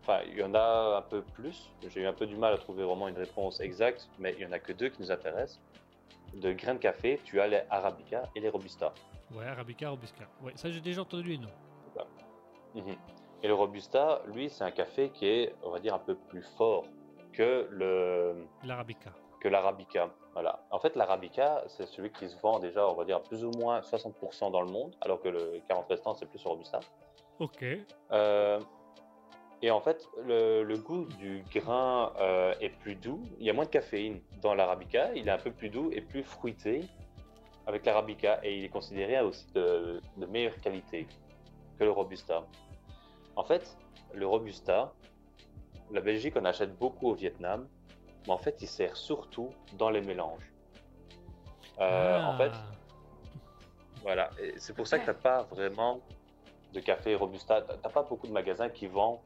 enfin, 0.01 0.21
il 0.27 0.37
y 0.37 0.43
en 0.43 0.53
a 0.55 0.97
un 0.97 1.01
peu 1.01 1.21
plus. 1.21 1.69
J'ai 1.87 2.01
eu 2.01 2.05
un 2.07 2.13
peu 2.13 2.25
du 2.25 2.35
mal 2.35 2.53
à 2.53 2.57
trouver 2.57 2.83
vraiment 2.83 3.07
une 3.07 3.17
réponse 3.17 3.59
exacte, 3.59 4.09
mais 4.19 4.33
il 4.37 4.43
y 4.43 4.45
en 4.45 4.51
a 4.51 4.59
que 4.59 4.71
deux 4.73 4.89
qui 4.89 5.01
nous 5.01 5.11
intéressent. 5.11 5.59
De 6.33 6.51
grains 6.51 6.73
de 6.73 6.79
café, 6.79 7.19
tu 7.23 7.39
as 7.39 7.47
les 7.47 7.61
Arabica 7.69 8.23
et 8.35 8.39
les 8.39 8.49
Robusta. 8.49 8.93
Ouais, 9.31 9.45
Arabica, 9.45 9.89
Robusta. 9.89 10.23
Ouais, 10.41 10.53
ça 10.55 10.71
j'ai 10.71 10.81
déjà 10.81 11.01
entendu 11.01 11.29
les 11.29 11.37
noms. 11.37 11.49
Mhm. 12.75 12.95
Et 13.43 13.47
le 13.47 13.53
Robusta, 13.53 14.21
lui, 14.33 14.49
c'est 14.49 14.63
un 14.63 14.71
café 14.71 15.09
qui 15.09 15.27
est, 15.27 15.53
on 15.63 15.69
va 15.69 15.79
dire, 15.79 15.93
un 15.93 15.99
peu 15.99 16.15
plus 16.15 16.41
fort 16.57 16.85
que 17.33 17.67
le 17.69 18.45
L'Arabica. 18.63 19.11
que 19.41 19.47
l'Arabica. 19.47 20.09
Voilà. 20.33 20.65
En 20.71 20.79
fait, 20.79 20.95
l'Arabica, 20.95 21.63
c'est 21.67 21.85
celui 21.85 22.09
qui 22.11 22.27
se 22.29 22.37
vend 22.39 22.59
déjà, 22.59 22.87
on 22.87 22.93
va 22.93 23.05
dire, 23.05 23.21
plus 23.21 23.43
ou 23.43 23.51
moins 23.51 23.81
60% 23.81 24.49
dans 24.51 24.61
le 24.61 24.71
monde, 24.71 24.95
alors 25.01 25.21
que 25.21 25.27
le 25.27 25.61
40 25.67 25.87
restant, 25.87 26.15
c'est 26.15 26.25
plus 26.25 26.43
le 26.43 26.49
Robusta. 26.49 26.79
Ok. 27.39 27.65
Euh, 28.11 28.59
et 29.61 29.71
en 29.71 29.79
fait, 29.81 30.07
le, 30.25 30.63
le 30.63 30.77
goût 30.77 31.05
du 31.19 31.43
grain 31.53 32.11
euh, 32.19 32.53
est 32.59 32.69
plus 32.69 32.95
doux. 32.95 33.21
Il 33.39 33.45
y 33.45 33.49
a 33.49 33.53
moins 33.53 33.65
de 33.65 33.69
caféine 33.69 34.21
dans 34.41 34.53
l'arabica. 34.53 35.13
Il 35.15 35.27
est 35.27 35.31
un 35.31 35.37
peu 35.37 35.51
plus 35.51 35.69
doux 35.69 35.89
et 35.91 36.01
plus 36.01 36.23
fruité 36.23 36.81
avec 37.65 37.85
l'arabica. 37.85 38.39
Et 38.43 38.57
il 38.57 38.63
est 38.65 38.69
considéré 38.69 39.19
aussi 39.21 39.47
de, 39.53 40.01
de 40.17 40.25
meilleure 40.25 40.57
qualité 40.57 41.07
que 41.79 41.83
le 41.85 41.91
robusta. 41.91 42.43
En 43.35 43.43
fait, 43.43 43.77
le 44.13 44.27
robusta, 44.27 44.93
la 45.91 46.01
Belgique 46.01 46.35
en 46.37 46.45
achète 46.45 46.77
beaucoup 46.77 47.09
au 47.09 47.13
Vietnam, 47.13 47.67
mais 48.27 48.33
en 48.33 48.37
fait, 48.37 48.61
il 48.61 48.67
sert 48.67 48.95
surtout 48.95 49.49
dans 49.77 49.89
les 49.89 50.01
mélanges. 50.01 50.51
Euh, 51.79 52.21
En 52.21 52.37
fait, 52.37 52.51
Ah. 52.53 52.71
voilà, 54.03 54.29
et 54.39 54.53
c'est 54.57 54.73
pour 54.75 54.85
ça 54.87 54.99
que 54.99 55.05
t'as 55.05 55.13
pas 55.15 55.43
vraiment 55.43 56.01
de 56.73 56.79
café 56.79 57.15
Robusta. 57.15 57.61
T'as 57.61 57.89
pas 57.89 58.03
beaucoup 58.03 58.27
de 58.27 58.31
magasins 58.31 58.69
qui 58.69 58.87
vendent 58.87 59.19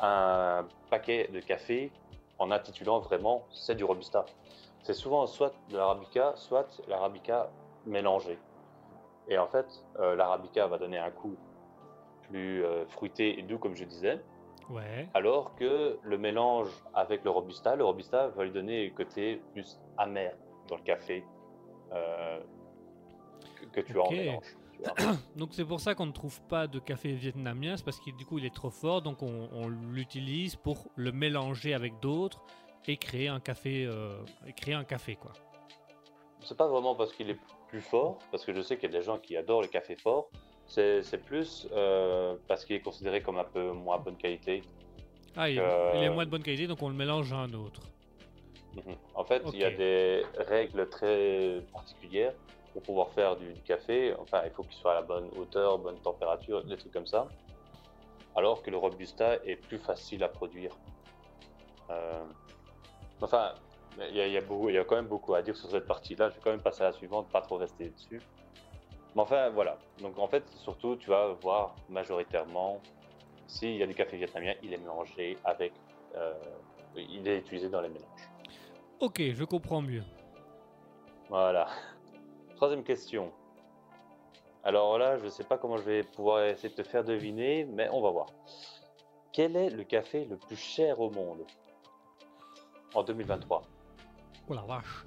un 0.00 0.66
paquet 0.90 1.28
de 1.32 1.40
café 1.40 1.92
en 2.38 2.50
intitulant 2.50 2.98
vraiment 3.00 3.44
c'est 3.52 3.74
du 3.74 3.84
Robusta. 3.84 4.24
C'est 4.82 4.94
souvent 4.94 5.26
soit 5.26 5.52
de 5.70 5.76
l'Arabica, 5.76 6.32
soit 6.36 6.82
l'Arabica 6.88 7.48
mélangé. 7.86 8.38
Et 9.28 9.38
en 9.38 9.46
fait, 9.46 9.66
euh, 9.98 10.14
l'Arabica 10.16 10.66
va 10.66 10.76
donner 10.78 10.98
un 10.98 11.10
goût 11.10 11.36
plus 12.28 12.64
euh, 12.64 12.84
fruité 12.86 13.38
et 13.38 13.42
doux, 13.42 13.58
comme 13.58 13.74
je 13.74 13.84
disais, 13.84 14.20
Ouais. 14.70 15.08
alors 15.12 15.54
que 15.56 15.98
le 16.02 16.18
mélange 16.18 16.68
avec 16.94 17.22
le 17.22 17.30
Robusta, 17.30 17.76
le 17.76 17.84
Robusta 17.84 18.28
va 18.28 18.44
lui 18.44 18.50
donner 18.50 18.86
un 18.86 18.90
côté 18.94 19.42
plus 19.52 19.78
amer 19.98 20.34
dans 20.68 20.76
le 20.76 20.82
café 20.82 21.22
euh, 21.92 22.40
que, 23.72 23.80
que 23.80 23.86
tu 23.86 23.98
as 23.98 24.02
en 24.02 24.10
mélange. 24.10 24.56
Donc 25.36 25.50
c'est 25.52 25.64
pour 25.64 25.80
ça 25.80 25.94
qu'on 25.94 26.06
ne 26.06 26.12
trouve 26.12 26.40
pas 26.42 26.66
de 26.66 26.78
café 26.78 27.12
vietnamien, 27.12 27.76
c'est 27.76 27.84
parce 27.84 28.00
que 28.00 28.10
du 28.10 28.24
coup 28.24 28.38
il 28.38 28.44
est 28.44 28.54
trop 28.54 28.70
fort, 28.70 29.02
donc 29.02 29.22
on, 29.22 29.48
on 29.52 29.68
l'utilise 29.68 30.56
pour 30.56 30.88
le 30.96 31.12
mélanger 31.12 31.74
avec 31.74 32.00
d'autres 32.00 32.42
et 32.86 32.96
créer 32.96 33.28
un 33.28 33.40
café, 33.40 33.86
euh, 33.86 34.16
créer 34.56 34.74
un 34.74 34.84
café 34.84 35.16
quoi. 35.16 35.32
C'est 36.40 36.56
pas 36.56 36.68
vraiment 36.68 36.94
parce 36.94 37.12
qu'il 37.12 37.30
est 37.30 37.38
plus 37.68 37.80
fort, 37.80 38.18
parce 38.30 38.44
que 38.44 38.52
je 38.52 38.60
sais 38.60 38.76
qu'il 38.76 38.90
y 38.92 38.94
a 38.94 38.98
des 38.98 39.04
gens 39.04 39.18
qui 39.18 39.36
adorent 39.36 39.62
le 39.62 39.68
café 39.68 39.96
fort. 39.96 40.28
C'est 40.66 41.24
plus 41.24 41.68
euh, 41.72 42.36
parce 42.48 42.64
qu'il 42.64 42.76
est 42.76 42.80
considéré 42.80 43.22
comme 43.22 43.38
un 43.38 43.44
peu 43.44 43.72
moins 43.72 43.98
bonne 43.98 44.16
qualité. 44.16 44.62
Ah, 45.36 45.48
il, 45.50 45.58
Euh, 45.58 45.92
il 45.94 46.02
est 46.02 46.10
moins 46.10 46.24
de 46.24 46.30
bonne 46.30 46.42
qualité, 46.42 46.66
donc 46.66 46.82
on 46.82 46.88
le 46.88 46.94
mélange 46.94 47.32
à 47.32 47.36
un 47.36 47.52
autre. 47.54 47.82
Mhm. 48.74 48.96
En 49.14 49.24
fait, 49.24 49.42
il 49.52 49.58
y 49.60 49.64
a 49.64 49.70
des 49.70 50.22
règles 50.38 50.88
très 50.88 51.62
particulières 51.72 52.34
pour 52.74 52.82
pouvoir 52.82 53.08
faire 53.12 53.36
du, 53.36 53.54
du 53.54 53.62
café. 53.62 54.14
Enfin, 54.18 54.42
il 54.44 54.50
faut 54.50 54.62
qu'il 54.64 54.74
soit 54.74 54.92
à 54.92 54.96
la 54.96 55.02
bonne 55.02 55.30
hauteur, 55.38 55.78
bonne 55.78 55.98
température, 56.00 56.62
des 56.64 56.76
trucs 56.76 56.92
comme 56.92 57.06
ça. 57.06 57.26
Alors 58.36 58.62
que 58.62 58.70
le 58.70 58.76
robusta 58.76 59.36
est 59.46 59.56
plus 59.56 59.78
facile 59.78 60.22
à 60.24 60.28
produire. 60.28 60.72
Euh, 61.90 62.24
Enfin, 63.20 63.54
il 64.10 64.16
y, 64.16 64.20
a, 64.20 64.26
il 64.26 64.32
y 64.32 64.36
a 64.36 64.40
beaucoup- 64.42 64.68
il 64.68 64.74
y 64.74 64.78
a 64.78 64.84
quand 64.84 64.96
même 64.96 65.06
beaucoup 65.06 65.34
à 65.34 65.40
dire 65.40 65.56
sur 65.56 65.70
cette 65.70 65.86
partie-là. 65.86 66.28
Je 66.28 66.34
vais 66.34 66.40
quand 66.42 66.50
même 66.50 66.60
passer 66.60 66.82
à 66.82 66.86
la 66.86 66.92
suivante, 66.92 67.28
pas 67.30 67.40
trop 67.40 67.56
rester 67.56 67.88
dessus. 67.88 68.20
Mais 69.14 69.22
enfin, 69.22 69.48
voilà. 69.50 69.78
Donc, 70.02 70.18
en 70.18 70.26
fait, 70.26 70.44
surtout, 70.56 70.96
tu 70.96 71.08
vas 71.10 71.28
voir 71.40 71.76
majoritairement, 71.88 72.80
s'il 73.46 73.76
y 73.76 73.82
a 73.82 73.86
du 73.86 73.94
café 73.94 74.16
vietnamien, 74.16 74.54
il 74.62 74.74
est 74.74 74.78
mélangé 74.78 75.38
avec. 75.44 75.72
euh, 76.16 76.34
il 76.96 77.26
est 77.28 77.38
utilisé 77.38 77.68
dans 77.68 77.80
les 77.80 77.88
mélanges. 77.88 78.28
Ok, 79.00 79.20
je 79.20 79.44
comprends 79.44 79.80
mieux. 79.80 80.04
Voilà. 81.28 81.68
Troisième 82.56 82.84
question. 82.84 83.32
Alors 84.62 84.98
là, 84.98 85.18
je 85.18 85.24
ne 85.24 85.30
sais 85.30 85.44
pas 85.44 85.58
comment 85.58 85.76
je 85.76 85.82
vais 85.82 86.02
pouvoir 86.02 86.44
essayer 86.44 86.70
de 86.70 86.74
te 86.74 86.82
faire 86.88 87.04
deviner, 87.04 87.64
mais 87.64 87.88
on 87.92 88.00
va 88.00 88.10
voir. 88.10 88.26
Quel 89.32 89.56
est 89.56 89.70
le 89.70 89.84
café 89.84 90.24
le 90.24 90.36
plus 90.36 90.56
cher 90.56 91.00
au 91.00 91.10
monde 91.10 91.44
en 92.94 93.02
2023 93.02 93.62
Oh 94.48 94.54
la 94.54 94.62
vache. 94.62 95.04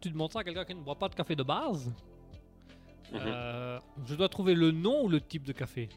Tu 0.00 0.10
demandes 0.10 0.32
ça 0.32 0.40
à 0.40 0.44
quelqu'un 0.44 0.64
qui 0.64 0.74
ne 0.74 0.80
boit 0.80 0.94
pas 0.96 1.08
de 1.08 1.14
café 1.14 1.36
de 1.36 1.42
base? 1.42 1.92
Mhm. 3.12 3.20
Euh, 3.26 3.78
Je 4.04 4.14
dois 4.14 4.28
trouver 4.28 4.54
le 4.54 4.70
nom 4.72 5.04
ou 5.04 5.08
le 5.08 5.20
type 5.20 5.44
de 5.44 5.52
café? 5.52 5.88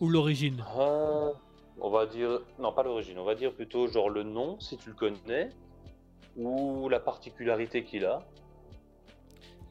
Ou 0.00 0.08
l'origine? 0.08 0.62
Euh, 0.76 1.32
On 1.80 1.90
va 1.90 2.06
dire... 2.06 2.40
Non, 2.58 2.72
pas 2.72 2.82
l'origine. 2.82 3.18
On 3.18 3.24
va 3.24 3.34
dire 3.34 3.54
plutôt 3.54 3.86
genre 3.86 4.10
le 4.10 4.22
nom, 4.24 4.58
si 4.60 4.76
tu 4.76 4.90
le 4.90 4.94
connais, 4.94 5.50
ou 6.36 6.88
la 6.88 7.00
particularité 7.00 7.84
qu'il 7.84 8.04
a. 8.04 8.18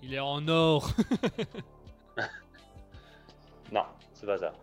Il 0.01 0.13
est 0.13 0.19
en 0.19 0.47
or. 0.47 0.89
Non, 3.71 3.81
c'est 4.13 4.27
pas 4.27 4.37
ça. 4.37 4.53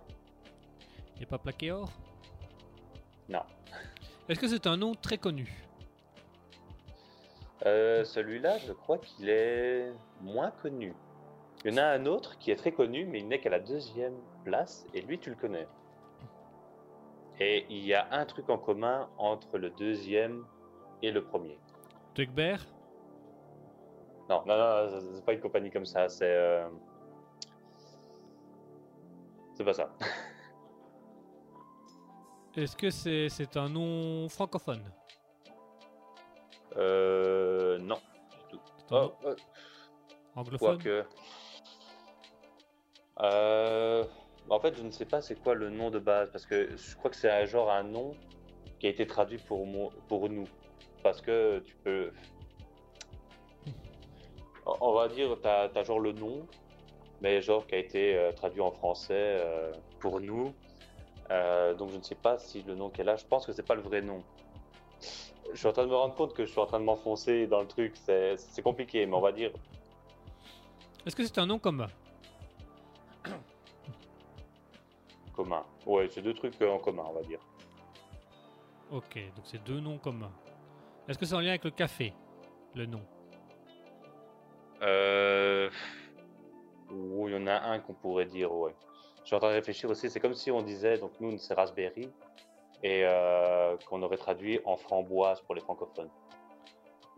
Il 1.16 1.20
n'est 1.20 1.26
pas 1.26 1.38
plaqué 1.38 1.72
or? 1.72 1.90
Non. 3.28 3.42
Est-ce 4.28 4.38
que 4.38 4.46
c'est 4.46 4.66
un 4.68 4.76
nom 4.76 4.94
très 4.94 5.18
connu? 5.18 5.52
Euh, 7.66 8.04
Celui-là, 8.04 8.59
je 8.59 8.72
crois 8.72 8.98
qu'il 8.98 9.28
est 9.28 9.92
moins 10.20 10.52
connu. 10.52 10.94
Il 11.64 11.72
y 11.72 11.74
en 11.74 11.78
a 11.78 11.84
un 11.86 12.06
autre 12.06 12.38
qui 12.38 12.52
est 12.52 12.56
très 12.56 12.70
connu, 12.72 13.04
mais 13.04 13.18
il 13.18 13.28
n'est 13.28 13.40
qu'à 13.40 13.50
la 13.50 13.59
deuxième 13.60 14.14
place, 14.44 14.86
et 14.94 15.00
lui, 15.02 15.18
tu 15.18 15.30
le 15.30 15.36
connais. 15.36 15.66
Et 17.40 17.66
il 17.68 17.84
y 17.84 17.94
a 17.94 18.06
un 18.12 18.24
truc 18.24 18.48
en 18.50 18.59
commun 18.59 19.09
entre 19.18 19.59
le 19.59 19.70
deuxième 19.70 20.44
et 21.02 21.10
le 21.10 21.24
premier. 21.24 21.59
Tugbert? 22.14 22.66
Non, 24.32 24.42
non, 24.46 24.56
non, 24.56 25.00
c'est- 25.14 25.24
pas 25.26 25.34
une 25.34 25.40
compagnie 25.40 25.70
comme 25.70 25.84
ça, 25.84 26.09
c'est... 26.09 26.24
euh, 26.24 26.66
C'est 29.54 29.64
pas 29.64 29.74
ça. 29.74 29.90
Est-ce 32.56 32.74
que 32.76 32.88
c'est 32.90 33.56
un 33.56 33.68
nom 33.68 34.28
francophone? 34.30 34.82
Euh... 36.76 37.78
Non, 37.78 37.98
du 38.30 38.38
tout. 38.50 38.60
Oh, 38.90 39.12
euh, 39.24 39.36
anglophone? 40.34 40.82
Quoique. 40.82 41.04
Euh, 43.20 44.04
En 44.48 44.59
fait, 44.60 44.74
je 44.76 44.82
ne 44.82 44.90
sais 44.90 45.04
pas 45.04 45.20
c'est 45.20 45.36
quoi 45.36 45.54
le 45.54 45.68
nom 45.70 45.90
de 45.90 45.98
base, 45.98 46.30
parce 46.32 46.46
que 46.46 46.74
je 46.76 46.96
crois 46.96 47.10
que 47.10 47.16
c'est 47.16 47.30
un 47.30 47.44
genre 47.44 47.70
un 47.70 47.82
nom 47.84 48.14
qui 48.80 48.86
a 48.86 48.90
été 48.90 49.06
traduit 49.06 49.38
pour, 49.38 49.66
mo- 49.66 49.92
pour 50.09 50.28
nous. 50.30 50.48
Parce 51.02 51.20
que 51.20 51.59
tu 51.60 51.74
peux. 51.76 52.10
On- 54.80 54.92
va 54.94 55.08
dire, 55.08 55.36
tu 55.40 55.48
as, 55.48 55.82
genre 55.84 56.00
le 56.00 56.12
nom, 56.12 56.46
mais 57.20 57.40
genre 57.42 57.66
qui 57.66 57.74
a 57.74 57.78
été 57.78 58.14
euh, 58.16 58.32
traduit 58.32 58.60
en 58.60 58.70
français 58.70 59.12
euh, 59.14 59.72
pour 60.00 60.20
nous. 60.20 60.52
Euh, 61.30 61.74
donc 61.74 61.90
je 61.90 61.96
ne 61.96 62.02
sais 62.02 62.14
pas 62.14 62.38
si 62.38 62.62
le 62.62 62.74
nom 62.74 62.90
qu'elle 62.90 63.08
a, 63.08 63.16
je 63.16 63.24
pense 63.24 63.46
que 63.46 63.52
c'est 63.52 63.62
pas 63.66 63.74
le 63.74 63.82
vrai 63.82 64.02
nom. 64.02 64.22
Je 65.52 65.56
suis 65.58 65.66
en 65.66 65.72
train 65.72 65.84
de 65.84 65.90
me 65.90 65.96
rendre 65.96 66.14
compte 66.14 66.34
que 66.34 66.44
je 66.44 66.50
suis 66.50 66.60
en 66.60 66.66
train 66.66 66.80
de 66.80 66.84
m'enfoncer 66.84 67.46
dans 67.46 67.60
le 67.60 67.66
truc, 67.66 67.94
c'est 67.96 68.62
compliqué, 68.62 69.04
mais 69.06 69.14
on 69.16 69.20
va 69.20 69.32
dire 69.32 69.50
Est-ce 71.06 71.16
que 71.16 71.24
c'est 71.24 71.38
un 71.38 71.46
nom 71.46 71.58
commun? 71.58 71.88
Commun. 75.34 75.64
Ouais, 75.86 76.08
c'est 76.10 76.22
deux 76.22 76.34
trucs 76.34 76.60
en 76.62 76.78
commun, 76.78 77.04
on 77.08 77.14
va 77.14 77.22
dire. 77.22 77.40
Ok, 78.90 79.16
donc 79.34 79.44
c'est 79.44 79.62
deux 79.64 79.80
noms 79.80 79.98
communs. 79.98 80.32
Est-ce 81.08 81.18
que 81.18 81.24
c'est 81.24 81.34
en 81.34 81.40
lien 81.40 81.48
avec 81.50 81.64
le 81.64 81.70
café 81.70 82.12
Le 82.74 82.84
nom? 82.86 83.00
Euh... 84.82 85.70
oh, 86.90 87.28
il 87.28 87.34
y 87.34 87.36
en 87.36 87.46
a 87.46 87.60
un 87.60 87.78
qu'on 87.78 87.94
pourrait 87.94 88.26
dire, 88.26 88.52
ouais. 88.52 88.74
Je 89.22 89.26
suis 89.28 89.36
en 89.36 89.38
train 89.38 89.50
de 89.50 89.54
réfléchir 89.54 89.88
aussi, 89.88 90.10
c'est 90.10 90.20
comme 90.20 90.34
si 90.34 90.50
on 90.50 90.62
disait, 90.62 90.98
donc 90.98 91.12
nous, 91.20 91.38
c'est 91.38 91.54
raspberry, 91.54 92.10
et 92.82 93.02
euh, 93.04 93.76
qu'on 93.88 94.02
aurait 94.02 94.16
traduit 94.16 94.59
en 94.64 94.76
framboise 94.76 95.40
pour 95.42 95.54
les 95.54 95.60
francophones. 95.60 96.10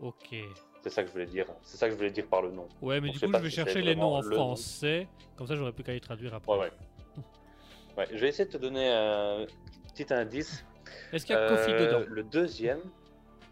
Ok. 0.00 0.34
C'est 0.82 0.90
ça 0.90 1.02
que 1.02 1.08
je 1.08 1.12
voulais 1.12 1.26
dire. 1.26 1.46
C'est 1.62 1.78
ça 1.78 1.86
que 1.86 1.92
je 1.92 1.96
voulais 1.96 2.10
dire 2.10 2.26
par 2.26 2.42
le 2.42 2.50
nom. 2.50 2.68
Ouais, 2.82 3.00
mais 3.00 3.08
du 3.08 3.18
coup, 3.18 3.26
je 3.32 3.38
vais 3.38 3.48
si 3.48 3.56
chercher 3.56 3.80
les 3.80 3.94
noms 3.96 4.16
en 4.16 4.20
le 4.20 4.28
nom. 4.28 4.34
français. 4.36 5.08
Comme 5.36 5.46
ça, 5.46 5.56
j'aurais 5.56 5.72
plus 5.72 5.82
qu'à 5.82 5.92
les 5.92 6.00
traduire 6.00 6.34
après. 6.34 6.52
Ouais, 6.52 6.58
ouais. 6.58 6.70
Ouais, 7.96 8.06
je 8.10 8.18
vais 8.18 8.28
essayer 8.28 8.44
de 8.46 8.50
te 8.50 8.56
donner 8.58 8.90
un 8.90 9.46
petit 9.94 10.12
indice. 10.12 10.66
Est-ce 11.12 11.24
qu'il 11.24 11.36
y 11.36 11.38
a 11.38 11.48
coffee 11.48 11.70
Euh, 11.72 11.86
dedans? 11.86 12.04
Le 12.08 12.22
deuxième. 12.24 12.80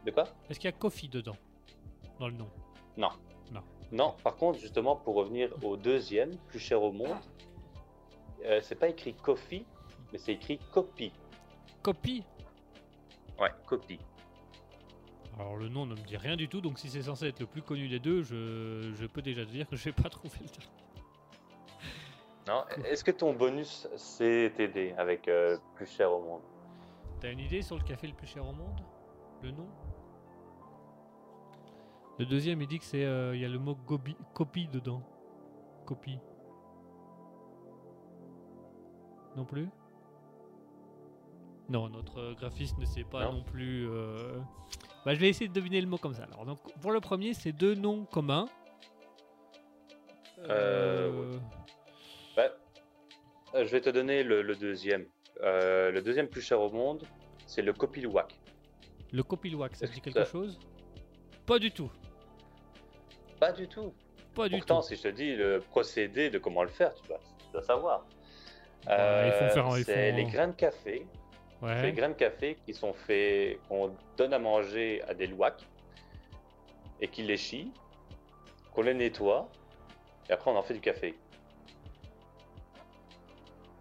De 0.05 0.11
quoi? 0.11 0.25
Est-ce 0.51 0.59
qu'il 0.59 0.69
y 0.69 0.73
a 0.75 0.77
coffee 0.77 1.09
dedans? 1.09 1.37
Dans 2.19 2.27
le 2.27 2.35
nom? 2.35 2.49
Non. 2.97 3.11
Non. 3.93 4.15
Par 4.25 4.37
contre, 4.37 4.59
justement, 4.59 4.97
pour 4.97 5.15
revenir 5.15 5.51
au 5.63 5.77
deuxième, 5.77 6.37
plus 6.49 6.59
cher 6.59 6.83
au 6.83 6.93
monde, 6.93 7.19
euh, 8.45 8.61
c'est 8.63 8.75
pas 8.75 8.89
écrit 8.89 9.15
coffee, 9.15 9.65
mais 10.13 10.19
c'est 10.19 10.33
écrit 10.33 10.59
copy. 10.73 11.13
Copy 11.83 12.25
Ouais, 13.39 13.51
copy. 13.67 13.99
Alors 15.39 15.57
le 15.57 15.69
nom 15.69 15.87
ne 15.87 15.95
me 15.95 16.01
dit 16.01 16.17
rien 16.17 16.37
du 16.37 16.49
tout, 16.49 16.61
donc 16.61 16.79
si 16.79 16.89
c'est 16.91 17.03
censé 17.03 17.27
être 17.27 17.41
le 17.41 17.47
plus 17.47 17.63
connu 17.63 17.89
des 17.89 17.99
deux, 17.99 18.23
je, 18.23 18.93
je 18.95 19.07
peux 19.07 19.23
déjà 19.23 19.45
te 19.45 19.51
dire 19.51 19.69
que 19.69 19.77
je 19.77 19.85
vais 19.85 19.93
pas 19.93 20.09
trouver 20.09 20.39
le 20.41 20.47
dernier. 20.47 20.83
Non, 22.49 22.65
est-ce 22.85 23.05
que 23.05 23.13
ton 23.13 23.33
bonus 23.33 23.89
c'est 23.97 24.53
t'aider 24.57 24.95
avec 24.99 25.29
euh, 25.29 25.57
plus 25.75 25.87
cher 25.87 26.13
au 26.13 26.23
monde? 26.23 26.43
T'as 27.21 27.31
une 27.31 27.41
idée 27.41 27.63
sur 27.63 27.77
le 27.77 27.85
café 27.85 28.09
le 28.09 28.15
plus 28.15 28.27
cher 28.27 28.47
au 28.47 28.53
monde? 28.53 28.81
Le 29.43 29.53
nom? 29.53 29.69
Le 32.23 32.27
deuxième, 32.29 32.63
il 32.63 32.69
dit 32.69 32.79
que 32.79 32.85
c'est. 32.85 33.05
euh, 33.05 33.35
Il 33.35 33.41
y 33.43 33.45
a 33.45 33.49
le 33.49 33.59
mot 33.59 33.75
gobi- 33.85 34.17
copie 34.33 34.69
dedans. 34.69 35.03
Copie. 35.87 36.21
Non 39.37 39.45
plus? 39.45 39.69
Non, 41.69 41.89
notre 41.89 42.21
euh, 42.21 42.35
graphiste 42.35 42.79
ne 42.79 42.85
sait 42.85 43.03
pas 43.03 43.25
non, 43.25 43.33
Non. 43.39 43.43
plus. 43.43 43.89
euh, 43.91 44.39
Bah, 45.05 45.15
je 45.15 45.19
vais 45.19 45.31
essayer 45.31 45.49
de 45.49 45.53
deviner 45.53 45.81
le 45.81 45.89
mot 45.89 45.99
comme 45.99 46.15
ça. 46.15 46.23
Alors, 46.23 46.45
donc, 46.47 46.59
pour 46.81 46.93
le 46.93 47.01
premier, 47.01 47.35
c'est 47.35 47.51
deux 47.51 47.75
noms 47.75 48.05
communs. 48.05 48.47
Euh, 50.49 51.33
Ouais. 52.37 52.53
Je 53.55 53.69
vais 53.69 53.81
te 53.81 53.91
donner 53.91 54.23
le, 54.23 54.43
le 54.43 54.55
deuxième. 54.55 55.07
Le 55.43 55.99
deuxième 56.03 56.29
plus 56.29 56.41
cher 56.41 56.61
au 56.61 56.71
monde, 56.71 57.03
c'est 57.49 57.63
le 57.63 57.73
Copilouac. 57.73 58.39
Le 59.13 59.25
copilouac, 59.25 59.75
ça 59.75 59.89
dit 59.89 60.01
quelque 60.01 60.25
chose? 60.25 60.61
Pas 61.47 61.59
du 61.59 61.73
tout. 61.73 61.91
Pas 63.43 63.51
du 63.51 63.67
tout. 63.67 63.93
Pas 64.37 64.49
du 64.49 64.55
Pourtant, 64.57 64.81
tout. 64.83 64.87
si 64.87 64.95
je 64.95 65.03
te 65.03 65.09
dis 65.09 65.35
le 65.35 65.59
procédé 65.59 66.31
de 66.31 66.39
comment 66.39 66.63
le 66.63 66.69
faire, 66.69 66.95
tu 66.95 67.09
dois, 67.09 67.19
tu 67.41 67.53
dois 67.53 67.63
savoir. 67.65 68.07
Faire- 68.87 69.77
il 69.79 69.85
c'est 69.85 70.13
les 70.13 70.27
grains 70.27 70.47
de 70.47 70.53
café. 70.55 71.05
C'est 71.61 71.83
les 71.83 71.93
grains 71.93 72.11
de 72.11 72.15
café 72.15 72.57
qui 72.65 72.73
sont 72.73 72.93
faits, 72.93 73.59
qu'on 73.69 73.91
donne 74.17 74.33
à 74.33 74.39
manger 74.39 75.03
à 75.09 75.15
des 75.15 75.27
louacs 75.27 75.67
et 77.01 77.09
qui 77.09 77.25
les 77.25 77.37
chient, 77.37 77.73
qu'on 78.73 78.83
les 78.83 78.95
nettoie 78.95 79.49
et 80.31 80.33
après 80.33 80.49
on 80.53 80.57
en 80.57 80.63
fait 80.63 80.75
du 80.75 80.81
café. 80.81 81.17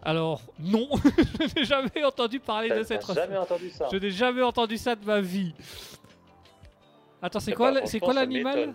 Alors, 0.02 0.40
non, 0.58 0.88
je 0.94 1.54
n'ai 1.60 1.64
jamais 1.64 2.04
entendu 2.04 2.40
parler 2.40 2.68
de 2.68 2.82
cette 2.82 3.06
t'as 3.06 3.14
jamais 3.14 3.36
recette. 3.38 3.52
entendu 3.52 3.70
ça? 3.70 3.88
Je 3.92 3.96
n'ai 3.96 4.10
jamais 4.10 4.42
entendu 4.42 4.76
ça 4.76 4.96
de 4.96 5.04
ma 5.04 5.20
vie. 5.20 5.54
Attends, 7.22 7.38
c'est 7.38 7.52
Eh 7.52 7.54
quoi, 7.54 7.70
ben, 7.70 7.86
c'est 7.86 8.00
quoi 8.00 8.12
l'animal? 8.12 8.74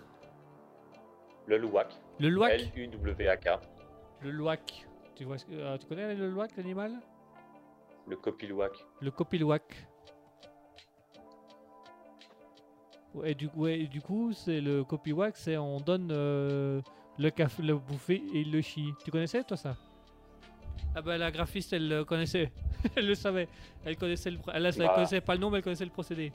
Le 1.48 1.56
louac. 1.56 1.94
Le 2.20 2.28
loac 2.28 2.52
L-U-W-A-K. 2.76 3.48
Le 4.20 4.30
loac. 4.30 4.86
Tu, 5.14 5.24
vois, 5.24 5.36
euh, 5.50 5.78
tu 5.78 5.86
connais 5.86 6.14
le 6.14 6.28
loac, 6.28 6.50
l'animal? 6.58 6.92
Le 8.06 8.16
copilouac. 8.16 8.72
Le 9.00 9.10
copilouac. 9.10 9.62
Ouais, 13.14 13.34
du, 13.34 13.48
ouais, 13.56 13.80
et 13.80 13.86
du 13.86 14.02
coup, 14.02 14.32
c'est 14.34 14.60
le 14.60 14.84
copilouac, 14.84 15.36
c'est 15.38 15.56
on 15.56 15.78
donne 15.80 16.10
euh, 16.12 16.82
le 17.18 17.30
café, 17.30 17.62
le 17.62 17.76
bouffé 17.76 18.22
et 18.34 18.44
le 18.44 18.60
chie. 18.60 18.92
Tu 19.02 19.10
connaissais 19.10 19.42
toi 19.42 19.56
ça? 19.56 19.74
Ah 20.94 21.00
bah 21.02 21.16
la 21.16 21.30
graphiste, 21.30 21.72
elle 21.72 21.88
le 21.88 22.04
connaissait. 22.04 22.52
elle 22.96 23.06
le 23.06 23.14
savait. 23.14 23.48
Elle 23.84 23.96
connaissait 23.96 24.30
le, 24.30 24.38
elle 24.52 24.70
Bah. 24.78 24.94
connaissait 24.94 25.20
pas 25.22 25.34
le 25.34 25.40
nom, 25.40 25.50
mais 25.50 25.58
elle 25.58 25.64
connaissait 25.64 25.84
le 25.86 25.90
procédé. 25.90 26.30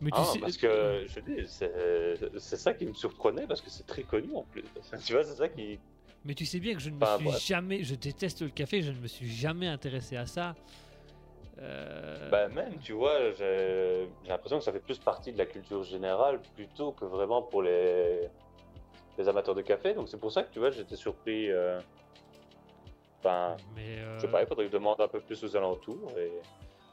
Mais 0.00 0.10
Ah, 0.12 0.24
parce 0.40 0.56
que 0.56 1.04
je 1.08 1.20
dis, 1.20 1.46
c'est 2.38 2.56
ça 2.56 2.72
qui 2.74 2.86
me 2.86 2.94
surprenait 2.94 3.46
parce 3.46 3.60
que 3.60 3.68
c'est 3.70 3.86
très 3.86 4.02
connu 4.04 4.28
en 4.34 4.42
plus. 4.44 4.62
tu 5.04 5.12
vois, 5.12 5.24
c'est 5.24 5.34
ça 5.36 5.48
qui. 5.48 5.78
Mais 6.24 6.34
tu 6.34 6.46
sais 6.46 6.60
bien 6.60 6.74
que 6.74 6.80
je 6.80 6.90
ne 6.90 6.96
me 6.96 7.02
Enfin, 7.02 7.16
suis 7.18 7.24
bref. 7.26 7.46
jamais, 7.46 7.82
je 7.84 7.94
déteste 7.94 8.42
le 8.42 8.48
café, 8.48 8.82
je 8.82 8.90
ne 8.92 8.98
me 8.98 9.06
suis 9.08 9.28
jamais 9.30 9.66
intéressé 9.68 10.16
à 10.16 10.26
ça. 10.26 10.54
Euh, 11.60 12.28
Bah, 12.30 12.48
même, 12.48 12.78
tu 12.80 12.92
vois, 12.92 13.32
j'ai 13.32 14.08
j'ai 14.22 14.28
l'impression 14.28 14.58
que 14.58 14.64
ça 14.64 14.72
fait 14.72 14.78
plus 14.80 14.98
partie 14.98 15.32
de 15.32 15.38
la 15.38 15.46
culture 15.46 15.82
générale 15.82 16.40
plutôt 16.54 16.92
que 16.92 17.04
vraiment 17.04 17.42
pour 17.42 17.62
les, 17.62 18.28
les 19.16 19.28
amateurs 19.28 19.54
de 19.54 19.62
café. 19.62 19.94
Donc 19.94 20.08
c'est 20.08 20.18
pour 20.20 20.30
ça 20.30 20.42
que 20.44 20.52
tu 20.52 20.58
vois, 20.60 20.70
j'étais 20.70 20.96
surpris. 20.96 21.50
euh, 21.50 21.80
Enfin, 23.20 23.56
mais 23.74 23.98
euh, 23.98 24.14
je 24.16 24.20
sais 24.22 24.28
pas, 24.28 24.42
il 24.42 24.46
faudrait 24.46 24.66
que 24.66 24.70
je 24.70 24.76
demande 24.76 25.00
un 25.00 25.08
peu 25.08 25.18
plus 25.20 25.42
aux 25.42 25.56
alentours. 25.56 26.12
Et... 26.16 26.30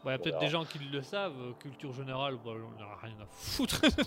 Ouais, 0.06 0.18
peut-être 0.18 0.36
Voilà. 0.36 0.40
des 0.40 0.52
gens 0.52 0.66
qui 0.66 0.78
le 0.80 1.02
savent, 1.02 1.34
euh, 1.40 1.54
culture 1.54 1.92
générale, 1.94 2.36
bon, 2.44 2.52
on 2.56 2.80
n'a 2.80 2.96
rien 3.02 3.16
à 3.20 3.26
foutre 3.26 3.82
de 3.82 4.04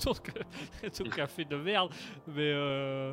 ton 0.89 1.11
café 1.11 1.45
de 1.45 1.57
merde, 1.57 1.93
mais 2.29 2.53
euh, 2.55 3.13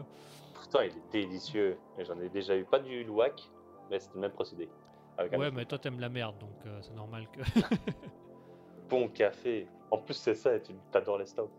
Pourtant, 0.53 0.82
il 0.82 0.91
est 0.91 1.12
délicieux. 1.12 1.78
J'en 1.99 2.20
ai 2.20 2.30
déjà 2.30 2.56
eu 2.56 2.64
pas 2.64 2.80
du 2.80 3.03
louac, 3.03 3.41
mais 3.90 3.99
c'était 3.99 4.16
le 4.16 4.22
même 4.22 4.32
procédé. 4.32 4.70
Ouais, 5.18 5.49
mais 5.52 5.66
toi 5.66 5.80
t'aimes 5.80 5.99
la 5.99 6.10
merde, 6.10 6.38
donc 6.40 6.57
euh, 6.66 6.80
c'est 6.82 6.94
normal 6.94 7.28
que. 7.32 7.40
bon 8.90 9.07
café. 9.10 9.68
En 9.90 9.98
plus, 9.98 10.14
c'est 10.16 10.36
ça, 10.36 10.56
et 10.56 10.62
tu 10.62 10.74
t'adores 10.91 11.18
les 11.20 11.26
stouts. 11.26 11.49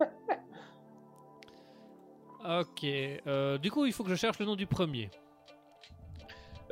ok, 2.44 2.84
euh, 2.84 3.58
du 3.58 3.70
coup 3.70 3.86
il 3.86 3.92
faut 3.92 4.04
que 4.04 4.10
je 4.10 4.14
cherche 4.14 4.38
le 4.38 4.46
nom 4.46 4.56
du 4.56 4.66
premier. 4.66 5.10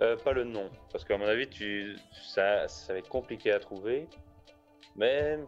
Euh, 0.02 0.16
pas 0.16 0.32
le 0.32 0.44
nom, 0.44 0.68
parce 0.90 1.04
qu'à 1.04 1.16
mon 1.16 1.26
avis, 1.26 1.48
tu... 1.48 1.96
ça, 2.12 2.66
ça 2.68 2.92
va 2.92 2.98
être 2.98 3.08
compliqué 3.08 3.52
à 3.52 3.60
trouver. 3.60 4.08
Mais 4.96 5.38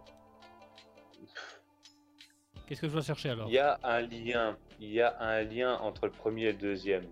Qu'est-ce 2.66 2.80
que 2.80 2.88
je 2.88 2.92
dois 2.92 3.02
chercher 3.02 3.30
alors 3.30 3.46
il 3.48 3.54
y 3.54 3.58
a 3.58 3.78
un 3.84 4.00
lien. 4.02 4.56
Il 4.80 4.90
y 4.92 5.00
a 5.00 5.16
un 5.20 5.42
lien 5.42 5.74
entre 5.78 6.06
le 6.06 6.12
premier 6.12 6.44
et 6.46 6.52
le 6.52 6.58
deuxième. 6.58 7.04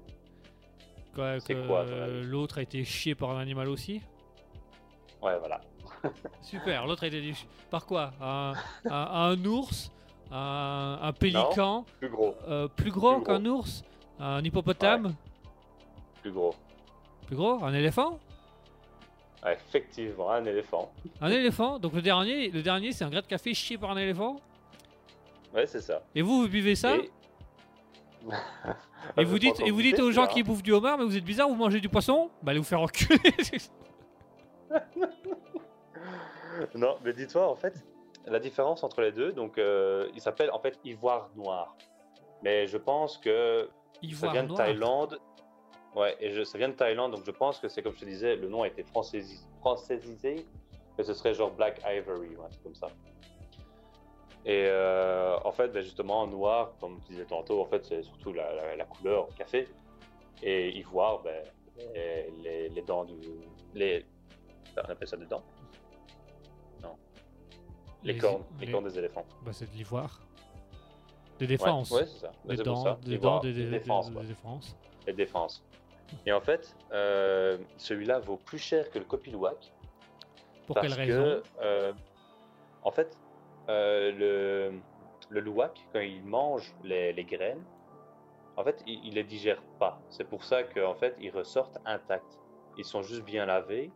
Quoi, 1.15 1.39
c'est 1.41 1.55
que, 1.55 1.67
quoi, 1.67 1.85
L'autre 2.25 2.59
a 2.59 2.63
été 2.63 2.85
chié 2.85 3.15
par 3.15 3.31
un 3.31 3.39
animal 3.41 3.69
aussi 3.69 4.03
Ouais, 5.23 5.39
voilà. 5.39 5.61
Super, 6.43 6.87
l'autre 6.87 7.05
a 7.05 7.07
été 7.07 7.33
chi- 7.33 7.47
par 7.71 7.87
quoi? 7.87 8.13
Un, 8.21 8.53
un- 8.85 9.31
un 9.31 9.45
ours? 9.45 9.91
Un, 10.31 10.99
un 11.03 11.13
pélican? 11.13 11.85
Plus 12.01 12.09
gros, 12.11 12.35
euh, 12.49 12.67
Plus 12.69 12.91
gros 12.91 13.15
Plus 13.17 13.25
gros. 13.25 13.39
qu'un 13.39 13.45
ours? 13.47 13.85
Un 14.19 14.43
hippopotame? 14.45 15.15
Plus 16.21 16.33
gros. 16.33 16.55
Plus 17.27 17.37
gros 17.37 17.63
Un 17.65 17.75
éléphant 17.75 18.19
effectivement, 19.47 20.31
un 20.31 20.45
éléphant. 20.47 20.91
Un 21.21 21.31
éléphant 21.31 21.79
Donc 21.79 21.93
le 21.93 22.01
dernier, 22.01 22.51
le 22.51 22.63
dernier 22.63 22.93
c'est 22.93 23.05
un 23.05 23.11
grain 23.11 23.21
de 23.21 23.27
café 23.27 23.53
chié 23.53 23.77
par 23.77 23.91
un 23.91 23.97
éléphant 23.99 24.37
Ouais, 25.55 25.67
c'est 25.67 25.83
ça. 25.83 26.03
Et 26.15 26.23
vous, 26.23 26.43
vous 26.43 26.49
buvez 26.49 26.75
ça 26.75 26.97
Et, 26.97 27.11
Et 29.19 29.25
vous 29.25 29.39
dites, 29.39 29.61
et 29.61 29.71
vous 29.71 29.83
dites 29.83 30.01
aux 30.01 30.11
gens 30.11 30.27
qui 30.27 30.43
bouffent 30.43 30.63
du 30.63 30.73
homard, 30.73 30.99
mais 30.99 31.05
vous 31.05 31.17
êtes 31.17 31.25
bizarre, 31.25 31.49
vous 31.49 31.55
mangez 31.55 31.81
du 31.81 31.89
poisson 31.89 32.31
Bah 32.43 32.51
allez 32.51 32.59
vous 32.59 32.65
faire 32.65 32.81
enculer 32.81 33.19
Non, 36.75 36.97
mais 37.05 37.13
dis-toi, 37.13 37.49
en 37.49 37.57
fait, 37.57 37.85
la 38.27 38.39
différence 38.39 38.83
entre 38.83 39.03
les 39.03 39.13
deux, 39.13 39.33
donc, 39.33 39.59
euh, 39.59 40.09
il 40.15 40.21
s'appelle 40.21 40.51
en 40.53 40.59
fait 40.59 40.79
ivoire 40.85 41.29
noir. 41.37 41.77
Mais 42.43 42.67
je 42.67 42.79
pense 42.79 43.19
que 43.19 43.69
ça 43.69 44.01
Ivoire 44.03 44.33
vient 44.33 44.43
de 44.43 44.49
noir. 44.49 44.59
Thaïlande. 44.59 45.19
Ouais, 45.95 46.17
et 46.21 46.31
je, 46.33 46.43
ça 46.43 46.59
vient 46.59 46.69
de 46.69 46.75
Thaïlande, 46.75 47.13
donc 47.13 47.25
je 47.25 47.31
pense 47.31 47.59
que 47.61 47.69
c'est 47.69 47.83
comme 47.83 47.95
je 47.95 48.01
te 48.01 48.05
disais, 48.05 48.35
le 48.37 48.49
nom 48.49 48.63
a 48.63 48.67
été 48.69 48.83
francaisi- 48.83 49.45
francisé, 49.61 50.45
que 50.97 51.03
ce 51.05 51.15
serait 51.15 51.35
genre 51.35 51.53
Black 51.53 51.81
Ivory 51.87 52.35
ou 52.37 52.43
un 52.43 52.49
truc 52.49 52.63
comme 52.65 52.75
ça. 52.75 52.89
Et 54.45 54.67
euh, 54.67 55.37
en 55.45 55.53
fait, 55.53 55.69
ben, 55.69 55.83
justement, 55.83 56.27
noir, 56.27 56.73
comme 56.81 57.01
tu 57.07 57.13
disais 57.13 57.25
tantôt, 57.25 57.61
en 57.63 57.67
fait, 57.67 57.85
c'est 57.85 58.03
surtout 58.03 58.33
la, 58.33 58.53
la- 58.55 58.77
la 58.77 58.85
couleur 58.85 59.29
café. 59.37 59.69
Et 60.43 60.77
ivoire, 60.77 61.23
ben, 61.23 61.43
les, 61.95 62.31
les- 62.43 62.69
les 62.69 62.83
dents 62.83 63.05
du. 63.05 63.15
Les, 63.75 64.05
on 64.77 64.81
appelle 64.91 65.09
ça 65.09 65.17
des 65.17 65.25
dents? 65.27 65.43
Non. 66.83 66.97
Les, 68.03 68.13
Les- 68.15 68.19
cornes, 68.19 68.43
les, 68.61 68.71
cornes 68.71 68.85
des 68.85 68.99
éléphants. 68.99 69.25
Bah 69.43 69.53
c'est 69.55 69.71
de 69.71 69.77
l'ivoire. 69.77 70.21
Des 71.39 71.45
Ouais, 71.47 71.49
défenses. 71.49 71.91
Ouais, 71.93 72.05
c'est 72.07 72.19
ça. 72.27 72.33
des 72.45 72.57
C'est 72.57 72.63
pour 72.65 72.75
dents, 72.85 72.95
des 72.97 73.19
dents, 73.19 73.41
des, 73.41 73.53
des- 73.55 73.65
des- 73.65 73.71
défenses, 73.71 74.11
des 75.07 75.13
défenses. 75.15 75.63
Et 76.27 76.33
en 76.33 76.41
fait, 76.41 76.77
euh, 76.93 77.59
celui-là 77.77 78.19
vaut 78.19 78.37
plus 78.37 78.59
cher 78.59 78.91
que 78.91 78.99
le 78.99 79.05
copilouac. 79.05 79.73
Pour 80.67 80.75
parce 80.75 80.89
quelle 80.89 81.07
raison? 81.07 81.23
que, 81.23 81.43
euh, 81.63 81.93
en 82.83 82.91
fait, 82.91 83.19
euh, 83.69 84.13
le, 84.13 84.81
le 85.31 85.41
louac, 85.41 85.79
quand 85.93 86.01
il 86.01 86.25
mange 86.25 86.75
les, 86.83 87.13
les 87.13 87.25
graines, 87.25 87.63
en 88.57 88.65
fait, 88.65 88.83
il, 88.87 89.05
il 89.05 89.15
les 89.15 89.25
digère 89.25 89.63
pas. 89.79 90.01
C'est 90.11 90.29
pour 90.29 90.45
ça 90.45 90.63
qu'en 90.63 90.95
fait, 90.95 91.17
ils 91.21 91.31
ressortent 91.31 91.79
intacts. 91.85 92.39
Ils 92.79 92.85
sont 92.85 93.03
juste 93.03 93.25
bien 93.25 93.47
lavés. 93.47 93.91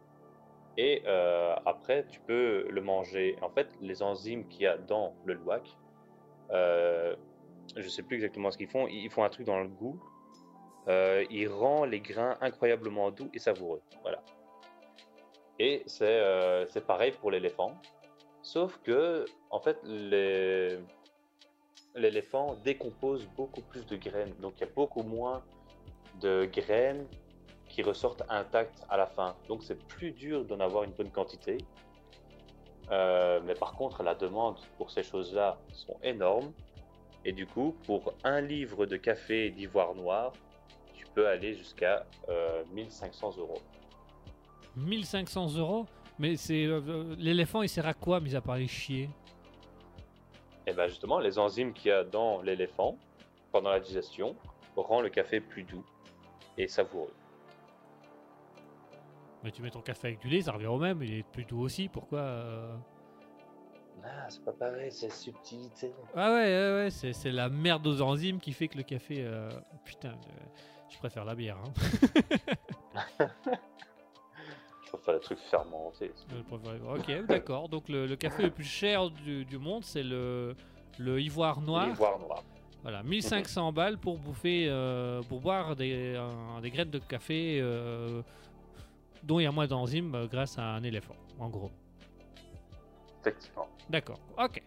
Et 0.77 1.03
euh, 1.07 1.57
après, 1.67 2.07
tu 2.07 2.21
peux 2.21 2.69
le 2.71 2.81
manger. 2.81 3.37
En 3.43 3.51
fait, 3.51 3.69
les 3.81 4.03
enzymes 4.03 4.47
qu'il 4.49 4.63
y 4.63 4.67
a 4.67 4.79
dans 4.79 5.15
le 5.25 5.35
louac, 5.35 5.77
euh, 6.51 7.17
je 7.77 7.89
sais 7.89 8.03
plus 8.03 8.17
exactement 8.17 8.51
ce 8.51 8.59
qu'ils 8.59 8.69
font. 8.69 8.87
Ils 8.89 9.11
font 9.11 9.25
un 9.25 9.29
truc 9.29 9.47
dans 9.47 9.61
le 9.61 9.69
goût. 9.69 10.01
Euh, 10.89 11.25
il 11.31 11.49
rend 11.49 11.85
les 11.85 12.01
grains 12.01 12.37
incroyablement 12.41 13.11
doux 13.11 13.29
et 13.35 13.39
savoureux. 13.39 13.83
Voilà. 14.03 14.23
Et 15.59 15.83
c'est 15.87 16.21
euh, 16.21 16.67
pareil 16.87 17.13
pour 17.13 17.31
l'éléphant. 17.31 17.75
Sauf 18.43 18.79
que, 18.79 19.27
en 19.51 19.61
fait, 19.61 19.79
l'éléphant 21.95 22.55
décompose 22.65 23.27
beaucoup 23.37 23.61
plus 23.63 23.85
de 23.87 23.97
graines. 23.97 24.33
Donc, 24.41 24.55
il 24.57 24.61
y 24.61 24.65
a 24.65 24.73
beaucoup 24.75 25.03
moins 25.03 25.43
de 26.21 26.47
graines 26.47 27.07
qui 27.69 27.83
ressortent 27.83 28.23
intactes 28.31 28.87
à 28.89 28.97
la 28.97 29.07
fin. 29.07 29.37
Donc, 29.49 29.63
c'est 29.63 29.79
plus 29.87 30.13
dur 30.13 30.45
d'en 30.45 30.61
avoir 30.61 30.85
une 30.85 30.93
bonne 30.93 31.11
quantité. 31.11 31.59
Euh, 32.91 33.41
mais 33.45 33.55
par 33.55 33.73
contre, 33.75 34.03
la 34.03 34.15
demande 34.15 34.57
pour 34.79 34.91
ces 34.91 35.03
choses-là 35.03 35.59
sont 35.73 35.99
énormes. 36.03 36.53
Et 37.25 37.33
du 37.33 37.47
coup, 37.47 37.77
pour 37.85 38.15
un 38.25 38.41
livre 38.41 38.87
de 38.87 38.97
café 38.97 39.51
d'ivoire 39.51 39.95
noir, 39.95 40.33
tu 41.09 41.15
peux 41.15 41.27
aller 41.29 41.55
jusqu'à 41.55 42.07
euh, 42.29 42.63
1500 42.73 43.39
euros. 43.39 43.61
1500 44.77 45.57
euros 45.57 45.87
Mais 46.19 46.37
c'est 46.37 46.65
euh, 46.65 46.81
euh, 46.87 47.17
l'éléphant, 47.19 47.63
il 47.63 47.69
sert 47.69 47.87
à 47.87 47.95
quoi, 47.95 48.21
mis 48.21 48.35
à 48.37 48.41
part 48.41 48.57
les 48.57 48.69
chier? 48.69 49.09
Et 50.67 50.73
bien 50.73 50.87
justement, 50.87 51.19
les 51.19 51.39
enzymes 51.39 51.73
qu'il 51.73 51.89
y 51.89 51.93
a 51.93 52.05
dans 52.05 52.43
l'éléphant 52.43 52.97
pendant 53.53 53.71
la 53.71 53.81
digestion 53.81 54.37
rend 54.77 55.01
le 55.01 55.09
café 55.09 55.41
plus 55.41 55.65
doux 55.65 55.85
et 56.57 56.69
savoureux. 56.69 57.13
Mais 59.43 59.51
tu 59.51 59.63
mets 59.63 59.71
ton 59.71 59.81
café 59.81 60.09
avec 60.09 60.21
du 60.21 60.29
lait, 60.29 60.43
ça 60.43 60.53
revient 60.53 60.67
au 60.67 60.79
même, 60.79 61.03
il 61.03 61.15
est 61.15 61.23
plus 61.23 61.45
doux 61.45 61.63
aussi, 61.63 61.89
pourquoi 61.89 62.21
euh? 62.21 62.77
Ah, 64.05 64.27
c'est 64.29 64.45
pas 64.45 64.53
pareil, 64.53 64.93
c'est 64.93 65.11
subtilité. 65.11 65.93
Ah 66.15 66.31
ouais, 66.33 66.45
ouais, 66.45 66.83
ouais, 66.85 66.91
c'est, 66.91 67.13
c'est 67.13 67.33
la 67.33 67.49
merde 67.49 67.87
aux 67.87 68.01
enzymes 68.03 68.39
qui 68.39 68.53
fait 68.53 68.69
que 68.69 68.77
le 68.77 68.85
café... 68.85 69.25
euh, 69.25 69.51
Putain, 69.85 70.11
euh, 70.11 70.47
je 70.91 70.99
préfère 70.99 71.25
la 71.25 71.35
bière. 71.35 71.57
Hein. 71.59 73.29
Je 74.85 74.93
préfère 74.97 75.15
les 75.15 75.21
trucs 75.21 75.39
fermentés. 75.41 76.13
Préfère- 76.49 76.89
Ok, 76.89 77.27
d'accord, 77.27 77.69
donc 77.69 77.91
le, 77.91 78.07
le 78.07 78.17
café 78.17 78.45
le 78.45 78.51
plus 78.51 78.65
cher 78.65 79.11
du, 79.11 79.45
du 79.45 79.59
monde, 79.59 79.85
c'est 79.85 80.03
le, 80.03 80.57
le 80.99 81.21
ivoire 81.21 81.61
noir. 81.61 81.89
L'ivoire 81.89 82.19
noir. 82.19 82.43
Voilà, 82.83 83.03
1500 83.03 83.71
balles 83.73 83.99
pour 83.99 84.17
bouffer, 84.19 84.67
euh, 84.69 85.21
pour 85.29 85.41
boire 85.41 85.77
des, 85.77 86.17
un- 86.17 86.61
des 86.63 86.71
graines 86.71 86.89
de 86.89 86.99
café 87.01 87.59
euh, 87.61 88.23
dont 89.23 89.39
il 89.41 89.43
y 89.43 89.47
a 89.47 89.53
moins 89.53 89.67
d'enzymes 89.67 90.15
euh, 90.15 90.27
grâce 90.27 90.57
à 90.59 90.63
un 90.63 90.83
éléphant, 90.83 91.17
en 91.39 91.51
gros. 91.51 91.71
Effectivement. 93.21 93.69
D'accord, 93.91 94.19
ok. 94.39 94.63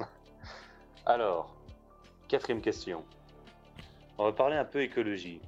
Alors, 1.04 1.54
quatrième 2.26 2.62
question. 2.62 3.04
On 4.20 4.24
va 4.24 4.32
parler 4.32 4.56
un 4.56 4.66
peu 4.66 4.82
écologie. 4.82 5.40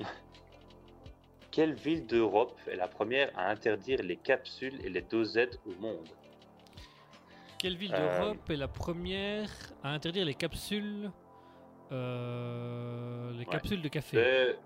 Quelle 1.52 1.74
ville 1.74 2.04
d'Europe 2.04 2.58
est 2.66 2.74
la 2.74 2.88
première 2.88 3.30
à 3.38 3.48
interdire 3.48 4.02
les 4.02 4.16
capsules 4.16 4.84
et 4.84 4.88
les 4.90 5.02
dosettes 5.02 5.60
au 5.64 5.70
monde? 5.80 6.08
Quelle 7.60 7.76
ville 7.76 7.94
Euh, 7.94 8.18
d'Europe 8.18 8.50
est 8.50 8.56
la 8.56 8.66
première 8.66 9.48
à 9.84 9.90
interdire 9.90 10.24
les 10.26 10.34
capsules 10.34 11.12
Euh, 11.92 13.30
les 13.34 13.38
Ouais. 13.38 13.44
capsules 13.46 13.80
de 13.80 13.86
café? 13.88 14.16
C'est. 14.16 14.58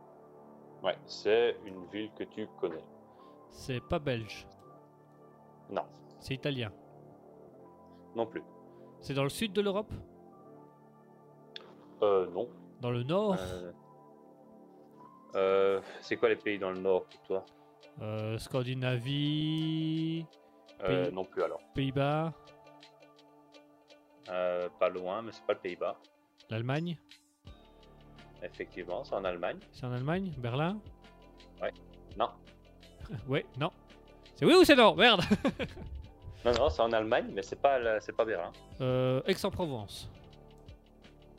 Ouais, 0.83 0.97
c'est 1.05 1.57
une 1.67 1.85
ville 1.93 2.11
que 2.17 2.25
tu 2.25 2.47
connais. 2.59 2.83
C'est 3.51 3.83
pas 3.87 3.99
belge, 3.99 4.47
Non, 5.69 5.85
c'est 6.21 6.33
italien. 6.33 6.73
non 8.17 8.25
plus. 8.25 8.43
C'est 9.01 9.13
dans 9.13 9.23
le 9.25 9.29
sud 9.29 9.53
de 9.53 9.61
l'Europe? 9.61 9.93
Euh, 12.03 12.27
non. 12.31 12.49
Dans 12.81 12.91
le 12.91 13.03
nord 13.03 13.37
Euh, 13.39 13.73
euh, 15.37 15.81
c'est 16.01 16.17
quoi 16.17 16.29
les 16.29 16.37
pays 16.37 16.59
dans 16.59 16.71
le 16.71 16.81
nord 16.81 17.05
pour 17.07 17.21
toi 17.23 17.47
Euh, 18.01 18.39
Scandinavie 18.39 20.27
Pays- 20.79 21.13
Non 21.13 21.25
plus 21.25 21.43
alors. 21.43 21.61
Pays-Bas 21.75 22.33
pas 24.79 24.89
loin, 24.89 25.23
mais 25.23 25.33
c'est 25.33 25.45
pas 25.45 25.55
le 25.55 25.59
Pays-Bas. 25.59 25.97
L'Allemagne 26.49 26.97
Effectivement, 28.43 29.03
c'est 29.05 29.15
en 29.15 29.25
Allemagne. 29.25 29.59
C'est 29.73 29.85
en 29.85 29.93
Allemagne 29.93 30.33
Berlin 30.39 30.79
Non. 32.17 32.29
Ouais, 33.29 33.45
non. 33.59 33.71
C'est 34.37 34.45
oui 34.47 34.55
ou 34.55 34.65
c'est 34.65 34.77
non? 34.77 34.95
Merde 34.95 35.21
Non, 36.45 36.53
non, 36.55 36.71
c'est 36.71 36.81
en 36.81 36.93
Allemagne, 36.93 37.31
mais 37.35 37.43
c'est 37.43 37.61
pas, 37.61 38.01
c'est 38.01 38.17
pas 38.17 38.25
Berlin. 38.25 38.51
euh, 38.81 39.21
Aix-en-Provence 39.27 40.09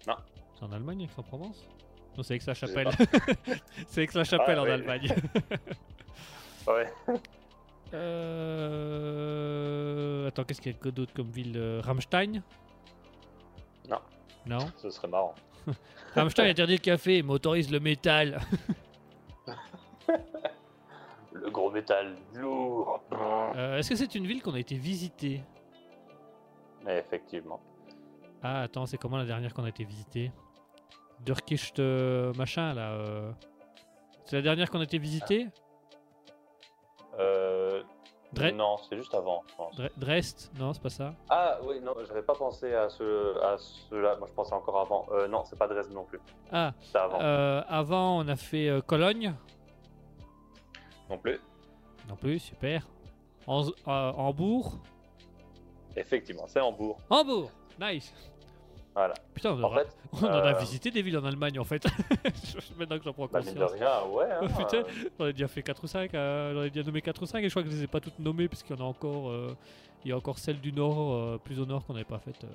Non. 0.06 0.16
C'est 0.62 0.68
en 0.68 0.72
Allemagne, 0.74 1.02
Aix-en-Provence 1.02 1.68
Non, 2.16 2.22
c'est 2.22 2.36
Aix-la-Chapelle. 2.36 2.90
c'est 3.88 4.04
Aix-la-Chapelle 4.04 4.60
Ah, 4.60 4.62
en. 4.62 4.66
Allemagne. 4.66 5.16
Ouais. 6.68 6.86
Euh... 7.96 8.68
Attends, 10.28 10.44
qu'est-ce 10.44 10.62
qu'il 10.62 10.74
y 10.74 10.76
a 10.88 10.92
d'autre 10.92 11.12
comme 11.16 11.32
ville 11.32 11.56
Euh, 11.58 11.82
Rammstein? 11.84 12.44
Non. 13.90 13.98
Non? 14.46 14.68
Ce 14.78 14.92
serait 14.92 15.08
marrant. 15.08 15.34
Rammstein 16.14 16.46
interdit 16.46 16.74
le 16.74 16.78
café, 16.80 17.24
mais 17.24 17.34
autorise 17.34 17.72
le 17.72 17.80
métal. 17.80 18.40
Le 21.34 21.50
gros 21.50 21.72
métal 21.72 22.16
lourd. 22.36 23.02
Euh, 23.56 23.80
Est-ce 23.80 23.90
que 23.90 23.96
c'est 23.96 24.14
une 24.14 24.28
ville 24.28 24.44
qu'on 24.44 24.54
a 24.54 24.60
été 24.60 24.80
Mais 26.86 27.00
effectivement. 27.00 27.60
Ah, 28.44 28.62
attends, 28.62 28.86
c'est 28.86 29.00
comment 29.00 29.18
la 29.18 29.26
dernière 29.26 29.52
qu'on 29.56 29.64
a 29.64 29.70
été 29.70 29.84
visiter 29.84 30.32
Durkicht 31.26 31.80
euh, 31.80 32.34
machin 32.34 32.74
là. 32.74 32.92
euh. 32.94 33.32
C'est 34.26 34.36
la 34.38 34.42
dernière 34.42 34.70
qu'on 34.72 34.80
a 34.80 34.84
été 34.84 34.98
visiter 34.98 35.48
Euh, 37.20 37.84
Dre- 38.34 38.56
non, 38.56 38.78
c'est 38.90 38.96
juste 38.98 39.14
avant, 39.14 39.44
je 39.50 39.56
pense. 39.56 39.76
Dre- 39.76 39.92
Dresde 39.98 40.40
Non, 40.58 40.72
c'est 40.74 40.82
pas 40.82 40.90
ça. 40.90 41.14
Ah 41.30 41.58
oui, 41.66 41.82
non, 41.82 41.94
j'avais 42.08 42.22
pas 42.22 42.34
pensé 42.34 42.74
à 42.74 42.88
ce, 42.90 43.38
à 43.44 43.58
cela. 43.58 44.16
Moi, 44.16 44.28
je 44.30 44.34
pensais 44.34 44.54
encore 44.54 44.80
avant. 44.80 45.06
Euh, 45.12 45.28
non, 45.28 45.44
c'est 45.46 45.58
pas 45.60 45.68
Dresde 45.68 45.92
non 45.92 46.06
plus. 46.06 46.20
Ah, 46.52 46.74
C'est 46.82 46.98
avant. 46.98 47.20
euh, 47.22 47.62
avant 47.68 48.20
on 48.20 48.28
a 48.30 48.36
fait 48.38 48.70
Cologne. 48.88 49.34
Non 51.10 51.18
plus. 51.18 51.40
Non 52.08 52.16
plus, 52.16 52.40
super. 52.40 52.88
En- 53.48 53.66
Hambourg. 53.86 54.78
Effectivement, 55.98 56.46
c'est 56.48 56.62
Hambourg. 56.62 56.98
Hambourg 57.10 57.52
Nice 57.80 58.14
Voilà. 58.94 59.14
Putain, 59.34 59.52
on, 59.54 59.60
En 59.60 59.64
aura- 59.64 59.80
fait, 59.86 59.96
on 60.14 60.26
en 60.26 60.30
a 60.30 60.54
euh, 60.54 60.60
visité 60.60 60.92
des 60.92 61.02
villes 61.02 61.18
en 61.18 61.24
Allemagne 61.24 61.58
en 61.60 61.64
fait. 61.64 61.86
Maintenant 62.78 62.98
que 62.98 63.04
j'en 63.06 63.14
prends 63.14 63.28
bah, 63.28 63.40
conscience. 63.40 63.72
rien, 63.72 64.04
ouais. 64.10 64.30
hein, 64.32 64.48
Putain. 64.58 64.78
euh, 64.80 64.84
J'en 65.20 65.26
ai 65.28 65.32
déjà 65.34 65.48
fait 65.48 65.64
4 65.64 65.84
ou 65.84 65.88
5, 65.88 66.14
euh, 66.14 66.54
j'en 66.54 66.64
ai 66.64 66.70
déjà 66.70 66.86
nommé 66.86 67.02
4 67.02 67.22
ou 67.22 67.26
5 67.26 67.40
et 67.40 67.48
je 67.48 67.54
crois 67.54 67.64
que 67.64 67.70
je 67.70 67.76
les 67.76 67.84
ai 67.84 67.88
pas 67.88 68.02
toutes 68.02 68.20
nommées 68.20 68.48
parce 68.50 68.64
qu'il 68.64 68.76
y 68.76 68.80
en 68.82 68.84
a 68.86 68.88
encore, 68.88 69.32
il 70.04 70.10
y 70.10 70.12
a 70.12 70.18
encore 70.18 70.38
celle 70.40 70.60
du 70.60 70.74
nord, 70.74 71.40
plus 71.40 71.60
au 71.60 71.66
nord 71.66 71.86
qu'on 71.86 71.94
n'avait 71.94 72.04
pas 72.06 72.20
faite. 72.20 72.46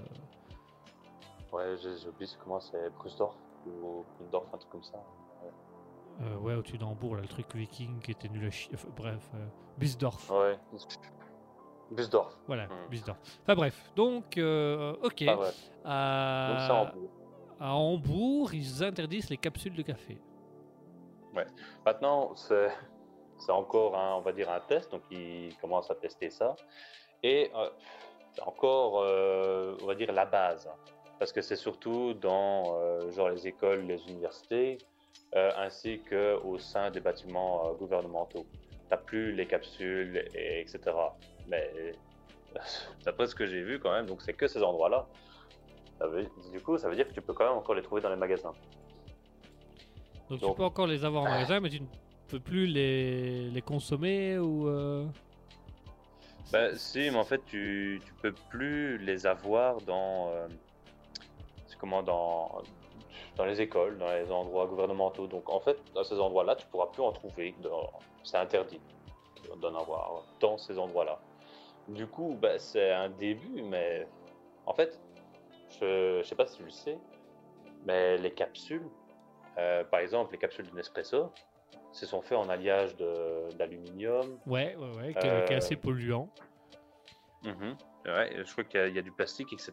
ouais, 1.53 1.77
j'ai 1.83 2.09
oublié 2.09 2.31
comment 2.43 2.61
c'est 2.61 2.91
Brusdorf 2.99 3.35
ou 3.67 4.05
Brundorf, 4.21 4.45
un 4.55 4.59
truc 4.59 4.71
comme 4.71 4.85
ça. 4.85 4.99
Ouais, 6.41 6.55
au-dessus 6.55 6.79
d'Hambourg, 6.79 7.17
là, 7.17 7.23
le 7.23 7.29
truc 7.29 7.47
viking 7.55 7.99
qui 8.01 8.11
était 8.13 8.29
nul 8.29 8.47
à 8.47 8.51
chier. 8.51 8.71
Enfin, 8.75 8.89
bref, 8.97 9.31
Bisdorf. 9.79 10.31
Ouais. 10.31 10.57
Busdorf. 11.91 12.37
Voilà, 12.47 12.67
Hmm. 12.67 12.89
Bisdorf. 12.91 13.17
Enfin 13.43 13.55
bref, 13.55 13.91
donc, 13.95 14.37
euh, 14.39 14.95
ok. 15.03 15.25
Ah 15.29 15.39
ouais. 15.39 15.49
À... 15.85 16.49
Donc 16.51 16.61
c'est 16.61 16.73
Hambourg. 16.73 17.11
à 17.61 17.75
Hambourg, 17.75 18.55
ils 18.55 18.83
interdisent 18.85 19.31
les 19.31 19.37
capsules 19.37 19.75
de 19.75 19.83
café. 19.83 20.19
Maintenant, 21.85 22.35
c'est 22.35 22.71
encore, 23.51 23.95
un, 23.97 24.15
on 24.17 24.21
va 24.23 24.33
dire, 24.33 24.51
un 24.51 24.61
test, 24.61 24.91
donc 24.91 25.03
ils 25.11 25.55
commencent 25.61 25.91
à 25.91 25.95
tester 25.95 26.31
ça. 26.31 26.57
Et 27.23 27.51
euh, 27.55 27.69
encore, 28.45 29.03
euh, 29.03 29.77
on 29.83 29.87
va 29.87 29.95
dire, 29.95 30.11
la 30.13 30.25
base. 30.25 30.69
Parce 31.19 31.33
que 31.33 31.43
c'est 31.43 31.57
surtout 31.57 32.15
dans 32.15 33.11
genre 33.11 33.29
les 33.31 33.47
écoles, 33.47 33.83
les 33.87 34.03
universités, 34.09 34.79
ainsi 35.35 36.01
qu'au 36.01 36.59
sein 36.59 36.91
des 36.91 37.01
bâtiments 37.01 37.73
gouvernementaux. 37.75 38.47
T'as 38.89 38.97
plus 38.99 39.33
les 39.33 39.47
capsules, 39.47 40.29
et, 40.35 40.61
etc. 40.61 40.79
Mais 41.49 41.93
d'après 43.05 43.27
ce 43.27 43.35
que 43.35 43.47
j'ai 43.47 43.63
vu 43.63 43.79
quand 43.79 43.93
même, 43.93 44.07
donc 44.07 44.23
c'est 44.23 44.35
que 44.35 44.47
ces 44.47 44.63
endroits-là. 44.63 45.07
Du 46.53 46.61
coup, 46.61 46.77
ça 46.77 46.89
veut 46.89 46.97
dire 46.97 47.09
que 47.09 47.15
tu 47.15 47.23
peux 47.23 47.33
quand 47.33 47.49
même 47.49 47.57
encore 47.59 47.75
les 47.75 47.83
trouver 47.83 48.03
dans 48.03 48.11
les 48.11 48.17
magasins. 48.17 48.53
Donc, 50.29 50.41
tu 50.41 50.57
peux 50.57 50.65
encore 50.65 50.87
les 50.87 51.05
avoir 51.05 51.23
en 51.25 51.29
magasin, 51.29 51.61
mais 51.61 51.71
tu 51.71 51.81
ne 51.81 51.87
peux 52.29 52.41
plus 52.41 52.67
les, 52.67 53.49
les 53.51 53.63
consommer 53.63 54.39
ou... 54.39 54.69
euh, 54.69 55.07
Bah, 56.53 56.75
si, 56.77 57.11
mais 57.11 57.17
en 57.17 57.25
fait, 57.25 57.41
tu, 57.47 58.01
tu 58.05 58.13
peux 58.15 58.33
plus 58.51 58.99
les 58.99 59.27
avoir 59.27 59.81
dans. 59.83 60.29
euh, 60.33 60.49
c'est 61.67 61.79
comment 61.79 62.03
dans, 62.03 62.61
dans 63.37 63.45
les 63.47 63.61
écoles, 63.61 63.97
dans 63.99 64.13
les 64.13 64.31
endroits 64.31 64.67
gouvernementaux. 64.67 65.27
Donc, 65.29 65.49
en 65.49 65.61
fait, 65.61 65.79
dans 65.95 66.05
ces 66.05 66.19
endroits-là, 66.19 66.57
tu 66.57 66.67
pourras 66.67 66.87
plus 66.89 67.03
en 67.03 67.13
trouver. 67.13 67.55
C'est 68.23 68.37
interdit 68.37 68.81
d'en 69.63 69.75
avoir 69.77 70.25
dans 70.41 70.59
ces 70.59 70.77
endroits-là. 70.79 71.19
Du 71.89 72.07
coup, 72.07 72.37
bah, 72.41 72.59
c'est 72.59 72.91
un 72.93 73.09
début, 73.11 73.63
mais 73.63 74.07
en 74.67 74.75
fait, 74.75 74.99
je, 75.81 76.21
je 76.23 76.27
sais 76.29 76.35
pas 76.35 76.47
si 76.47 76.57
tu 76.57 76.65
le 76.65 76.71
sais, 76.71 76.99
mais 77.85 78.19
les 78.19 78.33
capsules, 78.33 78.89
euh, 79.59 79.85
par 79.85 80.01
exemple, 80.01 80.33
les 80.33 80.39
capsules 80.39 80.69
de 80.69 80.75
Nespresso, 80.75 81.33
se 81.93 82.05
sont 82.07 82.21
faits 82.23 82.37
en 82.39 82.49
alliage 82.49 82.97
d'aluminium, 83.57 84.39
Ouais, 84.47 84.75
ouais, 84.77 84.91
ouais, 84.97 85.13
qui, 85.15 85.27
est- 85.27 85.53
Euh, 85.53 85.57
assez 85.57 85.77
polluant. 85.77 86.29
Mhm. 87.43 87.77
Ouais, 88.07 88.33
je 88.45 88.53
crois 88.53 88.65
qu'il 88.65 88.81
y, 88.81 88.83
a- 88.83 88.89
il 88.89 88.95
y 88.95 88.99
a 88.99 89.03
du 89.03 89.13
plastique, 89.13 89.53
etc. 89.53 89.73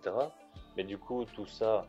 Mais 0.77 0.83
du 0.83 0.97
coup, 0.97 1.25
tout 1.25 1.45
ça, 1.47 1.85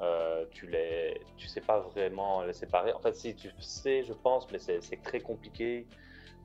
euh, 0.00 0.44
tu 0.50 0.66
les, 0.66 1.20
tu 1.36 1.46
sais 1.48 1.60
pas 1.60 1.78
vraiment 1.80 2.42
les 2.42 2.52
séparer. 2.52 2.92
En 2.92 2.98
fait, 2.98 3.14
si 3.14 3.34
tu 3.34 3.50
sais, 3.60 4.02
je 4.02 4.12
pense, 4.12 4.50
mais 4.50 4.58
c'est 4.58 4.80
très 5.02 5.20
compliqué. 5.20 5.86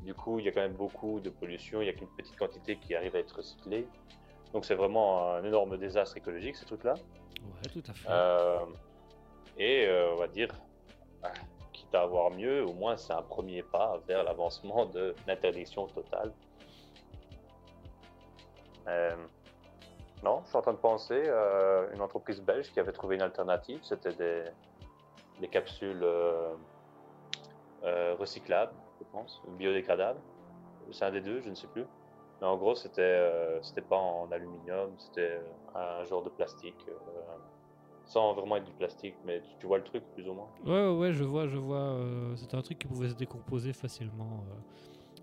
Du 0.03 0.13
coup, 0.13 0.39
il 0.39 0.45
y 0.45 0.47
a 0.47 0.51
quand 0.51 0.61
même 0.61 0.73
beaucoup 0.73 1.19
de 1.19 1.29
pollution. 1.29 1.81
Il 1.81 1.85
y 1.85 1.89
a 1.89 1.93
qu'une 1.93 2.07
petite 2.07 2.37
quantité 2.37 2.77
qui 2.77 2.95
arrive 2.95 3.15
à 3.15 3.19
être 3.19 3.35
recyclée. 3.35 3.87
Donc, 4.53 4.63
c'est 4.63 4.75
vraiment 4.75 5.33
un 5.33 5.43
énorme 5.43 5.77
désastre 5.77 6.17
écologique, 6.17 6.55
ces 6.55 6.65
trucs-là. 6.65 6.93
Ouais, 6.93 7.69
tout 7.71 7.83
à 7.87 7.93
fait. 7.93 8.07
Euh, 8.09 8.59
et 9.57 9.85
euh, 9.85 10.13
on 10.13 10.15
va 10.15 10.27
dire, 10.27 10.49
ah, 11.23 11.31
quitte 11.73 11.93
à 11.93 12.01
avoir 12.01 12.31
mieux, 12.31 12.63
au 12.63 12.73
moins 12.73 12.95
c'est 12.97 13.13
un 13.13 13.21
premier 13.21 13.63
pas 13.63 13.99
vers 14.07 14.23
l'avancement 14.23 14.85
de 14.85 15.15
l'interdiction 15.27 15.87
totale. 15.87 16.31
Euh, 18.87 19.15
non, 20.23 20.41
je 20.43 20.49
suis 20.49 20.57
en 20.57 20.61
train 20.61 20.73
de 20.73 20.77
penser 20.77 21.29
à 21.29 21.87
une 21.93 22.01
entreprise 22.01 22.41
belge 22.41 22.71
qui 22.71 22.79
avait 22.79 22.93
trouvé 22.93 23.15
une 23.15 23.21
alternative. 23.21 23.79
C'était 23.83 24.13
des, 24.13 24.43
des 25.41 25.47
capsules 25.47 26.05
recyclables, 27.83 28.73
je 28.99 29.05
pense, 29.11 29.41
ou 29.45 29.51
biodégradables. 29.51 30.19
C'est 30.91 31.05
un 31.05 31.11
des 31.11 31.21
deux, 31.21 31.41
je 31.41 31.49
ne 31.49 31.55
sais 31.55 31.67
plus. 31.67 31.85
Mais 32.41 32.47
en 32.47 32.55
gros, 32.57 32.75
c'était 32.75 33.01
euh, 33.01 33.61
c'était 33.63 33.81
pas 33.81 33.97
en 33.97 34.31
aluminium, 34.31 34.95
c'était 34.99 35.39
un 35.75 36.03
genre 36.05 36.23
de 36.23 36.29
plastique. 36.29 36.75
euh, 36.89 36.93
sans 38.05 38.33
vraiment 38.35 38.55
être 38.55 38.63
du 38.63 38.71
plastique, 38.71 39.15
mais 39.25 39.41
tu, 39.41 39.49
tu 39.59 39.67
vois 39.67 39.79
le 39.79 39.83
truc 39.83 40.01
plus 40.13 40.29
ou 40.29 40.33
moins. 40.33 40.47
Ouais, 40.63 40.87
ouais, 40.97 41.11
je 41.11 41.25
vois, 41.25 41.45
je 41.47 41.57
vois. 41.57 41.75
euh, 41.77 42.37
C'était 42.37 42.55
un 42.55 42.61
truc 42.61 42.79
qui 42.79 42.87
pouvait 42.87 43.09
se 43.09 43.15
décomposer 43.15 43.73
facilement. 43.73 44.45
euh. 44.49 44.53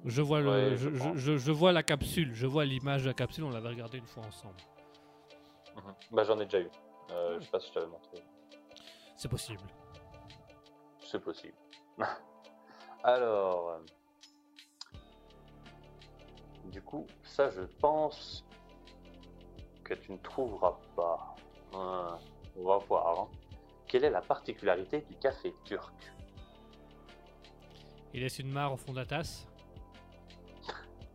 Je 0.05 0.21
vois 0.21 0.41
le, 0.41 0.51
Ouais, 0.73 0.77
je, 0.77 0.91
je 1.17 1.37
je- 1.39 1.51
vois 1.51 1.73
la 1.73 1.83
capsule, 1.83 2.35
je 2.35 2.47
vois 2.47 2.67
l'image 2.67 3.05
de 3.05 3.09
la 3.09 3.15
capsule. 3.15 3.45
On 3.45 3.51
l'avait 3.51 3.71
regardé 3.71 3.97
une 3.97 4.07
fois 4.07 4.23
ensemble. 4.27 4.57
Bah, 6.11 6.25
j'en 6.25 6.39
ai 6.41 6.45
déjà 6.45 6.61
eu. 6.61 6.69
Euh, 7.11 7.39
Je 7.41 7.45
sais 7.47 7.51
pas 7.51 7.61
si 7.61 7.69
je 7.69 7.73
t'avais 7.73 7.87
montré. 7.87 8.19
C'est 9.17 9.29
possible. 9.31 9.63
C'est 11.01 11.21
possible. 11.21 11.57
Alors, 13.05 13.69
euh, 13.69 13.79
du 16.71 16.81
coup, 16.81 17.07
ça, 17.23 17.51
je 17.51 17.61
pense 17.81 18.45
que 19.85 19.93
tu 19.95 20.13
ne 20.13 20.17
trouveras 20.19 20.79
pas. 20.97 21.35
Hein, 21.75 22.19
on 22.57 22.65
va 22.65 22.79
voir. 22.79 23.21
hein. 23.21 23.29
Quelle 23.87 24.05
est 24.05 24.11
la 24.11 24.23
particularité 24.23 25.03
du 25.03 25.15
café 25.17 25.55
turc? 25.65 25.93
Il 28.15 28.23
laisse 28.23 28.39
une 28.39 28.51
mare 28.51 28.73
au 28.73 28.77
fond 28.77 28.93
de 28.93 28.99
la 28.99 29.07
tasse. 29.07 29.47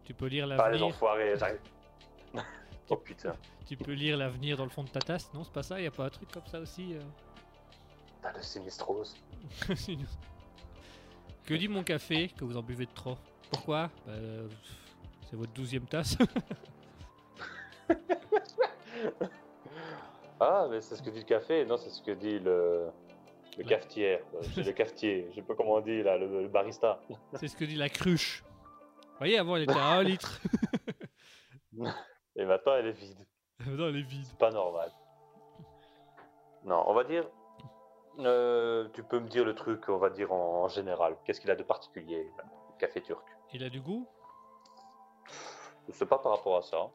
Tu 0.04 0.14
peux 0.14 0.28
lire 0.28 0.46
Pas 0.48 0.56
les 0.70 0.78
l'avenir. 0.78 0.86
enfoirés, 0.88 1.38
j'arrive. 1.38 1.62
oh 2.90 2.98
putain. 2.98 3.34
Tu 3.66 3.76
peux 3.78 3.94
lire 3.94 4.18
l'avenir 4.18 4.58
dans 4.58 4.64
le 4.66 4.70
fond 4.70 4.84
de 4.84 4.90
ta 4.90 5.00
tasse. 5.00 5.34
Non, 5.34 5.44
c'est 5.44 5.54
pas 5.54 5.64
ça. 5.64 5.80
Il 5.80 5.84
y 5.86 5.88
a 5.88 5.92
pas 5.92 6.06
un 6.06 6.10
truc 6.10 6.32
comme 6.32 6.46
ça 6.46 6.60
aussi. 6.60 6.94
euh 6.96 7.02
Sinistros. 8.42 9.16
que 11.50 11.56
dit 11.56 11.68
mon 11.68 11.84
café 11.84 12.28
que 12.30 12.44
vous 12.46 12.56
en 12.58 12.62
buvez 12.62 12.86
de 12.86 12.92
trop 12.92 13.18
Pourquoi? 13.52 13.90
Bah, 14.06 14.14
euh, 14.14 14.48
C'est 15.30 15.36
votre 15.36 15.52
douzième 15.54 15.86
tasse. 15.86 16.16
Ah, 20.40 20.68
mais 20.70 20.80
c'est 20.82 20.96
ce 20.96 21.02
que 21.04 21.10
dit 21.10 21.20
le 21.20 21.26
café. 21.26 21.66
Non, 21.66 21.76
c'est 21.78 21.90
ce 21.90 22.02
que 22.02 22.12
dit 22.12 22.40
le, 22.40 22.90
le 23.58 23.64
Ouais. 23.64 23.66
cafetière. 23.66 24.22
C'est 24.54 24.64
le 24.64 24.72
cafetier. 24.72 25.28
Je 25.32 25.36
sais 25.36 25.42
pas 25.42 25.54
comment 25.56 25.74
on 25.74 25.82
dit 25.82 26.02
là, 26.02 26.18
le, 26.18 26.44
le 26.44 26.48
barista. 26.48 27.02
C'est 27.34 27.48
ce 27.50 27.58
que 27.58 27.66
dit 27.66 27.76
la 27.76 27.90
cruche. 27.90 28.44
Vous 28.44 29.18
voyez, 29.20 29.38
avant 29.38 29.58
elle 29.58 29.64
était 29.64 29.74
à 29.74 29.96
1 29.98 30.04
litre. 30.04 30.40
Et 32.38 32.46
maintenant, 32.46 32.76
elle 32.76 32.88
est 32.88 32.92
vide. 32.94 33.20
non, 33.68 33.90
elle 33.90 33.98
est 33.98 34.02
vide. 34.02 34.24
C'est 34.26 34.38
pas 34.38 34.52
normal. 34.52 34.90
Non, 36.64 36.84
on 36.88 36.94
va 36.94 37.04
dire. 37.04 37.26
Euh, 38.26 38.88
tu 38.94 39.04
peux 39.04 39.20
me 39.20 39.28
dire 39.28 39.46
le 39.46 39.56
truc, 39.56 39.88
on 39.90 39.98
va 39.98 40.10
dire 40.10 40.32
en, 40.32 40.64
en 40.64 40.68
général. 40.68 41.16
Qu'est-ce 41.26 41.40
qu'il 41.42 41.52
a 41.52 41.56
de 41.56 41.64
particulier, 41.64 42.28
le 42.38 42.78
café 42.80 43.02
turc 43.02 43.26
Il 43.54 43.64
a 43.64 43.70
du 43.70 43.82
goût 43.82 44.08
Je 45.88 45.94
sais 45.94 46.06
pas 46.06 46.18
par 46.18 46.34
rapport 46.34 46.58
à 46.58 46.62
ça. 46.62 46.90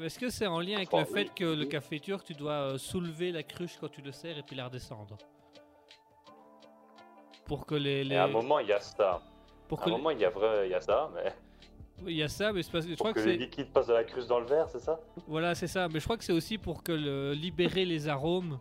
Est-ce 0.00 0.18
que 0.18 0.30
c'est 0.30 0.46
en 0.46 0.60
lien 0.60 0.76
avec 0.76 0.92
Enfin, 0.94 1.00
le 1.00 1.14
fait 1.14 1.28
oui. 1.28 1.30
que 1.34 1.44
le 1.44 1.64
café 1.66 1.98
turc, 1.98 2.24
tu 2.24 2.34
dois 2.34 2.52
euh, 2.74 2.78
soulever 2.78 3.32
la 3.32 3.42
cruche 3.42 3.76
quand 3.80 3.88
tu 3.90 4.02
le 4.02 4.12
sers 4.12 4.38
et 4.38 4.42
puis 4.42 4.54
la 4.54 4.66
redescendre? 4.66 5.16
Pour 7.44 7.66
que 7.66 7.74
les. 7.74 8.04
les- 8.04 8.14
Et 8.14 8.18
à 8.18 8.24
un 8.24 8.28
moment, 8.28 8.58
il 8.60 8.68
y 8.68 8.72
a 8.72 8.80
ça. 8.80 9.20
pour 9.68 9.80
À 9.80 9.84
que 9.84 9.88
un 9.90 9.92
moment, 9.92 10.10
il 10.10 10.20
y 10.20 10.24
a 10.24 10.30
vrai, 10.30 10.68
il 10.68 10.70
y 10.70 10.74
a 10.74 10.80
ça, 10.80 11.10
mais 11.14 11.32
Il 12.06 12.16
y 12.16 12.22
a 12.22 12.28
ça, 12.28 12.52
mais 12.52 12.62
je 12.62 12.70
pour 12.70 12.96
crois 12.98 13.12
que, 13.12 13.20
que 13.20 13.26
les 13.26 13.32
c'est. 13.32 13.38
liquides 13.38 13.72
passent 13.72 13.88
de 13.88 13.92
la 13.94 14.04
cruche 14.04 14.26
dans 14.26 14.38
le 14.40 14.46
verre, 14.46 14.68
c'est 14.68 14.78
ça? 14.78 15.00
Voilà, 15.26 15.54
c'est 15.54 15.66
ça. 15.66 15.88
Mais 15.88 15.98
je 15.98 16.04
crois 16.04 16.16
que 16.16 16.24
c'est 16.24 16.32
aussi 16.32 16.56
pour 16.56 16.82
que 16.84 16.92
le... 16.92 17.32
libérer 17.32 17.84
les 17.84 18.08
arômes 18.08 18.58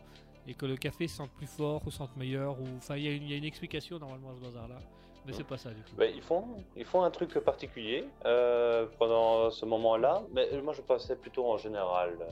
et 0.48 0.54
que 0.54 0.66
le 0.66 0.76
café 0.78 1.08
sente 1.08 1.32
plus 1.32 1.48
fort 1.48 1.82
ou 1.86 1.92
sente 1.92 2.16
meilleur. 2.18 2.60
Ou... 2.60 2.66
Enfin, 2.78 2.96
il 2.98 3.04
y, 3.04 3.08
a 3.08 3.12
une- 3.12 3.24
il 3.24 3.32
y 3.32 3.34
a 3.34 3.38
une 3.38 3.44
explication 3.46 4.00
normalement 4.00 4.32
à 4.32 4.36
ce 4.36 4.42
bazar-là. 4.42 4.78
Mais 5.26 5.34
c'est 5.34 5.44
pas 5.44 5.58
ça 5.58 5.70
du 5.72 5.82
coup. 5.84 5.92
Ben, 5.98 6.12
ils, 6.16 6.22
font, 6.22 6.46
ils 6.76 6.86
font 6.86 7.04
un 7.04 7.12
truc 7.12 7.38
particulier 7.40 8.06
euh, 8.26 8.88
pendant 8.98 9.52
ce 9.52 9.66
moment-là, 9.66 10.24
mais 10.32 10.50
moi 10.62 10.74
je 10.74 10.82
pensais 10.82 11.16
plutôt 11.16 11.46
en 11.52 11.58
général, 11.58 12.18
euh, 12.22 12.26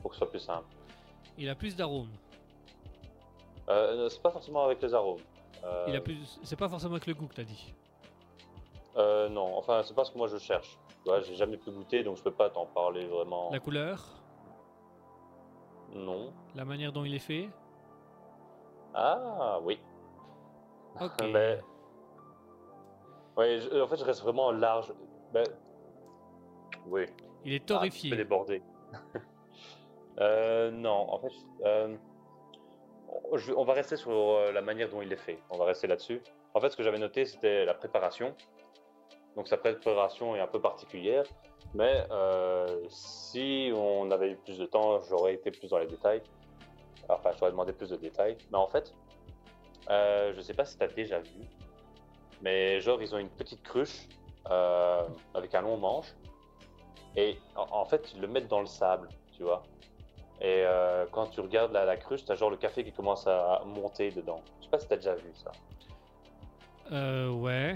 pour 0.00 0.10
que 0.10 0.16
ce 0.16 0.20
soit 0.20 0.30
plus 0.30 0.40
simple. 0.40 0.66
Il 1.38 1.48
a 1.48 1.54
plus 1.54 1.76
d'arômes. 1.76 2.08
Euh, 3.68 4.08
c'est 4.08 4.22
pas 4.22 4.30
forcément 4.30 4.64
avec 4.64 4.82
les 4.82 4.92
arômes. 4.94 5.20
Euh, 5.62 5.84
Il 5.88 5.94
a 5.94 6.00
plus. 6.00 6.38
C'est 6.42 6.56
pas 6.58 6.68
forcément 6.68 6.92
avec 6.94 7.06
le 7.06 7.14
goût 7.14 7.26
que 7.26 7.34
t'as 7.34 7.44
dit. 7.44 7.74
non, 8.96 9.56
enfin 9.56 9.82
c'est 9.84 9.94
pas 9.94 10.04
ce 10.04 10.10
que 10.10 10.18
moi 10.18 10.26
je 10.26 10.38
cherche. 10.38 10.78
Tu 11.04 11.10
vois, 11.10 11.20
j'ai 11.20 11.34
jamais 11.34 11.56
pu 11.58 11.70
goûter, 11.70 12.02
donc 12.02 12.16
je 12.16 12.22
peux 12.22 12.32
pas 12.32 12.50
t'en 12.50 12.66
parler 12.66 13.06
vraiment. 13.06 13.50
La 13.52 13.60
couleur, 13.60 14.19
Non. 15.94 16.32
la 16.54 16.64
manière 16.64 16.92
dont 16.92 17.04
il 17.04 17.14
est 17.14 17.18
fait. 17.18 17.48
Ah 18.94 19.58
oui. 19.62 19.80
Ok. 21.00 21.12
Mais... 21.32 21.60
Je- 23.38 23.80
en 23.82 23.86
fait 23.86 23.96
je 23.96 24.04
reste 24.04 24.22
vraiment 24.22 24.52
large. 24.52 24.92
Ben... 25.32 25.44
Oui. 26.86 27.06
Il 27.44 27.52
est 27.54 27.62
Ah, 27.64 27.66
torréfié. 27.66 28.10
peu 28.10 28.16
débordé. 28.16 28.62
Euh, 30.18 30.70
non, 30.70 31.06
en 31.14 31.18
fait, 31.18 31.32
euh, 31.64 31.96
je- 33.36 33.54
on 33.54 33.64
va 33.64 33.72
rester 33.72 33.96
sur 33.96 34.10
euh, 34.10 34.52
la 34.52 34.60
manière 34.60 34.90
dont 34.90 35.00
il 35.00 35.10
est 35.10 35.16
fait. 35.16 35.38
On 35.48 35.56
va 35.56 35.64
rester 35.64 35.86
là-dessus. 35.86 36.20
En 36.52 36.60
fait, 36.60 36.68
ce 36.68 36.76
que 36.76 36.82
j'avais 36.82 36.98
noté, 36.98 37.24
c'était 37.24 37.64
la 37.64 37.72
préparation. 37.72 38.34
Donc, 39.36 39.48
sa 39.48 39.56
préparation 39.56 40.34
est 40.36 40.40
un 40.40 40.46
peu 40.46 40.60
particulière. 40.60 41.24
Mais 41.74 42.04
euh, 42.10 42.66
si 42.88 43.72
on 43.74 44.10
avait 44.10 44.32
eu 44.32 44.36
plus 44.36 44.58
de 44.58 44.66
temps, 44.66 45.00
j'aurais 45.08 45.34
été 45.34 45.50
plus 45.50 45.68
dans 45.68 45.78
les 45.78 45.86
détails. 45.86 46.22
Enfin, 47.08 47.30
j'aurais 47.38 47.52
demandé 47.52 47.72
plus 47.72 47.90
de 47.90 47.96
détails. 47.96 48.36
Mais 48.50 48.58
en 48.58 48.66
fait, 48.66 48.92
euh, 49.88 50.32
je 50.34 50.40
sais 50.40 50.54
pas 50.54 50.64
si 50.64 50.76
tu 50.76 50.84
as 50.84 50.88
déjà 50.88 51.20
vu, 51.20 51.42
mais 52.42 52.80
genre, 52.80 53.00
ils 53.02 53.14
ont 53.14 53.18
une 53.18 53.30
petite 53.30 53.62
cruche 53.62 54.08
euh, 54.50 55.06
avec 55.34 55.54
un 55.54 55.62
long 55.62 55.76
manche. 55.76 56.12
Et 57.16 57.38
en, 57.56 57.84
fait, 57.84 58.12
ils 58.14 58.20
le 58.20 58.28
mettent 58.28 58.48
dans 58.48 58.60
le 58.60 58.66
sable, 58.66 59.08
tu 59.36 59.42
vois. 59.42 59.64
Et 60.40 60.64
quand 61.10 61.26
tu 61.26 61.40
regardes 61.40 61.72
la, 61.72 61.96
cruche, 61.96 62.24
t'as 62.24 62.36
genre 62.36 62.50
le 62.50 62.56
café 62.56 62.84
qui 62.84 62.92
commence 62.92 63.26
à 63.26 63.62
monter 63.66 64.10
dedans. 64.10 64.42
Je 64.58 64.64
sais 64.64 64.70
pas 64.70 64.78
si 64.78 64.86
t'as 64.86 64.96
déjà 64.96 65.14
vu 65.16 65.30
ça. 65.34 65.50
Euh, 66.92 67.30
ouais. 67.30 67.74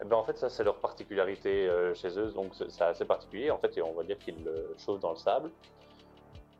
Et 0.00 0.04
ben 0.04 0.16
en 0.16 0.24
fait, 0.24 0.38
ça 0.38 0.48
c'est 0.48 0.64
leur 0.64 0.76
particularité 0.76 1.68
euh, 1.68 1.94
chez 1.94 2.18
eux, 2.18 2.32
donc 2.32 2.52
c'est 2.54 2.82
assez 2.82 3.04
particulier. 3.04 3.50
En 3.50 3.58
fait, 3.58 3.78
on 3.82 3.92
va 3.92 4.02
dire 4.02 4.18
qu'ils 4.18 4.42
le 4.42 4.74
chauffent 4.78 5.00
dans 5.00 5.10
le 5.10 5.16
sable. 5.16 5.50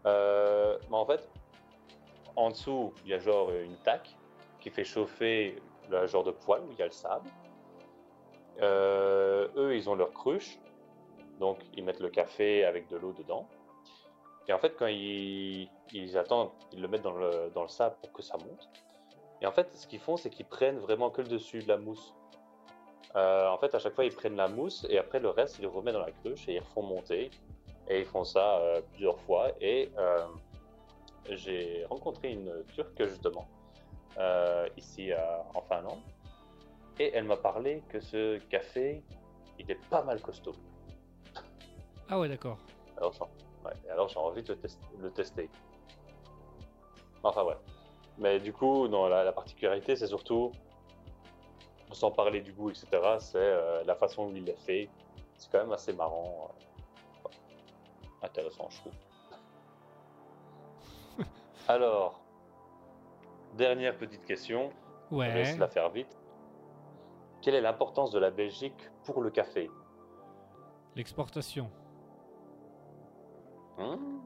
Euh, 0.07 0.79
mais 0.91 0.97
en 0.97 1.07
fait, 1.07 1.29
en 2.37 2.51
dessous, 2.51 2.93
il 3.05 3.11
y 3.11 3.15
a 3.15 3.19
genre 3.19 3.51
une 3.51 3.77
taque 3.79 4.15
qui 4.61 4.71
fait 4.71 4.85
chauffer 4.85 5.61
le 5.91 6.07
genre 6.07 6.25
de 6.25 6.31
poêle 6.31 6.63
où 6.69 6.73
il 6.73 6.79
y 6.79 6.83
a 6.83 6.87
le 6.87 6.93
sable. 6.93 7.29
Euh, 8.61 9.49
eux, 9.57 9.75
ils 9.75 9.89
ont 9.89 9.95
leur 9.95 10.13
cruche, 10.13 10.59
donc 11.39 11.59
ils 11.75 11.85
mettent 11.85 12.01
le 12.01 12.11
café 12.11 12.65
avec 12.65 12.89
de 12.89 12.97
l'eau 12.97 13.13
dedans. 13.13 13.47
Et 14.49 14.53
en 14.53 14.59
fait, 14.59 14.77
quand 14.77 14.87
ils, 14.87 15.71
ils 15.93 16.19
attendent, 16.19 16.51
ils 16.73 16.83
le 16.83 16.89
mettent 16.89 17.03
dans 17.03 17.17
le, 17.17 17.51
dans 17.55 17.63
le 17.63 17.69
sable 17.69 17.97
pour 18.03 18.13
que 18.13 18.23
ça 18.23 18.37
monte. 18.37 18.69
Et 19.41 19.47
en 19.47 19.53
fait, 19.53 19.75
ce 19.75 19.87
qu'ils 19.87 20.01
font, 20.01 20.17
c'est 20.17 20.29
qu'ils 20.29 20.47
prennent 20.47 20.79
vraiment 20.79 21.09
que 21.09 21.23
le 21.23 21.29
dessus 21.29 21.61
de 21.61 21.69
la 21.69 21.79
mousse. 21.79 22.15
Euh, 23.17 23.49
en 23.49 23.59
fait, 23.59 23.75
à 23.75 23.79
chaque 23.79 23.95
fois, 23.95 24.05
ils 24.05 24.15
prennent 24.15 24.37
la 24.37 24.49
mousse 24.49 24.87
et 24.89 24.99
après, 24.99 25.19
le 25.21 25.31
reste, 25.31 25.59
ils 25.59 25.63
le 25.63 25.69
remettent 25.69 25.95
dans 25.95 26.01
la 26.01 26.13
cruche 26.13 26.49
et 26.49 26.55
ils 26.55 26.61
refont 26.61 26.83
monter. 26.83 27.31
Et 27.89 28.01
ils 28.01 28.07
font 28.07 28.25
ça 28.25 28.59
euh, 28.59 28.81
plusieurs 28.93 29.19
fois. 29.21 29.51
Et 29.61 29.91
euh, 29.99 30.25
j'ai 31.29 31.85
rencontré 31.91 32.33
une 32.33 32.65
Turque, 32.75 33.05
justement, 33.05 33.49
ici 34.77 35.11
en 35.55 35.61
Finlande. 35.63 35.99
Et 36.99 37.11
elle 37.15 37.25
m'a 37.25 37.37
parlé 37.37 37.83
que 37.89 37.99
ce 38.01 38.39
café, 38.49 39.03
il 39.59 39.71
est 39.71 39.89
pas 39.89 40.03
mal 40.03 40.21
costaud. 40.21 40.55
Ah 42.09 42.19
ouais, 42.19 42.29
d'accord. 42.29 42.59
Alors, 42.97 43.15
ouais, 43.65 43.73
alors 43.91 44.09
j'ai 44.09 44.19
envie 44.19 44.43
de 44.43 44.53
le, 44.53 44.59
le 45.03 45.11
tester. 45.11 45.49
Enfin, 47.23 47.45
ouais. 47.45 47.57
Mais 48.19 48.39
du 48.39 48.53
coup, 48.53 48.87
non, 48.89 49.07
la, 49.09 49.25
la 49.25 49.33
particularité, 49.33 49.97
c'est 49.97 50.09
surtout, 50.09 50.53
sans 51.93 52.11
parler 52.11 52.41
du 52.41 52.53
goût, 52.53 52.71
etc., 52.71 52.87
c'est 53.19 53.37
euh, 53.39 53.83
la 53.85 53.95
façon 53.95 54.27
où 54.29 54.37
il 54.37 54.49
est 54.49 54.61
fait. 54.65 54.89
C'est 55.37 55.51
quand 55.51 55.59
même 55.59 55.73
assez 55.73 55.93
marrant. 55.93 56.51
euh, 57.25 57.29
intéressant, 58.23 58.69
je 58.71 58.79
trouve. 58.81 58.93
alors, 61.69 62.21
dernière 63.55 63.97
petite 63.97 64.25
question. 64.25 64.71
Je 65.11 65.17
vais 65.17 65.21
Ouais. 65.23 65.41
essayer 65.41 65.57
de 65.57 65.61
la 65.61 65.69
faire 65.69 65.91
vite. 65.91 66.17
Quelle 67.43 67.55
est 67.55 67.61
l'importance 67.61 68.11
de 68.11 68.19
la 68.19 68.31
Belgique 68.31 68.91
pour 69.05 69.23
le 69.23 69.31
café? 69.31 69.71
L'exportation. 70.95 71.71
Hmm, 73.79 74.21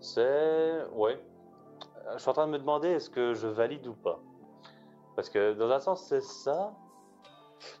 C'est. 0.00 0.84
Ouais. 0.92 1.18
Euh, 2.06 2.12
Je 2.14 2.18
suis 2.18 2.28
en 2.30 2.34
train 2.34 2.46
de 2.46 2.52
me 2.52 2.58
demander 2.58 2.88
est-ce 2.88 3.08
que 3.10 3.34
je 3.34 3.48
valide 3.48 3.86
ou 3.86 3.94
pas. 3.94 4.20
Parce 5.16 5.28
que 5.30 5.54
dans 5.54 5.70
un 5.70 5.80
sens, 5.80 6.02
c'est 6.04 6.22
ça. 6.22 6.72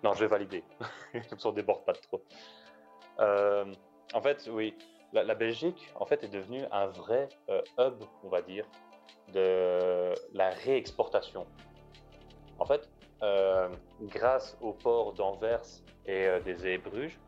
Non, 0.02 0.12
je 0.14 0.20
vais 0.20 0.26
valider. 0.26 0.64
Comme 1.28 1.38
ça, 1.38 1.48
on 1.48 1.52
déborde 1.52 1.84
pas 1.84 1.92
trop. 1.94 2.22
Euh, 3.20 3.64
en 4.14 4.20
fait, 4.20 4.48
oui. 4.52 4.74
La, 5.12 5.24
la 5.24 5.34
Belgique, 5.34 5.90
en 5.94 6.04
fait, 6.04 6.22
est 6.24 6.28
devenue 6.28 6.64
un 6.70 6.86
vrai 6.86 7.28
euh, 7.48 7.62
hub, 7.78 8.02
on 8.24 8.28
va 8.28 8.42
dire, 8.42 8.66
de 9.32 10.12
la 10.34 10.50
réexportation. 10.50 11.46
En 12.58 12.66
fait, 12.66 12.88
euh, 13.22 13.68
grâce 14.02 14.56
au 14.60 14.72
port 14.72 15.12
d'Anvers 15.14 15.62
et 16.06 16.28
des 16.44 16.54
Zeebrugge, 16.56 17.18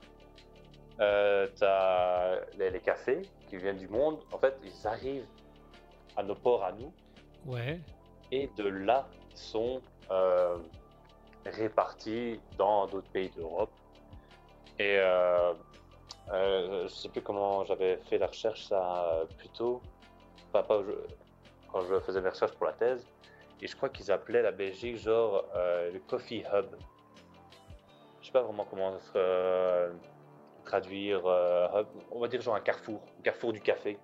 euh, 1.00 1.46
t'as 1.58 2.40
les, 2.58 2.70
les 2.70 2.80
cafés 2.80 3.22
qui 3.48 3.56
viennent 3.56 3.78
du 3.78 3.88
monde. 3.88 4.18
En 4.32 4.38
fait, 4.38 4.54
ils 4.62 4.86
arrivent 4.86 5.26
à 6.16 6.22
nos 6.22 6.34
ports 6.34 6.62
à 6.64 6.72
nous 6.72 6.92
Ouais. 7.46 7.80
et 8.30 8.48
de 8.56 8.68
là, 8.68 9.08
sont 9.34 9.80
répartis 11.46 12.40
dans 12.56 12.86
d'autres 12.86 13.10
pays 13.10 13.30
d'Europe. 13.30 13.70
Et 14.78 14.96
euh, 14.98 15.52
euh, 16.32 16.88
je 16.88 16.94
sais 16.94 17.08
plus 17.08 17.22
comment 17.22 17.64
j'avais 17.64 17.96
fait 18.08 18.18
la 18.18 18.26
recherche 18.26 18.66
ça 18.66 19.24
plus 19.38 19.48
tôt, 19.50 19.80
pas 20.52 20.66
quand 20.66 21.82
je 21.82 22.00
faisais 22.00 22.20
mes 22.20 22.30
recherches 22.30 22.52
pour 22.52 22.66
la 22.66 22.72
thèse. 22.72 23.06
Et 23.62 23.66
je 23.66 23.76
crois 23.76 23.90
qu'ils 23.90 24.10
appelaient 24.10 24.42
la 24.42 24.52
Belgique 24.52 24.96
genre 24.96 25.44
euh, 25.54 25.90
le 25.92 25.98
coffee 26.00 26.44
hub. 26.52 26.66
Je 28.20 28.26
sais 28.26 28.32
pas 28.32 28.42
vraiment 28.42 28.64
comment 28.64 28.96
traduire. 30.64 31.18
hub. 31.20 31.86
on 32.10 32.20
va 32.20 32.28
dire 32.28 32.40
genre 32.40 32.54
un 32.54 32.60
carrefour, 32.60 33.00
un 33.18 33.22
carrefour 33.22 33.52
du 33.52 33.60
café. 33.60 33.98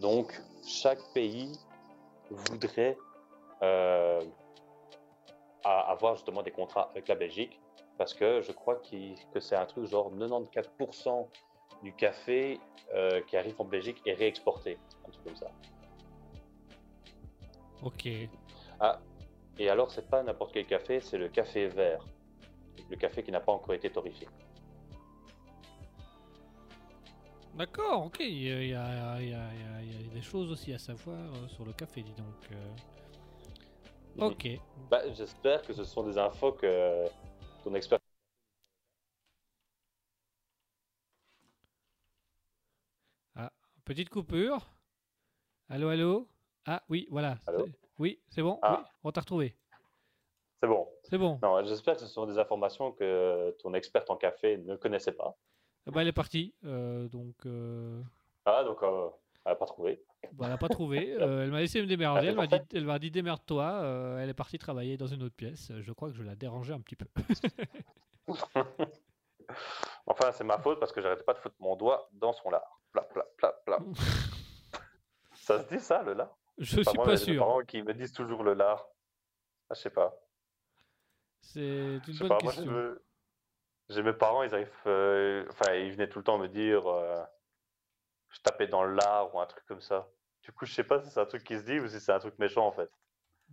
Donc 0.00 0.40
chaque 0.66 1.00
pays 1.12 1.58
voudrait 2.30 2.96
à- 5.64 5.90
avoir 5.90 6.14
justement 6.16 6.42
des 6.42 6.50
contrats 6.50 6.88
avec 6.90 7.08
la 7.08 7.14
Belgique 7.14 7.60
parce 7.98 8.12
que 8.14 8.40
je 8.42 8.52
crois 8.52 8.76
que 8.76 9.40
c'est 9.40 9.56
un 9.56 9.66
truc 9.66 9.86
genre 9.86 10.10
94% 10.12 11.28
du 11.82 11.92
café 11.92 12.58
euh, 12.94 13.20
qui 13.22 13.36
arrive 13.36 13.54
en 13.60 13.64
Belgique 13.64 14.00
est 14.06 14.14
réexporté, 14.14 14.78
un 15.06 15.10
truc 15.10 15.24
comme 15.24 15.36
ça. 15.36 15.50
Ok. 17.82 18.08
Ah, 18.80 18.98
et 19.58 19.68
alors 19.68 19.90
c'est 19.90 20.08
pas 20.08 20.22
n'importe 20.22 20.52
quel 20.52 20.66
café, 20.66 21.00
c'est 21.00 21.18
le 21.18 21.28
café 21.28 21.68
vert. 21.68 22.04
Le 22.90 22.96
café 22.96 23.22
qui 23.22 23.30
n'a 23.30 23.40
pas 23.40 23.52
encore 23.52 23.74
été 23.74 23.90
torréfié. 23.90 24.26
D'accord, 27.54 28.06
ok. 28.06 28.16
Il 28.20 28.42
y, 28.42 28.50
a, 28.52 28.60
il 28.62 28.68
y 28.70 28.74
a- 28.74 29.20
il 29.20 29.28
y 29.30 29.34
a- 29.34 30.14
des 30.14 30.22
choses 30.22 30.50
aussi 30.50 30.72
à 30.72 30.78
savoir 30.78 31.16
euh, 31.18 31.48
sur 31.48 31.64
le 31.64 31.72
café, 31.72 32.02
dis 32.02 32.12
donc. 32.12 32.58
Ok. 34.18 34.48
Bah, 34.90 35.02
J'espère 35.14 35.62
que 35.62 35.72
ce 35.72 35.84
sont 35.84 36.02
des 36.04 36.18
infos 36.18 36.52
que 36.52 37.06
ton 37.64 37.74
expert. 37.74 37.98
Petite 43.84 44.08
coupure. 44.08 44.66
Allô, 45.68 45.88
allô? 45.90 46.26
Ah 46.64 46.82
oui, 46.88 47.06
voilà. 47.10 47.36
Allô? 47.46 47.68
Oui, 47.98 48.18
c'est 48.30 48.40
bon? 48.40 48.58
Ah. 48.62 48.78
Oui, 48.80 48.86
on 49.04 49.12
t'a 49.12 49.20
retrouvé. 49.20 49.54
C'est 50.62 50.66
bon. 50.68 50.88
C'est 51.02 51.18
bon. 51.18 51.38
Non, 51.42 51.62
j'espère 51.64 51.94
que 51.94 52.00
ce 52.00 52.06
sont 52.06 52.24
des 52.24 52.38
informations 52.38 52.92
que 52.92 53.50
ton 53.58 53.74
experte 53.74 54.08
en 54.08 54.16
café 54.16 54.56
ne 54.56 54.76
connaissait 54.76 55.12
pas. 55.12 55.36
Ah 55.86 55.90
Bah, 55.90 56.00
elle 56.00 56.08
est 56.08 56.12
partie. 56.12 56.54
euh, 56.64 57.08
donc, 57.08 57.34
euh, 57.44 58.02
Ah, 58.46 58.64
donc 58.64 58.82
euh, 58.82 59.10
elle 59.44 59.52
n'a 59.52 59.56
pas 59.56 59.66
trouvé. 59.66 60.02
Bah, 60.32 60.44
elle 60.46 60.50
n'a 60.50 60.58
pas 60.58 60.68
trouvé. 60.68 61.14
Euh, 61.20 61.44
elle 61.44 61.50
m'a 61.50 61.60
laissé 61.60 61.80
me 61.80 61.86
démerder. 61.86 62.28
Elle 62.28 62.36
m'a 62.36 62.46
dit, 62.46 62.56
elle 62.72 62.84
m'a 62.84 62.98
dit 62.98 63.10
démerde-toi. 63.10 63.64
Euh, 63.64 64.18
elle 64.18 64.28
est 64.28 64.34
partie 64.34 64.58
travailler 64.58 64.96
dans 64.96 65.06
une 65.06 65.22
autre 65.22 65.34
pièce. 65.36 65.72
Je 65.80 65.92
crois 65.92 66.10
que 66.10 66.16
je 66.16 66.22
la 66.22 66.34
dérangeais 66.36 66.72
un 66.74 66.80
petit 66.80 66.96
peu. 66.96 67.06
Enfin, 70.06 70.32
c'est 70.32 70.44
ma 70.44 70.58
faute 70.58 70.80
parce 70.80 70.92
que 70.92 71.00
j'arrêtais 71.00 71.22
pas 71.24 71.34
de 71.34 71.38
foutre 71.38 71.56
mon 71.60 71.76
doigt 71.76 72.08
dans 72.12 72.32
son 72.32 72.50
lard. 72.50 72.80
Pla, 72.92 73.02
pla, 73.02 73.24
pla, 73.36 73.52
pla. 73.64 73.78
ça 75.34 75.62
se 75.62 75.68
dit 75.68 75.80
ça, 75.80 76.02
le 76.02 76.14
lard? 76.14 76.36
Je 76.58 76.82
suis 76.82 76.96
moi, 76.96 77.04
pas 77.04 77.16
sûr. 77.16 77.38
parents 77.38 77.62
qui 77.62 77.82
me 77.82 77.92
disent 77.94 78.12
toujours 78.12 78.42
le 78.42 78.54
lard. 78.54 78.86
Ah, 79.68 79.74
je 79.74 79.80
sais 79.80 79.90
pas. 79.90 80.14
C'est 81.40 81.60
une 82.08 82.18
bonne 82.18 82.28
pas, 82.28 82.38
question. 82.38 82.94
j'ai 83.88 84.02
mes 84.02 84.12
parents, 84.12 84.42
ils 84.42 84.54
arrivent. 84.54 84.70
euh, 84.86 85.44
Enfin, 85.50 85.74
ils 85.74 85.92
venaient 85.92 86.08
tout 86.08 86.18
le 86.18 86.24
temps 86.24 86.38
me 86.38 86.48
dire. 86.48 86.86
Je 88.34 88.40
tapais 88.40 88.66
dans 88.66 88.82
le 88.82 88.94
lard 88.94 89.34
ou 89.34 89.40
un 89.40 89.46
truc 89.46 89.64
comme 89.66 89.80
ça. 89.80 90.08
Du 90.42 90.52
coup, 90.52 90.66
je 90.66 90.74
sais 90.74 90.84
pas 90.84 91.00
si 91.02 91.10
c'est 91.10 91.20
un 91.20 91.26
truc 91.26 91.44
qui 91.44 91.56
se 91.56 91.62
dit 91.62 91.78
ou 91.78 91.88
si 91.88 92.00
c'est 92.00 92.12
un 92.12 92.18
truc 92.18 92.38
méchant 92.38 92.66
en 92.66 92.72
fait. 92.72 92.90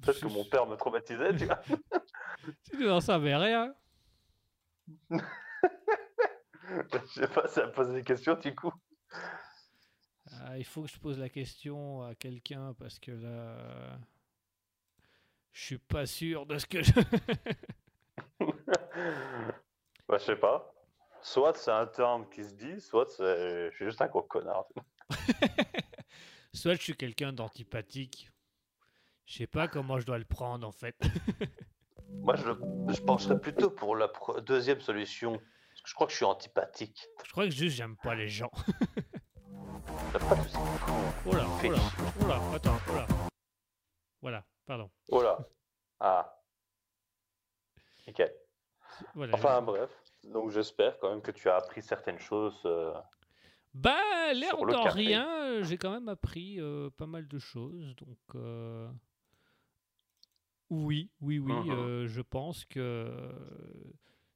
Peut-être 0.02 0.20
que 0.22 0.28
mon 0.28 0.44
père 0.46 0.66
me 0.66 0.76
traumatisait, 0.76 1.36
tu 1.36 1.46
vois. 1.46 1.62
Tu 2.72 2.84
n'en 2.86 3.00
savais 3.00 3.36
rien. 3.36 3.76
Je 5.12 5.18
sais 7.14 7.28
pas, 7.28 7.48
ça 7.48 7.68
me 7.68 7.72
pose 7.72 7.92
des 7.94 8.04
questions 8.04 8.34
du 8.36 8.56
coup. 8.56 8.74
Ah, 10.32 10.58
il 10.58 10.66
faut 10.66 10.82
que 10.82 10.90
je 10.90 10.98
pose 10.98 11.20
la 11.20 11.30
question 11.30 12.02
à 12.04 12.16
quelqu'un 12.16 12.74
parce 12.74 12.98
que 12.98 13.12
là, 13.12 14.00
je 15.52 15.66
suis 15.66 15.78
pas 15.78 16.08
sûr 16.08 16.48
de 16.48 16.58
ce 16.58 16.66
que 16.66 16.82
je. 16.82 16.92
Bah, 20.08 20.18
je 20.18 20.26
sais 20.26 20.36
pas. 20.36 20.74
Soit 21.22 21.56
c'est 21.56 21.72
un 21.72 21.88
terme 21.88 22.28
qui 22.30 22.44
se 22.44 22.54
dit, 22.54 22.82
soit 22.82 23.08
c'est... 23.10 23.70
je 23.72 23.76
suis 23.76 23.86
juste 23.86 24.02
un 24.02 24.08
gros 24.08 24.24
connard. 24.24 24.66
Soit 26.54 26.74
je 26.74 26.82
suis 26.82 26.96
quelqu'un 26.98 27.32
d'antipathique. 27.32 28.30
Je 29.26 29.38
sais 29.38 29.48
pas 29.48 29.68
comment 29.70 30.00
je 30.00 30.06
dois 30.06 30.18
le 30.18 30.26
prendre 30.26 30.68
en 30.68 30.72
fait. 30.72 31.00
Moi, 32.10 32.36
je, 32.36 32.52
je 32.94 33.02
pencherais 33.02 33.40
plutôt 33.40 33.70
pour 33.70 33.96
la 33.96 34.12
deuxième 34.42 34.82
solution. 34.82 35.32
Parce 35.32 35.82
que 35.82 35.90
je 35.90 35.96
crois 35.96 36.08
que 36.08 36.12
je 36.12 36.18
suis 36.18 36.26
antipathique. 36.26 37.08
Je 37.26 37.32
crois 37.32 37.46
que 37.46 37.52
juste 37.52 37.78
j'aime 37.78 37.96
pas 38.04 38.16
les 38.16 38.28
gens. 38.28 38.52
Pas 40.12 40.36
de. 40.36 40.42
Oh 41.26 41.34
là, 41.34 41.46
oh 41.64 41.72
là, 41.72 41.80
oh 42.22 42.28
là, 42.28 42.42
attends, 42.54 42.78
oh 42.90 42.96
là. 42.96 43.08
Voilà, 44.22 44.44
pardon. 44.66 44.92
Oh 45.10 45.22
là. 45.22 45.38
Ah. 46.00 46.38
Nickel. 48.06 48.34
Voilà. 49.16 49.36
Enfin, 49.36 49.62
bref. 49.62 49.90
Donc, 50.24 50.52
j'espère 50.52 50.98
quand 51.00 51.10
même 51.10 51.22
que 51.22 51.32
tu 51.32 51.50
as 51.50 51.56
appris 51.56 51.82
certaines 51.82 52.20
choses. 52.20 52.60
euh, 52.66 52.94
Bah, 53.74 54.34
l'air 54.34 54.50
sur 54.56 54.66
le 54.66 54.74
de 54.74 54.78
café. 54.78 55.00
rien, 55.00 55.28
euh, 55.44 55.64
j'ai 55.64 55.78
quand 55.78 55.92
même 55.92 56.10
appris 56.10 56.60
euh, 56.60 56.90
pas 56.92 57.08
mal 57.08 57.28
de 57.28 57.40
choses. 57.40 57.96
Donc, 57.96 58.18
euh, 58.36 58.90
oui, 60.70 61.10
oui, 61.22 61.40
oui, 61.40 61.52
euh, 61.70 62.08
je 62.08 62.22
pense 62.22 62.64
que 62.66 63.32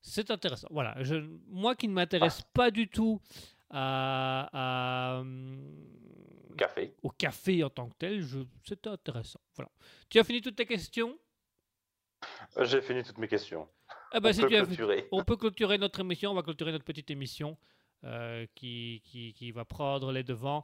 c'est 0.01 0.31
intéressant. 0.31 0.67
Voilà, 0.71 1.01
je, 1.03 1.15
moi 1.47 1.75
qui 1.75 1.87
ne 1.87 1.93
m'intéresse 1.93 2.41
pas 2.53 2.71
du 2.71 2.87
tout 2.89 3.21
à, 3.69 4.49
à, 4.51 5.23
Café. 6.57 6.93
au 7.03 7.09
café 7.09 7.63
en 7.63 7.69
tant 7.69 7.89
que 7.89 7.95
tel, 7.97 8.23
c'était 8.63 8.89
intéressant. 8.89 9.39
Voilà. 9.55 9.71
Tu 10.09 10.19
as 10.19 10.23
fini 10.23 10.41
toutes 10.41 10.55
tes 10.55 10.65
questions? 10.65 11.17
J'ai 12.61 12.81
fini 12.81 13.03
toutes 13.03 13.17
mes 13.17 13.27
questions. 13.27 13.67
Ah 14.17 14.21
bah, 14.21 14.29
On 14.33 14.41
peut 14.41 14.47
clôturer. 14.47 15.07
on 15.11 15.23
peut 15.25 15.35
clôturer 15.35 15.77
notre 15.77 15.99
émission, 15.99 16.31
on 16.31 16.35
va 16.35 16.41
clôturer 16.41 16.71
notre 16.71 16.85
petite 16.85 17.11
émission 17.11 17.57
euh, 18.05 18.45
qui, 18.55 19.01
qui, 19.03 19.33
qui 19.33 19.51
va 19.51 19.65
prendre 19.65 20.13
les 20.13 20.23
devants. 20.23 20.61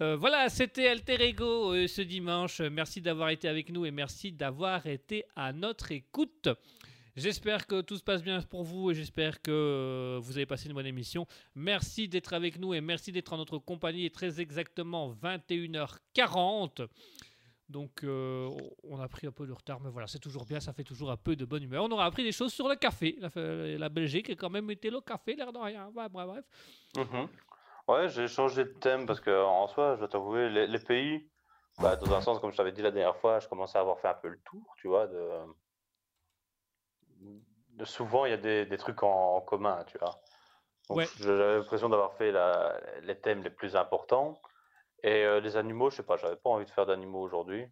Euh, 0.00 0.16
voilà, 0.16 0.48
c'était 0.48 0.88
Alter 0.88 1.22
Ego 1.22 1.74
euh, 1.74 1.86
ce 1.86 2.00
dimanche. 2.00 2.62
Merci 2.62 3.02
d'avoir 3.02 3.28
été 3.28 3.46
avec 3.46 3.68
nous 3.68 3.84
et 3.84 3.90
merci 3.90 4.32
d'avoir 4.32 4.86
été 4.86 5.26
à 5.36 5.52
notre 5.52 5.92
écoute. 5.92 6.48
J'espère 7.14 7.66
que 7.66 7.82
tout 7.82 7.98
se 7.98 8.02
passe 8.02 8.22
bien 8.22 8.40
pour 8.40 8.64
vous 8.64 8.90
et 8.90 8.94
j'espère 8.94 9.42
que 9.42 10.18
vous 10.22 10.38
avez 10.38 10.46
passé 10.46 10.68
une 10.68 10.74
bonne 10.74 10.86
émission. 10.86 11.26
Merci 11.54 12.08
d'être 12.08 12.32
avec 12.32 12.58
nous 12.58 12.72
et 12.72 12.80
merci 12.80 13.12
d'être 13.12 13.34
en 13.34 13.36
notre 13.36 13.58
compagnie. 13.58 14.00
Il 14.00 14.06
est 14.06 14.14
très 14.14 14.40
exactement 14.40 15.12
21h40. 15.22 16.88
Donc 17.68 18.04
euh, 18.04 18.50
on 18.82 19.00
a 19.00 19.08
pris 19.08 19.26
un 19.26 19.32
peu 19.32 19.46
de 19.46 19.52
retard, 19.52 19.80
mais 19.80 19.90
voilà, 19.90 20.06
c'est 20.06 20.18
toujours 20.18 20.44
bien, 20.44 20.60
ça 20.60 20.72
fait 20.72 20.84
toujours 20.84 21.10
un 21.10 21.16
peu 21.16 21.34
de 21.34 21.44
bonne 21.44 21.62
humeur. 21.62 21.84
On 21.84 21.90
aura 21.90 22.04
appris 22.04 22.22
des 22.22 22.32
choses 22.32 22.52
sur 22.52 22.68
le 22.68 22.76
café. 22.76 23.16
La, 23.20 23.30
la 23.78 23.88
Belgique 23.88 24.28
a 24.30 24.34
quand 24.34 24.50
même 24.50 24.70
été 24.70 24.90
le 24.90 25.00
café, 25.00 25.34
l'air 25.34 25.52
de 25.52 25.58
rien. 25.58 25.86
Ouais, 25.94 26.08
bref, 26.08 26.26
bref. 26.26 26.44
Mhm. 26.96 27.28
Ouais, 27.88 28.08
j'ai 28.08 28.28
changé 28.28 28.64
de 28.64 28.70
thème 28.80 29.06
parce 29.06 29.20
que 29.20 29.44
en 29.44 29.66
soi, 29.68 29.94
je 29.94 30.00
dois 30.00 30.08
t'avouer, 30.08 30.48
les, 30.50 30.66
les 30.66 30.78
pays, 30.78 31.26
bah, 31.80 31.96
dans 31.96 32.12
un 32.14 32.20
sens, 32.20 32.38
comme 32.38 32.50
je 32.52 32.56
t'avais 32.56 32.72
dit 32.72 32.82
la 32.82 32.90
dernière 32.90 33.16
fois, 33.16 33.40
je 33.40 33.48
commençais 33.48 33.78
à 33.78 33.80
avoir 33.80 33.98
fait 33.98 34.08
un 34.08 34.14
peu 34.14 34.28
le 34.28 34.38
tour, 34.44 34.74
tu 34.76 34.88
vois, 34.88 35.06
de, 35.06 35.28
de 37.70 37.84
souvent 37.84 38.24
il 38.26 38.30
y 38.30 38.34
a 38.34 38.38
des, 38.38 38.66
des 38.66 38.78
trucs 38.78 39.02
en, 39.02 39.36
en 39.36 39.40
commun, 39.40 39.84
tu 39.86 39.98
vois. 39.98 40.20
Donc, 40.88 40.98
Ouais. 40.98 41.08
J'avais 41.18 41.56
l'impression 41.56 41.88
d'avoir 41.88 42.12
fait 42.14 42.30
la- 42.30 42.78
les 43.02 43.18
thèmes 43.18 43.42
les 43.42 43.50
plus 43.50 43.74
importants. 43.76 44.38
Et 45.04 45.22
euh, 45.22 45.38
les 45.38 45.56
animaux, 45.56 45.90
je 45.90 45.96
sais 45.96 46.02
pas, 46.02 46.16
j'avais 46.16 46.36
pas 46.36 46.48
envie 46.48 46.64
de 46.64 46.70
faire 46.70 46.86
d'animaux 46.86 47.20
aujourd'hui. 47.20 47.66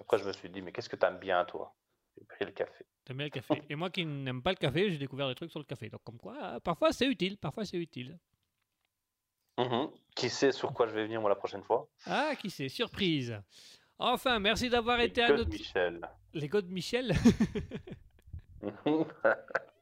Après, 0.00 0.16
je 0.16 0.24
me 0.24 0.32
suis 0.32 0.48
dit, 0.48 0.62
mais 0.62 0.70
qu'est-ce 0.70 0.88
que 0.88 0.94
t'aimes 0.94 1.18
bien, 1.18 1.44
toi? 1.44 1.74
J'ai 2.16 2.24
pris 2.24 2.44
le 2.44 2.52
café. 2.52 2.86
T'aimes 3.04 3.16
bien 3.16 3.26
le 3.26 3.30
café. 3.30 3.60
Et 3.68 3.74
moi 3.74 3.90
qui 3.90 4.06
n'aime 4.06 4.42
pas 4.42 4.50
le 4.50 4.56
café, 4.56 4.88
j'ai 4.88 4.98
découvert 4.98 5.26
des 5.26 5.34
trucs 5.34 5.50
sur 5.50 5.58
le 5.58 5.64
café. 5.64 5.90
Donc 5.90 6.02
comme 6.04 6.18
quoi, 6.18 6.60
parfois 6.60 6.92
c'est 6.92 7.06
utile, 7.06 7.36
parfois 7.36 7.64
c'est 7.64 7.78
utile. 7.78 8.16
Mhm. 9.58 9.90
Qui 10.14 10.30
sait 10.30 10.52
sur 10.52 10.72
quoi 10.72 10.86
je 10.86 10.94
vais 10.94 11.02
venir 11.04 11.20
moi 11.20 11.30
la 11.30 11.36
prochaine 11.36 11.64
fois? 11.64 11.88
Ah, 12.06 12.34
qui 12.38 12.48
sait, 12.48 12.68
surprise. 12.68 13.40
Enfin, 13.98 14.38
merci 14.38 14.68
d'avoir 14.68 15.00
été 15.00 15.22
à 15.22 15.32
notre... 15.32 15.50
Michel. 15.50 16.00
Les 16.32 16.48
de 16.48 16.60
Michel? 16.62 17.12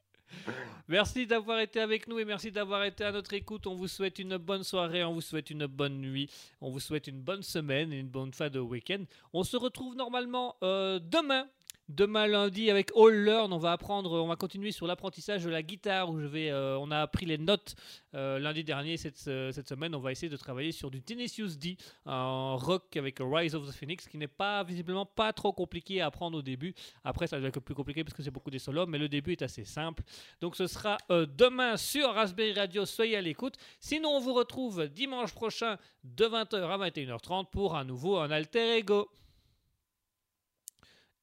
Merci 0.89 1.27
d'avoir 1.27 1.59
été 1.59 1.81
avec 1.81 2.07
nous 2.07 2.19
et 2.19 2.25
merci 2.25 2.51
d'avoir 2.53 2.85
été 2.85 3.05
à 3.05 3.13
notre 3.13 3.33
écoute. 3.35 3.67
On 3.67 3.75
vous 3.75 3.89
souhaite 3.89 4.19
une 4.19 4.37
bonne 4.37 4.63
soirée, 4.63 5.03
on 5.05 5.13
vous 5.15 5.21
souhaite 5.21 5.51
une 5.51 5.67
bonne 5.67 5.99
nuit, 6.01 6.31
on 6.61 6.71
vous 6.71 6.81
souhaite 6.81 7.09
une 7.09 7.21
bonne 7.21 7.43
semaine 7.43 7.93
et 7.93 7.99
une 7.99 8.09
bonne 8.09 8.33
fin 8.33 8.49
de 8.49 8.61
week-end. 8.61 9.03
On 9.33 9.43
se 9.43 9.57
retrouve 9.57 9.97
normalement 9.97 10.57
euh, 10.63 10.99
demain. 11.01 11.49
Demain 11.89 12.27
lundi 12.27 12.69
avec 12.69 12.91
All 12.97 13.15
Learn, 13.15 13.53
on 13.53 13.59
va 13.59 13.71
apprendre, 13.71 14.11
on 14.21 14.27
va 14.27 14.35
continuer 14.35 14.73
sur 14.73 14.89
l'apprentissage 14.89 15.45
de 15.45 15.51
la 15.51 15.63
guitare 15.63 16.11
où 16.11 16.19
je 16.19 16.27
vais, 16.27 16.51
euh, 16.51 16.77
on 16.81 16.91
a 16.91 16.99
appris 16.99 17.27
les 17.27 17.39
notes 17.39 17.77
euh, 18.15 18.41
lundi 18.41 18.65
dernier. 18.65 18.97
Cette, 18.97 19.23
euh, 19.29 19.53
cette 19.53 19.69
semaine, 19.69 19.95
on 19.95 20.01
va 20.01 20.11
essayer 20.11 20.29
de 20.29 20.37
travailler 20.37 20.73
sur 20.73 20.91
du 20.91 21.01
Tenacious 21.01 21.57
D 21.57 21.77
en 22.05 22.57
rock 22.57 22.97
avec 22.97 23.19
Rise 23.21 23.55
of 23.55 23.69
the 23.69 23.71
Phoenix, 23.71 24.09
qui 24.09 24.19
n'est 24.19 24.27
pas 24.27 24.65
visiblement 24.65 25.07
pas 25.07 25.33
trop 25.33 25.53
compliqué 25.53 26.01
à 26.01 26.07
apprendre 26.07 26.39
au 26.39 26.43
début. 26.43 26.75
Après, 27.05 27.29
ça 27.29 27.39
être 27.39 27.61
plus 27.61 27.77
compliqué 27.77 28.03
parce 28.03 28.15
que 28.15 28.23
c'est 28.25 28.33
beaucoup 28.33 28.51
des 28.51 28.59
solos, 28.59 28.87
mais 28.87 28.99
le 28.99 29.09
début 29.09 29.33
est 29.33 29.43
assez 29.43 29.65
simple. 29.65 30.03
Donc 30.41 30.57
ce 30.57 30.67
sera 30.67 30.99
demain 31.09 31.77
sur 31.77 32.13
Raspberry 32.13 32.55
Radio, 32.55 32.85
soyez 32.85 33.17
à 33.17 33.21
l'écoute. 33.21 33.55
Sinon, 33.79 34.09
on 34.09 34.21
vous 34.21 34.35
retrouve 34.35 34.89
dimanche 34.89 35.33
prochain 35.33 35.77
de 36.03 36.25
20h 36.25 36.57
à 36.57 36.89
21h30 36.89 37.49
pour 37.51 37.77
un 37.77 37.85
nouveau 37.85 38.17
Un 38.17 38.33
Alter 38.33 38.79
Ego. 38.79 39.09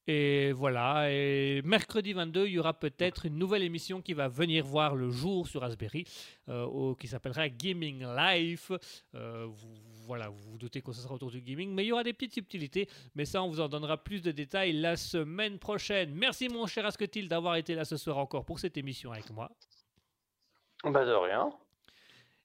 Et 0.06 0.52
voilà, 0.52 1.10
et 1.10 1.62
mercredi 1.64 2.12
22, 2.12 2.48
il 2.48 2.54
y 2.54 2.60
aura 2.60 2.74
peut-être 2.74 3.26
une 3.26 3.38
nouvelle 3.38 3.64
émission 3.64 4.02
qui 4.02 4.14
va 4.14 4.28
venir 4.28 4.66
voir 4.66 4.96
le 4.96 5.10
jour 5.10 5.48
sur 5.48 5.62
Raspberry, 5.62 6.04
euh, 6.50 6.66
au- 6.66 6.94
qui 6.96 7.08
s'appellera 7.08 7.48
Gaming 7.48 8.06
Life. 8.14 8.74
Euh, 9.16 9.46
vous, 9.48 9.74
voilà, 10.06 10.28
vous 10.28 10.52
vous 10.52 10.58
doutez 10.58 10.82
que 10.82 10.92
ce 10.92 11.02
sera 11.02 11.14
autour 11.14 11.32
du 11.32 11.40
gaming, 11.40 11.74
mais 11.74 11.86
il 11.86 11.88
y 11.88 11.92
aura 11.94 12.04
des 12.04 12.12
petites 12.12 12.34
subtilités, 12.34 12.90
mais 13.16 13.24
ça, 13.24 13.42
on 13.42 13.48
vous 13.48 13.62
en 13.62 13.70
donnera 13.70 13.96
plus 13.96 14.22
de 14.22 14.32
détails 14.32 14.74
la 14.74 14.98
semaine 14.98 15.58
prochaine. 15.58 16.14
Merci 16.14 16.50
mon 16.50 16.68
cher 16.68 16.86
Asketil 16.86 17.30
d'avoir 17.30 17.56
été 17.56 17.74
là 17.74 17.86
ce 17.86 17.96
soir 17.96 18.18
encore 18.18 18.44
pour 18.44 18.60
cette 18.60 18.76
émission 18.76 19.14
avec 19.14 19.30
moi. 19.30 19.50
Bah 20.84 21.06
de 21.06 21.14
rien. 21.14 21.50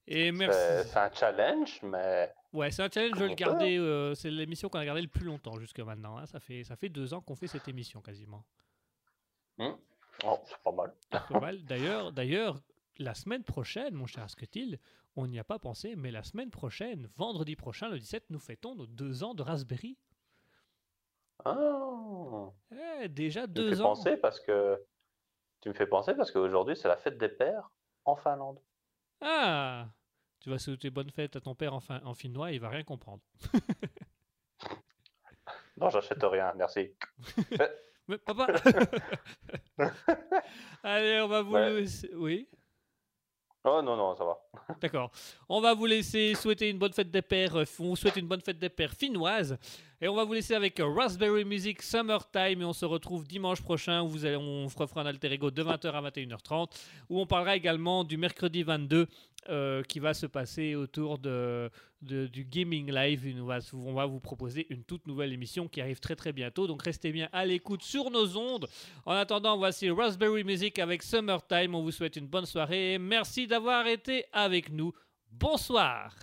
Et 0.07 0.31
merci. 0.31 0.57
c'est 0.85 0.97
un 0.97 1.11
challenge, 1.13 1.81
mais 1.83 2.33
Ouais, 2.53 2.71
c'est 2.71 2.83
un 2.83 2.89
challenge, 2.91 3.19
je 3.19 3.25
le 3.25 3.27
On 3.27 3.29
peut, 3.31 3.35
gardais, 3.37 3.77
euh, 3.79 4.15
c'est 4.15 4.31
l'émission 4.31 4.69
qu'on 4.69 4.79
a 4.79 4.85
gardé 4.85 5.03
le 5.03 5.09
plus 5.09 5.25
longtemps 5.27 5.59
jusqu'à 5.61 5.85
maintenant. 5.85 6.17
hein. 6.17 6.27
Ça, 6.27 6.41
fait, 6.41 6.65
ça 6.65 6.77
fait 6.77 6.89
deux 6.89 7.13
ans 7.13 7.21
qu'on 7.21 7.37
fait 7.37 7.47
cette 7.47 7.69
émission 7.69 8.01
quasiment. 8.01 8.45
Oh, 9.59 10.39
c'est 10.45 10.59
pas 10.65 10.73
mal. 10.73 10.95
Pas 11.11 11.41
mal. 11.41 11.63
D'ailleurs, 11.65 12.13
d'ailleurs, 12.13 12.61
la 12.99 13.15
semaine 13.15 13.45
prochaine, 13.45 13.95
mon 13.95 14.07
cher 14.07 14.25
Asketil, 14.25 14.79
on 15.17 15.27
n'y 15.27 15.39
a 15.39 15.45
pas 15.45 15.59
pensé, 15.59 15.95
mais 15.97 16.11
la 16.11 16.23
semaine 16.23 16.51
prochaine, 16.51 17.09
vendredi 17.17 17.55
prochain, 17.55 17.89
le 17.89 17.99
17, 17.99 18.31
nous 18.31 18.39
fêtons 18.39 18.75
nos 18.75 18.87
deux 18.87 19.23
ans 19.25 19.35
de 19.35 19.43
Raspberry. 19.43 19.99
Ah, 21.45 22.51
Eh, 23.03 23.09
déjà 23.09 23.43
tu 23.43 23.49
me 23.51 23.55
deux 23.55 23.75
fais 23.75 23.81
ans. 23.81 23.85
penser 23.95 24.17
parce 24.17 24.41
que 24.41 24.83
tu 25.61 25.69
me 25.69 25.75
fais 25.75 25.87
penser 25.87 26.15
parce 26.15 26.31
qu'aujourd'hui 26.33 26.77
c'est 26.77 26.89
la 26.89 26.97
fête 26.97 27.19
des 27.19 27.29
pères 27.29 27.71
en 28.05 28.17
Finlande. 28.17 28.59
Ah 29.21 29.89
Tu 30.41 30.51
vas 30.51 30.59
souhaiter 30.59 30.91
bonne 30.91 31.11
fête 31.11 31.37
à 31.37 31.41
ton 31.41 31.55
père 31.55 31.75
en, 31.75 31.81
fin- 31.81 32.01
en 32.05 32.15
finnois, 32.15 32.53
il 32.53 32.61
va 32.61 32.69
rien 32.69 32.85
comprendre. 32.85 33.23
Non, 35.81 35.91
j'achète 35.91 36.19
rien, 36.25 36.53
merci. 36.57 36.91
Mais 38.09 38.19
papa 38.19 38.49
Allez, 40.83 41.21
on 41.21 41.29
va 41.29 41.43
vous 41.43 41.53
Ouais. 41.53 41.71
laisser- 41.81 42.11
Oui 42.15 42.49
Oh 43.65 43.81
non 43.83 43.97
non, 43.97 44.17
ça 44.17 44.25
va. 44.25 44.39
D'accord. 44.81 45.11
On 45.49 45.61
va 45.61 45.75
vous 45.75 45.87
laisser 45.87 46.35
souhaiter 46.35 46.69
une 46.71 46.79
bonne 46.79 46.93
fête 46.93 47.11
des 47.11 47.23
pères. 47.23 47.57
euh, 47.57 47.65
On 47.81 47.85
vous 47.91 47.97
souhaite 47.97 48.17
une 48.17 48.27
bonne 48.27 48.41
fête 48.41 48.59
des 48.59 48.71
pères 48.71 48.93
finnoise. 48.93 49.57
Et 50.01 50.07
on 50.07 50.15
va 50.15 50.25
vous 50.25 50.33
laisser 50.33 50.55
avec 50.55 50.81
Raspberry 50.81 51.45
Music 51.45 51.83
Summertime. 51.83 52.63
Et 52.63 52.65
on 52.65 52.73
se 52.73 52.85
retrouve 52.85 53.27
dimanche 53.27 53.61
prochain 53.63 54.03
où 54.03 54.15
on 54.15 54.69
fera 54.69 55.03
un 55.03 55.07
alter 55.07 55.33
ego 55.33 55.51
de 55.51 55.63
20h 55.63 55.91
à 55.91 56.11
21h30. 56.11 56.71
Où 57.09 57.21
on 57.21 57.27
parlera 57.27 57.57
également 57.57 58.05
du 58.05 58.17
mercredi 58.17 58.63
22 58.63 59.09
euh, 59.49 59.83
qui 59.83 59.99
va 59.99 60.15
se 60.15 60.27
passer 60.27 60.77
autour 60.77 61.19
de, 61.19 61.69
du 62.01 62.45
Gaming 62.45 62.93
Live. 62.93 63.35
On 63.41 63.45
va, 63.45 63.59
on 63.73 63.93
va 63.93 64.07
vous 64.07 64.21
proposer 64.21 64.69
une 64.71 64.85
toute 64.85 65.05
nouvelle 65.09 65.33
émission 65.33 65.67
qui 65.67 65.81
arrive 65.81 65.99
très 65.99 66.15
très 66.15 66.33
bientôt. 66.33 66.69
Donc 66.69 66.85
restez 66.85 67.11
bien 67.11 67.29
à 67.33 67.45
l'écoute 67.45 67.83
sur 67.83 68.11
nos 68.13 68.37
ondes. 68.37 68.69
En 69.05 69.15
attendant, 69.15 69.57
voici 69.57 69.91
Raspberry 69.91 70.45
Music 70.45 70.79
avec 70.79 71.03
Summertime. 71.03 71.75
On 71.75 71.83
vous 71.83 71.91
souhaite 71.91 72.15
une 72.15 72.29
bonne 72.29 72.47
soirée. 72.47 72.95
et 72.95 72.99
Merci 72.99 73.49
d'avoir 73.49 73.89
été 73.89 74.27
avec 74.33 74.71
nous. 74.71 74.93
Bonsoir. 75.33 76.15